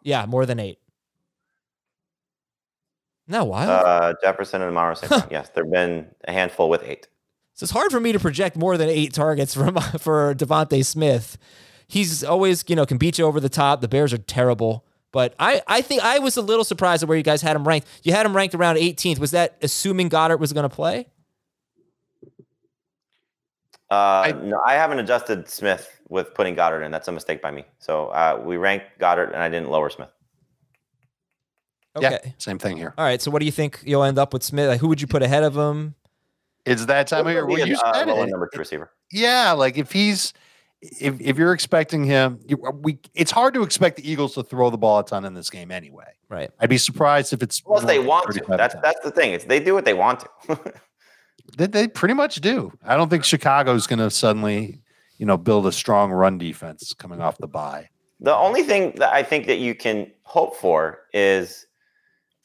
yeah, 0.03 0.25
more 0.27 0.45
than 0.45 0.59
eight. 0.59 0.77
No, 3.27 3.43
why? 3.43 3.65
Uh, 3.65 4.13
Jefferson 4.23 4.61
and 4.61 4.69
Amon-Ra 4.69 4.93
St. 4.93 5.31
Yes, 5.31 5.49
there've 5.49 5.69
been 5.69 6.07
a 6.27 6.31
handful 6.31 6.69
with 6.69 6.83
eight. 6.83 7.07
So 7.53 7.63
it's 7.63 7.71
hard 7.71 7.91
for 7.91 7.99
me 7.99 8.11
to 8.11 8.19
project 8.19 8.55
more 8.55 8.77
than 8.77 8.87
eight 8.87 9.13
targets 9.13 9.55
from 9.55 9.75
for 9.99 10.35
DeVonta 10.35 10.85
Smith. 10.85 11.39
He's 11.87 12.23
always, 12.23 12.63
you 12.67 12.75
know, 12.75 12.85
can 12.85 12.99
beat 12.99 13.17
you 13.17 13.25
over 13.25 13.39
the 13.39 13.49
top. 13.49 13.81
The 13.81 13.87
Bears 13.87 14.13
are 14.13 14.19
terrible. 14.19 14.85
But 15.11 15.33
I, 15.39 15.63
I 15.67 15.81
think 15.81 16.03
I 16.03 16.19
was 16.19 16.37
a 16.37 16.41
little 16.41 16.65
surprised 16.65 17.01
at 17.01 17.09
where 17.09 17.17
you 17.17 17.23
guys 17.23 17.41
had 17.41 17.55
him 17.55 17.67
ranked. 17.67 17.87
You 18.03 18.13
had 18.13 18.27
him 18.27 18.35
ranked 18.35 18.53
around 18.53 18.75
18th. 18.75 19.17
Was 19.17 19.31
that 19.31 19.57
assuming 19.63 20.09
Goedert 20.09 20.39
was 20.39 20.53
going 20.53 20.69
to 20.69 20.75
play? 20.75 21.07
Uh, 23.89 23.95
I, 23.95 24.31
no, 24.31 24.59
I 24.65 24.73
haven't 24.73 24.99
adjusted 24.99 25.47
Smith 25.47 26.01
with 26.09 26.33
putting 26.33 26.55
Goedert 26.55 26.83
in. 26.83 26.91
That's 26.91 27.07
a 27.07 27.11
mistake 27.11 27.41
by 27.41 27.51
me. 27.51 27.65
So 27.79 28.07
uh, 28.07 28.41
we 28.43 28.57
ranked 28.57 28.85
Goedert, 28.99 29.27
and 29.27 29.37
I 29.37 29.49
didn't 29.49 29.69
lower 29.69 29.89
Smith. 29.89 30.09
Okay. 31.95 32.19
Yeah, 32.23 32.31
same 32.37 32.59
thing 32.59 32.77
here. 32.77 32.93
All 32.97 33.05
right. 33.05 33.21
So 33.21 33.31
what 33.31 33.39
do 33.39 33.45
you 33.45 33.51
think 33.51 33.81
you'll 33.85 34.03
end 34.03 34.19
up 34.19 34.33
with 34.33 34.43
Smith? 34.43 34.67
Like, 34.67 34.79
who 34.79 34.87
would 34.87 35.01
you 35.01 35.07
put 35.07 35.23
ahead 35.23 35.43
of 35.43 35.57
him? 35.57 35.95
It's 36.65 36.85
that 36.85 37.07
time 37.07 37.25
of 37.25 37.33
year. 37.33 37.45
Well, 37.45 37.65
you 37.65 37.75
uh, 37.75 37.93
said 37.93 38.07
lower 38.07 38.25
it. 38.25 38.29
number 38.29 38.49
two 38.51 38.59
receiver. 38.59 38.91
Yeah, 39.11 39.53
like 39.53 39.77
if 39.77 39.91
he's 39.91 40.33
if 40.81 41.19
if 41.21 41.37
you're 41.37 41.53
expecting 41.53 42.03
him, 42.03 42.39
you, 42.45 42.57
we 42.81 42.99
it's 43.15 43.31
hard 43.31 43.53
to 43.53 43.63
expect 43.63 43.95
the 43.95 44.09
Eagles 44.09 44.33
to 44.35 44.43
throw 44.43 44.69
the 44.69 44.77
ball 44.77 44.99
a 44.99 45.05
ton 45.05 45.23
in 45.23 45.33
this 45.33 45.49
game 45.49 45.71
anyway. 45.71 46.11
Right. 46.29 46.51
I'd 46.59 46.69
be 46.69 46.77
surprised 46.77 47.31
if 47.31 47.41
it's 47.41 47.63
Unless 47.65 47.85
they 47.85 47.99
want 47.99 48.31
to. 48.33 48.43
That's 48.47 48.73
times. 48.73 48.83
that's 48.83 48.99
the 49.01 49.11
thing. 49.11 49.31
It's 49.31 49.45
they 49.45 49.61
do 49.61 49.73
what 49.73 49.85
they 49.85 49.93
want 49.93 50.25
to. 50.47 50.73
They, 51.55 51.67
they 51.67 51.87
pretty 51.87 52.13
much 52.13 52.35
do. 52.41 52.73
I 52.83 52.97
don't 52.97 53.09
think 53.09 53.23
Chicago's 53.23 53.87
going 53.87 53.99
to 53.99 54.09
suddenly, 54.09 54.79
you 55.17 55.25
know, 55.25 55.37
build 55.37 55.65
a 55.67 55.71
strong 55.71 56.11
run 56.11 56.37
defense 56.37 56.93
coming 56.93 57.21
off 57.21 57.37
the 57.37 57.47
bye. 57.47 57.89
The 58.19 58.35
only 58.35 58.63
thing 58.63 58.93
that 58.97 59.13
I 59.13 59.23
think 59.23 59.45
that 59.47 59.57
you 59.57 59.75
can 59.75 60.11
hope 60.23 60.55
for 60.55 60.99
is 61.13 61.67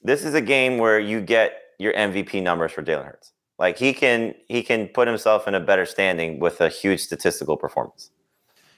this 0.03 0.25
is 0.25 0.35
a 0.35 0.41
game 0.41 0.79
where 0.79 1.01
you 1.01 1.21
get 1.21 1.55
your 1.79 1.93
MVP 1.95 2.43
numbers 2.43 2.73
for 2.73 2.83
Jalen 2.83 3.07
Hurts. 3.07 3.33
Like 3.59 3.79
he 3.79 3.93
can 3.93 4.35
he 4.49 4.63
can 4.63 4.89
put 4.89 5.07
himself 5.09 5.47
in 5.47 5.55
a 5.55 5.61
better 5.61 5.87
standing 5.87 6.41
with 6.41 6.61
a 6.61 6.69
huge 6.69 7.01
statistical 7.01 7.57
performance. 7.57 8.11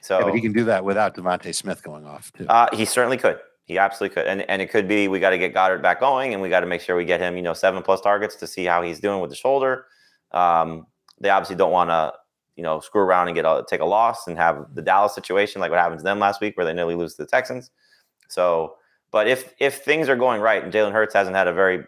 So 0.01 0.19
Yeah, 0.19 0.25
but 0.25 0.35
he 0.35 0.41
can 0.41 0.53
do 0.53 0.63
that 0.65 0.85
without 0.85 1.15
DeVonta 1.15 1.53
Smith 1.55 1.81
going 1.81 2.05
off 2.05 2.31
too. 2.33 2.45
uh, 2.47 2.67
he 2.75 2.85
certainly 2.85 3.17
could. 3.17 3.39
He 3.65 3.79
absolutely 3.79 4.13
could. 4.13 4.27
And 4.27 4.47
and 4.49 4.61
it 4.61 4.69
could 4.69 4.87
be 4.87 5.07
we 5.07 5.19
got 5.19 5.31
to 5.31 5.37
get 5.37 5.53
Goedert 5.53 5.81
back 5.81 5.99
going 5.99 6.33
and 6.33 6.41
we 6.41 6.49
got 6.49 6.59
to 6.59 6.67
make 6.67 6.81
sure 6.81 6.95
we 6.95 7.05
get 7.05 7.19
him, 7.19 7.35
you 7.35 7.41
know, 7.41 7.53
seven 7.53 7.81
plus 7.81 8.01
targets 8.01 8.35
to 8.35 8.47
see 8.47 8.65
how 8.65 8.81
he's 8.83 8.99
doing 8.99 9.19
with 9.21 9.31
the 9.31 9.35
shoulder. 9.35 9.85
Um, 10.35 10.85
they 11.19 11.29
obviously 11.29 11.55
don't 11.55 11.71
want 11.71 11.89
to, 11.89 12.13
you 12.55 12.63
know, 12.63 12.79
screw 12.79 13.01
around 13.01 13.27
and 13.27 13.35
get 13.35 13.45
a, 13.45 13.63
take 13.67 13.81
a 13.81 13.85
loss 13.85 14.27
and 14.27 14.37
have 14.37 14.67
the 14.75 14.81
Dallas 14.81 15.15
situation 15.15 15.61
like 15.61 15.71
what 15.71 15.79
happened 15.79 15.99
to 15.99 16.03
them 16.03 16.19
last 16.19 16.41
week 16.41 16.55
where 16.57 16.65
they 16.65 16.73
nearly 16.73 16.95
lose 16.95 17.15
to 17.15 17.23
the 17.23 17.27
Texans. 17.27 17.71
So, 18.27 18.75
but 19.11 19.27
if 19.27 19.53
if 19.59 19.83
things 19.83 20.09
are 20.09 20.15
going 20.15 20.41
right 20.41 20.63
and 20.63 20.73
Jalen 20.73 20.91
Hurts 20.91 21.13
hasn't 21.13 21.35
had 21.35 21.47
a 21.47 21.53
very 21.53 21.79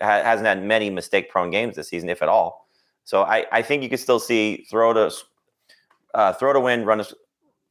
ha- 0.00 0.22
hasn't 0.22 0.46
had 0.46 0.62
many 0.62 0.90
mistake 0.90 1.30
prone 1.30 1.50
games 1.50 1.76
this 1.76 1.88
season, 1.88 2.08
if 2.08 2.22
at 2.22 2.28
all. 2.28 2.68
So 3.04 3.22
I, 3.22 3.46
I 3.52 3.62
think 3.62 3.82
you 3.82 3.88
could 3.88 4.00
still 4.00 4.18
see 4.18 4.66
throw 4.70 4.92
to 4.92 5.14
uh, 6.14 6.32
throw 6.34 6.52
to 6.52 6.60
win, 6.60 6.84
run 6.84 6.98
to 6.98 7.16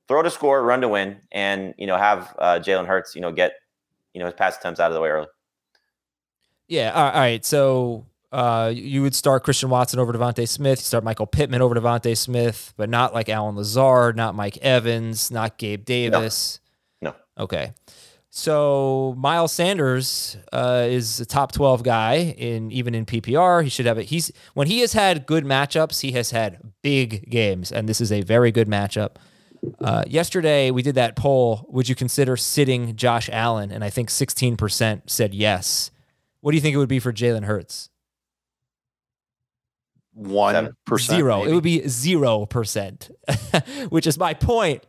throw 0.07 0.21
to 0.21 0.29
score, 0.29 0.63
run 0.63 0.81
to 0.81 0.89
win, 0.89 1.21
and 1.31 1.73
you 1.77 1.87
know 1.87 1.97
have 1.97 2.35
uh, 2.39 2.59
Jalen 2.59 2.87
Hurts 2.87 3.15
you 3.15 3.21
know 3.21 3.31
get 3.31 3.53
you 4.13 4.19
know 4.19 4.25
his 4.25 4.35
pass 4.35 4.57
attempts 4.57 4.79
out 4.79 4.91
of 4.91 4.95
the 4.95 5.01
way 5.01 5.09
early. 5.09 5.27
Yeah. 6.67 6.91
All 6.93 7.11
right. 7.19 7.43
So 7.43 8.05
Uh, 8.33 8.69
you 8.73 9.03
would 9.03 9.13
start 9.13 9.43
Christian 9.43 9.69
Watson 9.69 9.99
over 9.99 10.11
DeVonta 10.11 10.47
Smith. 10.47 10.79
You 10.79 10.85
start 10.85 11.03
Michael 11.03 11.27
Pittman 11.27 11.61
over 11.61 11.75
DeVonta 11.75 12.17
Smith, 12.17 12.73
but 12.75 12.89
not 12.89 13.13
like 13.13 13.29
Allen 13.29 13.55
Lazard, 13.55 14.17
not 14.17 14.33
Mike 14.33 14.57
Evans, 14.57 15.29
not 15.29 15.59
Gabe 15.59 15.85
Davis. 15.85 16.59
No. 16.99 17.13
Okay. 17.37 17.73
So 18.31 19.13
Miles 19.19 19.51
Sanders 19.51 20.37
uh, 20.51 20.87
is 20.89 21.19
a 21.19 21.25
top 21.27 21.51
twelve 21.51 21.83
guy 21.83 22.15
in 22.15 22.71
even 22.71 22.95
in 22.95 23.05
PPR. 23.05 23.63
He 23.63 23.69
should 23.69 23.85
have 23.85 23.99
it. 23.99 24.05
He's 24.05 24.31
when 24.55 24.65
he 24.65 24.79
has 24.79 24.93
had 24.93 25.27
good 25.27 25.45
matchups, 25.45 26.01
he 26.01 26.13
has 26.13 26.31
had 26.31 26.59
big 26.81 27.29
games, 27.29 27.71
and 27.71 27.87
this 27.87 28.01
is 28.01 28.11
a 28.11 28.21
very 28.23 28.51
good 28.51 28.67
matchup. 28.67 29.17
Uh, 29.79 30.03
yesterday 30.07 30.71
we 30.71 30.81
did 30.81 30.95
that 30.95 31.15
poll. 31.15 31.67
Would 31.69 31.87
you 31.87 31.93
consider 31.93 32.35
sitting 32.35 32.95
Josh 32.95 33.29
Allen? 33.31 33.71
And 33.71 33.83
I 33.83 33.91
think 33.91 34.09
sixteen 34.09 34.57
percent 34.57 35.11
said 35.11 35.35
yes. 35.35 35.91
What 36.41 36.51
do 36.51 36.57
you 36.57 36.61
think 36.61 36.73
it 36.73 36.79
would 36.79 36.89
be 36.89 36.99
for 36.99 37.13
Jalen 37.13 37.43
Hurts? 37.43 37.91
One 40.13 40.75
percent. 40.85 41.17
Zero. 41.17 41.39
maybe. 41.39 41.51
It 41.51 41.53
would 41.55 41.63
be 41.63 41.87
zero 41.87 42.45
percent, 42.45 43.09
which 43.89 44.07
is 44.07 44.17
my 44.17 44.33
point. 44.33 44.85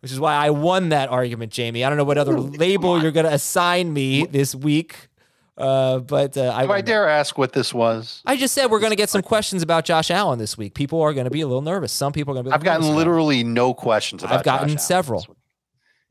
Which 0.00 0.12
is 0.12 0.20
why 0.20 0.34
I 0.34 0.50
won 0.50 0.90
that 0.90 1.08
argument, 1.08 1.52
Jamie. 1.52 1.82
I 1.84 1.88
don't 1.88 1.98
know 1.98 2.04
what 2.04 2.18
other 2.18 2.38
label 2.38 3.02
you're 3.02 3.10
going 3.12 3.26
to 3.26 3.32
assign 3.32 3.92
me 3.92 4.26
this 4.26 4.54
week, 4.54 5.08
uh, 5.56 6.00
but 6.00 6.36
uh, 6.36 6.42
I, 6.54 6.64
If 6.64 6.70
I 6.70 6.80
dare 6.80 7.08
ask 7.08 7.38
what 7.38 7.54
this 7.54 7.72
was, 7.72 8.22
I 8.26 8.36
just 8.36 8.54
said 8.54 8.66
we're 8.70 8.78
going 8.78 8.90
to 8.90 8.96
get 8.96 9.08
some 9.08 9.22
questions 9.22 9.62
about 9.62 9.84
Josh 9.84 10.10
Allen 10.10 10.38
this 10.38 10.56
week. 10.58 10.74
People 10.74 11.00
are 11.00 11.14
going 11.14 11.24
to 11.24 11.30
be 11.30 11.40
a 11.40 11.46
little 11.46 11.62
nervous. 11.62 11.92
Some 11.92 12.12
people 12.12 12.32
are 12.32 12.34
going 12.34 12.44
to 12.44 12.50
be. 12.50 12.54
I've 12.54 12.62
gotten 12.62 12.82
nervous 12.82 12.88
about 12.88 12.94
it. 12.94 12.98
literally 12.98 13.42
no 13.44 13.72
questions 13.74 14.22
about. 14.22 14.38
I've 14.38 14.44
gotten 14.44 14.68
Josh 14.68 14.82
several. 14.82 15.20
this. 15.20 15.36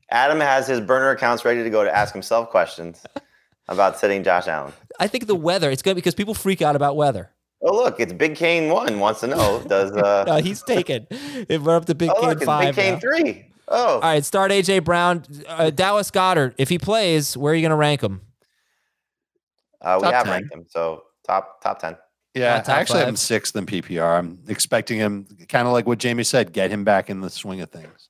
Adam 0.09 0.39
has 0.39 0.67
his 0.67 0.81
burner 0.81 1.11
accounts 1.11 1.45
ready 1.45 1.63
to 1.63 1.69
go 1.69 1.83
to 1.83 1.95
ask 1.95 2.13
himself 2.13 2.49
questions 2.49 3.03
about 3.67 3.99
sitting 3.99 4.23
Josh 4.23 4.47
Allen. 4.47 4.73
I 4.99 5.07
think 5.07 5.27
the 5.27 5.35
weather. 5.35 5.69
It's 5.69 5.81
good 5.81 5.95
because 5.95 6.15
people 6.15 6.33
freak 6.33 6.61
out 6.61 6.75
about 6.75 6.95
weather. 6.95 7.31
Oh 7.67 7.73
look, 7.75 7.99
it's 7.99 8.13
Big 8.13 8.35
Kane 8.35 8.71
one 8.71 8.99
wants 8.99 9.21
to 9.21 9.27
know 9.27 9.61
does 9.67 9.91
uh 9.97 10.23
No, 10.27 10.37
he's 10.37 10.61
taken. 10.63 11.07
If 11.09 11.61
we're 11.63 11.75
up 11.75 11.85
to 11.85 11.95
Big 11.95 12.09
oh 12.11 12.19
Kane 12.21 12.29
look 12.29 12.37
it's 12.37 12.45
five. 12.45 12.75
Big 12.75 12.83
Kane 12.83 12.93
now. 12.93 12.99
three. 12.99 13.45
Oh 13.67 13.95
All 13.95 14.01
right, 14.01 14.23
start 14.23 14.51
AJ 14.51 14.83
Brown, 14.83 15.23
uh, 15.47 15.71
Dallas 15.71 16.11
Goedert. 16.11 16.53
If 16.59 16.69
he 16.69 16.77
plays, 16.77 17.35
where 17.35 17.51
are 17.51 17.55
you 17.55 17.63
going 17.63 17.71
to 17.71 17.75
rank 17.75 18.01
him? 18.01 18.21
uh, 19.81 19.97
we 19.99 20.03
Top 20.03 20.13
have 20.13 20.25
10. 20.25 20.31
ranked 20.33 20.53
him 20.53 20.65
so 20.69 21.03
top 21.25 21.61
top 21.61 21.79
ten. 21.79 21.97
Yeah, 22.35 22.61
top 22.61 22.75
I 22.75 22.79
actually 22.81 22.99
have 22.99 23.07
him 23.07 23.15
sixth 23.15 23.55
in 23.55 23.65
PPR. 23.65 24.19
I'm 24.19 24.39
expecting 24.47 24.97
him, 24.99 25.25
kind 25.47 25.67
of 25.67 25.73
like 25.73 25.87
what 25.87 25.97
Jamie 25.99 26.23
said, 26.23 26.51
get 26.53 26.69
him 26.69 26.83
back 26.83 27.09
in 27.09 27.21
the 27.21 27.29
swing 27.29 27.61
of 27.61 27.71
things. 27.71 28.09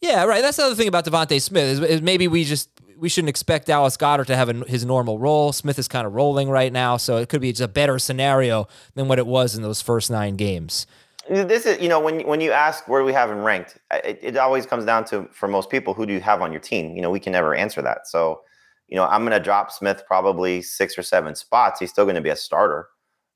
Yeah, 0.00 0.24
right. 0.24 0.42
That's 0.42 0.56
the 0.56 0.64
other 0.64 0.74
thing 0.74 0.88
about 0.88 1.04
DeVonta 1.04 1.40
Smith 1.40 1.64
is, 1.64 1.80
is 1.80 2.02
maybe 2.02 2.28
we 2.28 2.44
just 2.44 2.68
we 2.98 3.08
shouldn't 3.08 3.28
expect 3.28 3.66
Dallas 3.66 3.96
Goedert 3.96 4.26
to 4.26 4.36
have 4.36 4.48
a, 4.48 4.54
his 4.66 4.84
normal 4.84 5.18
role. 5.18 5.52
Smith 5.52 5.78
is 5.78 5.88
kind 5.88 6.06
of 6.06 6.14
rolling 6.14 6.48
right 6.48 6.72
now, 6.72 6.96
so 6.96 7.16
it 7.18 7.28
could 7.28 7.40
be 7.40 7.52
just 7.52 7.62
a 7.62 7.68
better 7.68 7.98
scenario 7.98 8.68
than 8.94 9.08
what 9.08 9.18
it 9.18 9.26
was 9.26 9.54
in 9.54 9.62
those 9.62 9.82
first 9.82 10.10
nine 10.10 10.36
games. 10.36 10.86
This 11.28 11.66
is 11.66 11.80
you 11.80 11.88
know 11.88 11.98
when 11.98 12.20
when 12.26 12.40
you 12.40 12.52
ask 12.52 12.86
where 12.86 13.00
do 13.00 13.04
we 13.06 13.12
have 13.12 13.30
him 13.30 13.42
ranked, 13.42 13.78
it, 13.92 14.18
it 14.22 14.36
always 14.36 14.64
comes 14.64 14.84
down 14.84 15.04
to 15.06 15.28
for 15.32 15.48
most 15.48 15.70
people 15.70 15.92
who 15.92 16.06
do 16.06 16.12
you 16.12 16.20
have 16.20 16.40
on 16.40 16.52
your 16.52 16.60
team. 16.60 16.94
You 16.94 17.02
know 17.02 17.10
we 17.10 17.18
can 17.20 17.32
never 17.32 17.54
answer 17.54 17.82
that. 17.82 18.06
So 18.06 18.42
you 18.86 18.96
know 18.96 19.04
I'm 19.06 19.22
going 19.22 19.36
to 19.36 19.42
drop 19.42 19.72
Smith 19.72 20.04
probably 20.06 20.62
six 20.62 20.96
or 20.96 21.02
seven 21.02 21.34
spots. 21.34 21.80
He's 21.80 21.90
still 21.90 22.04
going 22.04 22.14
to 22.14 22.20
be 22.20 22.30
a 22.30 22.36
starter. 22.36 22.88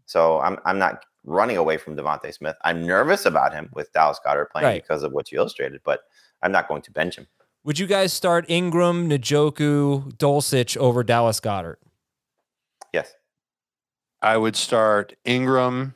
So 0.07 0.41
I'm 0.41 0.59
I'm 0.65 0.79
not 0.79 1.05
running 1.25 1.57
away 1.57 1.77
from 1.79 1.97
DeVonta 1.97 2.33
Smith. 2.33 2.57
I'm 2.63 2.87
nervous 2.87 3.27
about 3.27 3.53
him 3.53 3.69
with 3.75 3.93
Dallas 3.93 4.21
Goedert 4.25 4.51
playing 4.53 4.67
Right. 4.67 4.83
because 4.83 5.03
of 5.03 5.13
what 5.13 5.31
you 5.33 5.39
illustrated, 5.39 5.81
but 5.85 6.01
I'm 6.43 6.53
not 6.53 6.69
going 6.69 6.83
to 6.83 6.93
bench 6.93 7.17
him. 7.19 7.27
Would 7.65 7.79
you 7.79 7.87
guys 7.87 8.13
start 8.13 8.47
Ingram, 8.49 9.09
Njoku, 9.11 10.13
Dulcich 10.17 10.77
over 10.79 11.03
Dallas 11.05 11.41
Goedert? 11.41 11.77
Yes. 12.93 13.15
I 14.23 14.37
would 14.37 14.57
start 14.57 15.15
Ingram 15.25 15.95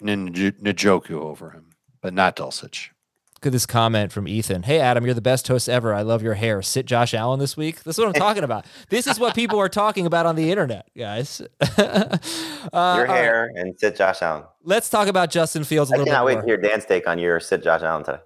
and 0.00 0.34
Nj- 0.34 0.60
Njoku 0.60 1.12
over 1.12 1.50
him, 1.50 1.70
but 2.02 2.12
not 2.12 2.36
Dulcich. 2.36 2.90
Look 3.36 3.46
at 3.46 3.52
this 3.52 3.66
comment 3.66 4.12
from 4.12 4.26
Ethan. 4.28 4.62
Hey, 4.62 4.78
Adam, 4.80 5.04
you're 5.04 5.14
the 5.14 5.20
best 5.20 5.46
host 5.48 5.68
ever. 5.68 5.92
I 5.94 6.00
love 6.02 6.22
your 6.22 6.34
hair. 6.34 6.62
Sit 6.62 6.86
Josh 6.86 7.12
Allen 7.12 7.38
this 7.38 7.54
week. 7.56 7.82
That's 7.82 7.98
what 7.98 8.06
I'm 8.08 8.14
talking 8.14 8.44
about. 8.44 8.64
This 8.88 9.06
is 9.06 9.18
what 9.20 9.34
people 9.34 9.58
are 9.58 9.68
talking 9.68 10.06
about 10.06 10.24
on 10.26 10.36
the 10.36 10.50
internet, 10.50 10.88
guys. 10.96 11.40
uh, 11.60 11.76
Your 11.78 12.70
all 12.72 12.98
right, 13.04 13.08
hair 13.10 13.50
and 13.54 13.78
sit 13.78 13.96
Josh 13.96 14.22
Allen. 14.22 14.44
let's 14.64 14.88
talk 14.88 15.08
about 15.08 15.30
Justin 15.30 15.64
Fields 15.64 15.90
a 15.90 15.94
I 15.94 15.98
little 15.98 16.12
cannot 16.12 16.22
bit 16.22 16.26
wait 16.26 16.34
more. 16.34 16.42
to 16.42 16.46
hear 16.48 16.56
Dan's 16.56 16.86
take 16.86 17.06
on 17.08 17.18
your 17.18 17.40
sit 17.40 17.62
Josh 17.62 17.82
Allen 17.82 18.04
today. 18.04 18.18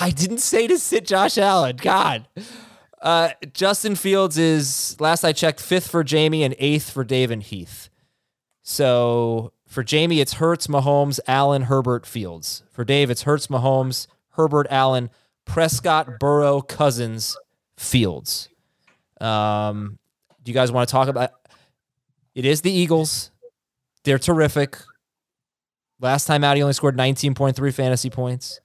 I 0.00 0.10
didn't 0.10 0.38
say 0.38 0.66
to 0.66 0.78
sit 0.78 1.06
Josh 1.06 1.36
Allen. 1.36 1.76
God. 1.76 2.26
Uh, 3.00 3.30
Justin 3.52 3.94
Fields 3.94 4.38
is, 4.38 4.96
last 5.00 5.24
I 5.24 5.32
checked, 5.32 5.60
fifth 5.60 5.88
for 5.88 6.02
Jamie 6.02 6.42
and 6.42 6.54
eighth 6.58 6.90
for 6.90 7.04
Dave 7.04 7.30
and 7.30 7.42
Heath. 7.42 7.88
So 8.62 9.52
for 9.66 9.82
Jamie, 9.82 10.20
it's 10.20 10.34
Hurts, 10.34 10.66
Mahomes, 10.66 11.20
Allen, 11.26 11.62
Herbert, 11.62 12.06
Fields. 12.06 12.62
For 12.70 12.84
Dave, 12.84 13.10
it's 13.10 13.22
Hurts, 13.22 13.46
Mahomes, 13.48 14.06
Herbert, 14.30 14.66
Allen, 14.70 15.10
Prescott, 15.44 16.18
Burrow, 16.18 16.60
Cousins, 16.60 17.36
Fields. 17.76 18.48
Um, 19.20 19.98
do 20.42 20.50
you 20.50 20.54
guys 20.54 20.72
want 20.72 20.88
to 20.88 20.92
talk 20.92 21.08
about 21.08 21.32
it? 22.34 22.44
Is 22.44 22.62
the 22.62 22.72
Eagles. 22.72 23.30
They're 24.04 24.18
terrific. 24.18 24.78
Last 26.00 26.24
time 26.26 26.42
out, 26.42 26.56
he 26.56 26.62
only 26.62 26.72
scored 26.72 26.96
19.3 26.96 27.74
fantasy 27.74 28.08
points. 28.08 28.60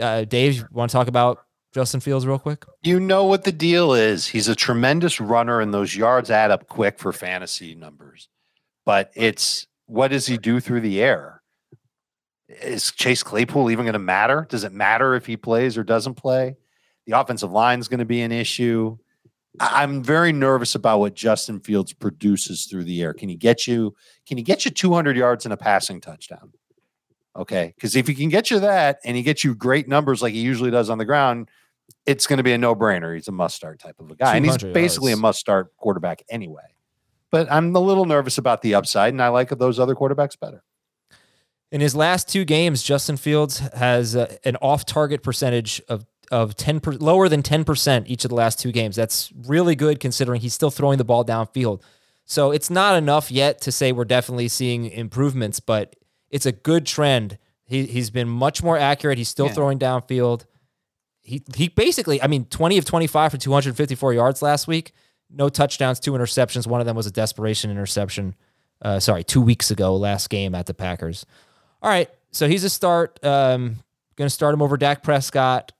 Uh, 0.00 0.24
Dave, 0.24 0.56
you 0.56 0.64
want 0.70 0.90
to 0.90 0.96
talk 0.96 1.08
about 1.08 1.44
Justin 1.72 2.00
Fields 2.00 2.26
real 2.26 2.38
quick? 2.38 2.64
You 2.82 3.00
know 3.00 3.24
what 3.24 3.44
the 3.44 3.52
deal 3.52 3.94
is. 3.94 4.26
He's 4.26 4.48
a 4.48 4.54
tremendous 4.54 5.20
runner, 5.20 5.60
and 5.60 5.72
those 5.72 5.96
yards 5.96 6.30
add 6.30 6.50
up 6.50 6.68
quick 6.68 6.98
for 6.98 7.12
fantasy 7.12 7.74
numbers. 7.74 8.28
But 8.84 9.10
it's 9.14 9.66
what 9.86 10.08
does 10.08 10.26
he 10.26 10.38
do 10.38 10.60
through 10.60 10.80
the 10.80 11.02
air? 11.02 11.42
Is 12.48 12.92
Chase 12.92 13.22
Claypool 13.22 13.70
even 13.70 13.84
going 13.84 13.94
to 13.94 13.98
matter? 13.98 14.46
Does 14.48 14.64
it 14.64 14.72
matter 14.72 15.14
if 15.14 15.26
he 15.26 15.36
plays 15.36 15.76
or 15.76 15.82
doesn't 15.84 16.14
play? 16.14 16.56
The 17.06 17.18
offensive 17.18 17.50
line 17.50 17.80
is 17.80 17.88
going 17.88 17.98
to 17.98 18.04
be 18.04 18.22
an 18.22 18.32
issue. 18.32 18.96
I'm 19.60 20.02
very 20.02 20.32
nervous 20.32 20.74
about 20.74 20.98
what 20.98 21.14
Justin 21.14 21.60
Fields 21.60 21.92
produces 21.92 22.66
through 22.66 22.84
the 22.84 23.02
air. 23.02 23.14
Can 23.14 23.28
he 23.28 23.36
get 23.36 23.66
you? 23.66 23.94
Can 24.26 24.36
he 24.36 24.42
get 24.42 24.64
you 24.64 24.70
200 24.70 25.16
yards 25.16 25.44
and 25.46 25.52
a 25.52 25.56
passing 25.56 26.00
touchdown? 26.00 26.52
Okay, 27.36 27.72
because 27.74 27.96
if 27.96 28.06
he 28.06 28.14
can 28.14 28.28
get 28.28 28.50
you 28.50 28.60
that 28.60 29.00
and 29.04 29.16
he 29.16 29.22
gets 29.22 29.42
you 29.42 29.54
great 29.54 29.88
numbers 29.88 30.22
like 30.22 30.32
he 30.32 30.40
usually 30.40 30.70
does 30.70 30.88
on 30.88 30.98
the 30.98 31.04
ground, 31.04 31.48
it's 32.06 32.26
going 32.26 32.36
to 32.36 32.42
be 32.42 32.52
a 32.52 32.58
no-brainer. 32.58 33.14
He's 33.14 33.28
a 33.28 33.32
must-start 33.32 33.80
type 33.80 33.96
of 33.98 34.10
a 34.10 34.14
guy, 34.14 34.36
and 34.36 34.44
he's 34.44 34.56
200 34.56 34.72
basically 34.72 35.12
a 35.12 35.16
must-start 35.16 35.76
quarterback 35.76 36.22
anyway. 36.28 36.62
But 37.30 37.50
I'm 37.50 37.74
a 37.74 37.80
little 37.80 38.04
nervous 38.04 38.38
about 38.38 38.62
the 38.62 38.74
upside, 38.76 39.12
and 39.12 39.20
I 39.20 39.28
like 39.28 39.48
those 39.50 39.80
other 39.80 39.94
quarterbacks 39.94 40.38
better. 40.38 40.62
In 41.72 41.80
his 41.80 41.96
last 41.96 42.28
two 42.28 42.44
games, 42.44 42.84
Justin 42.84 43.16
Fields 43.16 43.58
has 43.58 44.14
uh, 44.14 44.36
an 44.44 44.56
off-target 44.56 45.22
percentage 45.22 45.82
of 45.88 46.06
of 46.30 46.56
10 46.56 46.80
per, 46.80 46.92
lower 46.92 47.28
than 47.28 47.42
10% 47.42 48.04
each 48.06 48.24
of 48.24 48.30
the 48.30 48.34
last 48.34 48.58
two 48.58 48.72
games. 48.72 48.96
That's 48.96 49.32
really 49.46 49.76
good 49.76 50.00
considering 50.00 50.40
he's 50.40 50.54
still 50.54 50.70
throwing 50.70 50.98
the 50.98 51.04
ball 51.04 51.24
downfield. 51.24 51.82
So 52.24 52.50
it's 52.50 52.70
not 52.70 52.96
enough 52.96 53.30
yet 53.30 53.60
to 53.62 53.72
say 53.72 53.92
we're 53.92 54.04
definitely 54.04 54.48
seeing 54.48 54.86
improvements, 54.86 55.60
but 55.60 55.94
it's 56.34 56.46
a 56.46 56.52
good 56.52 56.84
trend. 56.86 57.38
He 57.64 57.86
he's 57.86 58.10
been 58.10 58.28
much 58.28 58.62
more 58.62 58.76
accurate. 58.76 59.16
He's 59.18 59.28
still 59.28 59.46
Yeah. 59.46 59.52
throwing 59.52 59.78
downfield. 59.78 60.44
He 61.22 61.42
he 61.54 61.68
basically, 61.68 62.20
I 62.22 62.26
mean, 62.26 62.44
20 62.46 62.76
of 62.76 62.84
25 62.84 63.30
for 63.32 63.38
254 63.38 64.12
yards 64.12 64.42
last 64.42 64.66
week. 64.66 64.92
No 65.30 65.48
touchdowns, 65.48 65.98
two 66.00 66.12
interceptions. 66.12 66.66
One 66.66 66.80
of 66.80 66.86
them 66.86 66.96
was 66.96 67.06
a 67.06 67.10
desperation 67.10 67.70
interception. 67.70 68.34
Uh, 68.82 69.00
sorry, 69.00 69.24
two 69.24 69.40
weeks 69.40 69.70
ago, 69.70 69.96
last 69.96 70.28
game 70.28 70.54
at 70.54 70.66
the 70.66 70.74
Packers. 70.74 71.24
All 71.80 71.88
right, 71.90 72.10
so 72.32 72.46
he's 72.48 72.64
a 72.64 72.68
start. 72.70 73.18
Um, 73.24 73.76
going 74.16 74.26
to 74.26 74.34
start 74.34 74.52
him 74.54 74.60
over 74.60 74.76
Dak 74.76 75.02
Prescott. 75.02 75.72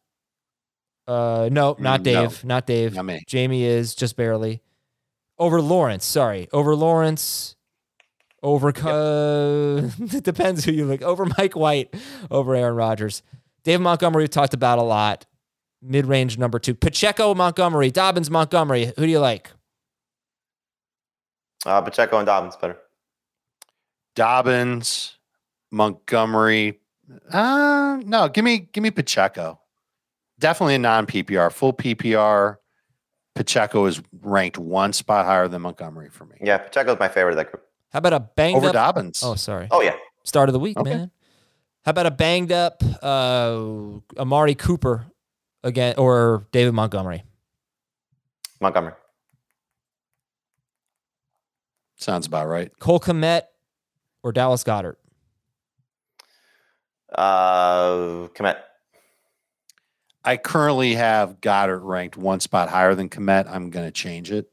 Uh, 1.06 1.48
no, 1.52 1.76
not 1.78 2.00
Mm, 2.00 2.04
no. 2.06 2.22
Dave. 2.28 2.44
Not 2.44 2.66
Dave. 2.66 2.94
Not 2.94 3.04
me. 3.04 3.22
Jamie 3.26 3.64
is 3.64 3.94
just 3.94 4.16
barely 4.16 4.62
over 5.38 5.60
Lawrence. 5.60 6.04
Sorry, 6.06 6.48
over 6.52 6.74
Lawrence. 6.74 7.53
Over 8.44 8.68
uh, 8.68 9.88
it 9.98 10.22
depends 10.22 10.66
who 10.66 10.72
you 10.72 10.84
look. 10.84 11.00
Over 11.00 11.24
Mike 11.38 11.56
White. 11.56 11.94
Over 12.30 12.54
Aaron 12.54 12.76
Rodgers. 12.76 13.22
Dave 13.62 13.80
Montgomery 13.80 14.24
we've 14.24 14.30
talked 14.30 14.52
about 14.52 14.78
a 14.78 14.82
lot. 14.82 15.24
Mid 15.80 16.04
range 16.04 16.36
number 16.36 16.58
two. 16.58 16.74
Pacheco 16.74 17.34
Montgomery. 17.34 17.90
Dobbins 17.90 18.30
Montgomery. 18.30 18.92
Who 18.96 19.06
do 19.06 19.08
you 19.08 19.18
like? 19.18 19.50
Uh, 21.64 21.80
Pacheco 21.80 22.18
and 22.18 22.26
Dobbins 22.26 22.56
better. 22.56 22.76
Dobbins, 24.14 25.16
Montgomery. 25.70 26.80
Uh, 27.30 27.98
no, 28.04 28.28
give 28.28 28.44
me 28.44 28.68
give 28.72 28.82
me 28.82 28.90
Pacheco. 28.90 29.58
Definitely 30.38 30.74
a 30.74 30.78
non 30.80 31.06
PPR. 31.06 31.50
Full 31.50 31.72
PPR. 31.72 32.56
Pacheco 33.34 33.86
is 33.86 34.02
ranked 34.20 34.58
one 34.58 34.92
spot 34.92 35.24
higher 35.24 35.48
than 35.48 35.62
Montgomery 35.62 36.10
for 36.10 36.26
me. 36.26 36.36
Yeah, 36.42 36.58
Pacheco 36.58 36.92
is 36.92 37.00
my 37.00 37.08
favorite 37.08 37.32
of 37.32 37.36
that 37.38 37.50
group. 37.50 37.64
How 37.94 37.98
about 37.98 38.12
a 38.12 38.20
banged 38.20 38.56
Over 38.56 38.66
up? 38.66 38.72
Dobbins. 38.72 39.22
Oh, 39.24 39.36
sorry. 39.36 39.68
Oh 39.70 39.80
yeah. 39.80 39.94
Start 40.24 40.48
of 40.48 40.52
the 40.52 40.58
week, 40.58 40.76
Okay. 40.76 40.90
man. 40.90 41.10
How 41.84 41.90
about 41.90 42.06
a 42.06 42.10
banged 42.10 42.50
up 42.50 42.82
uh, 43.02 44.00
Amari 44.18 44.56
Cooper 44.56 45.06
again 45.62 45.94
or 45.96 46.48
David 46.50 46.72
Montgomery? 46.74 47.22
Montgomery. 48.60 48.94
Sounds 51.96 52.26
about 52.26 52.48
right. 52.48 52.76
Cole 52.80 52.98
Kmet 52.98 53.42
or 54.24 54.32
Dallas 54.32 54.64
Goedert? 54.64 54.96
Uh, 57.14 58.26
Kmet. 58.34 58.56
I 60.24 60.36
currently 60.36 60.94
have 60.94 61.40
Goedert 61.40 61.82
ranked 61.84 62.16
one 62.16 62.40
spot 62.40 62.68
higher 62.70 62.96
than 62.96 63.08
Kmet. 63.08 63.46
I'm 63.48 63.70
going 63.70 63.86
to 63.86 63.92
change 63.92 64.32
it 64.32 64.50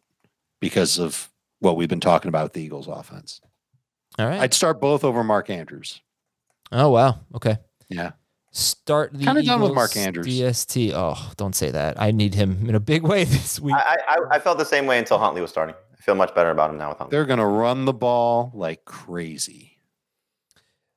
because 0.60 1.00
of 1.00 1.31
what 1.62 1.78
we've 1.78 1.88
been 1.90 2.00
talking 2.02 2.28
about 2.30 2.44
with 2.44 2.54
the 2.54 2.62
Eagles 2.62 2.88
offense. 2.88 3.40
All 4.20 4.28
right. 4.28 4.42
I'd 4.42 4.54
start 4.54 4.82
both 4.82 5.04
over 5.06 5.24
Mark 5.24 5.50
Andrews. 5.50 6.02
oh 6.72 6.90
wow. 6.90 7.20
Okay. 7.34 7.58
Yeah. 7.90 8.12
Start 8.52 9.14
the 9.14 9.24
Kinda 9.24 9.44
done 9.44 9.62
with 9.62 9.74
Mark 9.74 9.96
Andrews. 9.96 10.28
DST. 10.28 10.92
Oh, 10.94 11.32
don't 11.38 11.56
say 11.56 11.72
that. 11.72 12.02
I 12.02 12.12
need 12.12 12.34
him 12.36 12.68
in 12.68 12.76
a 12.76 12.82
big 12.82 13.04
way 13.04 13.24
this 13.36 13.60
week. 13.62 13.76
I, 13.76 13.98
I 14.10 14.36
I 14.36 14.40
felt 14.40 14.58
the 14.58 14.66
same 14.66 14.86
way 14.86 15.00
until 15.00 15.18
Huntley 15.18 15.42
was 15.42 15.50
starting. 15.52 15.74
I 15.98 16.02
feel 16.04 16.16
much 16.16 16.36
better 16.36 16.50
about 16.50 16.70
him 16.72 16.78
now 16.78 16.90
with 16.90 16.98
Huntley. 16.98 17.16
They're 17.16 17.26
going 17.26 17.40
to 17.40 17.46
run 17.46 17.86
the 17.86 17.94
ball 17.94 18.52
like 18.54 18.84
crazy. 18.84 19.78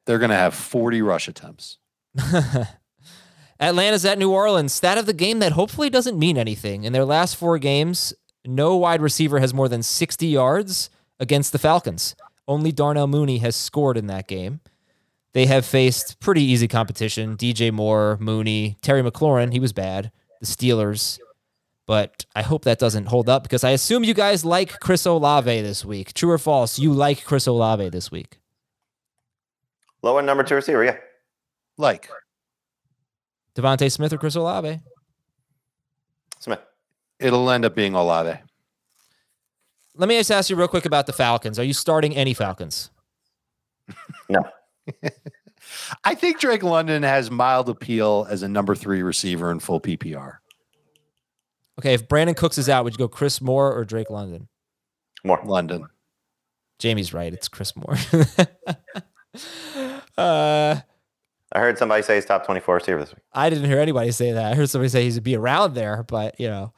They're 0.07 0.19
going 0.19 0.31
to 0.31 0.37
have 0.37 0.55
40 0.55 1.01
rush 1.03 1.29
attempts. 1.29 1.79
Atlanta's 3.61 4.05
at 4.05 4.19
New 4.19 4.33
Orleans. 4.33 4.73
Stat 4.73 4.99
of 4.99 5.07
the 5.07 5.12
game 5.12 5.39
that 5.39 5.53
hopefully 5.53 5.89
doesn't 5.91 6.19
mean 6.19 6.37
anything. 6.37 6.85
In 6.85 6.93
their 6.93 7.05
last 7.05 7.37
four 7.37 7.59
games, 7.59 8.12
no 8.47 8.76
wide 8.76 9.03
receiver 9.03 9.38
has 9.38 9.55
more 9.55 9.68
than 9.68 9.82
60 9.82 10.26
yards 10.26 10.90
against 11.18 11.53
the 11.53 11.59
Falcons. 11.59 12.14
Only 12.47 12.72
Darnell 12.72 13.07
Mooney 13.07 13.38
has 13.38 13.57
scored 13.57 13.97
in 13.97 14.07
that 14.09 14.28
game. 14.28 14.61
They 15.32 15.47
have 15.47 15.66
faced 15.66 16.20
pretty 16.20 16.42
easy 16.42 16.68
competition. 16.68 17.36
DJ 17.36 17.72
Moore, 17.72 18.16
Mooney, 18.20 18.76
Terry 18.82 19.03
McLaurin, 19.03 19.53
he 19.53 19.61
was 19.61 19.72
bad. 19.72 20.12
The 20.40 20.47
Steelers. 20.47 21.18
But 21.86 22.24
I 22.34 22.42
hope 22.42 22.64
that 22.64 22.78
doesn't 22.78 23.07
hold 23.07 23.28
up 23.28 23.42
because 23.42 23.64
I 23.64 23.70
assume 23.70 24.05
you 24.05 24.14
guys 24.14 24.45
like 24.45 24.80
Chris 24.80 25.05
Olave 25.05 25.61
this 25.62 25.84
week. 25.84 26.14
True 26.14 26.30
or 26.30 26.38
false? 26.38 26.78
You 26.78 26.92
like 26.92 27.24
Chris 27.24 27.47
Olave 27.47 27.88
this 27.90 28.11
week. 28.11 28.38
Low 30.03 30.18
end 30.18 30.26
number 30.26 30.45
two 30.45 30.55
receiver, 30.55 30.84
yeah. 30.84 30.97
Like, 31.76 32.09
DeVonta 33.57 33.90
Smith 33.90 34.12
or 34.12 34.18
Chris 34.18 34.34
Olave? 34.34 34.80
Smith. 37.25 37.33
it'll 37.33 37.51
end 37.51 37.64
up 37.64 37.75
being 37.75 37.95
Olave. 37.95 38.39
Let 39.97 40.09
me 40.09 40.18
just 40.18 40.31
ask 40.31 40.51
you 40.51 40.57
real 40.57 40.68
quick 40.68 40.85
about 40.87 41.07
the 41.07 41.12
Falcons. 41.12 41.59
Are 41.59 41.64
you 41.64 41.72
starting 41.72 42.14
any 42.16 42.35
Falcons? 42.35 42.91
No. 44.29 44.43
I 46.05 46.14
think 46.14 46.41
Drake 46.41 46.62
London 46.62 47.03
has 47.03 47.31
mild 47.31 47.68
appeal 47.68 48.27
as 48.31 48.43
a 48.43 48.49
number 48.49 48.75
three 48.75 49.03
receiver 49.03 49.51
in 49.51 49.61
full 49.61 49.81
PPR. 49.81 50.39
Okay, 51.79 51.95
if 51.95 52.09
Brandin 52.09 52.37
Cooks 52.37 52.57
is 52.57 52.68
out, 52.68 52.85
would 52.85 52.95
you 52.95 52.99
go 52.99 53.09
Chris 53.09 53.41
Moore 53.41 53.75
or 53.77 53.85
Drake 53.85 54.11
London? 54.11 54.49
More. 55.25 55.41
London. 55.45 55.87
Jamie's 56.79 57.12
right. 57.12 57.33
It's 57.33 57.49
Chris 57.49 57.75
Moore. 57.77 57.97
uh, 60.16 60.81
I 61.53 61.59
heard 61.59 61.79
somebody 61.79 62.03
say 62.03 62.14
he's 62.16 62.25
top 62.25 62.47
24 62.47 62.77
receiver 62.77 63.01
this 63.01 63.11
week. 63.11 63.22
I 63.33 63.51
didn't 63.51 63.66
hear 63.66 63.81
anybody 63.81 64.11
say 64.11 64.33
that. 64.33 64.53
I 64.53 64.55
heard 64.55 64.70
somebody 64.70 64.89
say 64.89 65.09
he'd 65.09 65.22
be 65.22 65.37
around 65.37 65.75
there, 65.75 66.03
but 66.03 66.39
you 66.41 66.49
know, 66.49 66.72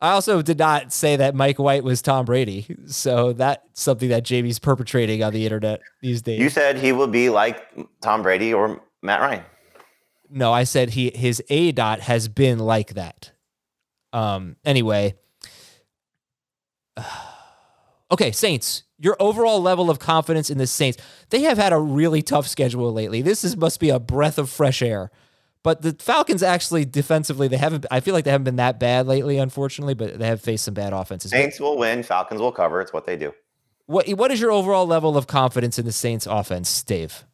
I 0.00 0.10
also 0.10 0.42
did 0.42 0.58
not 0.58 0.92
say 0.92 1.16
that 1.16 1.34
Mike 1.34 1.58
White 1.58 1.82
was 1.82 2.02
Tom 2.02 2.26
Brady. 2.26 2.66
So 2.86 3.32
that's 3.32 3.80
something 3.80 4.10
that 4.10 4.24
Jamie's 4.24 4.58
perpetrating 4.58 5.22
on 5.22 5.32
the 5.32 5.44
internet 5.44 5.80
these 6.02 6.22
days. 6.22 6.38
You 6.38 6.50
said 6.50 6.76
he 6.76 6.92
will 6.92 7.06
be 7.06 7.30
like 7.30 7.62
Tom 8.00 8.22
Brady 8.22 8.52
or 8.52 8.80
Matt 9.02 9.20
Ryan. 9.20 9.42
No, 10.28 10.52
I 10.52 10.64
said 10.64 10.90
he 10.90 11.10
his 11.14 11.42
aDOT 11.48 12.00
has 12.00 12.28
been 12.28 12.58
like 12.58 12.94
that. 12.94 13.32
Um. 14.12 14.56
Anyway. 14.64 15.14
Okay, 18.08 18.30
Saints. 18.30 18.84
Your 19.00 19.16
overall 19.18 19.60
level 19.60 19.90
of 19.90 19.98
confidence 19.98 20.48
in 20.48 20.58
the 20.58 20.66
Saints. 20.68 20.96
They 21.30 21.40
have 21.42 21.58
had 21.58 21.72
a 21.72 21.78
really 21.78 22.22
tough 22.22 22.46
schedule 22.46 22.92
lately. 22.92 23.20
This 23.20 23.42
is 23.42 23.56
must 23.56 23.80
be 23.80 23.90
a 23.90 23.98
breath 23.98 24.38
of 24.38 24.48
fresh 24.48 24.80
air. 24.80 25.10
But 25.66 25.82
the 25.82 25.96
Falcons 25.98 26.44
actually 26.44 26.84
defensively, 26.84 27.48
they 27.48 27.56
haven't. 27.56 27.86
I 27.90 27.98
feel 27.98 28.14
like 28.14 28.24
they 28.24 28.30
haven't 28.30 28.44
been 28.44 28.54
that 28.54 28.78
bad 28.78 29.08
lately, 29.08 29.36
unfortunately. 29.38 29.94
But 29.94 30.16
they 30.16 30.28
have 30.28 30.40
faced 30.40 30.64
some 30.66 30.74
bad 30.74 30.92
offenses. 30.92 31.32
Saints 31.32 31.58
will 31.58 31.76
win. 31.76 32.04
Falcons 32.04 32.40
will 32.40 32.52
cover. 32.52 32.80
It's 32.80 32.92
what 32.92 33.04
they 33.04 33.16
do. 33.16 33.34
What 33.86 34.08
What 34.10 34.30
is 34.30 34.40
your 34.40 34.52
overall 34.52 34.86
level 34.86 35.16
of 35.16 35.26
confidence 35.26 35.76
in 35.76 35.84
the 35.84 35.90
Saints 35.90 36.24
offense, 36.24 36.84
Dave? 36.84 37.24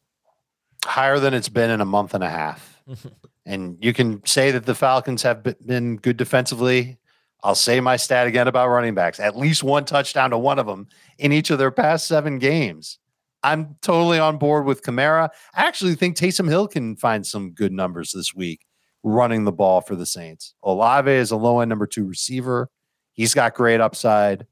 Higher 0.83 1.19
than 1.19 1.35
it's 1.35 1.47
been 1.47 1.69
in 1.69 1.79
a 1.79 1.85
month 1.85 2.15
and 2.15 2.23
a 2.23 2.29
half. 2.29 2.81
and 3.45 3.77
you 3.79 3.93
can 3.93 4.25
say 4.25 4.49
that 4.49 4.65
the 4.65 4.73
Falcons 4.73 5.21
have 5.21 5.43
been 5.63 5.97
good 5.97 6.17
defensively. 6.17 6.97
I'll 7.43 7.53
say 7.53 7.81
my 7.81 7.97
stat 7.97 8.25
again 8.25 8.47
about 8.47 8.69
running 8.69 8.95
backs 8.95 9.19
at 9.19 9.37
least 9.37 9.63
one 9.63 9.85
touchdown 9.85 10.31
to 10.31 10.39
one 10.39 10.57
of 10.57 10.65
them 10.65 10.87
in 11.19 11.31
each 11.31 11.51
of 11.51 11.59
their 11.59 11.69
past 11.69 12.07
seven 12.07 12.39
games. 12.39 12.97
I'm 13.43 13.75
totally 13.81 14.19
on 14.19 14.37
board 14.37 14.65
with 14.65 14.81
Kamara. 14.81 15.29
I 15.53 15.65
actually 15.65 15.95
think 15.95 16.15
Taysom 16.15 16.47
Hill 16.47 16.67
can 16.67 16.95
find 16.95 17.25
some 17.25 17.51
good 17.51 17.71
numbers 17.71 18.11
this 18.11 18.33
week 18.33 18.65
running 19.03 19.43
the 19.43 19.51
ball 19.51 19.81
for 19.81 19.95
the 19.95 20.05
Saints. 20.05 20.55
Olave 20.63 21.11
is 21.11 21.31
a 21.31 21.35
low 21.35 21.59
end 21.59 21.69
number 21.69 21.85
two 21.85 22.05
receiver. 22.05 22.69
He's 23.11 23.33
got 23.33 23.53
great 23.53 23.81
upside. 23.81 24.47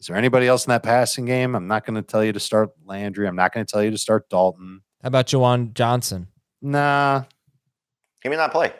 Is 0.00 0.08
there 0.08 0.16
anybody 0.16 0.46
else 0.46 0.66
in 0.66 0.70
that 0.70 0.82
passing 0.82 1.24
game? 1.24 1.54
I'm 1.54 1.68
not 1.68 1.86
going 1.86 1.94
to 1.94 2.02
tell 2.02 2.22
you 2.22 2.32
to 2.32 2.40
start 2.40 2.70
Landry. 2.84 3.26
I'm 3.26 3.36
not 3.36 3.54
going 3.54 3.64
to 3.64 3.72
tell 3.72 3.82
you 3.82 3.90
to 3.90 3.98
start 3.98 4.28
Dalton. 4.28 4.82
How 5.02 5.08
about 5.08 5.28
Juwan 5.28 5.72
Johnson? 5.72 6.28
Nah. 6.60 7.24
He 8.22 8.28
may 8.28 8.36
not 8.36 8.52
play. 8.52 8.72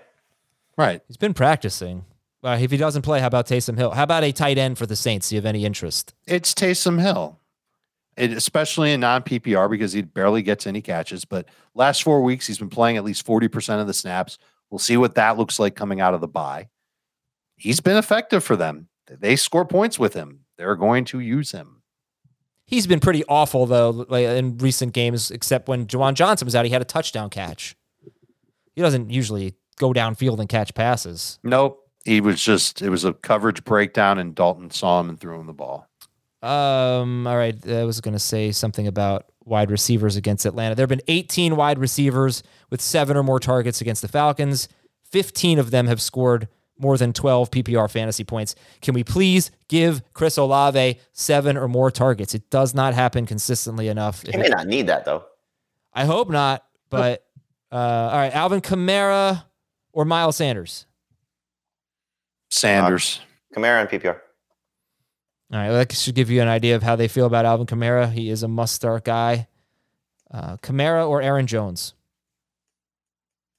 Right. 0.77 1.01
He's 1.07 1.17
been 1.17 1.33
practicing. 1.35 2.05
Uh, 2.43 2.59
if 2.61 2.71
he 2.71 2.77
doesn't 2.77 3.03
play, 3.03 3.21
how 3.21 3.27
about 3.27 3.47
Taysom 3.47 3.79
Hill? 3.79 3.93
How 3.93 4.03
about 4.03 4.23
a 4.23 4.33
tight 4.33 4.59
end 4.59 4.77
for 4.77 4.85
the 4.85 4.97
Saints? 4.97 5.31
Do 5.31 5.35
you 5.35 5.39
have 5.39 5.47
any 5.47 5.65
interest? 5.65 6.15
It's 6.27 6.53
Taysom 6.53 7.01
Hill, 7.01 7.39
it, 8.17 8.33
especially 8.33 8.93
in 8.93 9.01
non 9.01 9.23
PPR 9.23 9.71
because 9.71 9.93
he 9.93 10.03
barely 10.03 10.43
gets 10.43 10.67
any 10.67 10.81
catches. 10.81 11.25
But 11.25 11.47
last 11.75 12.03
four 12.03 12.23
weeks, 12.23 12.47
he's 12.47 12.59
been 12.59 12.71
playing 12.71 12.97
at 12.97 13.05
least 13.05 13.27
40% 13.27 13.81
of 13.81 13.87
the 13.87 13.95
snaps. 13.95 14.39
We'll 14.71 14.79
see 14.79 14.97
what 14.97 15.15
that 15.15 15.37
looks 15.37 15.59
like 15.59 15.75
coming 15.77 16.01
out 16.01 16.15
of 16.15 16.21
the 16.21 16.29
bye. 16.29 16.69
He's 17.57 17.81
been 17.81 17.97
effective 17.97 18.43
for 18.43 18.57
them. 18.57 18.89
They 19.09 19.37
score 19.37 19.65
points 19.65 19.99
with 19.99 20.15
him. 20.15 20.41
They're 20.57 20.77
going 20.77 21.05
to 21.07 21.21
use 21.21 21.53
him. 21.53 21.83
He's 22.67 22.87
been 22.87 23.01
pretty 23.01 23.25
awful 23.29 23.67
though 23.67 24.03
in 24.03 24.57
recent 24.59 24.95
games, 24.95 25.31
except 25.31 25.69
when 25.69 25.87
Juwan 25.87 26.15
Johnson 26.15 26.47
was 26.47 26.55
out, 26.55 26.65
he 26.65 26.71
had 26.71 26.83
a 26.83 26.87
touchdown 26.87 27.31
catch. 27.31 27.77
He 28.75 28.81
doesn't 28.81 29.11
usually 29.11 29.55
go 29.77 29.93
downfield 29.93 30.41
and 30.41 30.49
catch 30.49 30.75
passes. 30.75 31.39
Nope. 31.43 31.81
He 32.05 32.21
was 32.21 32.43
just, 32.43 32.83
it 32.83 32.91
was 32.91 33.05
a 33.05 33.15
coverage 33.15 33.65
breakdown, 33.65 34.19
and 34.19 34.35
Dalton 34.35 34.71
saw 34.71 35.01
him 35.01 35.09
and 35.09 35.19
threw 35.19 35.41
him 35.41 35.47
the 35.47 35.55
ball. 35.55 35.89
Um, 36.45 37.27
all 37.27 37.37
right. 37.37 37.57
I 37.69 37.85
was 37.85 38.01
going 38.01 38.13
to 38.13 38.19
say 38.19 38.53
something 38.53 38.87
about 38.87 39.27
wide 39.45 39.71
receivers 39.71 40.17
against 40.17 40.45
Atlanta. 40.45 40.75
There 40.75 40.83
have 40.83 40.91
been 40.91 41.03
18 41.09 41.57
wide 41.57 41.79
receivers 41.79 42.43
with 42.71 42.81
seven 42.81 43.17
or 43.17 43.23
more 43.23 43.41
targets 43.41 43.81
against 43.81 44.03
the 44.03 44.09
Falcons. 44.09 44.69
15 45.11 45.59
of 45.59 45.71
them 45.71 45.87
have 45.87 46.03
scored 46.03 46.49
more 46.79 46.99
than 46.99 47.13
12 47.13 47.51
PPR 47.51 47.91
fantasy 47.91 48.25
points. 48.25 48.55
Can 48.83 48.95
we 48.95 49.05
please 49.05 49.51
give 49.69 50.03
Chris 50.13 50.37
Olave 50.37 50.99
seven 51.13 51.57
or 51.57 51.69
more 51.69 51.91
targets? 51.91 52.35
It 52.35 52.51
does 52.51 52.75
not 52.75 52.95
happen 52.95 53.25
consistently 53.25 53.89
enough. 53.89 54.23
He 54.23 54.37
may 54.37 54.49
not 54.49 54.67
need 54.67 54.89
that 54.89 55.05
though. 55.05 55.25
I 55.93 56.05
hope 56.05 56.29
not, 56.29 56.65
but 56.91 57.25
uh, 57.71 57.77
all 57.77 58.19
right. 58.19 58.35
Alvin 58.35 58.61
Kamara 58.61 59.45
or 59.93 60.05
Miles 60.05 60.37
Sanders? 60.37 60.87
Sanders. 62.51 63.21
Uh, 63.53 63.61
Kamara 63.61 63.81
and 63.81 63.89
PPR. 63.89 64.21
All 65.55 65.61
right, 65.61 65.69
well, 65.69 65.79
that 65.79 65.93
should 65.93 66.17
give 66.17 66.31
you 66.31 66.43
an 66.43 66.49
idea 66.49 66.75
of 66.75 66.83
how 66.83 66.97
they 66.97 67.07
feel 67.07 67.27
about 67.27 67.45
Alvin 67.45 67.65
Kamara. 67.65 68.11
He 68.11 68.29
is 68.29 68.43
a 68.43 68.49
must-start 68.49 69.05
guy. 69.05 69.47
Uh, 70.29 70.57
Kamara 70.57 71.09
or 71.09 71.23
Aaron 71.23 71.47
Jones? 71.47 71.95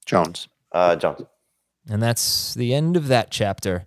Jones. 0.06 0.50
Uh, 0.74 0.98
Jones. 0.98 1.22
And 1.90 2.04
that's 2.04 2.54
the 2.54 2.74
end 2.74 2.98
of 2.98 3.08
that 3.08 3.32
chapter. 3.32 3.86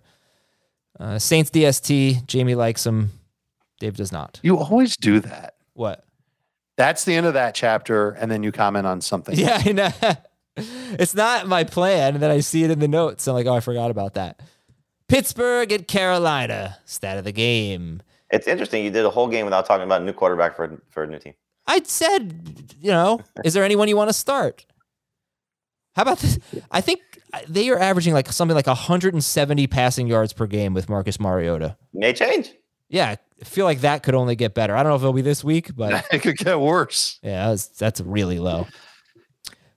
Uh, 0.99 1.19
Saints 1.19 1.51
DST. 1.51 2.25
Jamie 2.25 2.55
likes 2.55 2.83
him. 2.83 3.11
Dave 3.79 3.95
does 3.95 4.11
not. 4.11 4.39
You 4.41 4.57
always 4.57 4.97
do 4.97 5.19
that. 5.19 5.53
What? 5.73 6.03
That's 6.77 7.05
the 7.05 7.13
end 7.13 7.27
of 7.27 7.35
that 7.35 7.53
chapter, 7.53 8.09
and 8.09 8.31
then 8.31 8.41
you 8.41 8.51
comment 8.51 8.87
on 8.87 9.01
something. 9.01 9.37
Yeah, 9.37 9.61
I 9.63 9.71
know. 9.71 9.91
it's 10.57 11.13
not 11.13 11.45
my 11.45 11.63
plan. 11.63 12.15
And 12.15 12.23
then 12.23 12.31
I 12.31 12.39
see 12.39 12.63
it 12.63 12.71
in 12.71 12.79
the 12.79 12.87
notes. 12.87 13.27
I'm 13.27 13.35
like, 13.35 13.45
oh, 13.45 13.53
I 13.53 13.59
forgot 13.59 13.91
about 13.91 14.15
that. 14.15 14.39
Pittsburgh 15.09 15.71
at 15.73 15.87
Carolina. 15.87 16.77
Stat 16.85 17.17
of 17.17 17.25
the 17.25 17.31
game. 17.31 18.01
It's 18.31 18.47
interesting. 18.47 18.83
You 18.85 18.91
did 18.91 19.05
a 19.05 19.09
whole 19.09 19.27
game 19.27 19.45
without 19.45 19.65
talking 19.65 19.83
about 19.83 20.01
a 20.01 20.05
new 20.05 20.13
quarterback 20.13 20.55
for 20.55 20.81
for 20.89 21.03
a 21.03 21.07
new 21.07 21.19
team. 21.19 21.33
I 21.67 21.81
said, 21.83 22.73
you 22.79 22.91
know, 22.91 23.19
is 23.43 23.53
there 23.53 23.63
anyone 23.63 23.87
you 23.87 23.97
want 23.97 24.09
to 24.09 24.13
start? 24.13 24.65
How 25.95 26.03
about 26.03 26.19
this? 26.19 26.39
I 26.71 26.81
think 26.81 27.01
they 27.47 27.69
are 27.69 27.79
averaging 27.79 28.13
like 28.13 28.31
something 28.31 28.55
like 28.55 28.67
170 28.67 29.67
passing 29.67 30.07
yards 30.07 30.31
per 30.31 30.47
game 30.47 30.73
with 30.73 30.87
Marcus 30.87 31.19
Mariota. 31.19 31.77
May 31.93 32.13
change. 32.13 32.53
Yeah, 32.87 33.15
I 33.41 33.43
feel 33.43 33.65
like 33.65 33.81
that 33.81 34.01
could 34.03 34.15
only 34.15 34.35
get 34.35 34.53
better. 34.53 34.75
I 34.75 34.81
don't 34.81 34.91
know 34.91 34.95
if 34.95 35.01
it'll 35.01 35.13
be 35.13 35.21
this 35.21 35.43
week, 35.43 35.75
but 35.75 36.05
it 36.11 36.19
could 36.19 36.37
get 36.37 36.59
worse. 36.59 37.19
Yeah, 37.21 37.49
that's, 37.49 37.67
that's 37.67 38.01
really 38.01 38.39
low. 38.39 38.67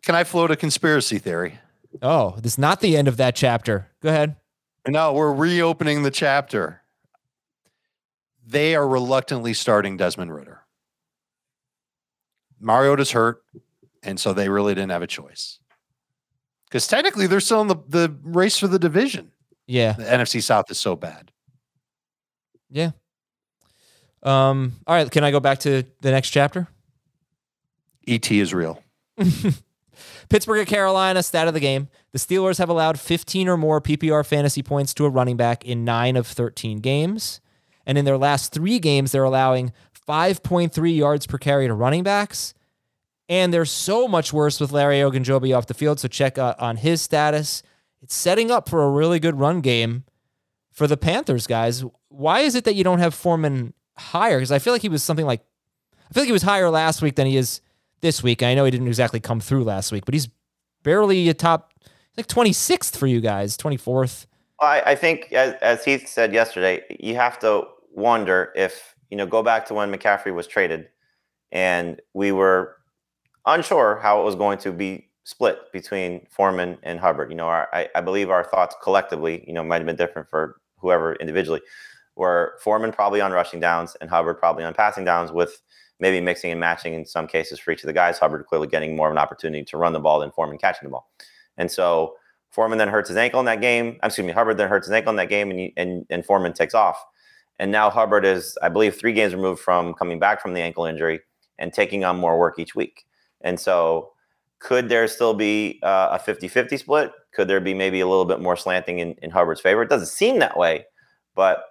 Can 0.02 0.14
I 0.14 0.24
float 0.24 0.50
a 0.50 0.56
conspiracy 0.56 1.18
theory? 1.18 1.58
Oh, 2.00 2.36
this 2.38 2.52
is 2.52 2.58
not 2.58 2.80
the 2.80 2.96
end 2.96 3.08
of 3.08 3.18
that 3.18 3.36
chapter. 3.36 3.88
Go 4.00 4.08
ahead. 4.08 4.36
No, 4.86 5.12
we're 5.12 5.32
reopening 5.32 6.02
the 6.02 6.10
chapter. 6.10 6.82
They 8.44 8.74
are 8.74 8.86
reluctantly 8.86 9.54
starting 9.54 9.96
Desmond 9.96 10.34
Ridder. 10.34 10.62
Mariota's 12.60 13.12
hurt, 13.12 13.42
and 14.02 14.18
so 14.18 14.32
they 14.32 14.48
really 14.48 14.74
didn't 14.74 14.90
have 14.90 15.02
a 15.02 15.06
choice. 15.06 15.58
Because 16.68 16.86
technically, 16.86 17.26
they're 17.26 17.40
still 17.40 17.60
in 17.60 17.68
the, 17.68 17.76
the 17.88 18.16
race 18.22 18.56
for 18.58 18.66
the 18.66 18.78
division. 18.78 19.30
Yeah. 19.66 19.92
The 19.92 20.04
NFC 20.04 20.42
South 20.42 20.70
is 20.70 20.78
so 20.78 20.96
bad. 20.96 21.30
Yeah. 22.70 22.92
Um. 24.22 24.72
All 24.86 24.94
right. 24.94 25.10
Can 25.10 25.24
I 25.24 25.30
go 25.30 25.40
back 25.40 25.60
to 25.60 25.84
the 26.00 26.10
next 26.10 26.30
chapter? 26.30 26.68
ET 28.06 28.30
is 28.30 28.54
real. 28.54 28.82
Pittsburgh 30.28 30.60
at 30.60 30.66
Carolina, 30.66 31.22
stat 31.22 31.48
of 31.48 31.54
the 31.54 31.60
game. 31.60 31.88
The 32.12 32.18
Steelers 32.18 32.58
have 32.58 32.68
allowed 32.68 32.98
15 32.98 33.48
or 33.48 33.56
more 33.56 33.80
PPR 33.80 34.24
fantasy 34.24 34.62
points 34.62 34.94
to 34.94 35.04
a 35.04 35.10
running 35.10 35.36
back 35.36 35.64
in 35.64 35.84
nine 35.84 36.16
of 36.16 36.26
13 36.26 36.78
games. 36.78 37.40
And 37.86 37.98
in 37.98 38.04
their 38.04 38.18
last 38.18 38.52
three 38.52 38.78
games, 38.78 39.12
they're 39.12 39.24
allowing 39.24 39.72
5.3 40.06 40.96
yards 40.96 41.26
per 41.26 41.38
carry 41.38 41.66
to 41.66 41.74
running 41.74 42.02
backs. 42.02 42.54
And 43.28 43.52
they're 43.52 43.64
so 43.64 44.08
much 44.08 44.32
worse 44.32 44.60
with 44.60 44.72
Larry 44.72 44.98
Ogunjobi 44.98 45.56
off 45.56 45.66
the 45.66 45.74
field. 45.74 46.00
So 46.00 46.08
check 46.08 46.38
uh, 46.38 46.54
on 46.58 46.76
his 46.76 47.00
status. 47.02 47.62
It's 48.02 48.14
setting 48.14 48.50
up 48.50 48.68
for 48.68 48.82
a 48.82 48.90
really 48.90 49.20
good 49.20 49.38
run 49.38 49.60
game 49.60 50.04
for 50.72 50.86
the 50.86 50.96
Panthers, 50.96 51.46
guys. 51.46 51.84
Why 52.08 52.40
is 52.40 52.54
it 52.54 52.64
that 52.64 52.74
you 52.74 52.84
don't 52.84 52.98
have 52.98 53.14
Foreman 53.14 53.74
higher? 53.96 54.38
Because 54.38 54.52
I 54.52 54.58
feel 54.58 54.72
like 54.72 54.82
he 54.82 54.88
was 54.88 55.02
something 55.02 55.26
like, 55.26 55.42
I 56.10 56.12
feel 56.12 56.22
like 56.22 56.28
he 56.28 56.32
was 56.32 56.42
higher 56.42 56.68
last 56.68 57.00
week 57.00 57.14
than 57.14 57.26
he 57.26 57.36
is 57.36 57.60
this 58.02 58.22
week. 58.22 58.42
I 58.42 58.54
know 58.54 58.64
he 58.64 58.70
didn't 58.70 58.88
exactly 58.88 59.20
come 59.20 59.40
through 59.40 59.64
last 59.64 59.90
week, 59.90 60.04
but 60.04 60.14
he's 60.14 60.28
barely 60.82 61.28
a 61.28 61.34
top, 61.34 61.72
like 62.16 62.26
26th 62.26 62.96
for 62.96 63.06
you 63.06 63.20
guys, 63.20 63.56
24th. 63.56 64.26
I, 64.60 64.82
I 64.86 64.94
think, 64.94 65.32
as, 65.32 65.54
as 65.62 65.84
Heath 65.84 66.06
said 66.06 66.34
yesterday, 66.34 66.82
you 67.00 67.14
have 67.14 67.38
to 67.40 67.64
wonder 67.92 68.52
if, 68.54 68.94
you 69.10 69.16
know, 69.16 69.26
go 69.26 69.42
back 69.42 69.66
to 69.66 69.74
when 69.74 69.92
McCaffrey 69.92 70.34
was 70.34 70.46
traded 70.46 70.88
and 71.50 72.00
we 72.14 72.32
were 72.32 72.76
unsure 73.46 73.98
how 74.00 74.20
it 74.20 74.24
was 74.24 74.34
going 74.34 74.58
to 74.58 74.72
be 74.72 75.08
split 75.24 75.72
between 75.72 76.26
Foreman 76.30 76.78
and 76.82 76.98
Hubbard. 77.00 77.30
You 77.30 77.36
know, 77.36 77.46
our, 77.46 77.68
I, 77.72 77.88
I 77.94 78.00
believe 78.00 78.30
our 78.30 78.44
thoughts 78.44 78.76
collectively, 78.82 79.44
you 79.46 79.52
know, 79.52 79.62
might 79.62 79.78
have 79.78 79.86
been 79.86 79.96
different 79.96 80.28
for 80.28 80.60
whoever 80.78 81.14
individually, 81.16 81.60
were 82.16 82.58
Foreman 82.62 82.92
probably 82.92 83.20
on 83.20 83.32
rushing 83.32 83.60
downs 83.60 83.96
and 84.00 84.10
Hubbard 84.10 84.38
probably 84.38 84.64
on 84.64 84.74
passing 84.74 85.04
downs 85.04 85.32
with 85.32 85.60
maybe 86.02 86.20
mixing 86.20 86.50
and 86.50 86.58
matching 86.58 86.94
in 86.94 87.06
some 87.06 87.28
cases 87.28 87.60
for 87.60 87.70
each 87.70 87.82
of 87.84 87.86
the 87.86 87.92
guys. 87.92 88.18
Hubbard 88.18 88.44
clearly 88.46 88.66
getting 88.66 88.96
more 88.96 89.06
of 89.06 89.12
an 89.12 89.18
opportunity 89.18 89.64
to 89.64 89.76
run 89.76 89.92
the 89.92 90.00
ball 90.00 90.18
than 90.18 90.32
Foreman 90.32 90.58
catching 90.58 90.88
the 90.88 90.90
ball. 90.90 91.08
And 91.56 91.70
so 91.70 92.16
Foreman 92.50 92.76
then 92.76 92.88
hurts 92.88 93.08
his 93.08 93.16
ankle 93.16 93.38
in 93.38 93.46
that 93.46 93.60
game. 93.60 94.00
I'm 94.02 94.08
excuse 94.08 94.26
me, 94.26 94.32
Hubbard 94.32 94.58
then 94.58 94.68
hurts 94.68 94.88
his 94.88 94.92
ankle 94.92 95.10
in 95.10 95.16
that 95.16 95.28
game, 95.28 95.50
and, 95.50 95.58
he, 95.60 95.72
and 95.76 96.04
and 96.10 96.26
Foreman 96.26 96.52
takes 96.52 96.74
off. 96.74 97.02
And 97.60 97.70
now 97.70 97.88
Hubbard 97.88 98.24
is, 98.24 98.58
I 98.62 98.68
believe, 98.68 98.96
three 98.96 99.12
games 99.12 99.32
removed 99.32 99.60
from 99.60 99.94
coming 99.94 100.18
back 100.18 100.42
from 100.42 100.52
the 100.52 100.60
ankle 100.60 100.84
injury 100.84 101.20
and 101.58 101.72
taking 101.72 102.04
on 102.04 102.18
more 102.18 102.38
work 102.38 102.58
each 102.58 102.74
week. 102.74 103.04
And 103.42 103.60
so, 103.60 104.10
could 104.58 104.88
there 104.88 105.06
still 105.06 105.34
be 105.34 105.78
uh, 105.84 106.08
a 106.12 106.18
50 106.18 106.48
50 106.48 106.76
split? 106.78 107.12
Could 107.32 107.46
there 107.46 107.60
be 107.60 107.74
maybe 107.74 108.00
a 108.00 108.08
little 108.08 108.24
bit 108.24 108.40
more 108.40 108.56
slanting 108.56 108.98
in, 108.98 109.14
in 109.22 109.30
Hubbard's 109.30 109.60
favor? 109.60 109.82
It 109.82 109.88
doesn't 109.88 110.08
seem 110.08 110.40
that 110.40 110.56
way, 110.58 110.84
but 111.36 111.64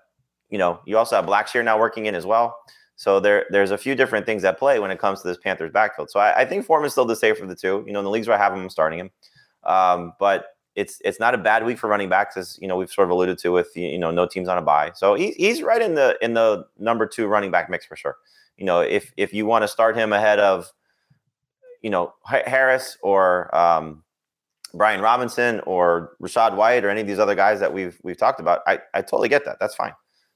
you 0.50 0.58
know, 0.58 0.80
you 0.86 0.98
also 0.98 1.18
have 1.18 1.26
Blackshear 1.26 1.66
now 1.66 1.78
working 1.78 2.06
in 2.06 2.16
as 2.16 2.26
well. 2.26 2.58
So 3.02 3.20
there, 3.20 3.48
there's 3.50 3.72
a 3.72 3.80
few 3.80 3.96
different 3.96 4.28
things 4.28 4.44
at 4.44 4.60
play 4.60 4.78
when 4.78 4.92
it 4.92 5.00
comes 5.00 5.24
to 5.24 5.28
this 5.28 5.36
Panthers 5.36 5.72
backfield. 5.72 6.12
So 6.12 6.20
I, 6.20 6.42
I 6.42 6.46
think 6.46 6.64
Foreman's 6.64 6.92
still 6.92 7.04
the 7.04 7.16
safer 7.16 7.42
of 7.42 7.50
the 7.50 7.56
two. 7.56 7.84
You 7.88 7.94
know, 7.94 7.98
in 7.98 8.06
the 8.06 8.12
leagues 8.12 8.28
where 8.28 8.38
I 8.38 8.40
have 8.40 8.54
him, 8.54 8.60
I'm 8.60 8.70
starting 8.70 9.00
him. 9.00 9.10
Um, 9.64 10.14
but 10.20 10.50
it's 10.76 11.02
it's 11.04 11.20
not 11.20 11.34
a 11.34 11.40
bad 11.40 11.66
week 11.66 11.80
for 11.80 11.88
running 11.88 12.10
backs, 12.10 12.38
as 12.38 12.60
you 12.62 12.68
know 12.68 12.76
we've 12.76 12.92
sort 12.92 13.08
of 13.08 13.10
alluded 13.10 13.40
to 13.40 13.52
with 13.52 13.76
you 13.76 13.98
know 13.98 14.12
no 14.12 14.28
teams 14.28 14.48
on 14.48 14.60
a 14.60 14.62
bye. 14.62 14.92
So 14.94 15.16
he, 15.16 15.32
he's 15.32 15.64
right 15.64 15.82
in 15.82 15.96
the 15.96 16.16
in 16.22 16.36
the 16.36 16.68
number 16.78 17.08
two 17.08 17.26
running 17.26 17.50
back 17.50 17.72
mix 17.72 17.88
for 17.88 17.96
sure. 17.96 18.18
You 18.58 18.66
know, 18.66 18.82
if 18.82 19.12
if 19.18 19.34
you 19.34 19.48
want 19.48 19.64
to 19.64 19.68
start 19.68 19.98
him 19.98 20.14
ahead 20.14 20.38
of 20.38 20.72
you 21.82 21.90
know 21.90 22.14
Harris 22.24 23.00
or 23.02 23.54
um, 23.56 24.04
Brian 24.76 25.02
Robinson 25.02 25.60
or 25.62 26.12
Rachaad 26.22 26.56
White 26.56 26.86
or 26.86 26.92
any 26.92 27.02
of 27.02 27.08
these 27.08 27.18
other 27.18 27.34
guys 27.34 27.60
that 27.62 27.74
we've 27.74 28.00
we've 28.04 28.18
talked 28.18 28.40
about, 28.40 28.62
I 28.68 28.78
I 28.94 29.02
totally 29.02 29.28
get 29.28 29.44
that. 29.46 29.58
That's 29.60 29.74
fine. 29.74 29.94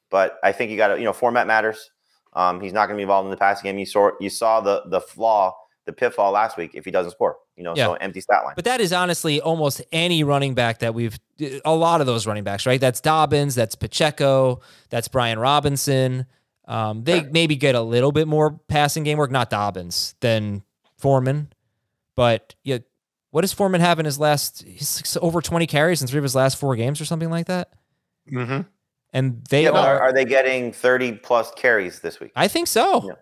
But 0.10 0.40
I 0.44 0.52
think 0.52 0.72
you 0.72 0.78
got 0.78 0.88
to 0.88 0.98
you 0.98 1.06
know 1.06 1.14
format 1.14 1.46
matters. 1.46 1.92
Um, 2.36 2.60
he's 2.62 2.74
not 2.74 2.88
going 2.88 2.96
to 2.96 2.98
be 2.98 3.04
involved 3.04 3.26
in 3.26 3.32
the 3.32 3.38
passing 3.38 3.64
game. 3.64 3.80
You 3.80 3.86
saw 3.86 4.12
you 4.20 4.30
saw 4.30 4.62
the 4.62 4.84
the 4.88 5.00
flaw, 5.02 5.56
the 5.86 5.94
pitfall 5.94 6.32
last 6.32 6.58
week 6.58 6.72
if 6.74 6.84
he 6.86 6.92
doesn't 6.92 7.12
score. 7.12 7.38
You 7.56 7.64
know, 7.64 7.74
Yeah. 7.76 7.86
so 7.86 7.94
empty 7.94 8.20
stat 8.20 8.44
line. 8.44 8.54
But 8.56 8.66
that 8.66 8.82
is 8.82 8.92
honestly 8.92 9.40
almost 9.40 9.82
any 9.94 10.24
running 10.26 10.54
back 10.56 10.80
that 10.80 10.94
we've, 10.94 11.18
a 11.64 11.74
lot 11.74 12.02
of 12.02 12.08
those 12.08 12.28
running 12.28 12.44
backs, 12.44 12.66
right? 12.66 12.82
That's 12.82 13.00
Dobbins, 13.00 13.56
that's 13.56 13.76
Pacheco, 13.76 14.60
that's 14.90 15.08
Brian 15.08 15.40
Robinson. 15.40 16.26
Um, 16.68 17.04
they 17.06 17.22
maybe 17.24 17.56
get 17.56 17.76
a 17.76 17.82
little 17.82 18.12
bit 18.12 18.28
more 18.28 18.60
passing 18.68 19.04
game 19.06 19.18
work, 19.18 19.32
not 19.32 19.50
Dobbins, 19.50 20.16
than 20.20 20.64
Foreman. 20.98 21.54
But 22.18 22.56
yeah, 22.64 22.80
what 23.32 23.42
does 23.42 23.54
Foreman 23.54 23.80
have 23.80 24.00
in 24.00 24.06
his 24.06 24.20
last, 24.20 24.64
he's 24.64 25.18
over 25.22 25.40
20 25.42 25.66
carries 25.68 26.02
in 26.02 26.08
three 26.10 26.18
of 26.18 26.24
his 26.24 26.36
last 26.36 26.58
four 26.58 26.76
games 26.76 27.00
or 27.00 27.06
something 27.06 27.30
like 27.30 27.46
that? 27.46 27.70
Mm-hmm. 28.30 28.62
And 29.16 29.46
they 29.50 29.64
yeah, 29.64 29.70
are, 29.70 29.78
are, 29.78 30.02
are 30.02 30.14
they 30.14 30.26
getting 30.26 30.74
30 30.74 31.14
plus 31.14 31.50
carries 31.54 32.02
this 32.02 32.20
week? 32.20 32.34
I 32.36 32.50
think 32.50 32.68
so. 32.68 33.14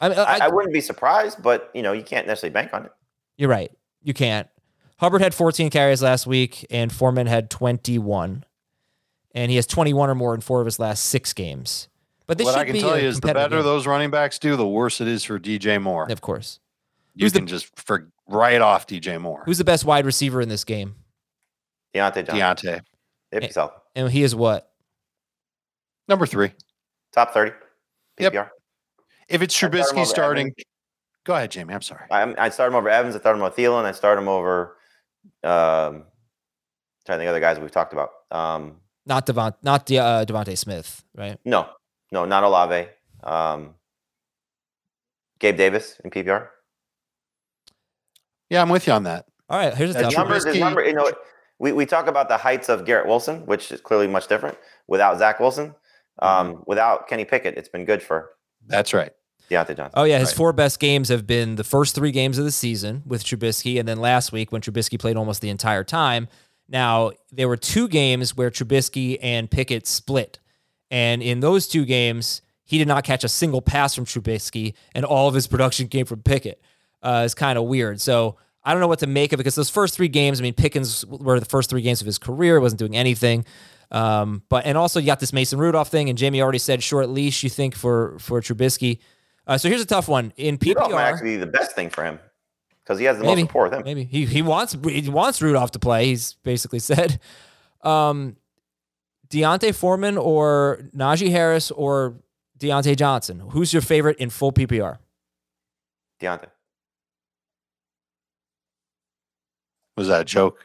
I, 0.00 0.08
I, 0.08 0.12
I, 0.12 0.38
I 0.44 0.48
wouldn't 0.48 0.72
be 0.72 0.80
surprised, 0.80 1.42
but 1.42 1.70
you 1.74 1.82
know, 1.82 1.92
you 1.92 2.02
can't 2.02 2.26
necessarily 2.26 2.54
bank 2.54 2.72
on 2.72 2.86
it. 2.86 2.92
You're 3.36 3.50
right. 3.50 3.70
You 4.02 4.14
can't. 4.14 4.48
Hubbard 4.96 5.20
had 5.20 5.34
14 5.34 5.68
carries 5.68 6.02
last 6.02 6.26
week, 6.26 6.66
and 6.70 6.90
Foreman 6.90 7.26
had 7.26 7.50
21. 7.50 8.44
And 9.34 9.50
he 9.50 9.56
has 9.56 9.66
21 9.66 10.08
or 10.08 10.14
more 10.14 10.34
in 10.34 10.40
four 10.40 10.60
of 10.60 10.64
his 10.64 10.78
last 10.78 11.04
six 11.04 11.34
games. 11.34 11.88
But 12.26 12.38
this 12.38 12.46
what 12.46 12.54
should 12.54 12.60
I 12.60 12.64
can 12.64 12.72
be 12.72 12.80
tell 12.80 12.98
you 12.98 13.08
is 13.08 13.20
the 13.20 13.34
better 13.34 13.56
game. 13.56 13.62
those 13.62 13.86
running 13.86 14.10
backs 14.10 14.38
do, 14.38 14.56
the 14.56 14.66
worse 14.66 15.02
it 15.02 15.08
is 15.08 15.22
for 15.22 15.38
DJ 15.38 15.80
Moore. 15.82 16.10
Of 16.10 16.22
course. 16.22 16.60
You 17.14 17.26
Who's 17.26 17.32
the- 17.34 17.40
can 17.40 17.46
just 17.46 17.78
for 17.78 18.10
right 18.26 18.62
off 18.62 18.86
DJ 18.86 19.20
Moore. 19.20 19.42
Who's 19.44 19.58
the 19.58 19.64
best 19.64 19.84
wide 19.84 20.06
receiver 20.06 20.40
in 20.40 20.48
this 20.48 20.64
game? 20.64 20.94
Diontae 21.94 22.26
Johnson. 22.26 22.70
Diontae. 22.70 22.80
If 23.32 23.42
he's 23.42 23.54
healthy. 23.54 23.76
And 23.94 24.10
he 24.10 24.22
is 24.22 24.34
what? 24.34 24.71
Number 26.08 26.26
three. 26.26 26.52
Top 27.12 27.32
30 27.32 27.52
Yep. 28.18 28.32
PPR. 28.32 28.48
If 29.28 29.42
it's 29.42 29.62
I 29.62 29.68
Trubisky 29.68 30.04
starting, 30.06 30.46
Evans. 30.48 30.64
go 31.24 31.34
ahead, 31.34 31.50
Jamie. 31.50 31.74
I'm 31.74 31.82
sorry. 31.82 32.04
I, 32.10 32.34
I 32.38 32.48
start 32.50 32.70
him 32.70 32.76
over 32.76 32.88
Evans. 32.88 33.16
I 33.16 33.18
start 33.20 33.36
him 33.36 33.42
over 33.42 33.54
Thielen. 33.54 33.84
I 33.84 33.92
start 33.92 34.18
him 34.18 34.28
over. 34.28 34.76
Um, 35.44 36.04
trying 37.06 37.18
to 37.18 37.18
think 37.18 37.22
of 37.22 37.28
other 37.28 37.40
guys 37.40 37.58
we've 37.58 37.70
talked 37.70 37.92
about. 37.92 38.10
Um, 38.30 38.76
Not 39.06 39.26
Devont, 39.26 39.54
not 39.62 39.86
De, 39.86 39.98
uh, 39.98 40.24
DeVonta 40.24 40.56
Smith, 40.58 41.02
right? 41.16 41.38
no, 41.44 41.68
no, 42.10 42.24
not 42.24 42.44
Olave. 42.44 42.88
Um, 43.22 43.74
Gabe 45.38 45.56
Davis 45.56 45.98
in 46.04 46.10
PPR. 46.10 46.48
Yeah, 48.50 48.62
I'm 48.62 48.68
with 48.68 48.86
you 48.86 48.92
on 48.92 49.04
that. 49.04 49.26
All 49.48 49.58
right, 49.58 49.74
here's 49.74 49.90
a 49.90 49.94
That 49.94 50.02
tough 50.02 50.10
His 50.12 50.16
one. 50.16 50.28
numbers, 50.28 50.58
number, 50.58 50.84
you 50.84 50.92
know, 50.92 51.10
we, 51.58 51.72
we 51.72 51.86
talk 51.86 52.06
about 52.06 52.28
the 52.28 52.36
heights 52.36 52.68
of 52.68 52.84
Garrett 52.84 53.06
Wilson, 53.06 53.46
which 53.46 53.72
is 53.72 53.80
clearly 53.80 54.06
much 54.08 54.26
different 54.28 54.56
without 54.88 55.18
Zach 55.18 55.40
Wilson. 55.40 55.74
Um, 56.22 56.62
Without 56.66 57.08
Kenny 57.08 57.24
Pickett, 57.24 57.56
it's 57.56 57.68
been 57.68 57.84
good 57.84 58.02
for 58.02 58.30
That's 58.66 58.94
right. 58.94 59.12
Diontae 59.50 59.76
Johnson. 59.76 59.90
Oh 59.94 60.04
yeah, 60.04 60.18
his 60.18 60.28
Right. 60.30 60.36
four 60.36 60.52
best 60.52 60.80
games 60.80 61.08
have 61.10 61.26
been 61.26 61.56
the 61.56 61.64
first 61.64 61.94
three 61.94 62.10
games 62.12 62.38
of 62.38 62.44
the 62.44 62.52
season 62.52 63.02
with 63.04 63.24
Trubisky, 63.24 63.78
and 63.78 63.86
then 63.86 63.98
last 64.00 64.32
week 64.32 64.50
when 64.52 64.62
Trubisky 64.62 64.98
played 64.98 65.16
almost 65.16 65.40
the 65.42 65.50
entire 65.50 65.84
time. 65.84 66.28
Now 66.68 67.10
there 67.30 67.48
were 67.48 67.56
two 67.58 67.88
games 67.88 68.36
where 68.36 68.50
Trubisky 68.50 69.18
and 69.20 69.50
Pickett 69.50 69.86
split, 69.86 70.38
and 70.90 71.22
in 71.22 71.40
those 71.40 71.66
two 71.68 71.84
games 71.84 72.40
he 72.64 72.78
did 72.78 72.88
not 72.88 73.04
catch 73.04 73.24
a 73.24 73.28
single 73.28 73.60
pass 73.60 73.94
from 73.94 74.06
Trubisky, 74.06 74.72
and 74.94 75.04
all 75.04 75.28
of 75.28 75.34
his 75.34 75.46
production 75.48 75.88
came 75.88 76.06
from 76.06 76.22
Pickett. 76.22 76.62
Uh, 77.02 77.22
it's 77.24 77.34
kind 77.34 77.58
of 77.58 77.64
weird. 77.64 78.00
So 78.00 78.36
I 78.64 78.72
don't 78.72 78.80
know 78.80 78.86
what 78.88 79.00
to 79.00 79.06
make 79.08 79.32
of 79.32 79.40
it 79.40 79.42
because 79.42 79.56
those 79.56 79.68
first 79.68 79.94
three 79.96 80.08
games, 80.08 80.40
I 80.40 80.44
mean, 80.44 80.54
Pickens 80.54 81.04
were 81.04 81.40
the 81.40 81.46
first 81.46 81.68
three 81.68 81.82
games 81.82 82.00
of 82.00 82.06
his 82.06 82.16
career, 82.16 82.60
wasn't 82.60 82.78
doing 82.78 82.96
anything. 82.96 83.44
Um, 83.92 84.42
but 84.48 84.64
and 84.66 84.76
also 84.76 84.98
you 84.98 85.06
got 85.06 85.20
this 85.20 85.32
Mason 85.32 85.58
Rudolph 85.58 85.88
thing, 85.88 86.08
and 86.08 86.18
Jamie 86.18 86.40
already 86.42 86.58
said 86.58 86.82
short 86.82 87.08
leash. 87.10 87.44
You 87.44 87.50
think 87.50 87.74
for 87.76 88.16
for 88.18 88.40
Trubisky? 88.40 88.98
Uh, 89.46 89.58
so 89.58 89.68
here's 89.68 89.82
a 89.82 89.86
tough 89.86 90.08
one 90.08 90.32
in 90.36 90.58
Rudolph 90.60 90.90
might 90.90 90.96
PPR. 90.98 91.12
actually 91.12 91.30
be 91.32 91.36
the 91.36 91.46
best 91.46 91.72
thing 91.72 91.90
for 91.90 92.02
him 92.02 92.18
because 92.82 92.98
he 92.98 93.04
has 93.04 93.18
the 93.18 93.24
Maybe. 93.24 93.42
most 93.42 93.48
rapport 93.50 93.64
with 93.64 93.74
him. 93.74 93.82
Maybe 93.84 94.04
he 94.04 94.24
he 94.24 94.40
wants 94.42 94.74
he 94.84 95.08
wants 95.10 95.42
Rudolph 95.42 95.72
to 95.72 95.78
play. 95.78 96.06
He's 96.06 96.34
basically 96.42 96.78
said, 96.80 97.20
um, 97.82 98.36
D'Onta 99.28 99.74
Foreman 99.74 100.16
or 100.16 100.80
Najee 100.96 101.30
Harris 101.30 101.70
or 101.70 102.16
Diontae 102.58 102.96
Johnson. 102.96 103.40
Who's 103.50 103.72
your 103.72 103.82
favorite 103.82 104.16
in 104.18 104.30
full 104.30 104.52
PPR? 104.52 104.98
Diontae. 106.20 106.46
Was 109.96 110.08
that 110.08 110.22
a 110.22 110.24
joke? 110.24 110.64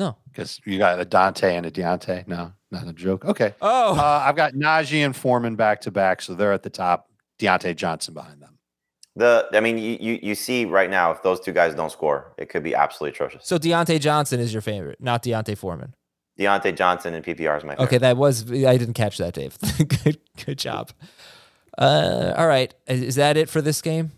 No. 0.00 0.16
Because 0.32 0.60
you 0.64 0.78
got 0.78 0.98
a 0.98 1.04
Dante 1.04 1.54
and 1.54 1.66
a 1.66 1.70
Diontae. 1.70 2.26
No, 2.26 2.52
not 2.72 2.88
a 2.88 2.92
joke. 2.92 3.24
Okay. 3.24 3.54
Oh, 3.60 3.94
Uh, 3.96 4.24
I've 4.26 4.34
got 4.34 4.54
Najee 4.54 5.04
and 5.04 5.14
Foreman 5.14 5.54
back 5.56 5.82
to 5.82 5.90
back, 5.90 6.22
so 6.22 6.34
they're 6.34 6.52
at 6.52 6.62
the 6.62 6.70
top. 6.70 7.06
Diontae 7.38 7.76
Johnson 7.76 8.14
behind 8.14 8.40
them. 8.42 8.58
The 9.16 9.46
I 9.52 9.60
mean, 9.60 9.76
you, 9.78 9.96
you 10.00 10.18
you 10.22 10.34
see 10.34 10.64
right 10.64 10.88
now 10.90 11.10
if 11.10 11.22
those 11.22 11.40
two 11.40 11.52
guys 11.52 11.74
don't 11.74 11.90
score, 11.92 12.32
it 12.38 12.48
could 12.48 12.62
be 12.62 12.74
absolutely 12.74 13.14
atrocious. 13.14 13.46
so 13.46 13.58
Diontae 13.58 14.00
Johnson 14.00 14.40
is 14.40 14.52
your 14.52 14.62
favorite, 14.62 15.00
not 15.00 15.22
D'Onta 15.22 15.56
Foreman. 15.56 15.94
Diontae 16.38 16.74
Johnson 16.76 17.12
and 17.14 17.24
PPR 17.24 17.58
is 17.58 17.64
my 17.64 17.72
favorite. 17.74 17.84
Okay, 17.86 17.98
that 17.98 18.16
was 18.16 18.50
I 18.50 18.76
didn't 18.78 18.94
catch 18.94 19.18
that, 19.18 19.34
Dave. 19.34 19.58
good 20.04 20.18
good 20.44 20.58
job. 20.58 20.90
Uh, 21.76 22.32
all 22.36 22.46
right, 22.46 22.72
is 22.86 23.02
is 23.02 23.14
that 23.16 23.36
it 23.36 23.48
for 23.50 23.60
this 23.60 23.82
game? 23.82 24.12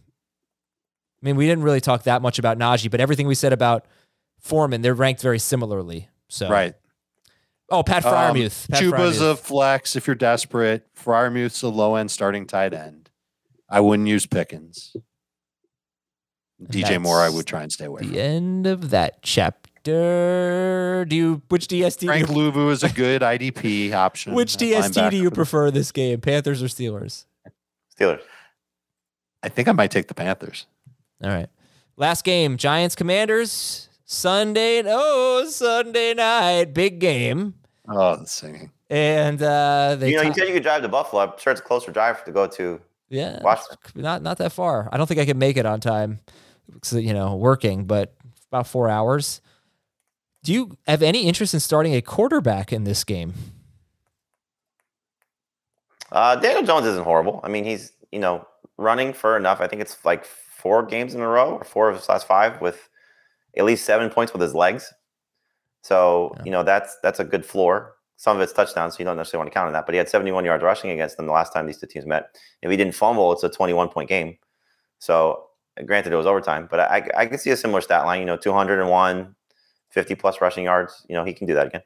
I 1.22 1.26
mean, 1.26 1.36
we 1.36 1.46
didn't 1.46 1.64
really 1.64 1.80
talk 1.80 2.02
that 2.04 2.20
much 2.22 2.38
about 2.38 2.58
Najee, 2.58 2.90
but 2.90 3.00
everything 3.00 3.26
we 3.26 3.34
said 3.34 3.52
about 3.52 3.86
Foreman, 4.42 4.82
they're 4.82 4.94
ranked 4.94 5.22
very 5.22 5.38
similarly. 5.38 6.08
So 6.28 6.48
Right. 6.50 6.74
Oh, 7.70 7.82
Pat 7.82 8.04
Um, 8.04 8.12
Freiermuth. 8.36 8.68
Pat 8.70 8.82
Chuba's 8.82 9.18
Freiermuth. 9.18 9.30
a 9.32 9.36
flex 9.36 9.96
if 9.96 10.06
you're 10.06 10.14
desperate. 10.16 10.86
Freiermuth's 10.94 11.62
a 11.62 11.68
low 11.68 11.94
end 11.94 12.10
starting 12.10 12.46
tight 12.46 12.74
end. 12.74 13.08
I 13.68 13.80
wouldn't 13.80 14.08
use 14.08 14.26
Pickens. 14.26 14.94
DJ 16.62 17.00
Moore, 17.00 17.20
I 17.20 17.28
would 17.30 17.46
try 17.46 17.62
and 17.62 17.72
stay 17.72 17.86
away 17.86 18.02
the 18.02 18.08
from. 18.08 18.16
end 18.18 18.66
of 18.66 18.90
that 18.90 19.22
chapter. 19.22 21.04
Do 21.08 21.16
you 21.16 21.42
which 21.48 21.66
DST? 21.66 22.00
do 22.00 22.06
Frank 22.06 22.28
you, 22.28 22.34
Luvu 22.34 22.70
is 22.70 22.84
a 22.84 22.88
good 22.90 23.22
IDP 23.22 23.92
option. 23.92 24.34
which 24.34 24.54
at 24.54 24.60
DST 24.60 25.10
do 25.10 25.16
you 25.16 25.30
prefer 25.30 25.70
this 25.72 25.90
game, 25.90 26.20
Panthers 26.20 26.62
or 26.62 26.66
Steelers? 26.66 27.24
Steelers. 27.98 28.20
I 29.42 29.48
think 29.48 29.66
I 29.66 29.72
might 29.72 29.90
take 29.90 30.06
the 30.06 30.14
Panthers. 30.14 30.66
All 31.24 31.30
right. 31.30 31.48
Last 31.96 32.22
game, 32.24 32.56
Giants 32.58 32.94
Commanders. 32.94 33.88
Sunday. 34.12 34.82
Oh, 34.86 35.46
Sunday 35.48 36.12
night, 36.14 36.74
big 36.74 36.98
game. 36.98 37.54
Oh, 37.88 38.16
the 38.16 38.26
singing. 38.26 38.70
And 38.90 39.42
uh 39.42 39.96
they 39.98 40.10
you 40.10 40.16
know, 40.16 40.22
you 40.22 40.32
ti- 40.34 40.40
said 40.40 40.48
you 40.48 40.54
could 40.54 40.62
drive 40.62 40.82
to 40.82 40.88
Buffalo. 40.88 41.22
I'm 41.22 41.32
sure 41.38 41.50
it's 41.50 41.60
a 41.62 41.64
closer 41.64 41.90
drive 41.92 42.22
to 42.26 42.30
go 42.32 42.46
to. 42.46 42.78
Yeah, 43.08 43.42
Washington. 43.42 43.78
not 44.02 44.22
not 44.22 44.38
that 44.38 44.52
far. 44.52 44.88
I 44.92 44.96
don't 44.98 45.06
think 45.06 45.18
I 45.20 45.24
could 45.26 45.36
make 45.38 45.56
it 45.56 45.64
on 45.66 45.80
time. 45.80 46.20
'cause, 46.80 46.94
you 46.94 47.12
know, 47.12 47.34
working, 47.36 47.84
but 47.84 48.14
about 48.50 48.66
four 48.66 48.88
hours. 48.88 49.40
Do 50.44 50.52
you 50.52 50.76
have 50.86 51.02
any 51.02 51.26
interest 51.26 51.54
in 51.54 51.60
starting 51.60 51.94
a 51.94 52.00
quarterback 52.00 52.72
in 52.72 52.84
this 52.84 53.04
game? 53.04 53.34
Uh, 56.10 56.36
Daniel 56.36 56.62
Jones 56.62 56.86
isn't 56.86 57.04
horrible. 57.04 57.40
I 57.42 57.48
mean, 57.48 57.64
he's 57.64 57.92
you 58.10 58.18
know 58.20 58.46
running 58.76 59.12
for 59.12 59.36
enough. 59.36 59.60
I 59.60 59.66
think 59.68 59.80
it's 59.82 60.04
like 60.04 60.24
four 60.24 60.82
games 60.84 61.14
in 61.14 61.20
a 61.20 61.28
row 61.28 61.56
or 61.56 61.64
four 61.64 61.88
of 61.88 61.96
his 61.96 62.08
last 62.08 62.26
five 62.26 62.60
with 62.60 62.88
at 63.56 63.64
least 63.64 63.84
seven 63.84 64.10
points 64.10 64.32
with 64.32 64.42
his 64.42 64.54
legs. 64.54 64.92
So 65.82 66.34
you 66.44 66.50
know 66.50 66.62
that's 66.62 66.96
that's 67.02 67.20
a 67.20 67.24
good 67.24 67.44
floor. 67.44 67.94
Some 68.16 68.36
of 68.36 68.42
it's 68.42 68.52
touchdowns, 68.52 68.94
so 68.94 68.98
you 69.00 69.04
don't 69.04 69.16
necessarily 69.16 69.42
want 69.42 69.50
to 69.50 69.54
count 69.54 69.66
on 69.66 69.72
that. 69.72 69.84
But 69.84 69.94
he 69.94 69.98
had 69.98 70.08
71 70.08 70.44
yards 70.44 70.62
rushing 70.62 70.90
against 70.90 71.16
them 71.16 71.26
the 71.26 71.32
last 71.32 71.52
time 71.52 71.66
these 71.66 71.78
two 71.78 71.88
teams 71.88 72.06
met. 72.06 72.36
If 72.62 72.70
he 72.70 72.76
didn't 72.76 72.94
fumble, 72.94 73.32
it's 73.32 73.42
a 73.42 73.48
21 73.48 73.88
point 73.88 74.08
game. 74.08 74.36
So 75.00 75.46
granted, 75.84 76.12
it 76.12 76.16
was 76.16 76.26
overtime, 76.26 76.68
but 76.70 76.80
I 76.80 77.08
I 77.16 77.26
could 77.26 77.40
see 77.40 77.50
a 77.50 77.56
similar 77.56 77.80
stat 77.80 78.04
line. 78.04 78.20
You 78.20 78.26
know, 78.26 78.36
201, 78.36 79.34
50 79.90 80.14
plus 80.14 80.40
rushing 80.40 80.64
yards. 80.64 81.04
You 81.08 81.16
know, 81.16 81.24
he 81.24 81.32
can 81.32 81.46
do 81.46 81.54
that 81.54 81.66
again. 81.66 81.82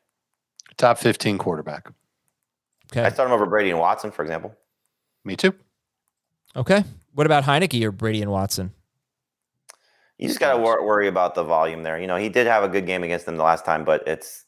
Top 0.76 0.98
15 0.98 1.38
quarterback. 1.38 1.88
Okay. 2.92 3.02
I 3.02 3.10
start 3.10 3.28
him 3.28 3.32
over 3.32 3.46
Brady 3.46 3.70
and 3.70 3.78
Watson, 3.78 4.10
for 4.10 4.22
example. 4.22 4.54
Me 5.24 5.36
too. 5.36 5.54
Okay. 6.54 6.84
What 7.14 7.26
about 7.26 7.44
Heinicke 7.44 7.82
or 7.82 7.92
Brady 7.92 8.22
and 8.22 8.30
Watson? 8.30 8.72
You 10.18 10.28
just 10.28 10.40
got 10.40 10.54
to 10.54 10.58
wor- 10.58 10.84
worry 10.84 11.08
about 11.08 11.34
the 11.34 11.44
volume 11.44 11.82
there. 11.82 11.98
You 11.98 12.06
know, 12.06 12.16
he 12.16 12.28
did 12.28 12.46
have 12.46 12.64
a 12.64 12.68
good 12.68 12.86
game 12.86 13.02
against 13.02 13.26
them 13.26 13.36
the 13.36 13.42
last 13.42 13.64
time, 13.64 13.84
but 13.84 14.06
it's 14.06 14.44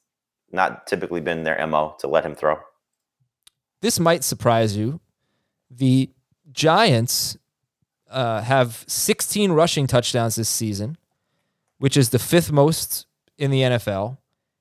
not 0.51 0.86
typically 0.86 1.20
been 1.20 1.43
their 1.45 1.65
MO 1.66 1.95
to 2.01 2.09
let 2.09 2.24
him 2.24 2.35
throw. 2.35 2.59
This 3.81 4.01
might 4.01 4.24
surprise 4.24 4.77
you. 4.77 5.01
The 5.70 6.11
Giants 6.51 7.36
uh, 8.11 8.40
have 8.43 8.85
16 8.86 9.53
rushing 9.53 9.86
touchdowns 9.86 10.36
this 10.36 10.49
season, 10.49 10.97
which 11.78 11.97
is 11.97 12.11
the 12.11 12.19
fifth 12.19 12.51
most 12.51 13.07
in 13.36 13.51
the 13.51 13.62
NFL. 13.62 14.19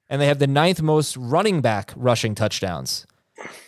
And 0.10 0.22
they 0.22 0.28
have 0.28 0.40
the 0.40 0.48
ninth 0.48 0.82
most 0.82 1.18
running 1.18 1.62
back 1.62 1.94
rushing 1.96 2.36
touchdowns. 2.36 3.06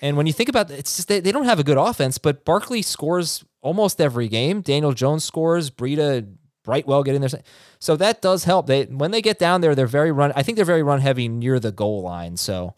And 0.02 0.18
when 0.18 0.28
you 0.28 0.34
think 0.34 0.50
about 0.50 0.72
it, 0.72 0.80
it's 0.80 0.96
just 0.96 1.08
they, 1.08 1.20
they 1.20 1.32
don't 1.32 1.46
have 1.46 1.60
a 1.60 1.64
good 1.64 1.78
offense, 1.78 2.18
but 2.18 2.46
Barkley 2.46 2.82
scores 2.82 3.44
almost 3.62 4.02
every 4.02 4.28
game. 4.28 4.62
Daniel 4.62 4.94
Jones 4.94 5.24
scores, 5.24 5.70
Breida, 5.70 6.36
Brightwell 6.70 7.02
get 7.02 7.16
in 7.16 7.22
there. 7.22 7.42
So 7.80 7.96
that 7.96 8.22
does 8.22 8.44
help. 8.44 8.68
They 8.68 8.84
when 8.84 9.10
they 9.10 9.24
get 9.24 9.40
down 9.40 9.62
there, 9.62 9.74
they're 9.74 9.88
very 9.88 10.12
run. 10.12 10.32
I 10.36 10.44
think 10.44 10.56
they're 10.56 10.66
very 10.66 10.84
run 10.84 11.02
heavy 11.02 11.28
near 11.28 11.60
the 11.60 11.72
goal 11.72 12.04
line. 12.04 12.38
So 12.38 12.76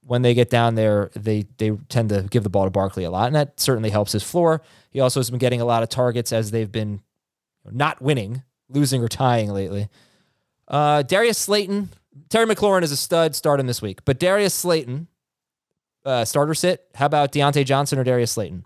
when 0.00 0.22
they 0.22 0.34
get 0.34 0.50
down 0.50 0.74
there, 0.74 1.12
they 1.14 1.46
they 1.58 1.70
tend 1.88 2.08
to 2.08 2.22
give 2.28 2.42
the 2.42 2.50
ball 2.50 2.64
to 2.64 2.70
Barkley 2.70 3.04
a 3.04 3.10
lot, 3.10 3.28
and 3.28 3.36
that 3.36 3.60
certainly 3.60 3.90
helps 3.90 4.10
his 4.10 4.24
floor. 4.24 4.60
He 4.90 4.98
also 4.98 5.20
has 5.20 5.30
been 5.30 5.38
getting 5.38 5.60
a 5.60 5.64
lot 5.64 5.84
of 5.84 5.88
targets 5.88 6.32
as 6.32 6.50
they've 6.50 6.72
been 6.72 7.00
not 7.64 8.02
winning, 8.02 8.42
losing 8.68 9.00
or 9.04 9.08
tying 9.08 9.52
lately. 9.52 9.88
Uh, 10.66 11.02
Darius 11.02 11.38
Slayton, 11.38 11.90
Terry 12.28 12.46
McLaurin 12.46 12.82
is 12.82 12.90
a 12.90 12.96
stud. 12.96 13.36
Start 13.36 13.60
him 13.60 13.68
this 13.68 13.80
week, 13.80 14.04
but 14.04 14.18
Darius 14.18 14.54
Slayton, 14.54 15.06
uh, 16.04 16.24
starter 16.24 16.54
sit. 16.54 16.86
How 16.96 17.06
about 17.06 17.30
Deontay 17.30 17.64
Johnson 17.66 18.00
or 18.00 18.04
Darius 18.04 18.32
Slayton? 18.32 18.64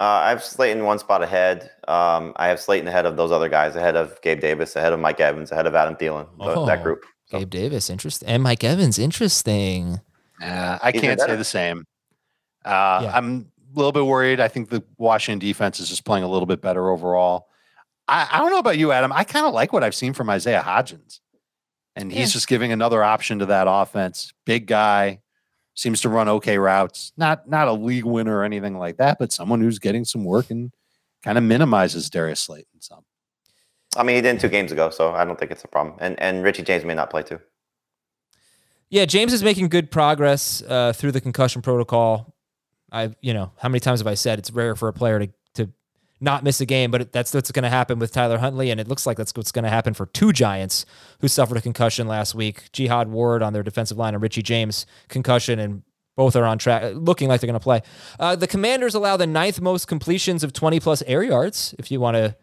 Uh, 0.00 0.04
I 0.24 0.30
have 0.30 0.42
Slayton 0.42 0.84
one 0.84 0.98
spot 0.98 1.22
ahead. 1.22 1.70
Um, 1.86 2.32
I 2.36 2.48
have 2.48 2.58
Slayton 2.58 2.88
ahead 2.88 3.04
of 3.04 3.16
those 3.18 3.30
other 3.30 3.50
guys, 3.50 3.76
ahead 3.76 3.96
of 3.96 4.18
Gabe 4.22 4.40
Davis, 4.40 4.74
ahead 4.74 4.94
of 4.94 5.00
Mike 5.00 5.20
Evans, 5.20 5.52
ahead 5.52 5.66
of 5.66 5.74
Adam 5.74 5.94
Thielen. 5.94 6.26
Oh. 6.40 6.64
that 6.66 6.82
group. 6.82 7.04
Gabe 7.30 7.50
Davis, 7.50 7.90
interesting, 7.90 8.26
and 8.28 8.42
Mike 8.42 8.64
Evans, 8.64 8.98
interesting. 8.98 10.00
Uh, 10.42 10.78
I 10.82 10.90
He's 10.90 11.02
can't 11.02 11.20
say 11.20 11.36
the 11.36 11.44
same. 11.44 11.84
Uh, 12.64 13.10
I'm 13.12 13.52
a 13.74 13.78
little 13.78 13.92
bit 13.92 14.06
worried. 14.06 14.40
I 14.40 14.48
think 14.48 14.70
the 14.70 14.82
Washington 14.98 15.38
defense 15.38 15.78
is 15.80 15.88
just 15.88 16.04
playing 16.04 16.24
a 16.24 16.28
little 16.28 16.46
bit 16.46 16.60
better 16.62 16.88
overall. 16.90 17.46
I, 18.08 18.26
I 18.32 18.38
don't 18.38 18.50
know 18.50 18.58
about 18.58 18.78
you, 18.78 18.90
Adam. 18.90 19.12
I 19.12 19.22
kind 19.24 19.46
of 19.46 19.52
like 19.52 19.72
what 19.72 19.84
I've 19.84 19.94
seen 19.94 20.12
from 20.14 20.28
Isaiah 20.30 20.62
Hodgins. 20.66 21.20
And 21.94 22.10
he's 22.10 22.30
Yeah. 22.30 22.32
just 22.32 22.48
giving 22.48 22.72
another 22.72 23.04
option 23.04 23.38
to 23.40 23.46
that 23.46 23.66
offense. 23.68 24.32
Big 24.46 24.66
guy, 24.66 25.20
seems 25.80 26.02
to 26.02 26.10
run 26.10 26.28
okay 26.28 26.58
routes. 26.58 27.12
Not 27.16 27.48
not 27.48 27.66
a 27.66 27.72
league 27.72 28.04
winner 28.04 28.38
or 28.38 28.44
anything 28.44 28.78
like 28.78 28.98
that, 28.98 29.18
but 29.18 29.32
someone 29.32 29.60
who's 29.60 29.78
getting 29.78 30.04
some 30.04 30.24
work 30.24 30.50
and 30.50 30.72
kind 31.22 31.38
of 31.38 31.44
minimizes 31.44 32.10
Darius 32.10 32.40
Slayton 32.40 32.80
some. 32.80 33.04
I 33.96 34.02
mean, 34.02 34.16
he 34.16 34.22
didn't 34.22 34.40
two 34.40 34.48
games 34.48 34.72
ago, 34.72 34.90
so 34.90 35.12
I 35.12 35.24
don't 35.24 35.38
think 35.38 35.50
it's 35.50 35.64
a 35.64 35.68
problem. 35.68 35.96
And 36.00 36.20
and 36.20 36.44
Richie 36.44 36.62
James 36.62 36.84
may 36.84 36.94
not 36.94 37.10
play 37.10 37.22
too. 37.22 37.40
Yeah, 38.90 39.04
James 39.06 39.32
is 39.32 39.42
making 39.42 39.68
good 39.68 39.90
progress 39.90 40.62
uh, 40.68 40.92
through 40.92 41.12
the 41.12 41.20
concussion 41.20 41.62
protocol. 41.62 42.34
I, 42.92 43.14
you 43.20 43.32
know, 43.32 43.52
how 43.56 43.68
many 43.68 43.78
times 43.78 44.00
have 44.00 44.08
I 44.08 44.14
said 44.14 44.40
it's 44.40 44.50
rare 44.50 44.74
for 44.74 44.88
a 44.88 44.92
player 44.92 45.20
to 45.20 45.26
to 45.26 45.32
not 46.20 46.44
miss 46.44 46.60
a 46.60 46.66
game, 46.66 46.90
but 46.90 47.12
that's 47.12 47.32
what's 47.32 47.50
going 47.50 47.62
to 47.62 47.70
happen 47.70 47.98
with 47.98 48.12
Tyler 48.12 48.38
Huntley, 48.38 48.70
and 48.70 48.80
it 48.80 48.88
looks 48.88 49.06
like 49.06 49.16
that's 49.16 49.32
what's 49.34 49.52
going 49.52 49.64
to 49.64 49.70
happen 49.70 49.94
for 49.94 50.06
two 50.06 50.32
Giants 50.32 50.84
who 51.20 51.28
suffered 51.28 51.56
a 51.56 51.60
concussion 51.60 52.06
last 52.06 52.34
week: 52.34 52.70
Jihad 52.72 53.08
Ward 53.08 53.42
on 53.42 53.52
their 53.52 53.62
defensive 53.62 53.96
line 53.96 54.14
and 54.14 54.22
Richie 54.22 54.42
James 54.42 54.86
concussion, 55.08 55.58
and 55.58 55.82
both 56.16 56.36
are 56.36 56.44
on 56.44 56.58
track, 56.58 56.92
looking 56.94 57.28
like 57.28 57.40
they're 57.40 57.48
going 57.48 57.58
to 57.58 57.62
play. 57.62 57.80
Uh, 58.18 58.36
the 58.36 58.46
Commanders 58.46 58.94
allow 58.94 59.16
the 59.16 59.26
ninth 59.26 59.60
most 59.60 59.88
completions 59.88 60.44
of 60.44 60.52
twenty 60.52 60.78
plus 60.78 61.02
air 61.06 61.22
yards. 61.22 61.74
If 61.78 61.90
you 61.90 62.00
want 62.00 62.16
to 62.16 62.36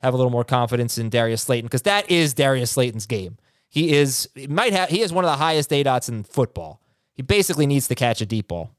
have 0.00 0.12
a 0.12 0.16
little 0.16 0.32
more 0.32 0.44
confidence 0.44 0.98
in 0.98 1.08
Darius 1.08 1.42
Slayton, 1.42 1.66
because 1.66 1.82
that 1.82 2.10
is 2.10 2.34
Darius 2.34 2.72
Slayton's 2.72 3.06
game. 3.06 3.38
He 3.68 3.94
is 3.94 4.28
he 4.34 4.46
might 4.46 4.74
have 4.74 4.90
he 4.90 5.00
has 5.00 5.12
one 5.12 5.24
of 5.24 5.30
the 5.30 5.38
highest 5.38 5.70
aDOTs 5.70 6.10
in 6.10 6.24
football. 6.24 6.82
He 7.14 7.22
basically 7.22 7.66
needs 7.66 7.88
to 7.88 7.94
catch 7.94 8.20
a 8.20 8.26
deep 8.26 8.48
ball. 8.48 8.70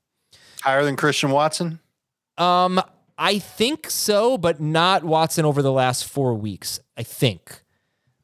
Higher 0.61 0.83
than 0.83 0.95
Christian 0.95 1.31
Watson? 1.31 1.79
Um, 2.37 2.81
I 3.17 3.39
think 3.39 3.89
so, 3.89 4.37
but 4.37 4.59
not 4.59 5.03
Watson 5.03 5.45
over 5.45 5.61
the 5.61 5.71
last 5.71 6.05
four 6.05 6.33
weeks. 6.33 6.79
I 6.97 7.03
think. 7.03 7.61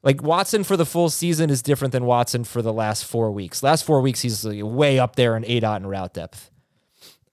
Like 0.02 0.24
Watson 0.24 0.64
for 0.64 0.78
the 0.78 0.86
full 0.86 1.10
season 1.10 1.50
is 1.50 1.62
different 1.62 1.92
than 1.92 2.06
Watson 2.06 2.44
for 2.46 2.62
the 2.62 2.72
last 2.72 3.04
four 3.06 3.32
weeks. 3.32 3.62
Last 3.62 3.84
four 3.84 4.00
weeks, 4.02 4.22
he's 4.22 4.46
way 4.46 4.98
up 4.98 5.16
there 5.18 5.36
in 5.36 5.44
aDOT 5.44 5.76
and 5.78 5.90
route 5.90 6.14
depth. 6.14 6.50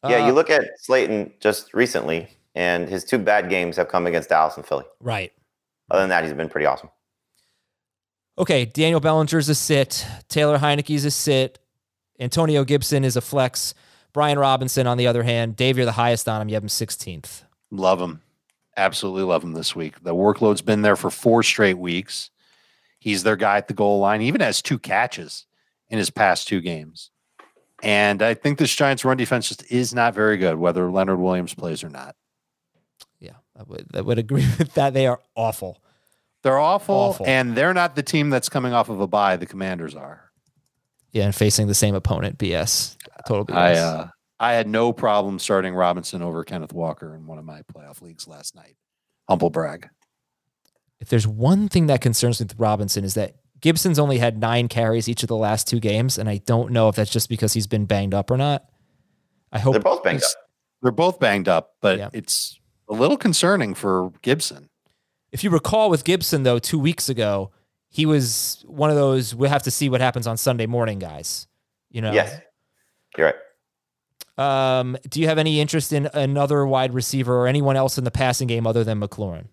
Yeah, 0.04 0.24
Uh, 0.24 0.26
you 0.26 0.32
look 0.32 0.50
at 0.50 0.64
Slayton 0.80 1.32
just 1.40 1.72
recently, 1.74 2.28
and 2.56 2.88
his 2.88 3.04
two 3.04 3.18
bad 3.18 3.48
games 3.48 3.76
have 3.76 3.88
come 3.88 4.06
against 4.06 4.28
Dallas 4.30 4.56
and 4.56 4.66
Philly. 4.66 4.84
Right. 5.00 5.32
Other 5.90 6.02
than 6.02 6.08
that, 6.10 6.24
he's 6.24 6.32
been 6.32 6.48
pretty 6.48 6.66
awesome. 6.66 6.90
Okay, 8.38 8.64
Daniel 8.64 9.00
Bellinger's 9.00 9.48
a 9.48 9.54
sit. 9.54 10.04
Taylor 10.28 10.58
Heinicke's 10.58 11.04
a 11.04 11.10
sit. 11.10 11.58
Antonio 12.18 12.64
Gibson 12.64 13.04
is 13.04 13.16
a 13.16 13.20
flex. 13.20 13.74
Brian 14.12 14.38
Robinson, 14.38 14.86
on 14.86 14.96
the 14.98 15.06
other 15.06 15.22
hand, 15.22 15.56
Dave, 15.56 15.76
you're 15.76 15.86
the 15.86 15.92
highest 15.92 16.28
on 16.28 16.42
him. 16.42 16.48
You 16.48 16.54
have 16.54 16.62
him 16.62 16.68
16th. 16.68 17.42
Love 17.70 18.00
him. 18.00 18.22
Absolutely 18.76 19.22
love 19.22 19.42
him 19.42 19.52
this 19.52 19.74
week. 19.74 20.02
The 20.02 20.14
workload's 20.14 20.62
been 20.62 20.82
there 20.82 20.96
for 20.96 21.10
four 21.10 21.42
straight 21.42 21.78
weeks. 21.78 22.30
He's 22.98 23.22
their 23.22 23.36
guy 23.36 23.56
at 23.56 23.68
the 23.68 23.74
goal 23.74 24.00
line. 24.00 24.20
He 24.20 24.28
even 24.28 24.40
has 24.40 24.60
two 24.60 24.78
catches 24.78 25.46
in 25.88 25.98
his 25.98 26.10
past 26.10 26.48
two 26.48 26.60
games. 26.60 27.10
And 27.82 28.22
I 28.22 28.34
think 28.34 28.58
this 28.58 28.74
Giants 28.74 29.04
run 29.04 29.16
defense 29.16 29.48
just 29.48 29.70
is 29.70 29.94
not 29.94 30.14
very 30.14 30.36
good, 30.38 30.56
whether 30.56 30.90
Leonard 30.90 31.18
Williams 31.18 31.54
plays 31.54 31.84
or 31.84 31.88
not. 31.90 32.16
Yeah, 33.20 33.34
I 33.58 33.62
would, 33.64 33.86
I 33.94 34.00
would 34.00 34.18
agree 34.18 34.46
with 34.58 34.74
that. 34.74 34.94
They 34.94 35.06
are 35.06 35.20
awful. 35.34 35.82
They're 36.42 36.58
awful, 36.58 36.94
Awful. 36.94 37.26
and 37.26 37.56
they're 37.56 37.74
not 37.74 37.96
the 37.96 38.02
team 38.02 38.30
that's 38.30 38.48
coming 38.48 38.72
off 38.72 38.88
of 38.88 39.00
a 39.00 39.06
bye. 39.06 39.36
The 39.36 39.46
Commanders 39.46 39.94
are. 39.94 40.30
Yeah, 41.12 41.24
and 41.24 41.34
facing 41.34 41.66
the 41.66 41.74
same 41.74 41.94
opponent. 41.94 42.38
BS. 42.38 42.96
Total 43.26 43.44
BS. 43.44 43.54
I 43.56 43.72
uh, 43.74 44.08
I 44.38 44.52
had 44.52 44.66
no 44.68 44.92
problem 44.92 45.38
starting 45.38 45.74
Robinson 45.74 46.20
over 46.22 46.44
Kenneth 46.44 46.72
Walker 46.72 47.14
in 47.14 47.26
one 47.26 47.38
of 47.38 47.44
my 47.44 47.62
playoff 47.74 48.02
leagues 48.02 48.28
last 48.28 48.54
night. 48.54 48.76
Humble 49.28 49.50
brag. 49.50 49.88
if 51.00 51.08
there's 51.08 51.26
one 51.26 51.68
thing 51.68 51.86
that 51.86 52.00
concerns 52.00 52.40
me 52.40 52.44
with 52.44 52.58
Robinson 52.58 53.04
is 53.04 53.14
that 53.14 53.36
Gibson's 53.60 53.98
only 53.98 54.18
had 54.18 54.38
nine 54.38 54.68
carries 54.68 55.08
each 55.08 55.22
of 55.22 55.28
the 55.28 55.36
last 55.36 55.66
two 55.66 55.80
games, 55.80 56.18
and 56.18 56.28
I 56.28 56.38
don't 56.38 56.70
know 56.70 56.88
if 56.88 56.96
that's 56.96 57.10
just 57.10 57.28
because 57.28 57.52
he's 57.54 57.66
been 57.66 57.86
banged 57.86 58.14
up 58.14 58.30
or 58.30 58.36
not. 58.36 58.64
I 59.52 59.58
hope 59.58 59.72
They're 59.72 59.80
both 59.82 60.02
banged 60.02 60.22
up. 60.22 60.30
They're 60.82 60.92
both 60.92 61.18
banged 61.18 61.48
up, 61.48 61.72
but 61.80 61.98
Yeah. 61.98 62.10
it's 62.12 62.60
a 62.88 62.92
little 62.94 63.16
concerning 63.16 63.74
for 63.74 64.12
Gibson. 64.22 64.68
If 65.32 65.42
you 65.42 65.50
recall 65.50 65.88
with 65.90 66.04
Gibson 66.04 66.42
though, 66.44 66.58
two 66.58 66.78
weeks 66.78 67.08
ago, 67.08 67.50
he 67.88 68.04
was 68.06 68.62
one 68.68 68.90
of 68.90 68.96
those 68.96 69.34
we'll 69.34 69.50
have 69.50 69.62
to 69.64 69.70
see 69.70 69.88
what 69.88 70.00
happens 70.02 70.26
on 70.26 70.36
Sunday 70.36 70.66
morning 70.66 70.98
guys. 70.98 71.46
You 71.90 72.02
know. 72.02 72.12
Yes, 72.12 72.38
you're 73.16 73.26
right. 73.26 73.34
Um, 74.38 74.96
do 75.08 75.20
you 75.20 75.28
have 75.28 75.38
any 75.38 75.60
interest 75.60 75.92
in 75.92 76.08
another 76.12 76.66
wide 76.66 76.92
receiver 76.92 77.34
or 77.34 77.46
anyone 77.46 77.76
else 77.76 77.96
in 77.96 78.04
the 78.04 78.10
passing 78.10 78.48
game 78.48 78.66
other 78.66 78.84
than 78.84 79.00
McLaurin? 79.00 79.46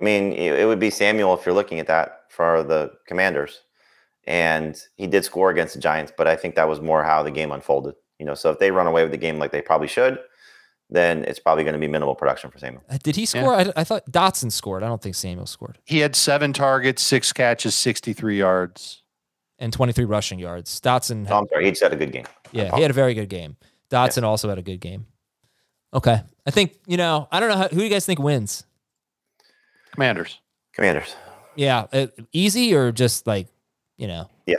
I 0.00 0.04
mean, 0.04 0.32
it 0.32 0.66
would 0.66 0.80
be 0.80 0.90
Samuel 0.90 1.34
if 1.34 1.46
you're 1.46 1.54
looking 1.54 1.78
at 1.78 1.86
that 1.86 2.22
for 2.28 2.64
the 2.64 2.90
Commanders, 3.06 3.60
and 4.26 4.76
he 4.96 5.06
did 5.06 5.24
score 5.24 5.50
against 5.50 5.74
the 5.74 5.80
Giants, 5.80 6.12
but 6.16 6.26
I 6.26 6.34
think 6.34 6.56
that 6.56 6.68
was 6.68 6.80
more 6.80 7.04
how 7.04 7.22
the 7.22 7.30
game 7.30 7.52
unfolded. 7.52 7.94
You 8.18 8.26
know, 8.26 8.34
so 8.34 8.50
if 8.50 8.58
they 8.58 8.72
run 8.72 8.88
away 8.88 9.02
with 9.02 9.12
the 9.12 9.18
game 9.18 9.38
like 9.38 9.52
they 9.52 9.62
probably 9.62 9.86
should, 9.86 10.18
then 10.90 11.24
it's 11.24 11.38
probably 11.38 11.64
going 11.64 11.74
to 11.74 11.78
be 11.78 11.88
minimal 11.88 12.14
production 12.14 12.50
for 12.50 12.58
Samuel. 12.58 12.82
Uh, 12.90 12.98
did 13.02 13.16
he 13.16 13.26
score? 13.26 13.54
Yeah. 13.54 13.70
I, 13.76 13.80
I, 13.80 13.84
thought 13.84 14.10
Dotson 14.10 14.52
scored. 14.52 14.82
I 14.82 14.88
don't 14.88 15.00
think 15.00 15.14
Samuel 15.14 15.46
scored. 15.46 15.78
He 15.84 15.98
had 15.98 16.14
seven 16.14 16.52
targets, 16.52 17.02
six 17.02 17.32
catches, 17.32 17.74
63 17.74 18.36
yards, 18.36 19.02
and 19.58 19.72
23 19.72 20.04
rushing 20.04 20.38
yards. 20.38 20.80
Dotson. 20.80 21.26
Had, 21.26 21.32
oh, 21.32 21.38
I'm 21.38 21.48
sorry. 21.48 21.64
He 21.64 21.70
just 21.70 21.82
had 21.82 21.92
a 21.92 21.96
good 21.96 22.12
game. 22.12 22.26
Yeah, 22.52 22.74
he 22.76 22.82
had 22.82 22.90
a 22.90 22.94
very 22.94 23.14
good 23.14 23.28
game. 23.28 23.56
Dotson 23.90 24.22
also 24.22 24.48
had 24.48 24.58
a 24.58 24.62
good 24.62 24.80
game. 24.80 25.06
Okay. 25.94 26.22
I 26.46 26.50
think, 26.50 26.76
you 26.86 26.96
know, 26.96 27.28
I 27.30 27.40
don't 27.40 27.48
know. 27.50 27.56
How, 27.56 27.68
who 27.68 27.76
do 27.76 27.84
you 27.84 27.90
guys 27.90 28.06
think 28.06 28.18
wins? 28.18 28.64
Commanders. 29.92 30.40
Commanders. 30.72 31.14
Yeah, 31.54 31.86
uh, 31.92 32.06
easy 32.32 32.74
or 32.74 32.92
just 32.92 33.26
like 33.26 33.48
you 33.98 34.06
know. 34.06 34.28
Yeah. 34.46 34.56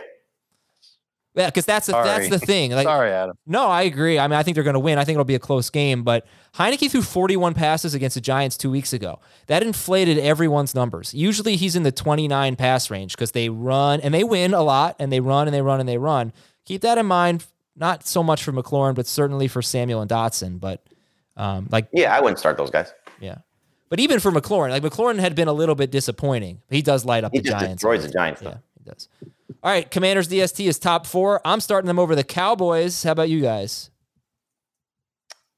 Yeah, 1.36 1.48
because 1.48 1.66
that's 1.66 1.88
the, 1.88 1.94
that's 1.94 2.30
the 2.30 2.38
thing. 2.38 2.72
Like, 2.72 2.86
Sorry, 2.86 3.12
Adam. 3.12 3.36
No, 3.48 3.66
I 3.66 3.82
agree. 3.82 4.20
I 4.20 4.28
mean, 4.28 4.38
I 4.38 4.44
think 4.44 4.54
they're 4.54 4.64
going 4.64 4.76
to 4.76 4.80
win. 4.80 5.00
I 5.00 5.04
think 5.04 5.16
it'll 5.16 5.26
be 5.26 5.34
a 5.34 5.40
close 5.40 5.72
game. 5.72 6.04
But 6.04 6.28
Heinicke 6.54 6.92
threw 6.92 7.02
41 7.02 7.56
passes 7.56 7.96
against 7.96 8.14
the 8.14 8.22
Giants 8.22 8.56
two 8.56 8.70
weeks 8.70 8.94
ago. 8.94 9.20
That 9.48 9.64
inflated 9.64 10.20
everyone's 10.20 10.76
numbers. 10.76 11.12
Usually, 11.16 11.56
he's 11.56 11.76
in 11.76 11.82
the 11.82 11.92
29 11.92 12.56
pass 12.56 12.92
range 12.92 13.16
because 13.16 13.32
they 13.32 13.50
run 13.50 14.00
and 14.02 14.14
they 14.14 14.24
win 14.24 14.54
a 14.54 14.62
lot, 14.62 14.96
and 15.00 15.12
they 15.12 15.20
run 15.20 15.48
and 15.48 15.56
they 15.56 15.62
run 15.64 15.80
and 15.80 15.90
they 15.90 15.98
run. 15.98 16.32
Keep 16.66 16.82
that 16.82 17.00
in 17.00 17.08
mind. 17.08 17.44
Not 17.76 18.06
so 18.06 18.22
much 18.22 18.44
for 18.44 18.52
McLaurin, 18.52 18.96
but 18.96 19.08
certainly 19.08 19.48
for 19.48 19.62
Samuel 19.62 20.02
and 20.02 20.10
Dotson. 20.10 20.60
But 20.60 20.84
um, 21.38 21.68
like, 21.72 21.88
yeah, 21.92 22.16
I 22.16 22.22
wouldn't 22.22 22.40
start 22.40 22.58
those 22.58 22.70
guys. 22.70 22.94
Yeah. 23.20 23.38
But 23.90 24.00
even 24.00 24.20
for 24.20 24.32
McLaurin, 24.32 24.72
like 24.72 24.84
McLaurin 24.84 25.20
had 25.20 25.36
been 25.36 25.48
a 25.48 25.54
little 25.54 25.76
bit 25.76 25.92
disappointing. 25.92 26.62
He 26.70 26.82
does 26.82 27.06
light 27.06 27.24
up 27.24 27.32
he 27.32 27.40
the 27.40 27.50
just 27.50 27.60
Giants. 27.60 27.82
Destroys 27.82 28.04
the 28.04 28.12
Giants. 28.12 28.42
Yeah, 28.42 28.58
he 28.78 28.90
does. 28.90 29.08
All 29.64 29.72
right, 29.72 29.90
Commanders 29.90 30.28
DST 30.28 30.68
is 30.68 30.80
top 30.80 31.06
four. 31.06 31.42
I'm 31.46 31.60
starting 31.60 31.88
them 31.88 32.00
over 32.00 32.16
the 32.16 32.24
Cowboys. 32.24 33.04
How 33.04 33.12
about 33.12 33.30
you 33.30 33.42
guys? 33.42 33.92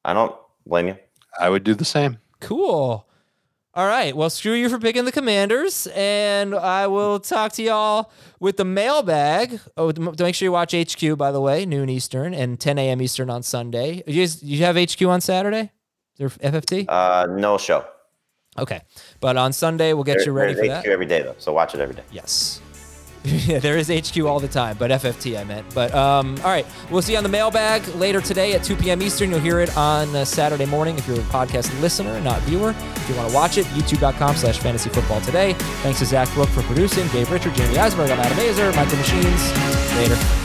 I 0.04 0.14
don't 0.14 0.36
blame 0.68 0.90
you. 0.90 0.98
I 1.40 1.50
would 1.50 1.64
do 1.64 1.74
the 1.74 1.86
same. 1.86 2.20
Cool. 2.40 3.05
All 3.76 3.88
right. 3.88 4.16
Well, 4.16 4.30
screw 4.30 4.54
you 4.54 4.70
for 4.70 4.80
picking 4.80 5.04
the 5.04 5.12
Commanders, 5.12 5.86
and 5.94 6.56
I 6.56 6.88
will 6.88 7.20
talk 7.20 7.52
to 7.54 7.64
y'all 7.64 8.10
with 8.40 8.56
the 8.56 8.64
mailbag. 8.64 9.60
Oh, 9.76 9.92
to 9.92 10.24
make 10.24 10.34
sure 10.34 10.46
you 10.46 10.52
watch 10.54 10.74
HQ, 10.74 11.18
by 11.18 11.34
the 11.34 11.42
way, 11.42 11.66
noon 11.66 11.90
Eastern 11.90 12.34
and 12.34 12.58
10 12.58 12.78
a.m. 12.78 13.02
Eastern 13.02 13.30
on 13.30 13.44
Sunday. 13.44 14.02
You 14.08 14.22
guys, 14.22 14.42
you 14.42 14.64
have 14.64 14.78
HQ 14.78 15.02
on 15.02 15.20
Saturday? 15.20 15.72
Is 16.18 16.40
there 16.40 16.52
FFT? 16.52 16.86
Uh, 16.88 17.28
no 17.30 17.58
show. 17.58 17.86
Okay, 18.58 18.80
but 19.20 19.36
on 19.36 19.52
Sunday 19.52 19.92
we'll 19.92 20.06
get 20.06 20.20
there, 20.20 20.28
you 20.28 20.32
ready 20.32 20.54
for 20.54 20.62
HQ 20.62 20.68
that. 20.70 20.86
every 20.86 21.06
day 21.06 21.22
though, 21.22 21.36
so 21.38 21.52
watch 21.52 21.76
it 21.76 21.82
every 21.82 21.96
day. 21.96 22.04
Yes. 22.12 22.62
yeah, 23.48 23.60
there 23.60 23.78
is 23.78 23.88
HQ 23.90 24.24
all 24.24 24.40
the 24.40 24.48
time, 24.48 24.76
but 24.78 24.92
FFT 24.92 25.40
I 25.40 25.44
meant. 25.44 25.74
But 25.74 25.94
um, 25.96 26.38
all 26.38 26.52
right, 26.52 26.66
we'll 26.92 27.02
see 27.02 27.14
you 27.14 27.18
on 27.18 27.24
the 27.24 27.30
mailbag 27.30 27.88
later 27.96 28.22
today 28.22 28.54
at 28.54 28.64
2 28.64 28.76
p.m. 28.76 29.02
Eastern. 29.02 29.32
You'll 29.32 29.40
hear 29.40 29.60
it 29.62 29.76
on 29.76 30.16
uh, 30.16 30.26
Saturday 30.26 30.66
morning 30.66 30.98
if 30.98 31.08
you're 31.08 31.20
a 31.20 31.24
podcast 31.24 31.80
listener, 31.82 32.20
not 32.22 32.42
viewer. 32.44 32.76
If 32.96 33.10
you 33.10 33.16
want 33.16 33.30
to 33.30 33.36
watch 33.36 33.58
it, 33.58 33.66
youtube.com 33.68 34.36
slash 34.36 34.60
fantasy 34.60 34.90
football 34.90 35.22
today. 35.22 35.54
Thanks 35.82 36.00
to 36.00 36.06
Zach 36.06 36.32
Brook 36.34 36.50
for 36.50 36.62
producing, 36.64 37.08
Dave 37.08 37.32
Richard, 37.32 37.54
Jamey 37.54 37.78
Eisenberg, 37.78 38.12
I'm 38.12 38.20
Adam 38.20 38.38
Aizer, 38.38 38.76
Michael 38.76 38.98
Machines. 38.98 39.96
Later. 39.98 40.45